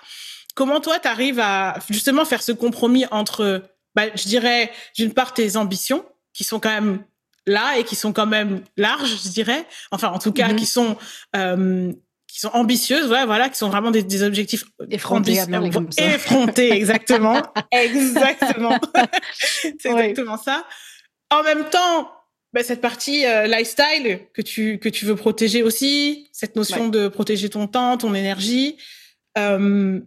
Comment 0.55 0.81
toi 0.81 0.99
tu 1.01 1.09
arrives 1.09 1.41
à 1.41 1.79
justement 1.91 2.25
faire 2.25 2.43
ce 2.43 2.53
compromis 2.53 3.07
entre 3.11 3.63
bah, 3.95 4.05
je 4.15 4.25
dirais 4.25 4.71
d'une 4.97 5.13
part 5.13 5.35
tes 5.35 5.57
ambitions 5.57 6.05
qui 6.33 6.45
sont 6.45 6.61
quand 6.61 6.71
même 6.71 7.05
là 7.47 7.79
et 7.79 7.85
qui 7.85 7.97
sont 7.97 8.13
quand 8.13 8.27
même 8.27 8.63
larges, 8.77 9.23
je 9.25 9.29
dirais. 9.29 9.67
Enfin, 9.91 10.09
en 10.09 10.19
tout 10.19 10.33
cas, 10.33 10.49
mm-hmm. 10.49 10.57
qui 10.57 10.67
sont 10.67 10.97
euh, 11.37 11.93
qui 12.35 12.41
sont 12.41 12.51
ambitieuses, 12.53 13.07
voilà, 13.07 13.27
voilà, 13.27 13.49
qui 13.49 13.57
sont 13.57 13.69
vraiment 13.69 13.93
des, 13.93 14.03
des 14.03 14.25
objectifs 14.25 14.65
effrontés, 14.91 15.39
effrontés, 15.99 16.73
exactement, 16.73 17.41
exactement, 17.71 18.77
c'est 19.79 19.89
exactement 19.89 20.37
ça. 20.37 20.67
En 21.31 21.45
même 21.45 21.71
temps, 21.71 22.11
bah, 22.53 22.65
cette 22.65 22.81
partie 22.81 23.25
euh, 23.25 23.47
lifestyle 23.47 24.19
que 24.35 24.43
tu 24.43 24.81
que 24.81 24.89
tu 24.89 25.05
veux 25.05 25.15
protéger 25.15 25.63
aussi, 25.63 26.29
cette 26.33 26.57
notion 26.57 26.89
de 26.89 27.07
protéger 27.07 27.51
ton 27.51 27.69
temps, 27.69 27.97
ton 27.99 28.17
énergie. 28.17 28.79
Euh, 29.39 30.01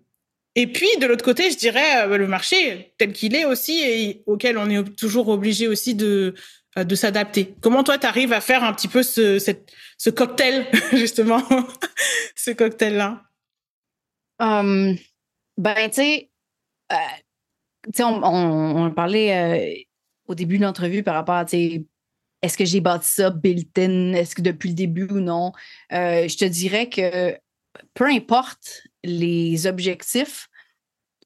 et 0.55 0.67
puis 0.67 0.89
de 0.99 1.05
l'autre 1.05 1.23
côté, 1.23 1.49
je 1.49 1.57
dirais 1.57 2.07
euh, 2.07 2.17
le 2.17 2.27
marché 2.27 2.93
tel 2.97 3.13
qu'il 3.13 3.35
est 3.37 3.45
aussi 3.45 3.79
et 3.79 4.23
auquel 4.25 4.57
on 4.57 4.69
est 4.69 4.83
toujours 4.97 5.29
obligé 5.29 5.69
aussi 5.69 5.95
de 5.95 6.35
de 6.83 6.95
s'adapter. 6.95 7.55
Comment 7.61 7.83
toi, 7.83 7.97
tu 7.97 8.07
arrives 8.07 8.33
à 8.33 8.41
faire 8.41 8.63
un 8.63 8.73
petit 8.73 8.87
peu 8.87 9.03
ce, 9.03 10.09
cocktail, 10.09 10.67
justement, 10.91 11.41
ce 12.35 12.51
cocktail-là? 12.51 13.23
Um, 14.39 14.95
ben, 15.57 15.89
tu 15.89 15.95
sais, 15.95 16.29
euh, 16.91 16.95
on, 17.99 18.21
on, 18.23 18.85
on, 18.85 18.91
parlait 18.91 19.35
euh, 19.35 19.83
au 20.27 20.35
début 20.35 20.57
de 20.57 20.63
l'entrevue 20.63 21.03
par 21.03 21.15
rapport 21.15 21.35
à, 21.35 21.45
est-ce 22.41 22.57
que 22.57 22.65
j'ai 22.65 22.81
bâti 22.81 23.09
ça 23.09 23.31
built-in, 23.31 24.13
est-ce 24.13 24.35
que 24.35 24.43
depuis 24.43 24.69
le 24.69 24.75
début 24.75 25.07
ou 25.09 25.19
non? 25.19 25.53
je 25.89 26.37
te 26.37 26.45
dirais 26.45 26.89
que 26.89 27.35
peu 27.93 28.05
importe 28.05 28.83
les 29.03 29.65
objectifs, 29.65 30.47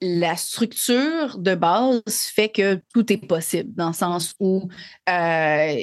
la 0.02 0.36
structure 0.36 1.38
de 1.38 1.54
base 1.54 2.02
fait 2.34 2.48
que 2.48 2.80
tout 2.92 3.12
est 3.12 3.24
possible, 3.24 3.72
dans 3.74 3.88
le 3.88 3.94
sens 3.94 4.34
où, 4.40 4.68
euh, 5.08 5.76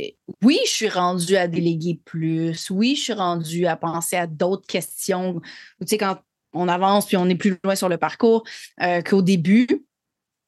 oui, 0.43 0.59
je 0.65 0.70
suis 0.70 0.89
rendue 0.89 1.38
à 1.38 1.47
déléguer 1.47 2.01
plus, 2.03 2.70
oui, 2.70 2.95
je 2.97 3.03
suis 3.03 3.13
rendue 3.13 3.65
à 3.65 3.78
penser 3.78 4.17
à 4.17 4.28
d'autres 4.28 4.67
questions. 4.67 5.39
Tu 5.80 5.88
sais, 5.88 5.97
quand 5.97 6.17
on 6.51 6.67
avance 6.67 7.05
puis 7.05 7.15
on 7.15 7.30
est 7.30 7.36
plus 7.36 7.57
loin 7.63 7.76
sur 7.76 7.88
le 7.88 7.97
parcours 7.97 8.43
euh, 8.82 9.01
qu'au 9.01 9.22
début, 9.22 9.67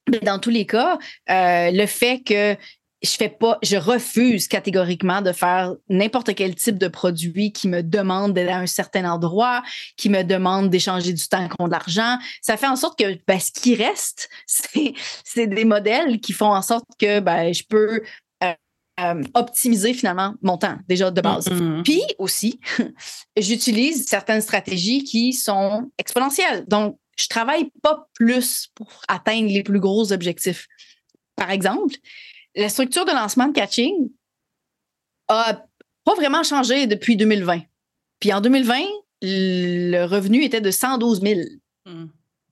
mais 0.10 0.20
dans 0.20 0.40
tous 0.40 0.50
les 0.50 0.66
cas, 0.66 0.98
euh, 1.30 1.72
le 1.72 1.86
fait 1.86 2.22
que 2.24 2.58
je 3.04 3.10
fais 3.10 3.30
pas, 3.30 3.58
je 3.64 3.78
refuse 3.78 4.48
catégoriquement 4.48 5.22
de 5.22 5.32
faire 5.32 5.74
n'importe 5.90 6.36
quel 6.36 6.56
type 6.56 6.78
de 6.78 6.88
produit 6.88 7.52
qui 7.52 7.68
me 7.68 7.82
demande 7.82 8.34
d'aller 8.34 8.52
à 8.52 8.60
un 8.60 8.68
certain 8.68 9.10
endroit, 9.10 9.64
qui 9.98 10.10
me 10.10 10.24
demande 10.24 10.70
d'échanger 10.70 11.12
du 11.12 11.28
temps 11.28 11.48
contre 11.48 11.66
de 11.66 11.72
l'argent. 11.72 12.18
Ça 12.42 12.58
fait 12.58 12.68
en 12.68 12.76
sorte 12.76 13.00
que 13.00 13.18
ben, 13.28 13.40
ce 13.40 13.52
qui 13.52 13.76
reste, 13.76 14.30
c'est, 14.46 15.48
des 15.48 15.66
modèles 15.66 16.20
qui 16.20 16.34
font 16.34 16.54
en 16.54 16.62
sorte 16.62 16.86
que 17.00 17.20
ben, 17.20 17.54
je 17.54 17.64
peux 17.64 18.02
euh, 18.44 19.24
optimiser 19.34 19.94
finalement 19.94 20.36
mon 20.44 20.58
temps 20.58 20.78
déjà 20.88 21.10
de 21.10 21.22
base. 21.22 21.50
Mhm. 21.50 21.82
Puis 21.84 22.04
aussi, 22.20 22.60
j'utilise 23.38 24.06
certaines 24.06 24.42
stratégies 24.42 25.04
qui 25.04 25.34
sont 25.34 25.90
exponentielles. 25.98 26.66
Donc, 26.68 26.98
je 27.18 27.28
travaille 27.28 27.72
pas 27.82 28.08
plus 28.14 28.68
pour 28.76 29.02
atteindre 29.08 29.48
les 29.48 29.64
plus 29.64 29.80
gros 29.80 30.12
objectifs. 30.12 30.68
Par 31.36 31.50
exemple, 31.50 31.96
la 32.56 32.70
structure 32.70 33.06
de 33.06 33.12
lancement 33.12 33.48
de 33.48 33.54
catching 33.54 34.12
a 35.28 35.66
pas 36.04 36.16
vraiment 36.16 36.44
changé 36.44 36.88
depuis 36.88 37.16
2020. 37.16 37.62
Puis 38.20 38.34
en 38.34 38.42
2020, 38.42 38.80
le 39.22 40.06
revenu 40.06 40.44
était 40.44 40.62
de 40.62 40.72
112 40.72 41.22
000 41.22 41.40
Mhm. 41.88 42.10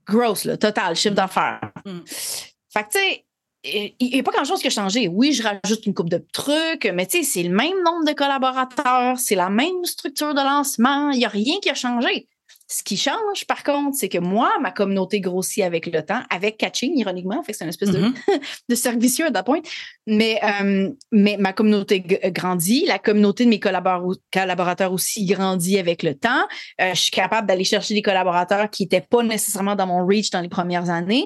gross, 0.07 0.45
là, 0.45 0.57
total, 0.57 0.95
chiffre 0.95 1.13
d'affaires. 1.15 1.71
Mm. 1.85 1.99
Fait 2.07 2.83
que, 2.83 2.89
tu 2.91 2.99
sais, 2.99 3.25
il 3.63 4.09
n'y 4.11 4.19
a 4.19 4.23
pas 4.23 4.31
grand-chose 4.31 4.59
qui 4.61 4.67
a 4.67 4.71
changé. 4.71 5.07
Oui, 5.07 5.33
je 5.33 5.43
rajoute 5.43 5.85
une 5.85 5.93
coupe 5.93 6.09
de 6.09 6.23
trucs, 6.31 6.85
mais 6.93 7.05
tu 7.05 7.17
sais, 7.17 7.23
c'est 7.23 7.43
le 7.43 7.53
même 7.53 7.83
nombre 7.83 8.05
de 8.05 8.13
collaborateurs, 8.13 9.19
c'est 9.19 9.35
la 9.35 9.49
même 9.49 9.83
structure 9.85 10.33
de 10.33 10.41
lancement, 10.41 11.11
il 11.11 11.19
n'y 11.19 11.25
a 11.25 11.29
rien 11.29 11.59
qui 11.61 11.69
a 11.69 11.75
changé. 11.75 12.27
Ce 12.72 12.84
qui 12.84 12.97
change, 12.97 13.45
par 13.47 13.63
contre, 13.63 13.97
c'est 13.97 14.09
que 14.09 14.20
moi, 14.20 14.51
ma 14.61 14.70
communauté 14.70 15.20
grossit 15.22 15.63
avec 15.63 15.88
le 15.88 16.03
temps, 16.05 16.22
avec 16.30 16.57
catching, 16.57 16.95
ironiquement. 16.95 17.41
Fait 17.41 17.51
que 17.53 17.57
c'est 17.57 17.63
une 17.63 17.70
espèce 17.72 17.89
de, 17.89 17.97
Mhm. 17.99 18.13
de 18.70 18.76
servicieux 18.76 19.26
à 19.34 19.41
point. 19.43 19.61
Mais, 20.05 20.39
euh, 20.43 20.89
mais 21.11 21.38
ma 21.39 21.51
communauté 21.51 22.03
g- 22.07 22.20
grandit, 22.32 22.86
la 22.86 22.99
communauté 22.99 23.45
de 23.45 23.49
mes 23.49 23.57
collabor- 23.59 24.15
collaborateurs 24.32 24.93
aussi 24.93 25.26
grandit 25.26 25.80
avec 25.80 26.03
le 26.03 26.13
temps. 26.13 26.45
Euh, 26.80 26.91
je 26.93 26.99
suis 27.01 27.11
capable 27.11 27.47
d'aller 27.47 27.63
chercher 27.63 27.95
des 27.95 28.03
collaborateurs 28.03 28.70
qui 28.70 28.84
n'étaient 28.84 29.01
pas 29.01 29.24
nécessairement 29.24 29.76
dans 29.76 29.88
mon 29.88 30.05
reach 30.05 30.30
dans 30.30 30.41
les 30.41 30.49
premières 30.49 30.91
années. 30.91 31.26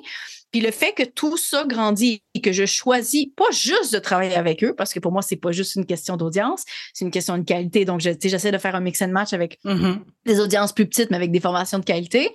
Puis 0.53 0.61
le 0.61 0.69
fait 0.71 0.93
que 0.93 1.01
tout 1.03 1.35
ça 1.35 1.65
grandit 1.67 2.21
et 2.35 2.39
que 2.41 2.51
je 2.51 2.65
choisis 2.67 3.25
pas 3.35 3.49
juste 3.51 3.91
de 3.91 3.97
travailler 3.97 4.35
avec 4.35 4.63
eux, 4.63 4.75
parce 4.75 4.93
que 4.93 4.99
pour 4.99 5.11
moi, 5.11 5.23
c'est 5.23 5.35
pas 5.35 5.51
juste 5.51 5.73
une 5.75 5.85
question 5.87 6.15
d'audience, 6.15 6.63
c'est 6.93 7.03
une 7.03 7.09
question 7.11 7.35
de 7.39 7.43
qualité. 7.43 7.85
Donc, 7.85 8.01
j'essaie 8.01 8.51
de 8.51 8.57
faire 8.59 8.75
un 8.75 8.79
mix 8.79 9.01
and 9.01 9.07
match 9.07 9.33
avec 9.33 9.57
Mhm. 9.65 10.05
des 10.25 10.39
audiences 10.39 10.71
plus 10.71 10.85
petites, 10.85 11.09
mais 11.09 11.17
avec 11.17 11.31
des 11.31 11.39
formations 11.39 11.79
de 11.79 11.83
qualité. 11.85 12.29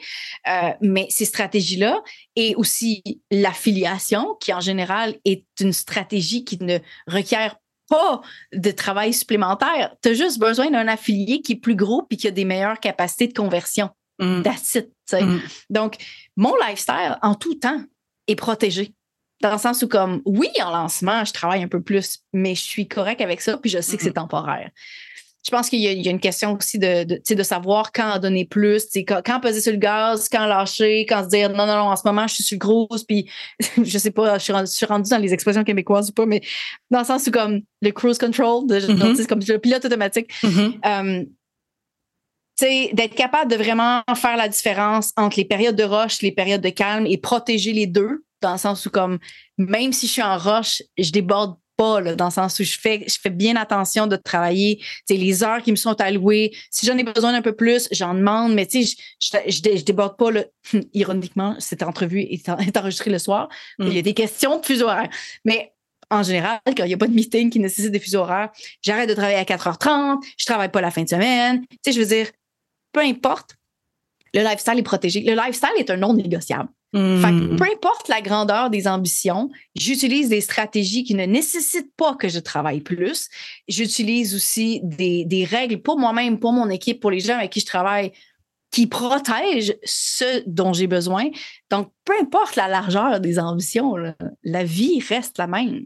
Euh, 0.48 0.70
mais 0.80 1.06
ces 1.10 1.24
stratégies-là 1.26 2.02
et 2.34 2.56
aussi 2.56 3.22
l'affiliation, 3.30 4.34
qui 4.40 4.52
en 4.52 4.60
général 4.60 5.14
est 5.24 5.44
une 5.60 5.72
stratégie 5.72 6.44
qui 6.44 6.58
ne 6.62 6.78
requiert 7.06 7.56
pas 7.88 8.20
de 8.52 8.70
travail 8.72 9.14
supplémentaire. 9.14 9.94
Tu 10.02 10.08
as 10.10 10.14
juste 10.14 10.38
besoin 10.40 10.70
d'un 10.70 10.88
affilié 10.88 11.40
qui 11.40 11.52
est 11.52 11.56
plus 11.56 11.76
gros 11.76 12.02
puis 12.02 12.18
qui 12.18 12.26
a 12.26 12.32
des 12.32 12.44
meilleures 12.44 12.80
capacités 12.80 13.28
de 13.28 13.32
conversion. 13.32 13.90
That's 14.20 14.74
it, 14.74 14.86
tu 14.86 14.90
sais. 15.06 15.22
Mhm. 15.22 15.40
Donc, 15.70 15.94
mon 16.36 16.52
lifestyle, 16.56 17.16
en 17.22 17.36
tout 17.36 17.54
temps, 17.54 17.80
est 18.28 18.36
protégé. 18.36 18.92
Dans 19.40 19.52
le 19.52 19.58
sens 19.58 19.82
où, 19.82 19.88
comme, 19.88 20.20
oui, 20.24 20.48
en 20.62 20.70
lancement, 20.70 21.24
je 21.24 21.32
travaille 21.32 21.62
un 21.62 21.68
peu 21.68 21.80
plus, 21.80 22.20
mais 22.32 22.54
je 22.54 22.62
suis 22.62 22.88
correct 22.88 23.20
avec 23.20 23.40
ça, 23.40 23.56
puis 23.56 23.70
je 23.70 23.80
sais 23.80 23.96
que 23.96 24.02
c'est 24.02 24.12
temporaire. 24.12 24.70
Je 25.46 25.50
pense 25.50 25.70
qu'il 25.70 25.78
y, 25.78 25.84
y 25.84 26.08
a 26.08 26.10
une 26.10 26.18
question 26.18 26.56
aussi 26.56 26.78
de, 26.78 27.04
de, 27.04 27.42
savoir 27.44 27.92
quand 27.92 28.10
en 28.16 28.18
donner 28.18 28.44
plus, 28.44 28.88
quand, 29.06 29.22
quand 29.24 29.38
peser 29.40 29.60
sur 29.60 29.72
le 29.72 29.78
gaz, 29.78 30.28
quand 30.28 30.44
lâcher, 30.44 31.06
quand 31.08 31.22
se 31.22 31.28
dire 31.28 31.48
non, 31.50 31.66
non, 31.66 31.76
non, 31.76 31.90
en 31.90 31.96
ce 31.96 32.02
moment, 32.04 32.26
je 32.26 32.34
suis 32.34 32.44
sur 32.44 32.58
grosse, 32.58 33.04
puis 33.04 33.30
je 33.82 33.98
sais 33.98 34.10
pas, 34.10 34.36
je 34.38 34.42
suis, 34.42 34.52
rendue, 34.52 34.66
je 34.66 34.76
suis 34.76 34.86
rendue 34.86 35.08
dans 35.08 35.18
les 35.18 35.32
expressions 35.32 35.62
québécoises 35.62 36.10
ou 36.10 36.12
pas, 36.12 36.26
mais 36.26 36.42
dans 36.90 36.98
le 36.98 37.04
sens 37.04 37.28
où, 37.28 37.30
comme, 37.30 37.60
le 37.80 37.90
cruise 37.92 38.18
control, 38.18 38.66
de, 38.66 38.80
tu 38.80 39.16
sais, 39.16 39.26
comme 39.26 39.40
le 39.46 39.58
pilote 39.58 39.84
automatique, 39.84 40.28
Mhm. 40.42 40.74
euh, 40.84 41.24
d'être 42.60 43.14
capable 43.14 43.50
de 43.50 43.56
vraiment 43.56 44.02
faire 44.16 44.36
la 44.36 44.48
différence 44.48 45.12
entre 45.16 45.36
les 45.36 45.44
périodes 45.44 45.76
de 45.76 45.84
rush, 45.84 46.22
les 46.22 46.32
périodes 46.32 46.60
de 46.60 46.70
calme 46.70 47.06
et 47.06 47.16
protéger 47.18 47.72
les 47.72 47.86
deux, 47.86 48.24
dans 48.40 48.52
le 48.52 48.58
sens 48.58 48.86
où, 48.86 48.90
comme, 48.90 49.18
même 49.56 49.92
si 49.92 50.06
je 50.06 50.12
suis 50.12 50.22
en 50.22 50.36
rush, 50.38 50.82
je 50.96 51.10
déborde 51.10 51.56
pas, 51.76 52.00
là, 52.00 52.16
dans 52.16 52.24
le 52.26 52.30
sens 52.32 52.58
où 52.58 52.64
je 52.64 52.76
fais, 52.76 53.04
je 53.06 53.16
fais 53.20 53.30
bien 53.30 53.54
attention 53.54 54.08
de 54.08 54.16
travailler, 54.16 54.82
les 55.08 55.44
heures 55.44 55.62
qui 55.62 55.70
me 55.70 55.76
sont 55.76 56.00
allouées. 56.00 56.50
Si 56.72 56.84
j'en 56.84 56.98
ai 56.98 57.04
besoin 57.04 57.32
d'un 57.32 57.42
peu 57.42 57.54
plus, 57.54 57.88
j'en 57.92 58.14
demande, 58.14 58.52
mais 58.54 58.66
je, 58.72 58.80
je, 59.20 59.38
je, 59.46 59.62
dé- 59.62 59.76
je 59.76 59.84
déborde 59.84 60.16
pas, 60.16 60.32
là. 60.32 60.44
Ironiquement, 60.92 61.54
cette 61.60 61.84
entrevue 61.84 62.22
est, 62.22 62.48
en- 62.48 62.58
est 62.58 62.76
enregistrée 62.76 63.10
le 63.10 63.20
soir. 63.20 63.48
Mm. 63.78 63.86
Il 63.86 63.92
y 63.94 63.98
a 63.98 64.02
des 64.02 64.14
questions 64.14 64.58
de 64.58 64.66
fuseau 64.66 64.86
horaire. 64.86 65.08
Mais 65.44 65.72
en 66.10 66.22
général, 66.24 66.58
quand 66.66 66.84
il 66.84 66.88
n'y 66.88 66.94
a 66.94 66.98
pas 66.98 67.06
de 67.06 67.12
meeting 67.14 67.48
qui 67.50 67.60
nécessite 67.60 67.92
des 67.92 68.00
fuseaux 68.00 68.20
horaires, 68.20 68.50
j'arrête 68.82 69.08
de 69.08 69.14
travailler 69.14 69.36
à 69.38 69.44
4h30, 69.44 70.20
je 70.36 70.46
travaille 70.46 70.70
pas 70.70 70.80
la 70.80 70.90
fin 70.90 71.02
de 71.04 71.08
semaine. 71.08 71.60
Tu 71.70 71.76
sais, 71.84 71.92
je 71.92 72.00
veux 72.00 72.06
dire, 72.06 72.26
peu 72.98 73.04
importe, 73.04 73.56
le 74.34 74.42
lifestyle 74.42 74.78
est 74.78 74.82
protégé. 74.82 75.20
Le 75.22 75.34
lifestyle 75.34 75.70
est 75.78 75.90
un 75.90 75.96
non 75.96 76.14
négociable. 76.14 76.68
Fait 76.94 76.98
que 77.00 77.50
Mhm. 77.50 77.56
peu 77.56 77.64
importe 77.64 78.08
la 78.08 78.22
grandeur 78.22 78.70
des 78.70 78.88
ambitions, 78.88 79.50
j'utilise 79.76 80.30
des 80.30 80.40
stratégies 80.40 81.04
qui 81.04 81.14
ne 81.14 81.26
nécessitent 81.26 81.94
pas 81.96 82.14
que 82.14 82.28
je 82.28 82.38
travaille 82.38 82.80
plus. 82.80 83.28
J'utilise 83.68 84.34
aussi 84.34 84.80
des, 84.82 85.24
des 85.26 85.44
règles 85.44 85.82
pour 85.82 85.98
moi-même, 85.98 86.38
pour 86.38 86.52
mon 86.52 86.70
équipe, 86.70 87.00
pour 87.00 87.10
les 87.10 87.20
gens 87.20 87.36
avec 87.36 87.52
qui 87.52 87.60
je 87.60 87.66
travaille, 87.66 88.12
qui 88.70 88.86
protègent 88.86 89.76
ce 89.84 90.42
dont 90.46 90.72
j'ai 90.72 90.86
besoin. 90.86 91.26
Donc, 91.70 91.92
peu 92.06 92.14
importe 92.20 92.56
la 92.56 92.68
largeur 92.68 93.20
des 93.20 93.38
ambitions, 93.38 93.96
là, 93.96 94.14
la 94.42 94.64
vie 94.64 95.00
reste 95.06 95.36
la 95.36 95.46
même. 95.46 95.84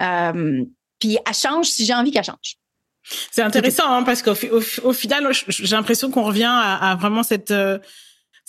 Euh, 0.00 0.64
puis 1.00 1.18
elle 1.26 1.34
change 1.34 1.66
si 1.66 1.84
j'ai 1.84 1.94
envie 1.94 2.12
qu'elle 2.12 2.24
change. 2.24 2.58
C'est 3.30 3.42
intéressant 3.42 3.90
hein, 3.92 4.02
parce 4.02 4.22
qu'au 4.22 4.32
au, 4.32 4.60
fi- 4.60 4.80
au 4.82 4.92
final, 4.92 5.26
j'ai 5.48 5.76
l'impression 5.76 6.10
qu'on 6.10 6.24
revient 6.24 6.50
à, 6.50 6.90
à 6.90 6.94
vraiment 6.96 7.22
cette 7.22 7.50
euh, 7.50 7.78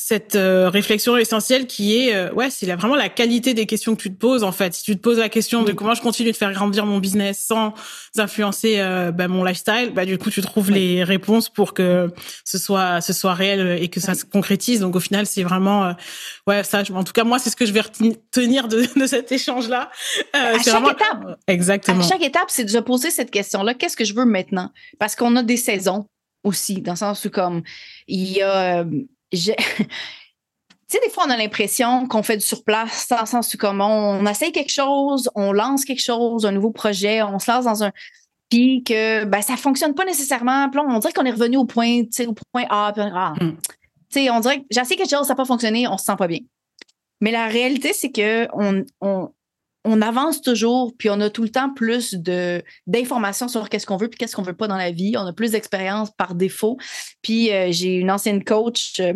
cette 0.02 0.36
euh, 0.38 0.70
réflexion 0.70 1.18
essentielle 1.18 1.68
qui 1.68 1.98
est 1.98 2.16
euh, 2.16 2.32
ouais, 2.32 2.50
c'est 2.50 2.66
vraiment 2.74 2.96
la 2.96 3.10
qualité 3.10 3.54
des 3.54 3.66
questions 3.66 3.98
que 3.98 4.02
tu 4.02 4.10
te 4.10 4.18
poses 4.18 4.46
en 4.46 4.54
fait. 4.54 4.74
Si 4.74 4.82
tu 4.82 4.96
te 4.96 5.02
poses 5.02 5.18
la 5.20 5.28
question 5.28 5.64
de 5.64 5.72
Oui. 5.72 5.76
comment 5.76 5.94
je 5.94 6.02
continue 6.02 6.32
de 6.32 6.36
faire 6.38 6.54
grandir 6.54 6.86
mon 6.86 7.00
business 7.00 7.38
sans 7.46 7.74
influencer 8.18 8.76
euh, 8.80 9.12
bah, 9.12 9.28
mon 9.28 9.44
lifestyle, 9.44 9.92
bah 9.94 10.06
du 10.06 10.18
coup 10.18 10.30
tu 10.32 10.42
trouves 10.42 10.72
les 10.72 11.04
réponses 11.04 11.50
pour 11.50 11.74
que 11.74 12.10
ce 12.46 12.58
soit 12.58 13.02
ce 13.02 13.12
soit 13.12 13.34
réel 13.34 13.78
et 13.84 13.90
que 13.90 14.00
ça 14.00 14.16
se 14.16 14.24
concrétise. 14.24 14.80
Donc 14.80 14.96
au 14.96 15.02
final, 15.02 15.26
c'est 15.26 15.44
vraiment 15.44 15.94
ouais 16.48 16.64
ça. 16.64 16.82
je- 16.86 16.94
En 16.94 17.04
tout 17.04 17.12
cas, 17.14 17.26
moi, 17.26 17.38
c'est 17.38 17.50
ce 17.50 17.58
que 17.58 17.66
je 17.66 17.74
vais 17.74 17.82
retenir 17.82 18.70
de, 18.70 18.86
de 18.98 19.06
cet 19.06 19.34
échange 19.34 19.68
là. 19.68 19.92
À 20.32 20.54
chaque 20.64 20.82
étape. 20.82 21.38
Exactement. 21.48 22.00
À 22.06 22.08
chaque 22.08 22.24
étape, 22.24 22.46
c'est 22.48 22.64
de 22.64 22.70
se 22.70 22.78
poser 22.78 23.12
cette 23.12 23.32
question-là. 23.32 23.74
Qu'est-ce 23.74 23.98
que 23.98 24.06
je 24.06 24.14
veux 24.14 24.26
maintenant? 24.26 24.72
Parce 24.98 25.18
qu'on 25.18 25.36
a 25.36 25.44
des 25.44 25.58
saisons 25.58 26.06
aussi, 26.46 26.76
dans 26.82 26.94
le 26.94 26.98
sens 26.98 27.26
où, 27.26 27.30
comme, 27.30 27.64
il 28.08 28.32
y 28.32 28.42
a. 28.42 28.86
j'ai- 29.32 29.56
Tu 30.92 30.98
sais, 30.98 31.06
des 31.06 31.12
fois, 31.14 31.26
on 31.28 31.30
a 31.30 31.38
l'impression 31.38 32.08
qu'on 32.08 32.24
fait 32.24 32.38
du 32.38 32.44
surplace, 32.46 33.08
dans 33.10 33.20
le 33.20 33.28
sens 33.28 33.54
où, 33.54 33.58
comme, 33.58 33.80
on, 33.80 34.20
on 34.22 34.26
essaye 34.26 34.52
quelque 34.52 34.72
chose, 34.72 35.30
on 35.36 35.52
lance 35.52 35.86
quelque 35.86 36.02
chose, 36.02 36.48
un 36.48 36.52
nouveau 36.52 36.72
projet, 36.72 37.22
on 37.22 37.38
se 37.38 37.52
lance 37.52 37.66
dans 37.66 37.84
un. 37.84 37.92
Puis 38.50 38.84
que 38.84 39.24
ben, 39.26 39.44
ça 39.44 39.56
fonctionne 39.56 39.94
pas 39.94 40.04
nécessairement. 40.04 40.68
Puis 40.72 40.80
on 40.80 40.98
dirait 40.98 41.14
qu'on 41.14 41.26
est 41.26 41.32
revenu 41.32 41.58
au 41.58 41.66
point, 41.66 42.02
tu 42.06 42.08
sais, 42.12 42.26
au 42.26 42.34
point 42.52 42.64
A. 42.72 42.92
Puis, 42.92 43.04
ah, 43.06 43.34
Mm. 43.40 43.52
Tu 44.12 44.22
sais, 44.22 44.30
on 44.32 44.40
dirait 44.40 44.62
que 44.62 44.66
j'ai 44.72 44.82
essayé 44.82 44.96
quelque 44.96 45.16
chose, 45.16 45.28
ça 45.28 45.34
n'a 45.34 45.36
pas 45.36 45.46
fonctionné, 45.46 45.88
on 45.88 46.00
se 46.00 46.06
sent 46.06 46.16
pas 46.18 46.26
bien. 46.26 46.40
Mais 47.22 47.30
la 47.30 47.46
réalité, 47.46 47.94
c'est 47.94 48.12
que 48.12 48.48
on, 48.54 48.84
on, 49.02 49.30
on 49.86 50.02
avance 50.02 50.42
toujours, 50.42 50.94
puis 50.98 51.10
on 51.10 51.20
a 51.22 51.30
tout 51.30 51.44
le 51.44 51.50
temps 51.50 51.74
plus 51.74 52.14
de 52.14 52.62
d'informations 52.88 53.48
sur 53.48 53.70
qu'est-ce 53.70 53.86
qu'on 53.86 53.98
veut 53.98 54.10
puis 54.10 54.18
qu'est-ce 54.18 54.36
qu'on 54.36 54.42
veut 54.42 54.56
pas 54.56 54.68
dans 54.68 54.78
la 54.78 54.92
vie. 54.92 55.16
On 55.18 55.26
a 55.26 55.34
plus 55.34 55.52
d'expérience 55.52 56.12
par 56.12 56.36
défaut. 56.36 56.78
Puis 57.22 57.52
euh, 57.52 57.68
j'ai 57.72 57.96
une 57.96 58.12
ancienne 58.12 58.44
coach 58.44 59.00
euh, 59.00 59.14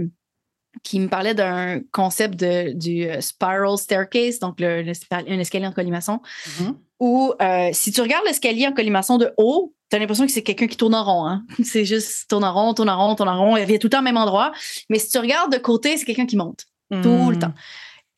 qui 0.81 0.99
me 0.99 1.07
parlait 1.07 1.33
d'un 1.35 1.81
concept 1.91 2.39
de, 2.39 2.71
du 2.73 3.05
euh, 3.07 3.21
spiral 3.21 3.77
staircase, 3.77 4.39
donc 4.39 4.59
le, 4.59 4.83
un 5.11 5.39
escalier 5.39 5.67
en 5.67 5.71
colimaçon, 5.71 6.19
Mhm. 6.59 6.75
où 6.99 7.33
euh, 7.41 7.69
si 7.73 7.91
tu 7.91 8.01
regardes 8.01 8.25
l'escalier 8.25 8.65
en 8.67 8.71
colimaçon 8.73 9.17
de 9.17 9.31
haut, 9.37 9.73
tu 9.89 9.95
as 9.97 9.99
l'impression 9.99 10.25
que 10.25 10.31
c'est 10.31 10.41
quelqu'un 10.41 10.67
qui 10.67 10.77
tourne 10.77 10.95
en 10.95 11.03
rond. 11.03 11.27
Hein? 11.27 11.43
C'est 11.63 11.85
juste 11.85 12.27
tourne 12.29 12.43
en 12.45 12.53
rond, 12.53 12.73
tourne 12.73 12.89
en 12.89 12.97
rond, 12.97 13.13
tourne 13.15 13.29
en 13.29 13.37
rond, 13.39 13.57
il 13.57 13.61
revient 13.61 13.77
tout 13.79 13.87
le 13.87 13.91
temps 13.91 13.99
au 13.99 14.03
même 14.03 14.17
endroit. 14.17 14.51
Mais 14.89 14.97
si 14.97 15.09
tu 15.09 15.19
regardes 15.19 15.51
de 15.53 15.57
côté, 15.59 15.97
c'est 15.97 16.05
quelqu'un 16.05 16.25
qui 16.25 16.37
monte 16.37 16.65
tout 17.03 17.29
le 17.31 17.37
temps. 17.39 17.53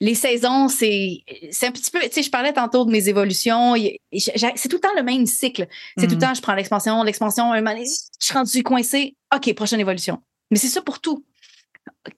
Les 0.01 0.13
saisons, 0.15 0.67
c'est 0.67 1.23
un 1.63 1.71
petit 1.71 1.89
peu, 1.89 1.99
tu 2.01 2.11
sais, 2.11 2.23
je 2.23 2.29
parlais 2.29 2.51
tantôt 2.51 2.83
de 2.85 2.91
mes 2.91 3.07
évolutions. 3.07 3.75
C'est 4.11 4.67
tout 4.69 4.75
le 4.75 4.81
temps 4.81 4.93
le 4.95 5.03
même 5.03 5.25
cycle. 5.25 5.67
C'est 5.97 6.05
tout 6.07 6.11
le 6.11 6.15
Mhm. 6.17 6.21
temps, 6.21 6.33
je 6.33 6.41
prends 6.41 6.53
l'expansion, 6.53 7.01
l'expansion, 7.03 7.51
un 7.53 7.61
moment 7.61 7.75
je 7.81 8.25
suis 8.25 8.33
rendu 8.33 8.61
coincé. 8.63 9.15
OK, 9.33 9.53
prochaine 9.53 9.79
évolution. 9.79 10.21
Mais 10.51 10.57
c'est 10.57 10.67
ça 10.67 10.81
pour 10.81 10.99
tout. 10.99 11.23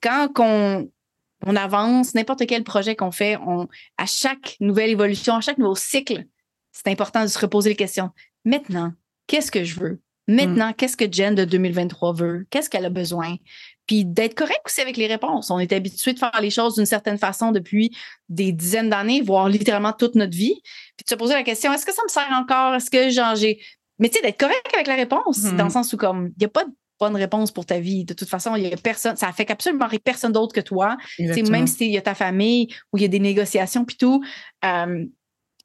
Quand 0.02 0.28
on, 0.38 0.90
on 1.46 1.56
avance, 1.56 2.14
n'importe 2.14 2.46
quel 2.46 2.64
projet 2.64 2.96
qu'on 2.96 3.12
fait, 3.12 3.36
on, 3.46 3.68
à 3.96 4.06
chaque 4.06 4.56
nouvelle 4.60 4.90
évolution, 4.90 5.34
à 5.36 5.40
chaque 5.40 5.58
nouveau 5.58 5.76
cycle, 5.76 6.24
c'est 6.72 6.88
important 6.88 7.22
de 7.22 7.28
se 7.28 7.38
reposer 7.38 7.70
les 7.70 7.76
questions. 7.76 8.10
Maintenant, 8.44 8.92
qu'est-ce 9.28 9.50
que 9.52 9.62
je 9.62 9.78
veux? 9.78 10.00
Maintenant, 10.26 10.72
qu'est-ce 10.74 10.96
que 10.96 11.10
Jen 11.10 11.34
de 11.34 11.44
2023 11.44 12.12
veut? 12.12 12.46
Qu'est-ce 12.50 12.68
qu'elle 12.68 12.84
a 12.84 12.90
besoin? 12.90 13.36
Puis 13.88 14.04
d'être 14.04 14.34
correct 14.36 14.60
aussi 14.66 14.80
avec 14.80 14.96
les 14.96 15.08
réponses. 15.08 15.50
On 15.50 15.58
est 15.58 15.72
habitué 15.72 16.12
de 16.12 16.18
faire 16.20 16.38
les 16.40 16.50
choses 16.50 16.76
d'une 16.76 16.86
certaine 16.86 17.18
façon 17.18 17.50
depuis 17.50 17.90
des 18.28 18.52
dizaines 18.52 18.90
d'années, 18.90 19.20
voire 19.22 19.48
littéralement 19.48 19.92
toute 19.92 20.14
notre 20.14 20.36
vie. 20.36 20.60
Puis 20.96 21.04
de 21.04 21.08
se 21.10 21.14
poser 21.16 21.34
la 21.34 21.42
question, 21.42 21.72
est-ce 21.72 21.84
que 21.86 21.92
ça 21.94 22.02
me 22.04 22.08
sert 22.08 22.28
encore? 22.32 22.74
Est-ce 22.76 22.90
que 22.90 23.08
j'ai. 23.10 23.58
Mais 23.98 24.08
tu 24.10 24.16
sais, 24.18 24.22
d'être 24.22 24.38
correct 24.38 24.64
avec 24.74 24.86
la 24.86 24.94
réponse, 24.94 25.42
Mhm. 25.42 25.56
dans 25.56 25.64
le 25.64 25.70
sens 25.70 25.92
où, 25.92 25.96
comme, 25.96 26.26
il 26.36 26.38
n'y 26.38 26.44
a 26.46 26.48
pas 26.50 26.64
de 26.64 26.70
bonne 27.00 27.16
réponse 27.16 27.50
pour 27.50 27.64
ta 27.64 27.80
vie. 27.80 28.04
De 28.04 28.12
toute 28.12 28.28
façon, 28.28 28.54
il 28.56 28.64
y 28.68 28.72
a 28.72 28.76
personne, 28.76 29.16
ça 29.16 29.26
affecte 29.28 29.50
absolument 29.50 29.88
personne 30.04 30.32
d'autre 30.32 30.52
que 30.54 30.60
toi. 30.60 30.96
Même 31.50 31.66
s'il 31.66 31.90
y 31.90 31.96
a 31.96 32.02
ta 32.02 32.14
famille 32.14 32.68
ou 32.92 32.98
il 32.98 33.02
y 33.02 33.04
a 33.06 33.08
des 33.08 33.20
négociations 33.20 33.84
puis 33.84 33.96
tout. 33.96 34.22
euh, 34.64 35.04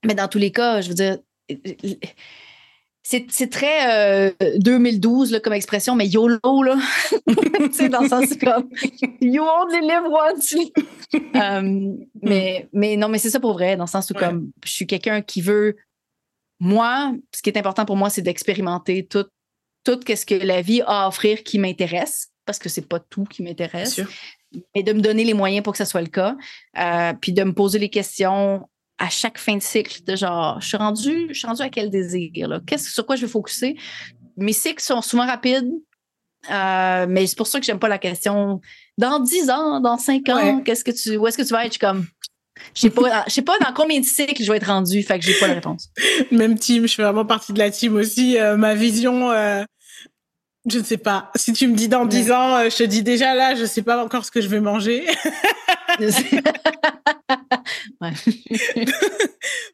mais 0.05 0.15
dans 0.15 0.27
tous 0.27 0.37
les 0.37 0.51
cas, 0.51 0.81
je 0.81 0.89
veux 0.89 0.95
dire, 0.95 1.17
c'est 3.03 3.49
très 3.49 4.33
2012 4.57 5.41
comme 5.43 5.53
expression, 5.53 5.95
mais 5.95 6.07
YOLO, 6.07 6.63
là. 6.63 6.77
tu 7.27 7.73
sais, 7.73 7.89
dans 7.89 8.01
le 8.01 8.07
sens 8.07 8.29
comme 8.37 8.69
You 9.21 9.43
only 9.43 9.81
live 9.81 10.07
once. 10.09 10.55
mais, 12.21 12.69
mais 12.71 12.95
non, 12.95 13.09
mais 13.09 13.17
c'est 13.17 13.29
ça 13.29 13.41
pour 13.41 13.53
vrai, 13.53 13.75
dans 13.75 13.83
le 13.83 13.89
sens 13.89 14.09
où 14.09 14.13
comme 14.13 14.51
je 14.65 14.71
suis 14.71 14.87
quelqu'un 14.87 15.21
qui 15.21 15.41
veut. 15.41 15.75
Moi, 16.59 17.13
ce 17.35 17.41
qui 17.41 17.49
est 17.49 17.57
important 17.57 17.83
pour 17.83 17.97
moi, 17.97 18.09
c'est 18.09 18.21
d'expérimenter 18.21 19.05
tout, 19.05 19.25
tout 19.83 19.99
ce 20.07 20.25
que 20.25 20.35
la 20.35 20.61
vie 20.61 20.81
a 20.81 21.03
à 21.03 21.07
offrir 21.09 21.43
qui 21.43 21.59
m'intéresse, 21.59 22.29
parce 22.45 22.57
que 22.57 22.69
c'est 22.69 22.87
pas 22.87 22.99
tout 22.99 23.25
qui 23.25 23.43
m'intéresse. 23.43 23.99
Mais 24.75 24.83
de 24.83 24.93
me 24.93 25.01
donner 25.01 25.25
les 25.25 25.33
moyens 25.33 25.63
pour 25.63 25.73
que 25.73 25.77
ça 25.77 25.85
soit 25.85 26.01
le 26.01 26.07
cas. 26.07 26.37
Euh, 26.77 27.13
puis 27.19 27.33
de 27.33 27.43
me 27.43 27.53
poser 27.53 27.79
les 27.79 27.89
questions 27.89 28.69
à 28.97 29.09
chaque 29.09 29.37
fin 29.37 29.55
de 29.57 29.61
cycle 29.61 30.03
de 30.03 30.15
genre, 30.15 30.59
je 30.61 30.67
suis 30.67 30.77
rendu, 30.77 31.27
je 31.29 31.33
suis 31.33 31.47
rendu 31.47 31.61
à 31.61 31.69
quel 31.69 31.89
désir? 31.89 32.47
Là? 32.47 32.59
Qu'est-ce, 32.65 32.91
sur 32.91 33.05
quoi 33.05 33.15
je 33.15 33.25
vais 33.25 33.31
focuser? 33.31 33.75
Mes 34.37 34.53
cycles 34.53 34.83
sont 34.83 35.01
souvent 35.01 35.25
rapides, 35.25 35.71
euh, 36.51 37.05
mais 37.07 37.27
c'est 37.27 37.37
pour 37.37 37.47
ça 37.47 37.59
que 37.59 37.65
j'aime 37.65 37.79
pas 37.79 37.87
la 37.87 37.97
question 37.97 38.61
dans 38.97 39.19
10 39.19 39.49
ans, 39.49 39.79
dans 39.79 39.97
5 39.97 40.29
ans, 40.29 40.61
qu'est-ce 40.61 40.83
que 40.83 40.91
tu, 40.91 41.17
où 41.17 41.27
est-ce 41.27 41.37
que 41.37 41.43
tu 41.43 41.53
vas 41.53 41.65
être? 41.65 41.73
Je 41.73 41.77
suis 41.77 41.79
comme, 41.79 42.05
je 42.75 42.81
sais 42.81 42.89
pas, 42.89 43.23
je 43.27 43.33
sais 43.33 43.41
pas 43.41 43.57
dans 43.59 43.73
combien 43.73 43.99
de 43.99 44.05
cycles 44.05 44.43
je 44.43 44.51
vais 44.51 44.57
être 44.57 44.67
rendu, 44.67 45.01
fait 45.03 45.19
que 45.19 45.25
j'ai 45.25 45.39
pas 45.39 45.47
la 45.47 45.55
réponse. 45.55 45.89
Même 46.31 46.57
team, 46.57 46.87
je 46.87 46.95
fais 46.95 47.03
vraiment 47.03 47.25
partie 47.25 47.53
de 47.53 47.59
la 47.59 47.71
team 47.71 47.95
aussi. 47.95 48.37
Euh, 48.37 48.57
ma 48.57 48.75
vision, 48.75 49.31
je 50.69 50.79
ne 50.79 50.83
sais 50.83 50.97
pas. 50.97 51.31
Si 51.35 51.53
tu 51.53 51.67
me 51.67 51.75
dis 51.75 51.87
dans 51.87 52.05
10 52.05 52.31
ans, 52.31 52.57
euh, 52.57 52.69
je 52.69 52.77
te 52.77 52.83
dis 52.83 53.03
déjà 53.03 53.35
là, 53.35 53.55
je 53.55 53.65
sais 53.65 53.81
pas 53.81 54.03
encore 54.03 54.25
ce 54.25 54.31
que 54.31 54.41
je 54.41 54.47
vais 54.47 54.59
manger. 54.59 55.05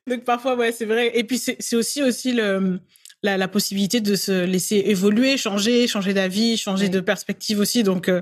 Donc 0.08 0.24
parfois, 0.26 0.56
ouais, 0.56 0.72
c'est 0.72 0.86
vrai. 0.86 1.12
Et 1.14 1.24
puis 1.24 1.38
c'est 1.38 1.76
aussi 1.76 2.02
aussi 2.02 2.34
le 2.34 2.80
la, 3.22 3.38
la, 3.38 3.48
possibilité 3.48 4.00
de 4.00 4.16
se 4.16 4.46
laisser 4.46 4.78
évoluer, 4.78 5.38
changer, 5.38 5.88
changer 5.88 6.14
d'avis, 6.14 6.58
changer 6.58 6.90
de 6.90 7.02
perspective 7.02 7.60
aussi. 7.60 7.84
Donc 7.84 8.08
euh, 8.08 8.22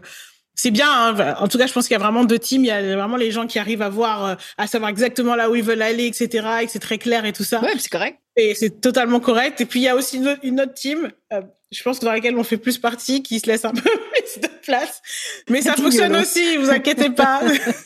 c'est 0.57 0.71
bien. 0.71 0.89
Hein. 0.89 1.35
En 1.39 1.47
tout 1.47 1.57
cas, 1.57 1.67
je 1.67 1.73
pense 1.73 1.87
qu'il 1.87 1.93
y 1.93 1.99
a 1.99 2.03
vraiment 2.03 2.25
deux 2.25 2.39
teams. 2.39 2.63
Il 2.63 2.67
y 2.67 2.71
a 2.71 2.81
vraiment 2.95 3.15
les 3.15 3.31
gens 3.31 3.45
qui 3.45 3.59
arrivent 3.59 3.83
à 3.83 3.89
voir, 3.89 4.25
euh, 4.25 4.35
à 4.57 4.67
savoir 4.67 4.89
exactement 4.89 5.35
là 5.35 5.49
où 5.49 5.55
ils 5.55 5.63
veulent 5.63 5.83
aller, 5.83 6.07
etc. 6.07 6.47
Et 6.61 6.65
que 6.65 6.71
c'est 6.71 6.79
très 6.79 6.97
clair 6.97 7.25
et 7.25 7.31
tout 7.31 7.43
ça. 7.43 7.61
Ouais, 7.61 7.73
c'est 7.77 7.91
correct. 7.91 8.19
Et 8.35 8.55
c'est 8.55 8.81
totalement 8.81 9.19
correct. 9.19 9.61
Et 9.61 9.65
puis 9.65 9.81
il 9.81 9.83
y 9.83 9.87
a 9.87 9.95
aussi 9.95 10.17
une, 10.43 10.59
autre 10.59 10.73
team, 10.73 11.11
euh, 11.31 11.41
je 11.71 11.83
pense 11.83 11.99
que 11.99 12.05
dans 12.05 12.11
laquelle 12.11 12.37
on 12.37 12.43
fait 12.43 12.57
plus 12.57 12.77
partie, 12.77 13.21
qui 13.23 13.39
se 13.39 13.47
laisse 13.47 13.65
un 13.65 13.71
peu 13.71 13.81
plus 13.81 14.41
de 14.41 14.47
place. 14.63 15.01
Mais 15.49 15.61
ça 15.61 15.75
fonctionne 15.75 16.15
aussi. 16.15 16.57
Vous 16.57 16.69
inquiétez 16.69 17.09
pas, 17.09 17.41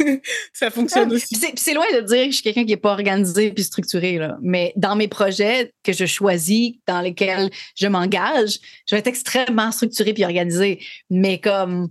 ça 0.54 0.70
fonctionne 0.70 1.12
aussi. 1.14 1.36
C'est 1.56 1.74
loin 1.74 1.86
de 1.94 2.02
dire 2.02 2.26
que 2.26 2.32
je 2.32 2.36
suis 2.36 2.44
quelqu'un 2.44 2.66
qui 2.66 2.74
est 2.74 2.78
pas 2.78 2.92
organisé 2.92 3.52
puis 3.52 3.64
structuré 3.64 4.18
là. 4.18 4.38
Mais 4.42 4.74
dans 4.76 4.96
mes 4.96 5.08
projets 5.08 5.74
que 5.84 5.94
je 5.94 6.06
choisis, 6.06 6.74
dans 6.88 7.02
lesquels 7.02 7.50
je 7.76 7.88
m'engage, 7.88 8.60
je 8.88 8.96
vais 8.96 9.00
être 9.00 9.08
extrêmement 9.08 9.72
structuré 9.72 10.14
puis 10.14 10.26
organisé. 10.26 10.80
Mais 11.10 11.40
comme 11.40 11.90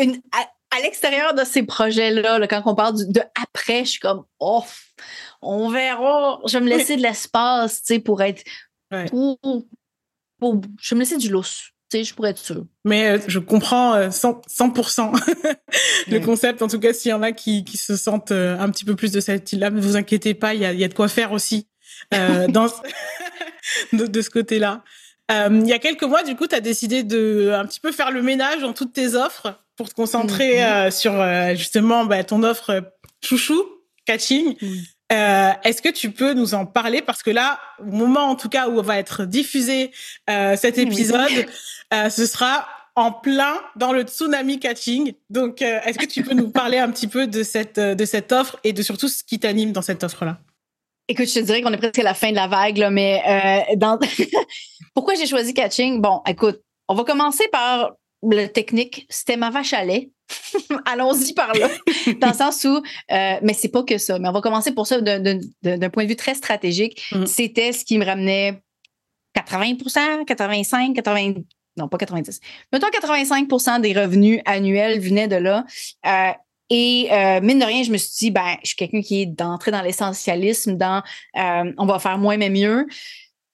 une, 0.00 0.20
à, 0.32 0.80
l'extérieur 0.82 1.34
de 1.34 1.44
ces 1.44 1.64
projets-là, 1.64 2.46
quand 2.46 2.62
on 2.64 2.74
parle 2.74 3.12
de 3.12 3.20
après, 3.42 3.84
je 3.84 3.90
suis 3.90 4.00
comme, 4.00 4.24
oh, 4.38 4.64
on 5.42 5.68
verra. 5.68 6.40
Je 6.46 6.58
vais 6.58 6.64
me 6.64 6.70
laisser 6.70 6.96
de 6.96 7.02
l'espace, 7.02 7.82
tu 7.82 7.94
sais, 7.94 8.00
pour 8.00 8.22
être. 8.22 8.42
Pour, 9.08 9.38
je 10.42 10.94
vais 10.94 10.96
me 10.96 11.00
laisser 11.00 11.16
du 11.16 11.28
lousse. 11.28 11.72
Tu 11.90 11.98
sais, 11.98 12.04
je 12.04 12.14
pourrais 12.14 12.30
être 12.30 12.38
sûre. 12.38 12.64
Mais 12.84 13.08
euh, 13.10 13.18
je 13.26 13.40
comprends 13.40 13.98
100%, 13.98 15.12
euh, 15.12 15.54
le 16.08 16.20
concept. 16.20 16.62
En 16.62 16.68
tout 16.68 16.78
cas, 16.78 16.92
s'il 16.92 17.10
y 17.10 17.12
en 17.12 17.22
a 17.22 17.32
qui, 17.32 17.64
qui 17.64 17.76
se 17.76 17.96
sentent 17.96 18.30
euh, 18.30 18.56
un 18.58 18.70
petit 18.70 18.84
peu 18.84 18.94
plus 18.94 19.10
de 19.10 19.18
cette 19.18 19.48
style-là, 19.48 19.70
ne 19.70 19.80
vous 19.80 19.96
inquiétez 19.96 20.34
pas, 20.34 20.54
il 20.54 20.60
y 20.60 20.64
a, 20.64 20.72
y 20.72 20.84
a 20.84 20.88
de 20.88 20.94
quoi 20.94 21.08
faire 21.08 21.32
aussi 21.32 21.66
dans 22.12 22.66
de, 23.92 24.06
de, 24.06 24.22
ce 24.22 24.30
côté-là. 24.30 24.84
il 25.28 25.66
y 25.66 25.72
a 25.72 25.80
quelques 25.80 26.04
mois, 26.04 26.22
du 26.22 26.36
coup, 26.36 26.46
tu 26.46 26.54
as 26.54 26.60
décidé 26.60 27.02
de 27.02 27.50
un 27.52 27.66
petit 27.66 27.80
peu 27.80 27.90
faire 27.90 28.12
le 28.12 28.22
ménage 28.22 28.60
dans 28.60 28.72
toutes 28.72 28.92
tes 28.92 29.16
offres 29.16 29.60
pour 29.76 29.88
te 29.88 29.94
concentrer 29.94 30.58
mm-hmm. 30.58 30.90
sur 30.92 31.56
justement 31.56 32.04
bah, 32.04 32.22
ton 32.22 32.44
offre 32.44 32.82
chouchou, 33.22 33.64
catching. 34.06 34.56
Euh, 35.12 35.52
Est-ce 35.64 35.82
que 35.82 35.88
tu 35.88 36.10
peux 36.10 36.34
nous 36.34 36.54
en 36.54 36.66
parler? 36.66 37.02
Parce 37.02 37.22
que 37.22 37.30
là, 37.30 37.58
au 37.80 37.90
moment 37.90 38.26
en 38.26 38.36
tout 38.36 38.48
cas 38.48 38.68
où 38.68 38.78
on 38.78 38.82
va 38.82 38.98
être 38.98 39.24
diffusé 39.24 39.90
euh, 40.28 40.56
cet 40.56 40.78
épisode, 40.78 41.46
euh, 41.92 42.10
ce 42.10 42.26
sera 42.26 42.66
en 42.96 43.12
plein 43.12 43.54
dans 43.76 43.92
le 43.92 44.02
tsunami 44.02 44.58
catching. 44.60 45.14
Donc, 45.30 45.62
est-ce 45.62 45.98
que 45.98 46.06
tu 46.06 46.22
peux 46.22 46.34
nous 46.34 46.50
parler 46.50 46.78
un 46.78 46.90
petit 46.90 47.06
peu 47.06 47.26
de 47.26 47.42
cette 47.42 47.78
de 47.78 48.04
cette 48.04 48.32
offre 48.32 48.58
et 48.64 48.72
de 48.72 48.82
surtout 48.82 49.08
ce 49.08 49.24
qui 49.24 49.38
t'anime 49.38 49.72
dans 49.72 49.82
cette 49.82 50.04
offre 50.04 50.24
là 50.24 50.38
Écoute, 51.08 51.26
je 51.26 51.34
te 51.34 51.40
dirais 51.40 51.62
qu'on 51.62 51.72
est 51.72 51.78
presque 51.78 51.98
à 51.98 52.04
la 52.04 52.14
fin 52.14 52.30
de 52.30 52.36
la 52.36 52.46
vague, 52.46 52.76
là, 52.76 52.90
mais 52.90 53.20
dans... 53.76 53.98
pourquoi 54.94 55.14
j'ai 55.14 55.26
choisi 55.26 55.54
catching? 55.54 56.00
Bon, 56.00 56.20
écoute, 56.26 56.60
on 56.88 56.94
va 56.94 57.04
commencer 57.04 57.48
par 57.50 57.92
le 58.22 58.46
technique, 58.46 59.06
c'était 59.08 59.36
ma 59.36 59.50
vache 59.50 59.72
à 59.72 59.84
lait. 59.84 60.10
Allons-y 60.84 61.32
par 61.32 61.52
là. 61.54 61.68
Dans 62.20 62.28
le 62.28 62.34
sens 62.34 62.64
où, 62.64 62.76
euh, 62.76 63.36
mais 63.42 63.52
c'est 63.52 63.68
pas 63.68 63.82
que 63.82 63.98
ça. 63.98 64.18
Mais 64.18 64.28
on 64.28 64.32
va 64.32 64.40
commencer 64.40 64.72
pour 64.72 64.86
ça 64.86 65.00
d'un 65.00 65.90
point 65.90 66.04
de 66.04 66.08
vue 66.08 66.16
très 66.16 66.34
stratégique. 66.34 67.02
Mm. 67.12 67.26
C'était 67.26 67.72
ce 67.72 67.84
qui 67.84 67.98
me 67.98 68.04
ramenait 68.04 68.62
80% 69.36 70.24
85 70.24 70.94
80 70.94 71.34
non, 71.76 71.88
pas 71.88 71.98
90. 71.98 72.40
Mettons 72.72 72.88
85% 72.88 73.80
des 73.80 73.92
revenus 73.98 74.40
annuels 74.44 74.98
venaient 75.00 75.28
de 75.28 75.36
là. 75.36 75.64
Euh, 76.04 76.32
et 76.68 77.08
euh, 77.10 77.40
mine 77.40 77.58
de 77.58 77.64
rien, 77.64 77.84
je 77.84 77.92
me 77.92 77.96
suis 77.96 78.10
dit, 78.18 78.30
ben, 78.30 78.56
je 78.62 78.68
suis 78.68 78.76
quelqu'un 78.76 79.00
qui 79.00 79.22
est 79.22 79.26
d'entrer 79.26 79.70
dans 79.70 79.80
l'essentialisme, 79.80 80.76
dans 80.76 81.02
on 81.34 81.86
va 81.86 81.98
faire 81.98 82.18
moins 82.18 82.36
mais 82.36 82.50
mieux. 82.50 82.86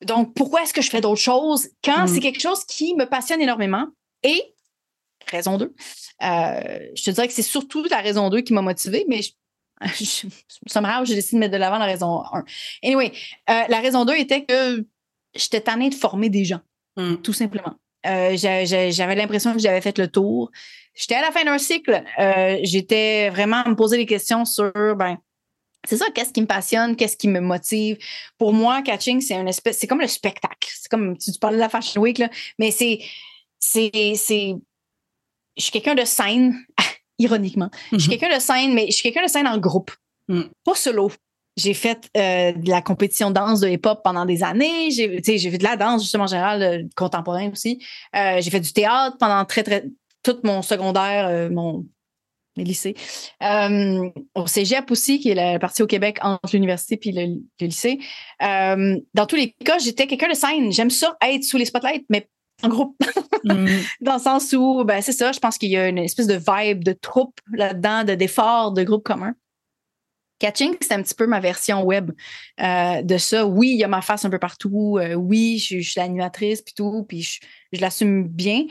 Donc, 0.05 0.35
pourquoi 0.35 0.63
est-ce 0.63 0.75
que 0.75 0.83
je 0.83 0.91
fais 0.91 1.01
d'autres 1.01 1.21
choses? 1.21 1.69
Quand 1.85 2.05
mm. 2.05 2.09
c'est 2.09 2.21
quelque 2.21 2.41
chose 2.41 2.65
qui 2.65 2.95
me 2.95 3.05
passionne 3.05 3.41
énormément? 3.41 3.87
Et 4.23 4.56
raison 5.31 5.59
2. 5.59 5.75
Euh, 6.23 6.79
je 6.95 7.05
te 7.05 7.11
dirais 7.11 7.29
que 7.29 7.35
c'est 7.35 7.43
surtout 7.43 7.85
la 7.85 8.01
raison 8.01 8.31
2 8.31 8.41
qui 8.41 8.53
m'a 8.53 8.63
motivée, 8.63 9.05
mais 9.09 9.23
je, 9.23 9.33
je, 9.87 10.29
somehow, 10.67 11.05
j'ai 11.05 11.15
décidé 11.15 11.37
de 11.37 11.41
mettre 11.41 11.53
de 11.53 11.59
l'avant 11.59 11.79
la 11.79 11.87
raison 11.87 12.23
1. 12.33 12.45
Anyway, 12.83 13.13
euh, 13.51 13.63
la 13.69 13.81
raison 13.81 14.05
2 14.05 14.15
était 14.15 14.45
que 14.45 14.87
j'étais 15.35 15.61
tannée 15.61 15.91
de 15.91 15.95
former 15.95 16.31
des 16.31 16.45
gens, 16.45 16.61
hmm. 16.97 17.17
tout 17.17 17.33
simplement. 17.33 17.75
Euh, 18.07 18.37
j'avais 18.37 19.15
l'impression 19.17 19.53
que 19.53 19.59
j'avais 19.59 19.81
fait 19.81 19.99
le 19.99 20.09
tour. 20.09 20.51
J'étais 20.95 21.17
à 21.17 21.23
la 21.23 21.33
fin 21.33 21.45
d'un 21.45 21.59
cycle. 21.59 22.05
J'étais 22.63 23.31
vraiment 23.31 23.63
à 23.63 23.69
me 23.69 23.75
poser 23.75 23.97
des 23.97 24.07
questions 24.07 24.45
sur, 24.45 24.73
ben, 24.97 25.19
c'est 25.87 25.97
ça, 25.97 26.07
qu'est-ce 26.15 26.33
qui 26.33 26.41
me 26.41 26.47
passionne, 26.47 26.97
qu'est-ce 26.97 27.17
qui 27.17 27.29
me 27.29 27.41
motive? 27.41 27.99
Pour 28.39 28.53
moi, 28.53 28.83
catching, 28.83 29.21
c'est 29.21 29.35
une 29.35 29.49
espèce, 29.49 29.79
c'est 29.79 29.87
comme 29.87 30.01
le 30.01 30.09
spectacle. 30.09 30.69
C'est 30.75 30.89
comme, 30.89 31.17
tu, 31.17 31.33
tu 31.33 31.39
parlais 31.39 31.57
de 31.57 31.61
la 31.61 31.69
Fashion 31.69 32.03
Week, 32.03 32.19
là, 32.19 32.29
mais 32.59 32.71
c'est, 32.71 33.01
c'est, 33.59 34.15
c'est, 34.17 34.55
je 35.57 35.63
suis 35.63 35.73
quelqu'un 35.73 35.95
de 35.95 36.05
scène, 36.05 36.55
ironiquement. 37.19 37.71
Je 37.93 37.99
suis 37.99 38.11
mhm. 38.11 38.19
quelqu'un 38.19 38.37
de 38.37 38.41
scène, 38.41 38.75
mais 38.75 38.87
je 38.87 38.93
suis 38.93 39.03
quelqu'un 39.03 39.25
de 39.25 39.31
scène 39.31 39.47
en 39.47 39.59
groupe, 39.59 39.91
mm. 40.29 40.43
pas 40.65 40.75
solo. 40.75 41.11
J'ai 41.57 41.73
fait 41.73 42.11
euh, 42.19 42.53
de 42.53 42.69
la 42.69 42.83
compétition 42.83 43.31
danse 43.31 43.61
de 43.61 43.69
hip-hop 43.69 44.01
pendant 44.05 44.27
des 44.27 44.43
années. 44.43 44.91
J'ai, 44.91 45.21
fait 45.23 45.57
de 45.59 45.65
la 45.65 45.77
danse, 45.77 46.03
justement, 46.03 46.25
en 46.25 46.29
général, 46.29 46.63
euh, 46.63 46.83
contemporain 46.97 47.51
aussi. 47.51 47.83
Euh, 48.15 48.41
j'ai 48.43 48.51
fait 48.51 48.61
du 48.61 48.75
théâtre 48.75 49.17
pendant 49.19 49.43
très, 49.47 49.63
très, 49.63 49.85
tout 50.23 50.37
mon 50.45 50.61
secondaire, 50.61 51.51
mon 51.51 51.87
lycée. 52.57 52.95
au 53.41 54.47
cégep 54.47 54.91
aussi, 54.91 55.19
qui 55.19 55.31
est 55.31 55.35
la 55.35 55.59
partie 55.59 55.83
au 55.83 55.87
Québec 55.87 56.19
entre 56.21 56.51
l'université 56.53 56.99
puis 56.99 57.13
le, 57.13 57.41
lycée. 57.59 58.01
dans 58.41 59.27
tous 59.27 59.37
les 59.37 59.53
cas, 59.53 59.79
j'étais 59.79 60.07
quelqu'un 60.07 60.29
de 60.29 60.35
scène. 60.35 60.73
J'aime 60.73 60.91
ça, 60.91 61.17
être 61.23 61.45
sous 61.45 61.57
les 61.57 61.65
spotlights, 61.65 62.05
mais 62.11 62.29
en 62.67 62.69
groupe. 62.69 62.97
Mm. 63.45 63.67
Dans 64.01 64.15
le 64.15 64.21
sens 64.21 64.53
où, 64.53 64.85
ben, 64.85 65.01
c'est 65.03 65.13
ça, 65.13 65.33
je 65.33 65.39
pense 65.39 65.59
qu'il 65.59 65.71
y 65.71 65.77
a 65.77 65.89
une 65.89 65.99
espèce 65.99 66.27
de 66.27 66.35
vibe 66.35 66.85
de 66.85 66.93
troupe 66.93 67.39
là-dedans, 67.53 68.05
de 68.05 68.15
d'effort, 68.15 68.73
de 68.73 68.83
groupe 68.83 69.05
commun. 69.05 69.35
Catching, 70.39 70.77
c'est 70.81 70.93
un 70.93 71.03
petit 71.03 71.15
peu 71.15 71.27
ma 71.27 71.41
version 71.41 71.83
web 71.83 72.11
euh, 72.61 73.01
de 73.03 73.17
ça. 73.17 73.47
Oui, 73.47 73.71
il 73.71 73.79
y 73.79 73.85
a 73.85 73.89
ma 73.89 74.03
face 74.03 74.25
un 74.27 74.31
peu 74.31 74.39
partout. 74.39 74.99
Euh, 75.01 75.15
oui, 75.15 75.59
je, 75.59 75.81
suis 75.81 75.99
l'animatrice 75.99 76.61
puis 76.61 76.75
tout, 76.75 77.05
puis 77.09 77.23
je, 77.23 77.81
l'assume 77.81 78.29
bien. 78.29 78.67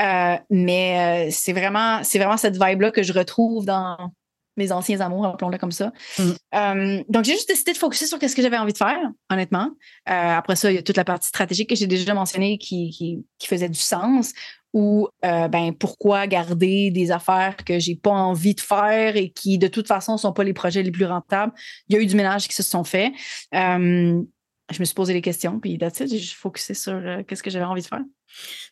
Euh, 0.00 0.36
mais 0.48 1.28
c'est 1.32 1.52
vraiment, 1.52 2.04
c'est 2.04 2.18
vraiment 2.18 2.36
cette 2.36 2.54
vibe-là 2.62 2.92
que 2.92 3.02
je 3.02 3.12
retrouve 3.12 3.66
dans, 3.66 4.12
mes 4.58 4.72
anciens 4.72 5.00
amours, 5.00 5.24
appelons-le 5.24 5.56
comme 5.56 5.72
ça. 5.72 5.92
Mm. 6.18 6.22
Euh, 6.54 7.02
donc, 7.08 7.24
j'ai 7.24 7.32
juste 7.32 7.48
décidé 7.48 7.72
de 7.72 7.78
focuser 7.78 8.06
sur 8.06 8.18
ce 8.20 8.34
que 8.34 8.42
j'avais 8.42 8.58
envie 8.58 8.72
de 8.72 8.78
faire, 8.78 8.98
honnêtement. 9.30 9.70
Euh, 10.08 10.12
après 10.12 10.56
ça, 10.56 10.70
il 10.70 10.74
y 10.74 10.78
a 10.78 10.82
toute 10.82 10.96
la 10.96 11.04
partie 11.04 11.28
stratégique 11.28 11.70
que 11.70 11.76
j'ai 11.76 11.86
déjà 11.86 12.12
mentionnée 12.12 12.58
qui, 12.58 12.90
qui, 13.38 13.46
faisait 13.46 13.68
du 13.68 13.78
sens. 13.78 14.32
Ou, 14.74 15.08
euh, 15.24 15.48
ben, 15.48 15.72
pourquoi 15.72 16.26
garder 16.26 16.90
des 16.90 17.10
affaires 17.10 17.56
que 17.64 17.78
j'ai 17.78 17.94
pas 17.94 18.10
envie 18.10 18.54
de 18.54 18.60
faire 18.60 19.16
et 19.16 19.30
qui, 19.30 19.56
de 19.56 19.66
toute 19.66 19.86
façon, 19.86 20.18
sont 20.18 20.34
pas 20.34 20.44
les 20.44 20.52
projets 20.52 20.82
les 20.82 20.90
plus 20.90 21.06
rentables. 21.06 21.52
Il 21.88 21.96
y 21.96 21.98
a 21.98 22.02
eu 22.02 22.06
du 22.06 22.14
ménage 22.14 22.48
qui 22.48 22.54
se 22.54 22.62
sont 22.62 22.84
faits. 22.84 23.12
je 23.52 24.80
me 24.80 24.84
suis 24.84 24.94
posé 24.94 25.14
des 25.14 25.22
questions, 25.22 25.58
puis 25.58 25.78
là, 25.78 25.88
j'ai 25.98 26.20
focusé 26.20 26.74
sur 26.74 27.00
qu'est-ce 27.26 27.42
que 27.42 27.48
j'avais 27.48 27.64
envie 27.64 27.80
de 27.80 27.86
faire. 27.86 28.02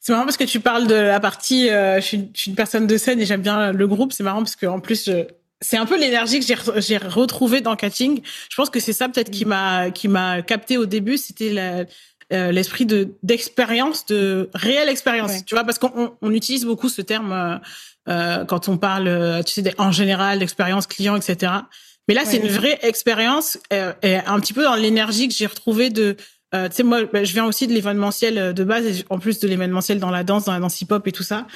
C'est 0.00 0.12
marrant 0.12 0.26
parce 0.26 0.36
que 0.36 0.44
tu 0.44 0.60
parles 0.60 0.86
de 0.86 0.94
la 0.94 1.18
partie, 1.18 1.68
je, 1.68 2.00
suis, 2.02 2.30
je, 2.34 2.40
suis, 2.40 2.50
une 2.50 2.56
personne 2.56 2.86
de 2.86 2.98
scène 2.98 3.18
et 3.18 3.24
j'aime 3.24 3.40
bien 3.40 3.72
le 3.72 3.88
groupe. 3.88 4.12
C'est 4.12 4.22
marrant 4.22 4.40
parce 4.40 4.54
qu'en 4.54 4.80
plus, 4.80 5.06
je, 5.06 5.24
c'est 5.60 5.76
un 5.76 5.86
peu 5.86 5.98
l'énergie 5.98 6.40
que 6.40 6.46
j'ai 6.46 6.56
j'ai 6.78 6.96
retrouvé 6.98 7.60
dans 7.60 7.76
catching. 7.76 8.20
Je 8.50 8.56
pense 8.56 8.70
que 8.70 8.80
c'est 8.80 8.92
ça 8.92 9.08
peut-être 9.08 9.30
qui 9.30 9.44
mm. 9.44 9.48
m'a 9.48 9.90
qui 9.90 10.08
m'a 10.08 10.42
capté 10.42 10.76
au 10.76 10.86
début, 10.86 11.16
c'était 11.16 11.86
l'esprit 12.30 12.86
de 12.86 13.14
d'expérience, 13.22 14.06
de 14.06 14.50
réelle 14.54 14.88
expérience. 14.88 15.44
Tu 15.44 15.54
vois, 15.54 15.64
parce 15.64 15.78
qu'on 15.78 16.16
on 16.20 16.32
utilise 16.32 16.64
beaucoup 16.64 16.88
ce 16.88 17.02
terme 17.02 17.60
quand 18.06 18.68
on 18.68 18.76
parle, 18.76 19.42
tu 19.44 19.52
sais, 19.52 19.74
en 19.78 19.92
général 19.92 20.38
d'expérience 20.38 20.86
client, 20.86 21.16
etc. 21.16 21.52
Mais 22.08 22.14
là, 22.14 22.24
c'est 22.24 22.36
une 22.36 22.48
vraie 22.48 22.78
expérience, 22.82 23.58
et 23.70 24.16
un 24.16 24.40
petit 24.40 24.52
peu 24.52 24.62
dans 24.62 24.76
l'énergie 24.76 25.28
que 25.28 25.34
j'ai 25.34 25.46
retrouvée 25.46 25.90
de 25.90 26.16
euh, 26.56 26.68
tu 26.68 26.76
sais, 26.76 26.82
moi, 26.82 27.04
bah, 27.04 27.24
je 27.24 27.32
viens 27.32 27.44
aussi 27.44 27.66
de 27.66 27.72
l'événementiel 27.72 28.38
euh, 28.38 28.52
de 28.52 28.64
base, 28.64 29.04
en 29.10 29.18
plus 29.18 29.38
de 29.38 29.48
l'événementiel 29.48 29.98
dans 29.98 30.10
la 30.10 30.24
danse, 30.24 30.44
dans 30.44 30.52
la 30.52 30.60
danse 30.60 30.80
hip-hop 30.80 31.06
et 31.06 31.12
tout 31.12 31.22
ça. 31.22 31.46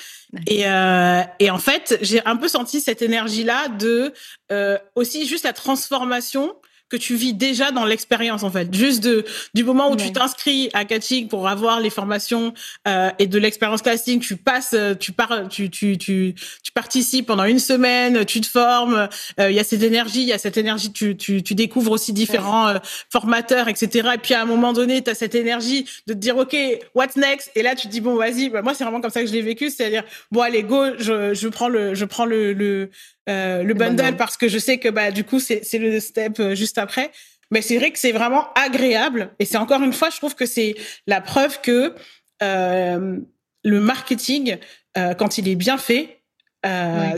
Et, 0.46 0.66
euh, 0.66 1.22
et 1.38 1.50
en 1.50 1.58
fait, 1.58 1.98
j'ai 2.02 2.24
un 2.26 2.36
peu 2.36 2.48
senti 2.48 2.80
cette 2.80 3.02
énergie-là 3.02 3.68
de 3.68 4.12
euh, 4.52 4.78
aussi 4.94 5.26
juste 5.26 5.44
la 5.44 5.52
transformation 5.52 6.54
que 6.90 6.96
tu 6.96 7.14
vis 7.14 7.32
déjà 7.32 7.70
dans 7.70 7.84
l'expérience 7.84 8.42
en 8.42 8.50
fait. 8.50 8.72
Juste 8.74 9.02
de 9.02 9.24
du 9.54 9.64
moment 9.64 9.90
où 9.90 9.96
tu 9.96 10.12
t'inscris 10.12 10.70
à 10.72 10.84
Catching 10.84 11.28
pour 11.28 11.48
avoir 11.48 11.80
les 11.80 11.90
formations 11.90 12.52
euh, 12.88 13.10
et 13.18 13.26
de 13.26 13.38
l'expérience 13.38 13.82
classique 13.82 14.22
tu 14.22 14.36
passes 14.36 14.74
euh, 14.74 14.94
tu 14.94 15.12
pars 15.12 15.48
tu 15.48 15.70
tu 15.70 15.96
tu 15.96 16.34
tu 16.62 16.72
participes 16.72 17.26
pendant 17.26 17.44
une 17.44 17.58
semaine 17.58 18.24
tu 18.24 18.40
te 18.40 18.46
formes 18.46 19.08
euh, 19.38 19.50
il 19.50 19.56
y 19.56 19.60
a 19.60 19.64
cette 19.64 19.82
énergie 19.82 20.22
il 20.22 20.28
y 20.28 20.32
a 20.32 20.38
cette 20.38 20.56
énergie 20.56 20.92
tu 20.92 21.16
tu 21.16 21.42
tu 21.42 21.54
découvres 21.54 21.92
aussi 21.92 22.12
différents 22.12 22.68
euh, 22.68 22.78
formateurs 23.10 23.68
etc 23.68 24.10
et 24.14 24.18
puis 24.18 24.34
à 24.34 24.42
un 24.42 24.46
moment 24.46 24.72
donné 24.72 25.02
tu 25.02 25.10
as 25.10 25.14
cette 25.14 25.34
énergie 25.34 25.86
de 26.06 26.14
te 26.14 26.18
dire 26.18 26.36
OK 26.36 26.56
what's 26.94 27.16
next? 27.16 27.50
Et 27.54 27.62
là 27.62 27.74
tu 27.74 27.86
te 27.86 27.92
dis 27.92 28.00
bon 28.00 28.16
vas-y 28.16 28.48
bah, 28.48 28.62
moi 28.62 28.74
c'est 28.74 28.84
vraiment 28.84 29.00
comme 29.00 29.10
ça 29.10 29.20
que 29.20 29.26
je 29.26 29.32
l'ai 29.32 29.42
vécu. 29.42 29.70
C'est-à-dire 29.70 30.04
bon 30.30 30.40
allez 30.40 30.62
go 30.62 30.96
je 30.98 31.34
je 31.34 31.48
prends 31.48 31.68
le 31.68 31.94
je 31.94 32.04
prends 32.04 32.26
le 32.26 32.52
le 32.52 32.90
euh, 33.30 33.62
le 33.62 33.74
bundle 33.74 34.16
parce 34.16 34.36
que 34.36 34.48
je 34.48 34.58
sais 34.58 34.78
que 34.78 34.88
bah 34.88 35.10
du 35.10 35.24
coup 35.24 35.38
c'est 35.40 35.64
c'est 35.64 35.78
le 35.78 36.00
step 36.00 36.40
euh, 36.40 36.54
juste 36.54 36.78
après. 36.78 37.10
Mais 37.52 37.62
c'est 37.62 37.78
vrai 37.78 37.90
que 37.90 37.98
c'est 37.98 38.12
vraiment 38.12 38.46
agréable 38.54 39.30
et 39.38 39.44
c'est 39.44 39.56
encore 39.56 39.82
une 39.82 39.92
fois 39.92 40.10
je 40.10 40.16
trouve 40.18 40.34
que 40.34 40.46
c'est 40.46 40.74
la 41.06 41.20
preuve 41.20 41.60
que 41.60 41.94
euh, 42.42 43.18
le 43.64 43.80
marketing 43.80 44.58
euh, 44.96 45.14
quand 45.14 45.38
il 45.38 45.48
est 45.48 45.56
bien 45.56 45.78
fait 45.78 46.16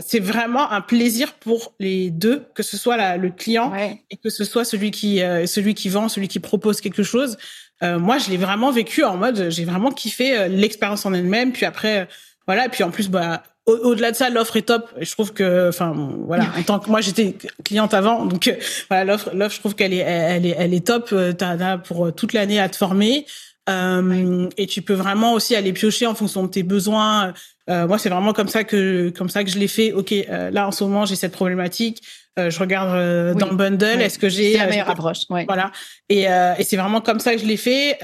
c'est 0.05 0.21
vraiment 0.21 0.71
un 0.71 0.79
plaisir 0.79 1.33
pour 1.33 1.75
les 1.77 2.11
deux, 2.11 2.45
que 2.55 2.63
ce 2.63 2.77
soit 2.77 2.95
la, 2.95 3.17
le 3.17 3.29
client 3.29 3.73
et 4.09 4.15
que 4.15 4.29
ce 4.29 4.45
soit 4.45 4.63
celui 4.63 4.89
qui 4.91 5.17
celui 5.17 5.73
qui 5.73 5.89
vend, 5.89 6.07
celui 6.07 6.29
qui 6.29 6.39
propose 6.39 6.79
quelque 6.79 7.03
chose. 7.03 7.35
moi, 7.81 8.19
je 8.19 8.29
l'ai 8.29 8.37
vraiment 8.37 8.71
vécu 8.71 9.03
en 9.03 9.17
mode, 9.17 9.49
j'ai 9.49 9.65
vraiment 9.65 9.91
kiffé 9.91 10.47
l'expérience 10.47 11.05
en 11.05 11.13
elle-même. 11.13 11.51
Puis 11.51 11.65
après, 11.65 12.07
voilà. 12.47 12.69
Puis 12.69 12.85
en 12.85 12.91
plus, 12.91 13.09
bah, 13.09 13.43
au-delà 13.65 14.11
de 14.11 14.15
ça, 14.15 14.29
l'offre 14.29 14.57
est 14.57 14.63
top. 14.63 14.89
Je 14.99 15.11
trouve 15.11 15.31
que, 15.33 15.69
enfin, 15.69 15.93
voilà, 16.25 16.45
en 16.57 16.63
tant 16.63 16.79
que 16.79 16.89
moi, 16.89 17.01
j'étais 17.01 17.37
cliente 17.63 17.93
avant, 17.93 18.25
donc 18.25 18.47
euh, 18.47 18.55
voilà, 18.89 19.05
l'offre, 19.05 19.31
l'offre, 19.33 19.55
je 19.55 19.59
trouve 19.59 19.75
qu'elle 19.75 19.93
est, 19.93 19.97
elle 19.97 20.45
est, 20.45 20.55
elle 20.57 20.73
est 20.73 20.85
top. 20.85 21.09
Euh, 21.13 21.31
t'as, 21.31 21.73
as 21.73 21.77
pour 21.77 22.07
euh, 22.07 22.11
toute 22.11 22.33
l'année 22.33 22.59
à 22.59 22.67
te 22.69 22.75
former. 22.75 23.25
Euh, 23.69 24.49
et 24.57 24.67
tu 24.67 24.81
peux 24.81 24.93
vraiment 24.93 25.33
aussi 25.33 25.55
aller 25.55 25.71
piocher 25.71 26.05
en 26.05 26.15
fonction 26.15 26.43
de 26.43 26.49
tes 26.49 26.63
besoins. 26.63 27.33
Euh, 27.69 27.87
moi, 27.87 27.97
c'est 27.97 28.09
vraiment 28.09 28.33
comme 28.33 28.49
ça 28.49 28.65
que 28.65 29.09
comme 29.11 29.29
ça 29.29 29.45
que 29.45 29.49
je 29.49 29.57
l'ai 29.57 29.69
fait. 29.69 29.93
Ok, 29.93 30.13
là 30.27 30.67
en 30.67 30.71
ce 30.71 30.83
moment 30.83 31.05
j'ai 31.05 31.15
cette 31.15 31.31
problématique. 31.31 32.03
Euh, 32.39 32.49
je 32.49 32.57
regarde 32.57 32.89
euh, 32.95 33.35
dans 33.35 33.49
le 33.49 33.55
bundle. 33.55 34.01
Est-ce 34.01 34.17
que 34.17 34.27
j'ai 34.27 34.57
la 34.57 34.65
meilleure 34.65 34.89
approche 34.89 35.19
ouais. 35.29 35.45
Voilà. 35.45 35.71
Et, 36.09 36.27
euh, 36.27 36.55
et 36.57 36.63
c'est 36.63 36.77
vraiment 36.77 36.99
comme 36.99 37.19
ça 37.19 37.35
que 37.35 37.39
je 37.39 37.45
l'ai 37.45 37.57
fait. 37.57 37.99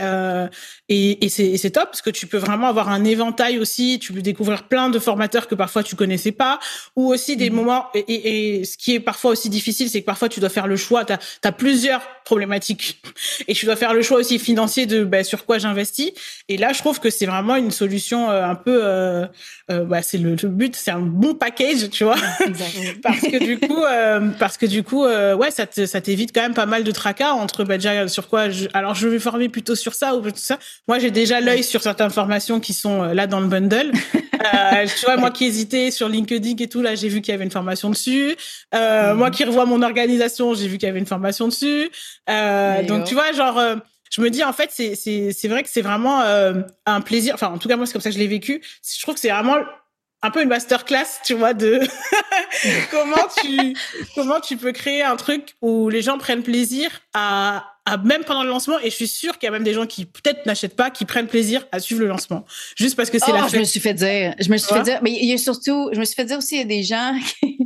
et 0.88 1.26
et 1.26 1.30
c'est 1.30 1.58
c'est 1.58 1.72
top 1.72 1.86
parce 1.86 2.04
que 2.04 2.12
tu 2.12 2.28
peux 2.28 2.38
vraiment 2.38 2.68
avoir 2.68 2.90
un 2.90 3.04
éventail 3.06 3.58
aussi. 3.58 3.98
Tu 4.00 4.14
peux 4.14 4.22
découvrir 4.22 4.68
plein 4.68 4.90
de 4.90 5.00
formateurs 5.00 5.48
que 5.48 5.56
parfois 5.56 5.82
tu 5.82 5.96
connaissais 5.96 6.32
pas, 6.32 6.60
ou 6.96 7.12
aussi 7.12 7.38
des 7.38 7.50
mmh. 7.50 7.54
moments. 7.54 7.88
Et, 7.96 8.60
et, 8.60 8.66
ce 8.66 8.78
qui 8.78 8.94
est 8.94 9.00
parfois 9.00 9.32
aussi 9.32 9.50
difficile, 9.50 9.90
c'est 9.90 10.02
que 10.02 10.06
parfois 10.06 10.30
tu 10.30 10.40
dois 10.40 10.50
faire 10.50 10.68
le 10.68 10.76
choix. 10.76 11.06
Tu 11.06 11.14
as, 11.14 11.52
plusieurs 11.52 12.02
problématiques 12.24 13.02
et 13.48 13.54
tu 13.54 13.66
dois 13.66 13.76
faire 13.76 13.96
le 13.96 14.04
choix 14.04 14.20
aussi 14.20 14.38
financier 14.38 14.86
de 14.86 15.04
ben, 15.04 15.24
sur 15.24 15.46
quoi 15.46 15.58
j'investis. 15.58 16.12
Et 16.48 16.58
là, 16.58 16.72
je 16.72 16.80
trouve 16.80 17.00
que 17.00 17.10
c'est 17.10 17.26
vraiment 17.26 17.56
une 17.56 17.72
solution 17.72 18.30
un 18.30 18.56
peu. 18.56 18.80
Euh, 18.84 19.28
bah, 19.70 20.04
c'est 20.04 20.18
le, 20.20 20.36
le, 20.42 20.50
but, 20.50 20.76
c'est 20.76 20.92
un 20.92 21.00
bon 21.00 21.34
package, 21.34 21.90
tu 21.90 22.04
vois, 22.04 22.16
parce 23.04 23.22
que 23.22 23.44
du 23.44 23.58
coup. 23.60 23.84
Euh, 24.20 24.30
parce 24.38 24.58
que 24.58 24.66
du 24.66 24.84
coup, 24.84 25.06
euh, 25.06 25.36
ouais, 25.36 25.52
ça 25.52 25.66
t'évite 25.66 26.34
quand 26.34 26.42
même 26.42 26.54
pas 26.54 26.66
mal 26.66 26.84
de 26.84 26.92
tracas 26.92 27.32
entre 27.32 27.64
bah, 27.64 27.78
déjà 27.78 28.08
sur 28.08 28.28
quoi. 28.28 28.50
Je, 28.50 28.68
alors, 28.74 28.96
je 28.96 29.08
vais 29.08 29.20
former 29.20 29.50
plutôt 29.50 29.76
sur 29.76 29.94
ça 29.94 30.16
ou 30.16 30.22
tout 30.22 30.32
ça. 30.36 30.58
Moi, 30.88 31.00
j'ai 31.00 31.12
déjà 31.12 31.42
l'œil 31.42 31.64
sur 31.64 31.82
certaines 31.82 32.10
formations 32.10 32.60
qui 32.60 32.74
sont 32.74 33.04
euh, 33.04 33.14
là 33.14 33.28
dans 33.28 33.40
le 33.40 33.48
bundle. 33.48 33.92
tu 34.12 35.06
vois, 35.06 35.18
moi 35.18 35.32
qui 35.32 35.46
hésitais 35.46 35.92
sur 35.92 36.08
LinkedIn 36.08 36.56
et 36.60 36.68
tout, 36.68 36.82
là, 36.82 36.96
j'ai 36.96 37.10
vu 37.10 37.22
qu'il 37.22 37.32
y 37.32 37.36
avait 37.36 37.44
une 37.44 37.52
formation 37.52 37.90
dessus. 37.90 38.36
Mhm. 38.74 39.14
Moi 39.14 39.32
qui 39.32 39.44
revois 39.44 39.66
mon 39.66 39.82
organisation, 39.82 40.54
j'ai 40.54 40.68
vu 40.68 40.78
qu'il 40.78 40.88
y 40.88 40.90
avait 40.90 41.00
une 41.00 41.06
formation 41.06 41.48
dessus. 41.48 41.90
donc, 42.88 43.06
tu 43.06 43.14
vois, 43.14 43.32
genre 43.34 43.62
je 44.12 44.22
me 44.22 44.30
dis 44.32 44.44
en 44.44 44.54
fait 44.54 44.72
c'est 44.74 44.96
c'est 44.96 45.32
c'est 45.34 45.48
vrai 45.48 45.62
que 45.62 45.70
c'est 45.70 45.84
vraiment 45.84 46.24
un 46.86 47.02
plaisir 47.02 47.36
enfin 47.36 47.50
en 47.50 47.60
tout 47.60 47.68
cas 47.68 47.76
moi 47.76 47.86
c'est 47.86 47.94
comme 47.94 48.02
ça 48.02 48.10
que 48.10 48.16
je 48.16 48.20
l'ai 48.20 48.26
vécu 48.26 48.60
je 48.84 49.02
trouve 49.04 49.14
que 49.14 49.20
c'est 49.20 49.30
vraiment 49.30 49.58
un 50.22 50.32
peu 50.32 50.42
une 50.42 50.50
masterclass, 50.50 51.22
tu 51.24 51.34
vois, 51.34 51.54
de 51.54 51.80
comment 52.92 53.28
tu 53.42 53.76
comment 54.16 54.40
tu 54.42 54.58
peux 54.58 54.72
créer 54.72 55.02
un 55.02 55.16
truc 55.16 55.56
où 55.62 55.90
les 55.90 56.02
gens 56.02 56.18
prennent 56.18 56.44
plaisir 56.44 56.90
à, 57.14 57.66
à 57.86 57.98
même 57.98 58.24
pendant 58.26 58.44
le 58.44 58.50
lancement. 58.50 58.80
Et 58.80 58.90
je 58.90 58.96
suis 58.96 59.08
sûre 59.08 59.38
qu'il 59.38 59.48
y 59.48 59.50
a 59.50 59.52
même 59.52 59.64
des 59.64 59.74
gens 59.74 59.86
qui 59.86 60.06
peut-être 60.06 60.46
n'achètent 60.46 60.76
pas, 60.76 60.90
qui 60.90 61.06
prennent 61.06 61.28
plaisir 61.28 61.66
à 61.72 61.80
suivre 61.80 62.02
le 62.02 62.08
lancement, 62.08 62.46
juste 62.76 62.98
parce 62.98 63.10
que 63.10 63.18
c'est 63.18 63.32
la 63.32 63.46
oh, 63.46 63.50
Je 63.52 63.58
me 63.58 63.64
suis 63.64 63.80
fait 63.80 63.94
dire, 63.94 64.36
je 64.40 64.50
me 64.50 64.58
suis 64.58 64.74
fait 64.74 64.84
dire, 64.84 65.00
mais 65.02 65.12
il 65.12 65.26
y 65.26 65.34
a 65.34 65.38
surtout, 65.38 65.90
je 65.94 66.00
me 66.00 66.06
suis 66.06 66.16
fait 66.16 66.26
dire 66.26 66.38
aussi 66.38 66.56
il 66.56 66.60
y 66.60 66.64
a 66.64 66.66
des 66.66 66.84
gens 66.84 67.18
qui, 67.40 67.58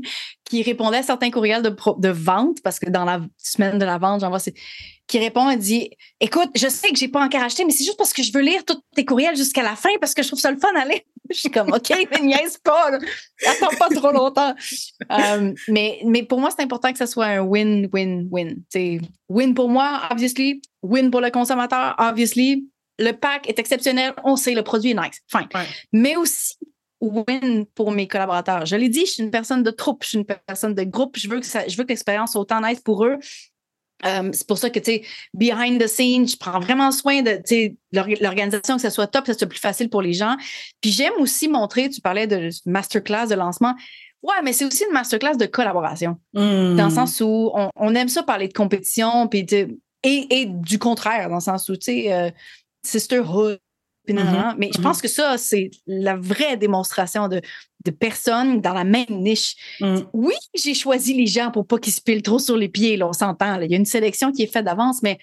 qui 0.46 0.62
répondaient 0.62 0.98
à 0.98 1.04
certains 1.04 1.32
courriels 1.32 1.64
de, 1.64 1.76
de 1.98 2.10
vente 2.10 2.62
parce 2.64 2.80
que 2.80 2.90
dans 2.90 3.06
la 3.06 3.22
semaine 3.38 3.80
de 3.80 3.86
la 3.86 3.98
vente, 3.98 4.22
j'envoie 4.22 4.40
qui 5.08 5.20
répond 5.20 5.50
et 5.50 5.58
dit 5.58 5.90
Écoute, 6.20 6.50
je 6.56 6.68
sais 6.68 6.90
que 6.90 6.98
j'ai 6.98 7.08
pas 7.08 7.24
encore 7.24 7.44
acheté, 7.44 7.66
mais 7.66 7.72
c'est 7.72 7.84
juste 7.84 7.98
parce 7.98 8.14
que 8.14 8.24
je 8.24 8.32
veux 8.34 8.42
lire 8.42 8.64
tous 8.66 8.82
tes 8.96 9.06
courriels 9.06 9.36
jusqu'à 9.36 9.64
la 9.64 9.76
fin 9.76 9.90
parce 10.00 10.14
que 10.14 10.24
je 10.24 10.28
trouve 10.28 10.40
ça 10.40 10.52
le 10.52 10.58
fun 10.58 10.74
à 10.76 10.86
lire. 10.86 11.02
Je 11.30 11.36
suis 11.38 11.50
comme 11.50 11.72
OK, 11.72 11.92
mais 12.12 12.20
niaise 12.22 12.58
pas, 12.58 12.92
attends 13.48 13.76
pas 13.78 13.90
trop 13.90 14.12
longtemps. 14.12 14.54
Euh, 15.12 15.54
mais, 15.68 16.02
mais 16.06 16.24
pour 16.24 16.40
moi, 16.40 16.50
c'est 16.52 16.64
important 16.64 16.92
que 16.92 16.98
ça 16.98 17.08
soit 17.08 17.26
un 17.26 17.42
win-win-win. 17.42 18.56
Win 19.30 19.54
pour 19.54 19.70
moi, 19.70 20.02
obviously, 20.10 20.62
win 20.82 21.12
pour 21.12 21.22
le 21.22 21.32
consommateur, 21.32 21.96
obviously. 21.98 22.68
Le 23.00 23.12
pack 23.12 23.50
est 23.50 23.58
exceptionnel, 23.58 24.14
on 24.24 24.36
sait, 24.36 24.54
le 24.54 24.62
produit 24.62 24.92
est 24.92 24.94
nice, 24.94 25.20
fine. 25.28 25.48
Mais 25.92 26.16
aussi, 26.16 26.56
win 27.02 27.66
pour 27.76 27.92
mes 27.92 28.08
collaborateurs. 28.08 28.66
Je 28.66 28.76
l'ai 28.76 28.90
dit, 28.90 29.06
je 29.06 29.12
suis 29.12 29.24
une 29.24 29.32
personne 29.32 29.64
de 29.64 29.72
troupe, 29.72 30.04
je 30.04 30.10
suis 30.10 30.18
une 30.20 30.26
personne 30.26 30.74
de 30.74 30.84
groupe. 30.84 31.18
Je 31.18 31.28
veux 31.28 31.40
que, 31.40 31.46
ça, 31.46 31.68
je 31.68 31.76
veux 31.76 31.84
que 31.84 31.90
l'expérience 31.90 32.34
soit 32.34 32.42
autant 32.42 32.62
nice 32.62 32.80
pour 32.80 33.06
eux 33.06 33.18
euh, 34.06 34.30
c'est 34.34 34.48
pour 34.48 34.58
ça 34.58 34.70
que, 34.70 34.80
tu 34.80 34.92
sais, 34.92 35.04
behind 35.34 35.82
the 35.82 35.88
scenes, 35.88 36.28
je 36.28 36.38
prends 36.38 36.60
vraiment 36.60 36.92
soin 36.92 37.22
de 37.22 37.42
l'organisation, 37.92 38.76
que 38.76 38.82
ça 38.82 38.90
soit 38.90 39.08
top, 39.08 39.26
que 39.26 39.34
ça 39.34 39.40
soit 39.40 39.48
plus 39.48 39.60
facile 39.60 39.90
pour 39.90 40.02
les 40.02 40.14
gens. 40.14 40.36
Puis 40.82 40.92
j'aime 40.92 41.14
aussi 41.20 41.48
montrer, 41.48 41.90
tu 41.90 42.02
parlais 42.02 42.28
de 42.28 42.50
masterclass 42.66 43.28
de 43.28 43.36
lancement. 43.36 43.76
Ouais, 44.22 44.42
mais 44.44 44.54
c'est 44.54 44.66
aussi 44.66 44.86
une 44.86 44.94
masterclass 44.94 45.36
de 45.36 45.46
collaboration. 45.46 46.18
Dans 46.34 46.42
le 46.42 46.76
hmm. 46.76 46.90
sens 46.90 47.22
où 47.22 47.52
on, 47.54 47.96
aime 47.96 48.08
ça 48.08 48.24
parler 48.24 48.48
de 48.48 48.54
compétition, 48.54 49.28
puis 49.28 49.46
et, 50.06 50.42
et, 50.42 50.46
du 50.46 50.80
contraire, 50.80 51.30
dans 51.30 51.36
le 51.36 51.42
sens 51.42 51.70
où, 51.70 51.76
tu 51.76 51.86
sais, 51.86 52.14
euh, 52.14 52.30
sisterhood, 52.84 53.60
Mm-hmm. 54.08 54.56
Mais 54.58 54.70
je 54.76 54.82
pense 54.82 55.00
mm-hmm. 55.00 55.02
que 55.02 55.08
ça, 55.08 55.38
c'est 55.38 55.72
la 55.88 56.16
vraie 56.16 56.58
démonstration 56.58 57.28
de, 57.28 57.42
de 57.86 57.92
personnes 57.92 58.62
dans 58.62 58.74
la 58.74 58.84
même 58.84 59.06
niche. 59.10 59.56
Mm. 59.80 60.00
Oui, 60.14 60.36
j'ai 60.54 60.74
choisi 60.74 61.14
les 61.14 61.28
gens 61.28 61.52
pour 61.52 61.66
pas 61.66 61.78
qu'ils 61.78 61.94
se 61.94 62.02
pilent 62.02 62.22
trop 62.22 62.40
sur 62.40 62.58
les 62.58 62.70
pieds, 62.70 62.98
là, 62.98 63.08
on 63.08 63.14
s'entend. 63.14 63.60
Il 63.62 63.72
y 63.72 63.76
a 63.76 63.78
une 63.78 63.86
sélection 63.86 64.32
qui 64.32 64.44
est 64.44 64.52
faite 64.52 64.66
d'avance, 64.66 65.02
mais, 65.04 65.20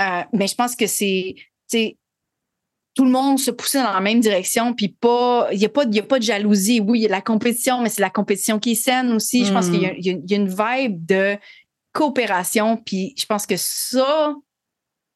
euh, 0.00 0.22
mais 0.32 0.46
je 0.46 0.54
pense 0.54 0.76
que 0.76 0.86
c'est 0.86 1.34
tout 2.94 3.04
le 3.04 3.10
monde 3.12 3.38
se 3.38 3.52
poussait 3.52 3.80
dans 3.80 3.92
la 3.92 4.00
même 4.00 4.18
direction, 4.18 4.74
puis 4.74 4.88
pas, 4.88 5.48
il 5.52 5.58
n'y 5.60 5.64
a, 5.64 5.68
pas, 5.68 5.84
a 5.84 6.02
pas 6.02 6.18
de 6.18 6.24
jalousie. 6.24 6.80
Oui, 6.80 6.98
il 6.98 7.02
y 7.02 7.06
a 7.06 7.10
la 7.10 7.20
compétition, 7.20 7.80
mais 7.80 7.90
c'est 7.90 8.02
la 8.02 8.10
compétition 8.10 8.58
qui 8.58 8.72
est 8.72 8.74
saine 8.74 9.12
aussi. 9.12 9.44
Je 9.44 9.52
pense 9.52 9.70
qu'il 9.70 9.80
y, 9.80 10.10
y, 10.10 10.34
a 10.34 10.36
une 10.36 10.48
vibe 10.48 11.06
de 11.06 11.36
coopération, 11.92 12.76
puis 12.76 13.14
je 13.16 13.24
pense 13.24 13.46
que 13.46 13.56
ça, 13.56 14.34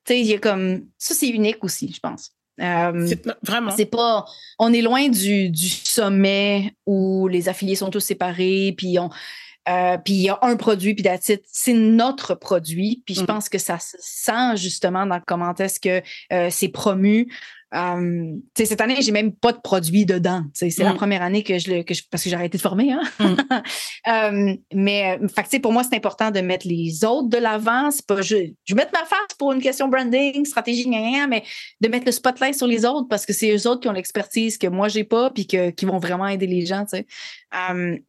tu 0.05 0.13
sais, 0.13 0.21
il 0.21 0.27
y 0.27 0.35
a 0.35 0.39
comme, 0.39 0.87
ça, 0.97 1.13
c'est 1.15 1.29
unique 1.29 1.65
aussi, 1.65 1.93
je 1.93 1.99
pense. 1.99 2.31
Euh, 2.61 3.15
vraiment. 3.43 3.71
C'est 3.77 3.87
pas. 3.87 4.25
On 4.59 4.73
est 4.73 4.83
loin 4.83 5.09
du, 5.09 5.49
du, 5.51 5.69
sommet 5.69 6.75
où 6.87 7.29
les 7.29 7.49
affiliés 7.49 7.77
sont 7.77 7.91
tous 7.91 8.01
séparés, 8.01 8.75
puis 8.77 8.99
on. 8.99 9.11
Euh, 9.69 9.97
puis 9.97 10.15
il 10.15 10.23
y 10.23 10.29
a 10.29 10.39
un 10.43 10.57
produit, 10.57 10.95
puis 10.95 11.07
c'est 11.47 11.73
notre 11.73 12.35
produit. 12.35 13.03
Puis 13.07 13.15
je 13.15 13.23
mm. 13.23 13.27
pense 13.27 13.49
que 13.49 13.59
ça 13.59 13.79
se 13.79 13.97
sent 14.01 14.57
justement 14.57 15.07
dans 15.07 15.21
comment 15.25 15.55
est-ce 15.55 15.79
que 15.79 16.03
euh, 16.33 16.49
c'est 16.51 16.69
promu. 16.69 17.33
Euh, 17.75 18.37
cette 18.55 18.81
année, 18.81 18.97
j'ai 19.01 19.13
même 19.13 19.33
pas 19.33 19.53
de 19.53 19.59
produit 19.59 20.05
dedans. 20.05 20.45
C'est 20.53 20.77
la 20.79 20.93
mm. 20.93 20.97
première 20.97 21.23
année 21.23 21.43
que 21.43 21.59
je 21.59 21.71
le 21.71 21.83
que 21.83 21.95
je, 21.95 22.03
parce 22.11 22.23
que 22.23 22.31
j'ai 22.31 22.37
arrêté 22.37 22.59
de 22.59 22.63
former. 22.63 22.93
Hein? 22.93 23.03
Mm. 23.19 23.37
euh, 24.09 24.57
mais 24.75 25.19
euh, 25.23 25.29
fait, 25.29 25.59
pour 25.59 25.73
moi, 25.73 25.83
c'est 25.83 25.97
important 25.97 26.31
de 26.31 26.41
mettre 26.41 26.67
les 26.67 27.05
autres 27.05 27.29
de 27.29 27.39
l'avant. 27.39 27.89
Pas 28.07 28.21
je, 28.21 28.37
je 28.65 28.75
vais 28.75 28.83
mettre 28.83 28.93
ma 28.93 29.07
face 29.07 29.35
pour 29.39 29.53
une 29.53 29.61
question 29.61 29.89
branding, 29.89 30.45
stratégie, 30.45 30.89
mais 30.89 31.45
de 31.81 31.89
mettre 31.89 32.07
le 32.07 32.13
spotlight 32.13 32.55
sur 32.55 32.67
les 32.67 32.85
autres 32.85 33.09
parce 33.09 33.25
que 33.25 33.33
c'est 33.33 33.55
eux 33.55 33.67
autres 33.67 33.81
qui 33.81 33.89
ont 33.89 33.93
l'expertise 33.93 34.59
que 34.59 34.67
moi 34.67 34.89
j'ai 34.89 35.05
pas, 35.05 35.31
puis 35.31 35.47
que, 35.47 35.71
qui 35.71 35.85
vont 35.85 35.99
vraiment 35.99 36.27
aider 36.27 36.47
les 36.47 36.67
gens. 36.67 36.85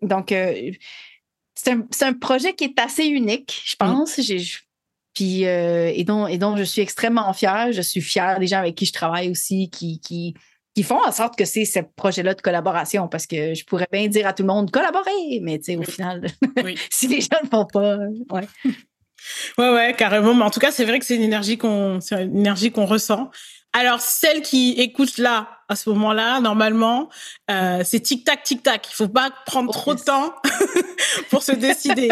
Donc 0.02 0.32
euh, 0.32 0.72
c'est 1.56 1.72
un, 1.72 1.86
un, 2.02 2.14
projet 2.14 2.54
qui 2.54 2.66
est 2.66 2.80
assez 2.80 3.06
unique, 3.06 3.62
je 3.66 3.76
mm. 3.76 3.78
pense. 3.78 4.20
J'ai 4.20 4.40
Puis, 5.14 5.44
et, 5.44 6.03
dont, 6.03 6.26
et 6.26 6.38
dont 6.38 6.57
je 6.57 6.64
suis 6.64 6.81
extrêmement 6.81 7.31
fière. 7.34 7.72
Je 7.72 7.81
suis 7.81 8.02
fière 8.02 8.40
des 8.40 8.48
gens 8.48 8.60
avec 8.60 8.76
qui 8.76 8.85
je 8.85 8.94
travaille 8.94 9.30
aussi, 9.30 9.69
qui, 9.69 9.99
qui, 9.99 10.34
qui 10.76 10.84
font 10.84 11.02
en 11.03 11.11
sorte 11.11 11.38
que 11.38 11.45
c'est 11.45 11.65
ce 11.65 11.80
projet-là 11.95 12.34
de 12.34 12.41
collaboration, 12.41 13.07
parce 13.07 13.27
que 13.27 13.53
je 13.53 13.64
pourrais 13.64 13.88
bien 13.91 14.07
dire 14.07 14.26
à 14.26 14.34
tout 14.34 14.44
le 14.44 14.48
monde 14.48 14.72
collaborer, 14.72 15.40
mais 15.41 15.60
tu 15.60 15.65
sais, 15.65 15.76
au 15.76 15.84
final, 15.84 16.26
si 16.90 17.07
les 17.07 17.22
gens 17.22 17.38
ne 17.44 17.49
font 17.49 17.65
pas, 17.65 17.98
ouais. 18.31 18.48
Ouais, 19.57 19.69
ouais, 19.69 19.95
carrément. 19.98 20.34
Mais 20.34 20.44
en 20.44 20.49
tout 20.49 20.60
cas, 20.60 20.72
c'est 20.72 20.85
vrai 20.85 20.99
que 20.99 21.06
c'est 21.06 21.15
une 21.15 21.22
énergie 21.22 21.57
qu'on, 21.57 21.99
c'est 22.02 22.23
une 22.23 22.38
énergie 22.40 22.72
qu'on 22.72 22.85
ressent. 22.85 23.30
Alors, 23.76 24.02
celle 24.02 24.44
qui 24.44 24.74
écoute 24.74 25.18
là, 25.18 25.48
à 25.68 25.76
ce 25.76 25.90
moment-là, 25.90 26.40
normalement, 26.40 27.10
euh, 27.50 27.82
c'est 27.84 28.02
tic-tac, 28.02 28.44
tic-tac. 28.44 28.88
Il 28.91 28.94
faut 28.94 29.08
pas 29.08 29.32
prendre 29.48 29.74
trop 29.74 29.95
de 29.95 30.00
temps 30.00 30.36
pour 31.32 31.41
se 31.41 31.54
décider. 31.54 32.10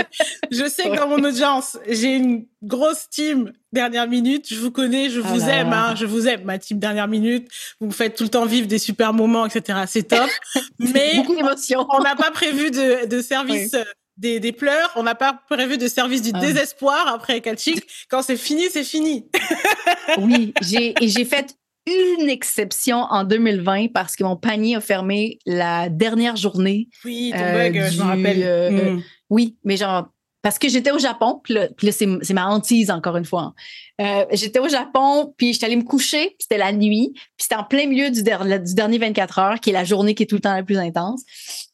Je 0.49 0.67
sais 0.67 0.89
que 0.89 0.95
dans 0.95 1.07
mon 1.07 1.23
audience, 1.23 1.77
j'ai 1.87 2.15
une 2.15 2.47
grosse 2.63 3.07
team 3.09 3.53
dernière 3.71 4.07
minute. 4.07 4.47
Je 4.49 4.59
vous 4.59 4.71
connais, 4.71 5.11
je 5.11 5.21
ah 5.23 5.27
vous 5.27 5.41
aime, 5.49 5.71
hein, 5.71 5.93
je 5.95 6.07
vous 6.07 6.27
aime, 6.27 6.43
ma 6.45 6.57
team 6.57 6.79
dernière 6.79 7.07
minute. 7.07 7.47
Vous 7.79 7.87
me 7.87 7.91
faites 7.91 8.15
tout 8.15 8.23
le 8.23 8.29
temps 8.29 8.45
vivre 8.45 8.67
des 8.67 8.79
super 8.79 9.13
moments, 9.13 9.45
etc. 9.45 9.81
C'est 9.85 10.07
top. 10.07 10.29
Mais 10.79 11.23
on 11.27 12.01
n'a 12.01 12.15
pas 12.15 12.31
prévu 12.31 12.71
de, 12.71 13.05
de 13.05 13.21
service 13.21 13.75
des, 14.21 14.51
pleurs. 14.51 14.91
On 14.95 15.03
n'a 15.03 15.15
pas 15.15 15.41
prévu 15.49 15.77
de 15.77 15.87
service 15.87 16.21
du 16.21 16.31
ah. 16.33 16.39
désespoir 16.39 17.07
après 17.07 17.41
catching. 17.41 17.79
Quand 18.09 18.21
c'est 18.21 18.37
fini, 18.37 18.65
c'est 18.71 18.83
fini. 18.83 19.25
oui, 20.19 20.53
j'ai, 20.61 20.93
et 21.03 21.07
j'ai 21.07 21.25
fait 21.25 21.55
une 21.87 22.29
exception 22.29 22.97
en 22.97 23.23
2020 23.23 23.87
parce 23.91 24.15
que 24.15 24.23
mon 24.23 24.35
panier 24.35 24.75
a 24.75 24.81
fermé 24.81 25.39
la 25.45 25.89
dernière 25.89 26.35
journée. 26.35 26.89
Oui, 27.03 27.33
ton 27.35 27.53
bug, 27.53 27.89
je 27.91 27.97
me 27.97 28.03
rappelle. 28.03 28.43
Euh, 28.43 28.69
hmm. 28.69 29.03
Oui, 29.29 29.57
mais 29.63 29.77
genre, 29.77 30.09
parce 30.43 30.59
que 30.59 30.69
j'étais 30.69 30.91
au 30.91 30.99
Japon, 30.99 31.39
puis 31.43 31.53
là, 31.55 31.91
c'est, 31.91 32.33
ma 32.33 32.47
hantise 32.47 32.91
encore 32.91 33.17
une 33.17 33.25
fois. 33.25 33.53
Hein. 33.99 34.23
Euh, 34.23 34.25
j'étais 34.33 34.59
au 34.59 34.67
Japon, 34.67 35.33
puis 35.37 35.53
j'étais 35.53 35.67
allée 35.67 35.75
me 35.75 35.83
coucher, 35.83 36.35
c'était 36.39 36.57
la 36.57 36.71
nuit, 36.71 37.11
puis 37.13 37.23
c'était 37.37 37.55
en 37.55 37.63
plein 37.63 37.87
milieu 37.87 38.09
du, 38.09 38.23
du, 38.23 38.75
dernier 38.75 38.97
24 38.97 39.39
heures, 39.39 39.59
qui 39.59 39.69
est 39.69 39.73
la 39.73 39.83
journée 39.83 40.15
qui 40.15 40.23
est 40.23 40.25
tout 40.25 40.35
le 40.35 40.41
temps 40.41 40.55
la 40.55 40.63
plus 40.63 40.77
intense. 40.77 41.23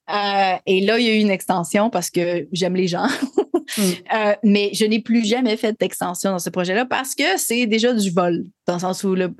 Euh, 0.09 0.55
et 0.65 0.81
là, 0.81 0.99
il 0.99 1.05
y 1.05 1.09
a 1.09 1.13
eu 1.13 1.19
une 1.19 1.29
extension 1.29 1.89
parce 1.89 2.09
que 2.09 2.47
j'aime 2.51 2.75
les 2.75 2.87
gens. 2.87 3.07
Mm. 3.77 3.81
Euh, 4.15 4.33
mais 4.43 4.69
je 4.73 4.85
n'ai 4.85 5.01
plus 5.01 5.25
jamais 5.25 5.57
fait 5.57 5.77
d'extension 5.77 6.31
dans 6.31 6.39
ce 6.39 6.49
projet-là 6.49 6.85
parce 6.85 7.13
que 7.13 7.37
c'est 7.37 7.65
déjà 7.65 7.93
du 7.93 8.11
vol. 8.11 8.45
Dans 8.65 8.75
le 8.75 8.79
sens 8.79 9.03
où 9.03 9.13
le, 9.13 9.35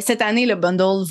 cette 0.00 0.22
année, 0.22 0.46
le 0.46 0.54
bundle 0.54 1.04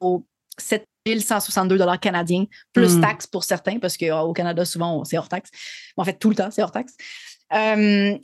vaut 0.00 0.24
7162 0.56 1.76
dollars 1.76 1.98
canadiens, 1.98 2.44
plus 2.72 2.96
mm. 2.96 3.00
taxes 3.00 3.26
pour 3.26 3.42
certains, 3.42 3.80
parce 3.80 3.96
qu'au 3.96 4.32
Canada, 4.32 4.64
souvent, 4.64 5.02
c'est 5.02 5.18
hors 5.18 5.28
taxe. 5.28 5.50
En 5.96 6.04
fait, 6.04 6.12
tout 6.12 6.30
le 6.30 6.36
temps, 6.36 6.50
c'est 6.52 6.62
hors 6.62 6.70
taxe. 6.70 6.94
Euh, 7.52 8.16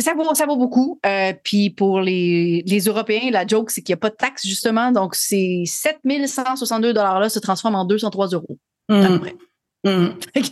ça, 0.00 0.14
vaut, 0.14 0.34
ça 0.34 0.44
vaut 0.44 0.56
beaucoup. 0.56 0.98
puis 1.44 1.70
pour 1.70 2.00
les, 2.00 2.64
les, 2.66 2.80
Européens, 2.80 3.30
la 3.30 3.46
joke, 3.46 3.70
c'est 3.70 3.82
qu'il 3.82 3.92
n'y 3.92 3.98
a 3.98 4.00
pas 4.00 4.10
de 4.10 4.16
taxe, 4.16 4.44
justement. 4.44 4.90
Donc, 4.90 5.14
ces 5.14 5.62
7162 5.64 6.92
$-là 6.92 7.28
se 7.28 7.38
transforment 7.38 7.76
en 7.76 7.84
203 7.84 8.30
euros. 8.30 8.58
À 8.88 9.06
peu 9.06 9.14
mm. 9.14 9.20
près. 9.20 9.36
Mmh. 9.84 10.08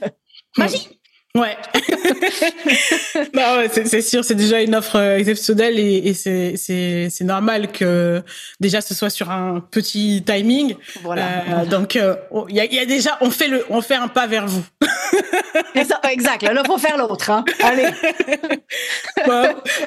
Magie! 0.59 1.01
Ouais. 1.37 1.57
ouais 3.35 3.69
c'est 3.73 4.03
sûr, 4.03 4.25
c'est 4.25 4.35
déjà 4.35 4.61
une 4.63 4.75
offre 4.75 4.97
euh, 4.97 5.17
exceptionnelle 5.17 5.79
et, 5.79 6.09
et 6.09 6.57
c'est 6.57 7.25
normal 7.25 7.71
que 7.71 8.21
déjà 8.59 8.81
ce 8.81 8.95
soit 8.95 9.11
sur 9.11 9.31
un 9.31 9.61
petit 9.61 10.25
timing. 10.27 10.75
Voilà. 11.05 11.45
Euh, 11.49 11.67
donc 11.67 11.95
il 11.95 12.01
euh, 12.01 12.17
y, 12.49 12.59
a, 12.59 12.65
y, 12.65 12.81
a, 12.81 12.85
déjà, 12.85 13.17
on 13.21 13.31
fait 13.31 13.47
le, 13.47 13.65
on 13.71 13.81
fait 13.81 13.95
un 13.95 14.09
pas 14.09 14.27
vers 14.27 14.49
vous. 14.49 14.65
exact. 16.11 16.43
Il 16.43 16.63
faut 16.67 16.79
faire 16.79 16.99
l'autre. 16.99 17.31
Hein. 17.31 17.45
Allez. 17.63 17.87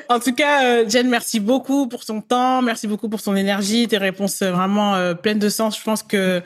en 0.08 0.20
tout 0.22 0.34
cas, 0.34 0.88
Jen, 0.88 1.10
merci 1.10 1.42
beaucoup 1.42 1.88
pour 1.88 2.06
ton 2.06 2.22
temps, 2.22 2.62
merci 2.62 2.88
beaucoup 2.88 3.10
pour 3.10 3.22
ton 3.22 3.36
énergie, 3.36 3.90
tes 3.90 3.98
réponses 3.98 4.42
vraiment 4.42 5.14
pleines 5.16 5.40
de 5.40 5.50
sens. 5.50 5.78
Je 5.78 5.84
pense 5.84 6.04
que 6.04 6.42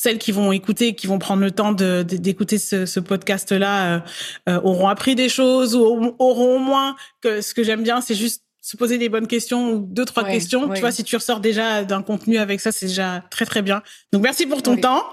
celles 0.00 0.16
qui 0.16 0.32
vont 0.32 0.50
écouter, 0.50 0.94
qui 0.94 1.06
vont 1.06 1.18
prendre 1.18 1.42
le 1.42 1.50
temps 1.50 1.72
d'écouter 1.72 2.56
ce, 2.56 3.00
podcast-là, 3.00 3.96
euh, 3.96 4.00
euh, 4.48 4.60
auront 4.62 4.88
appris 4.88 5.14
des 5.14 5.28
choses 5.28 5.76
ou 5.76 6.14
auront 6.18 6.56
au 6.56 6.58
moins 6.58 6.96
que 7.20 7.42
ce 7.42 7.52
que 7.52 7.62
j'aime 7.62 7.82
bien, 7.82 8.00
c'est 8.00 8.14
juste 8.14 8.42
se 8.62 8.78
poser 8.78 8.96
des 8.96 9.10
bonnes 9.10 9.26
questions 9.26 9.72
ou 9.72 9.78
deux 9.78 10.06
trois 10.06 10.24
questions. 10.24 10.70
Tu 10.70 10.80
vois, 10.80 10.90
si 10.90 11.04
tu 11.04 11.16
ressors 11.16 11.40
déjà 11.40 11.84
d'un 11.84 12.00
contenu 12.00 12.38
avec 12.38 12.62
ça, 12.62 12.72
c'est 12.72 12.86
déjà 12.86 13.24
très 13.30 13.44
très 13.44 13.60
bien. 13.60 13.82
Donc 14.10 14.22
merci 14.22 14.46
pour 14.46 14.62
ton 14.62 14.78
temps. 14.78 15.04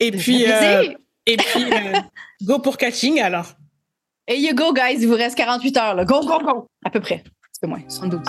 Et 0.00 0.10
puis 0.10 0.44
euh, 0.46 0.84
et 1.24 1.38
puis 1.38 1.64
go 2.42 2.58
pour 2.58 2.76
catching 2.76 3.18
alors. 3.22 3.54
Et 4.28 4.38
you 4.38 4.54
go 4.54 4.74
guys, 4.74 4.98
il 5.00 5.08
vous 5.08 5.14
reste 5.14 5.36
48 5.36 5.76
heures. 5.78 5.94
Là. 5.94 6.04
Go 6.04 6.20
go 6.20 6.38
go, 6.40 6.68
à 6.84 6.90
peu 6.90 7.00
près, 7.00 7.24
un 7.24 7.58
peu 7.62 7.68
moins, 7.68 7.80
72. 7.88 8.20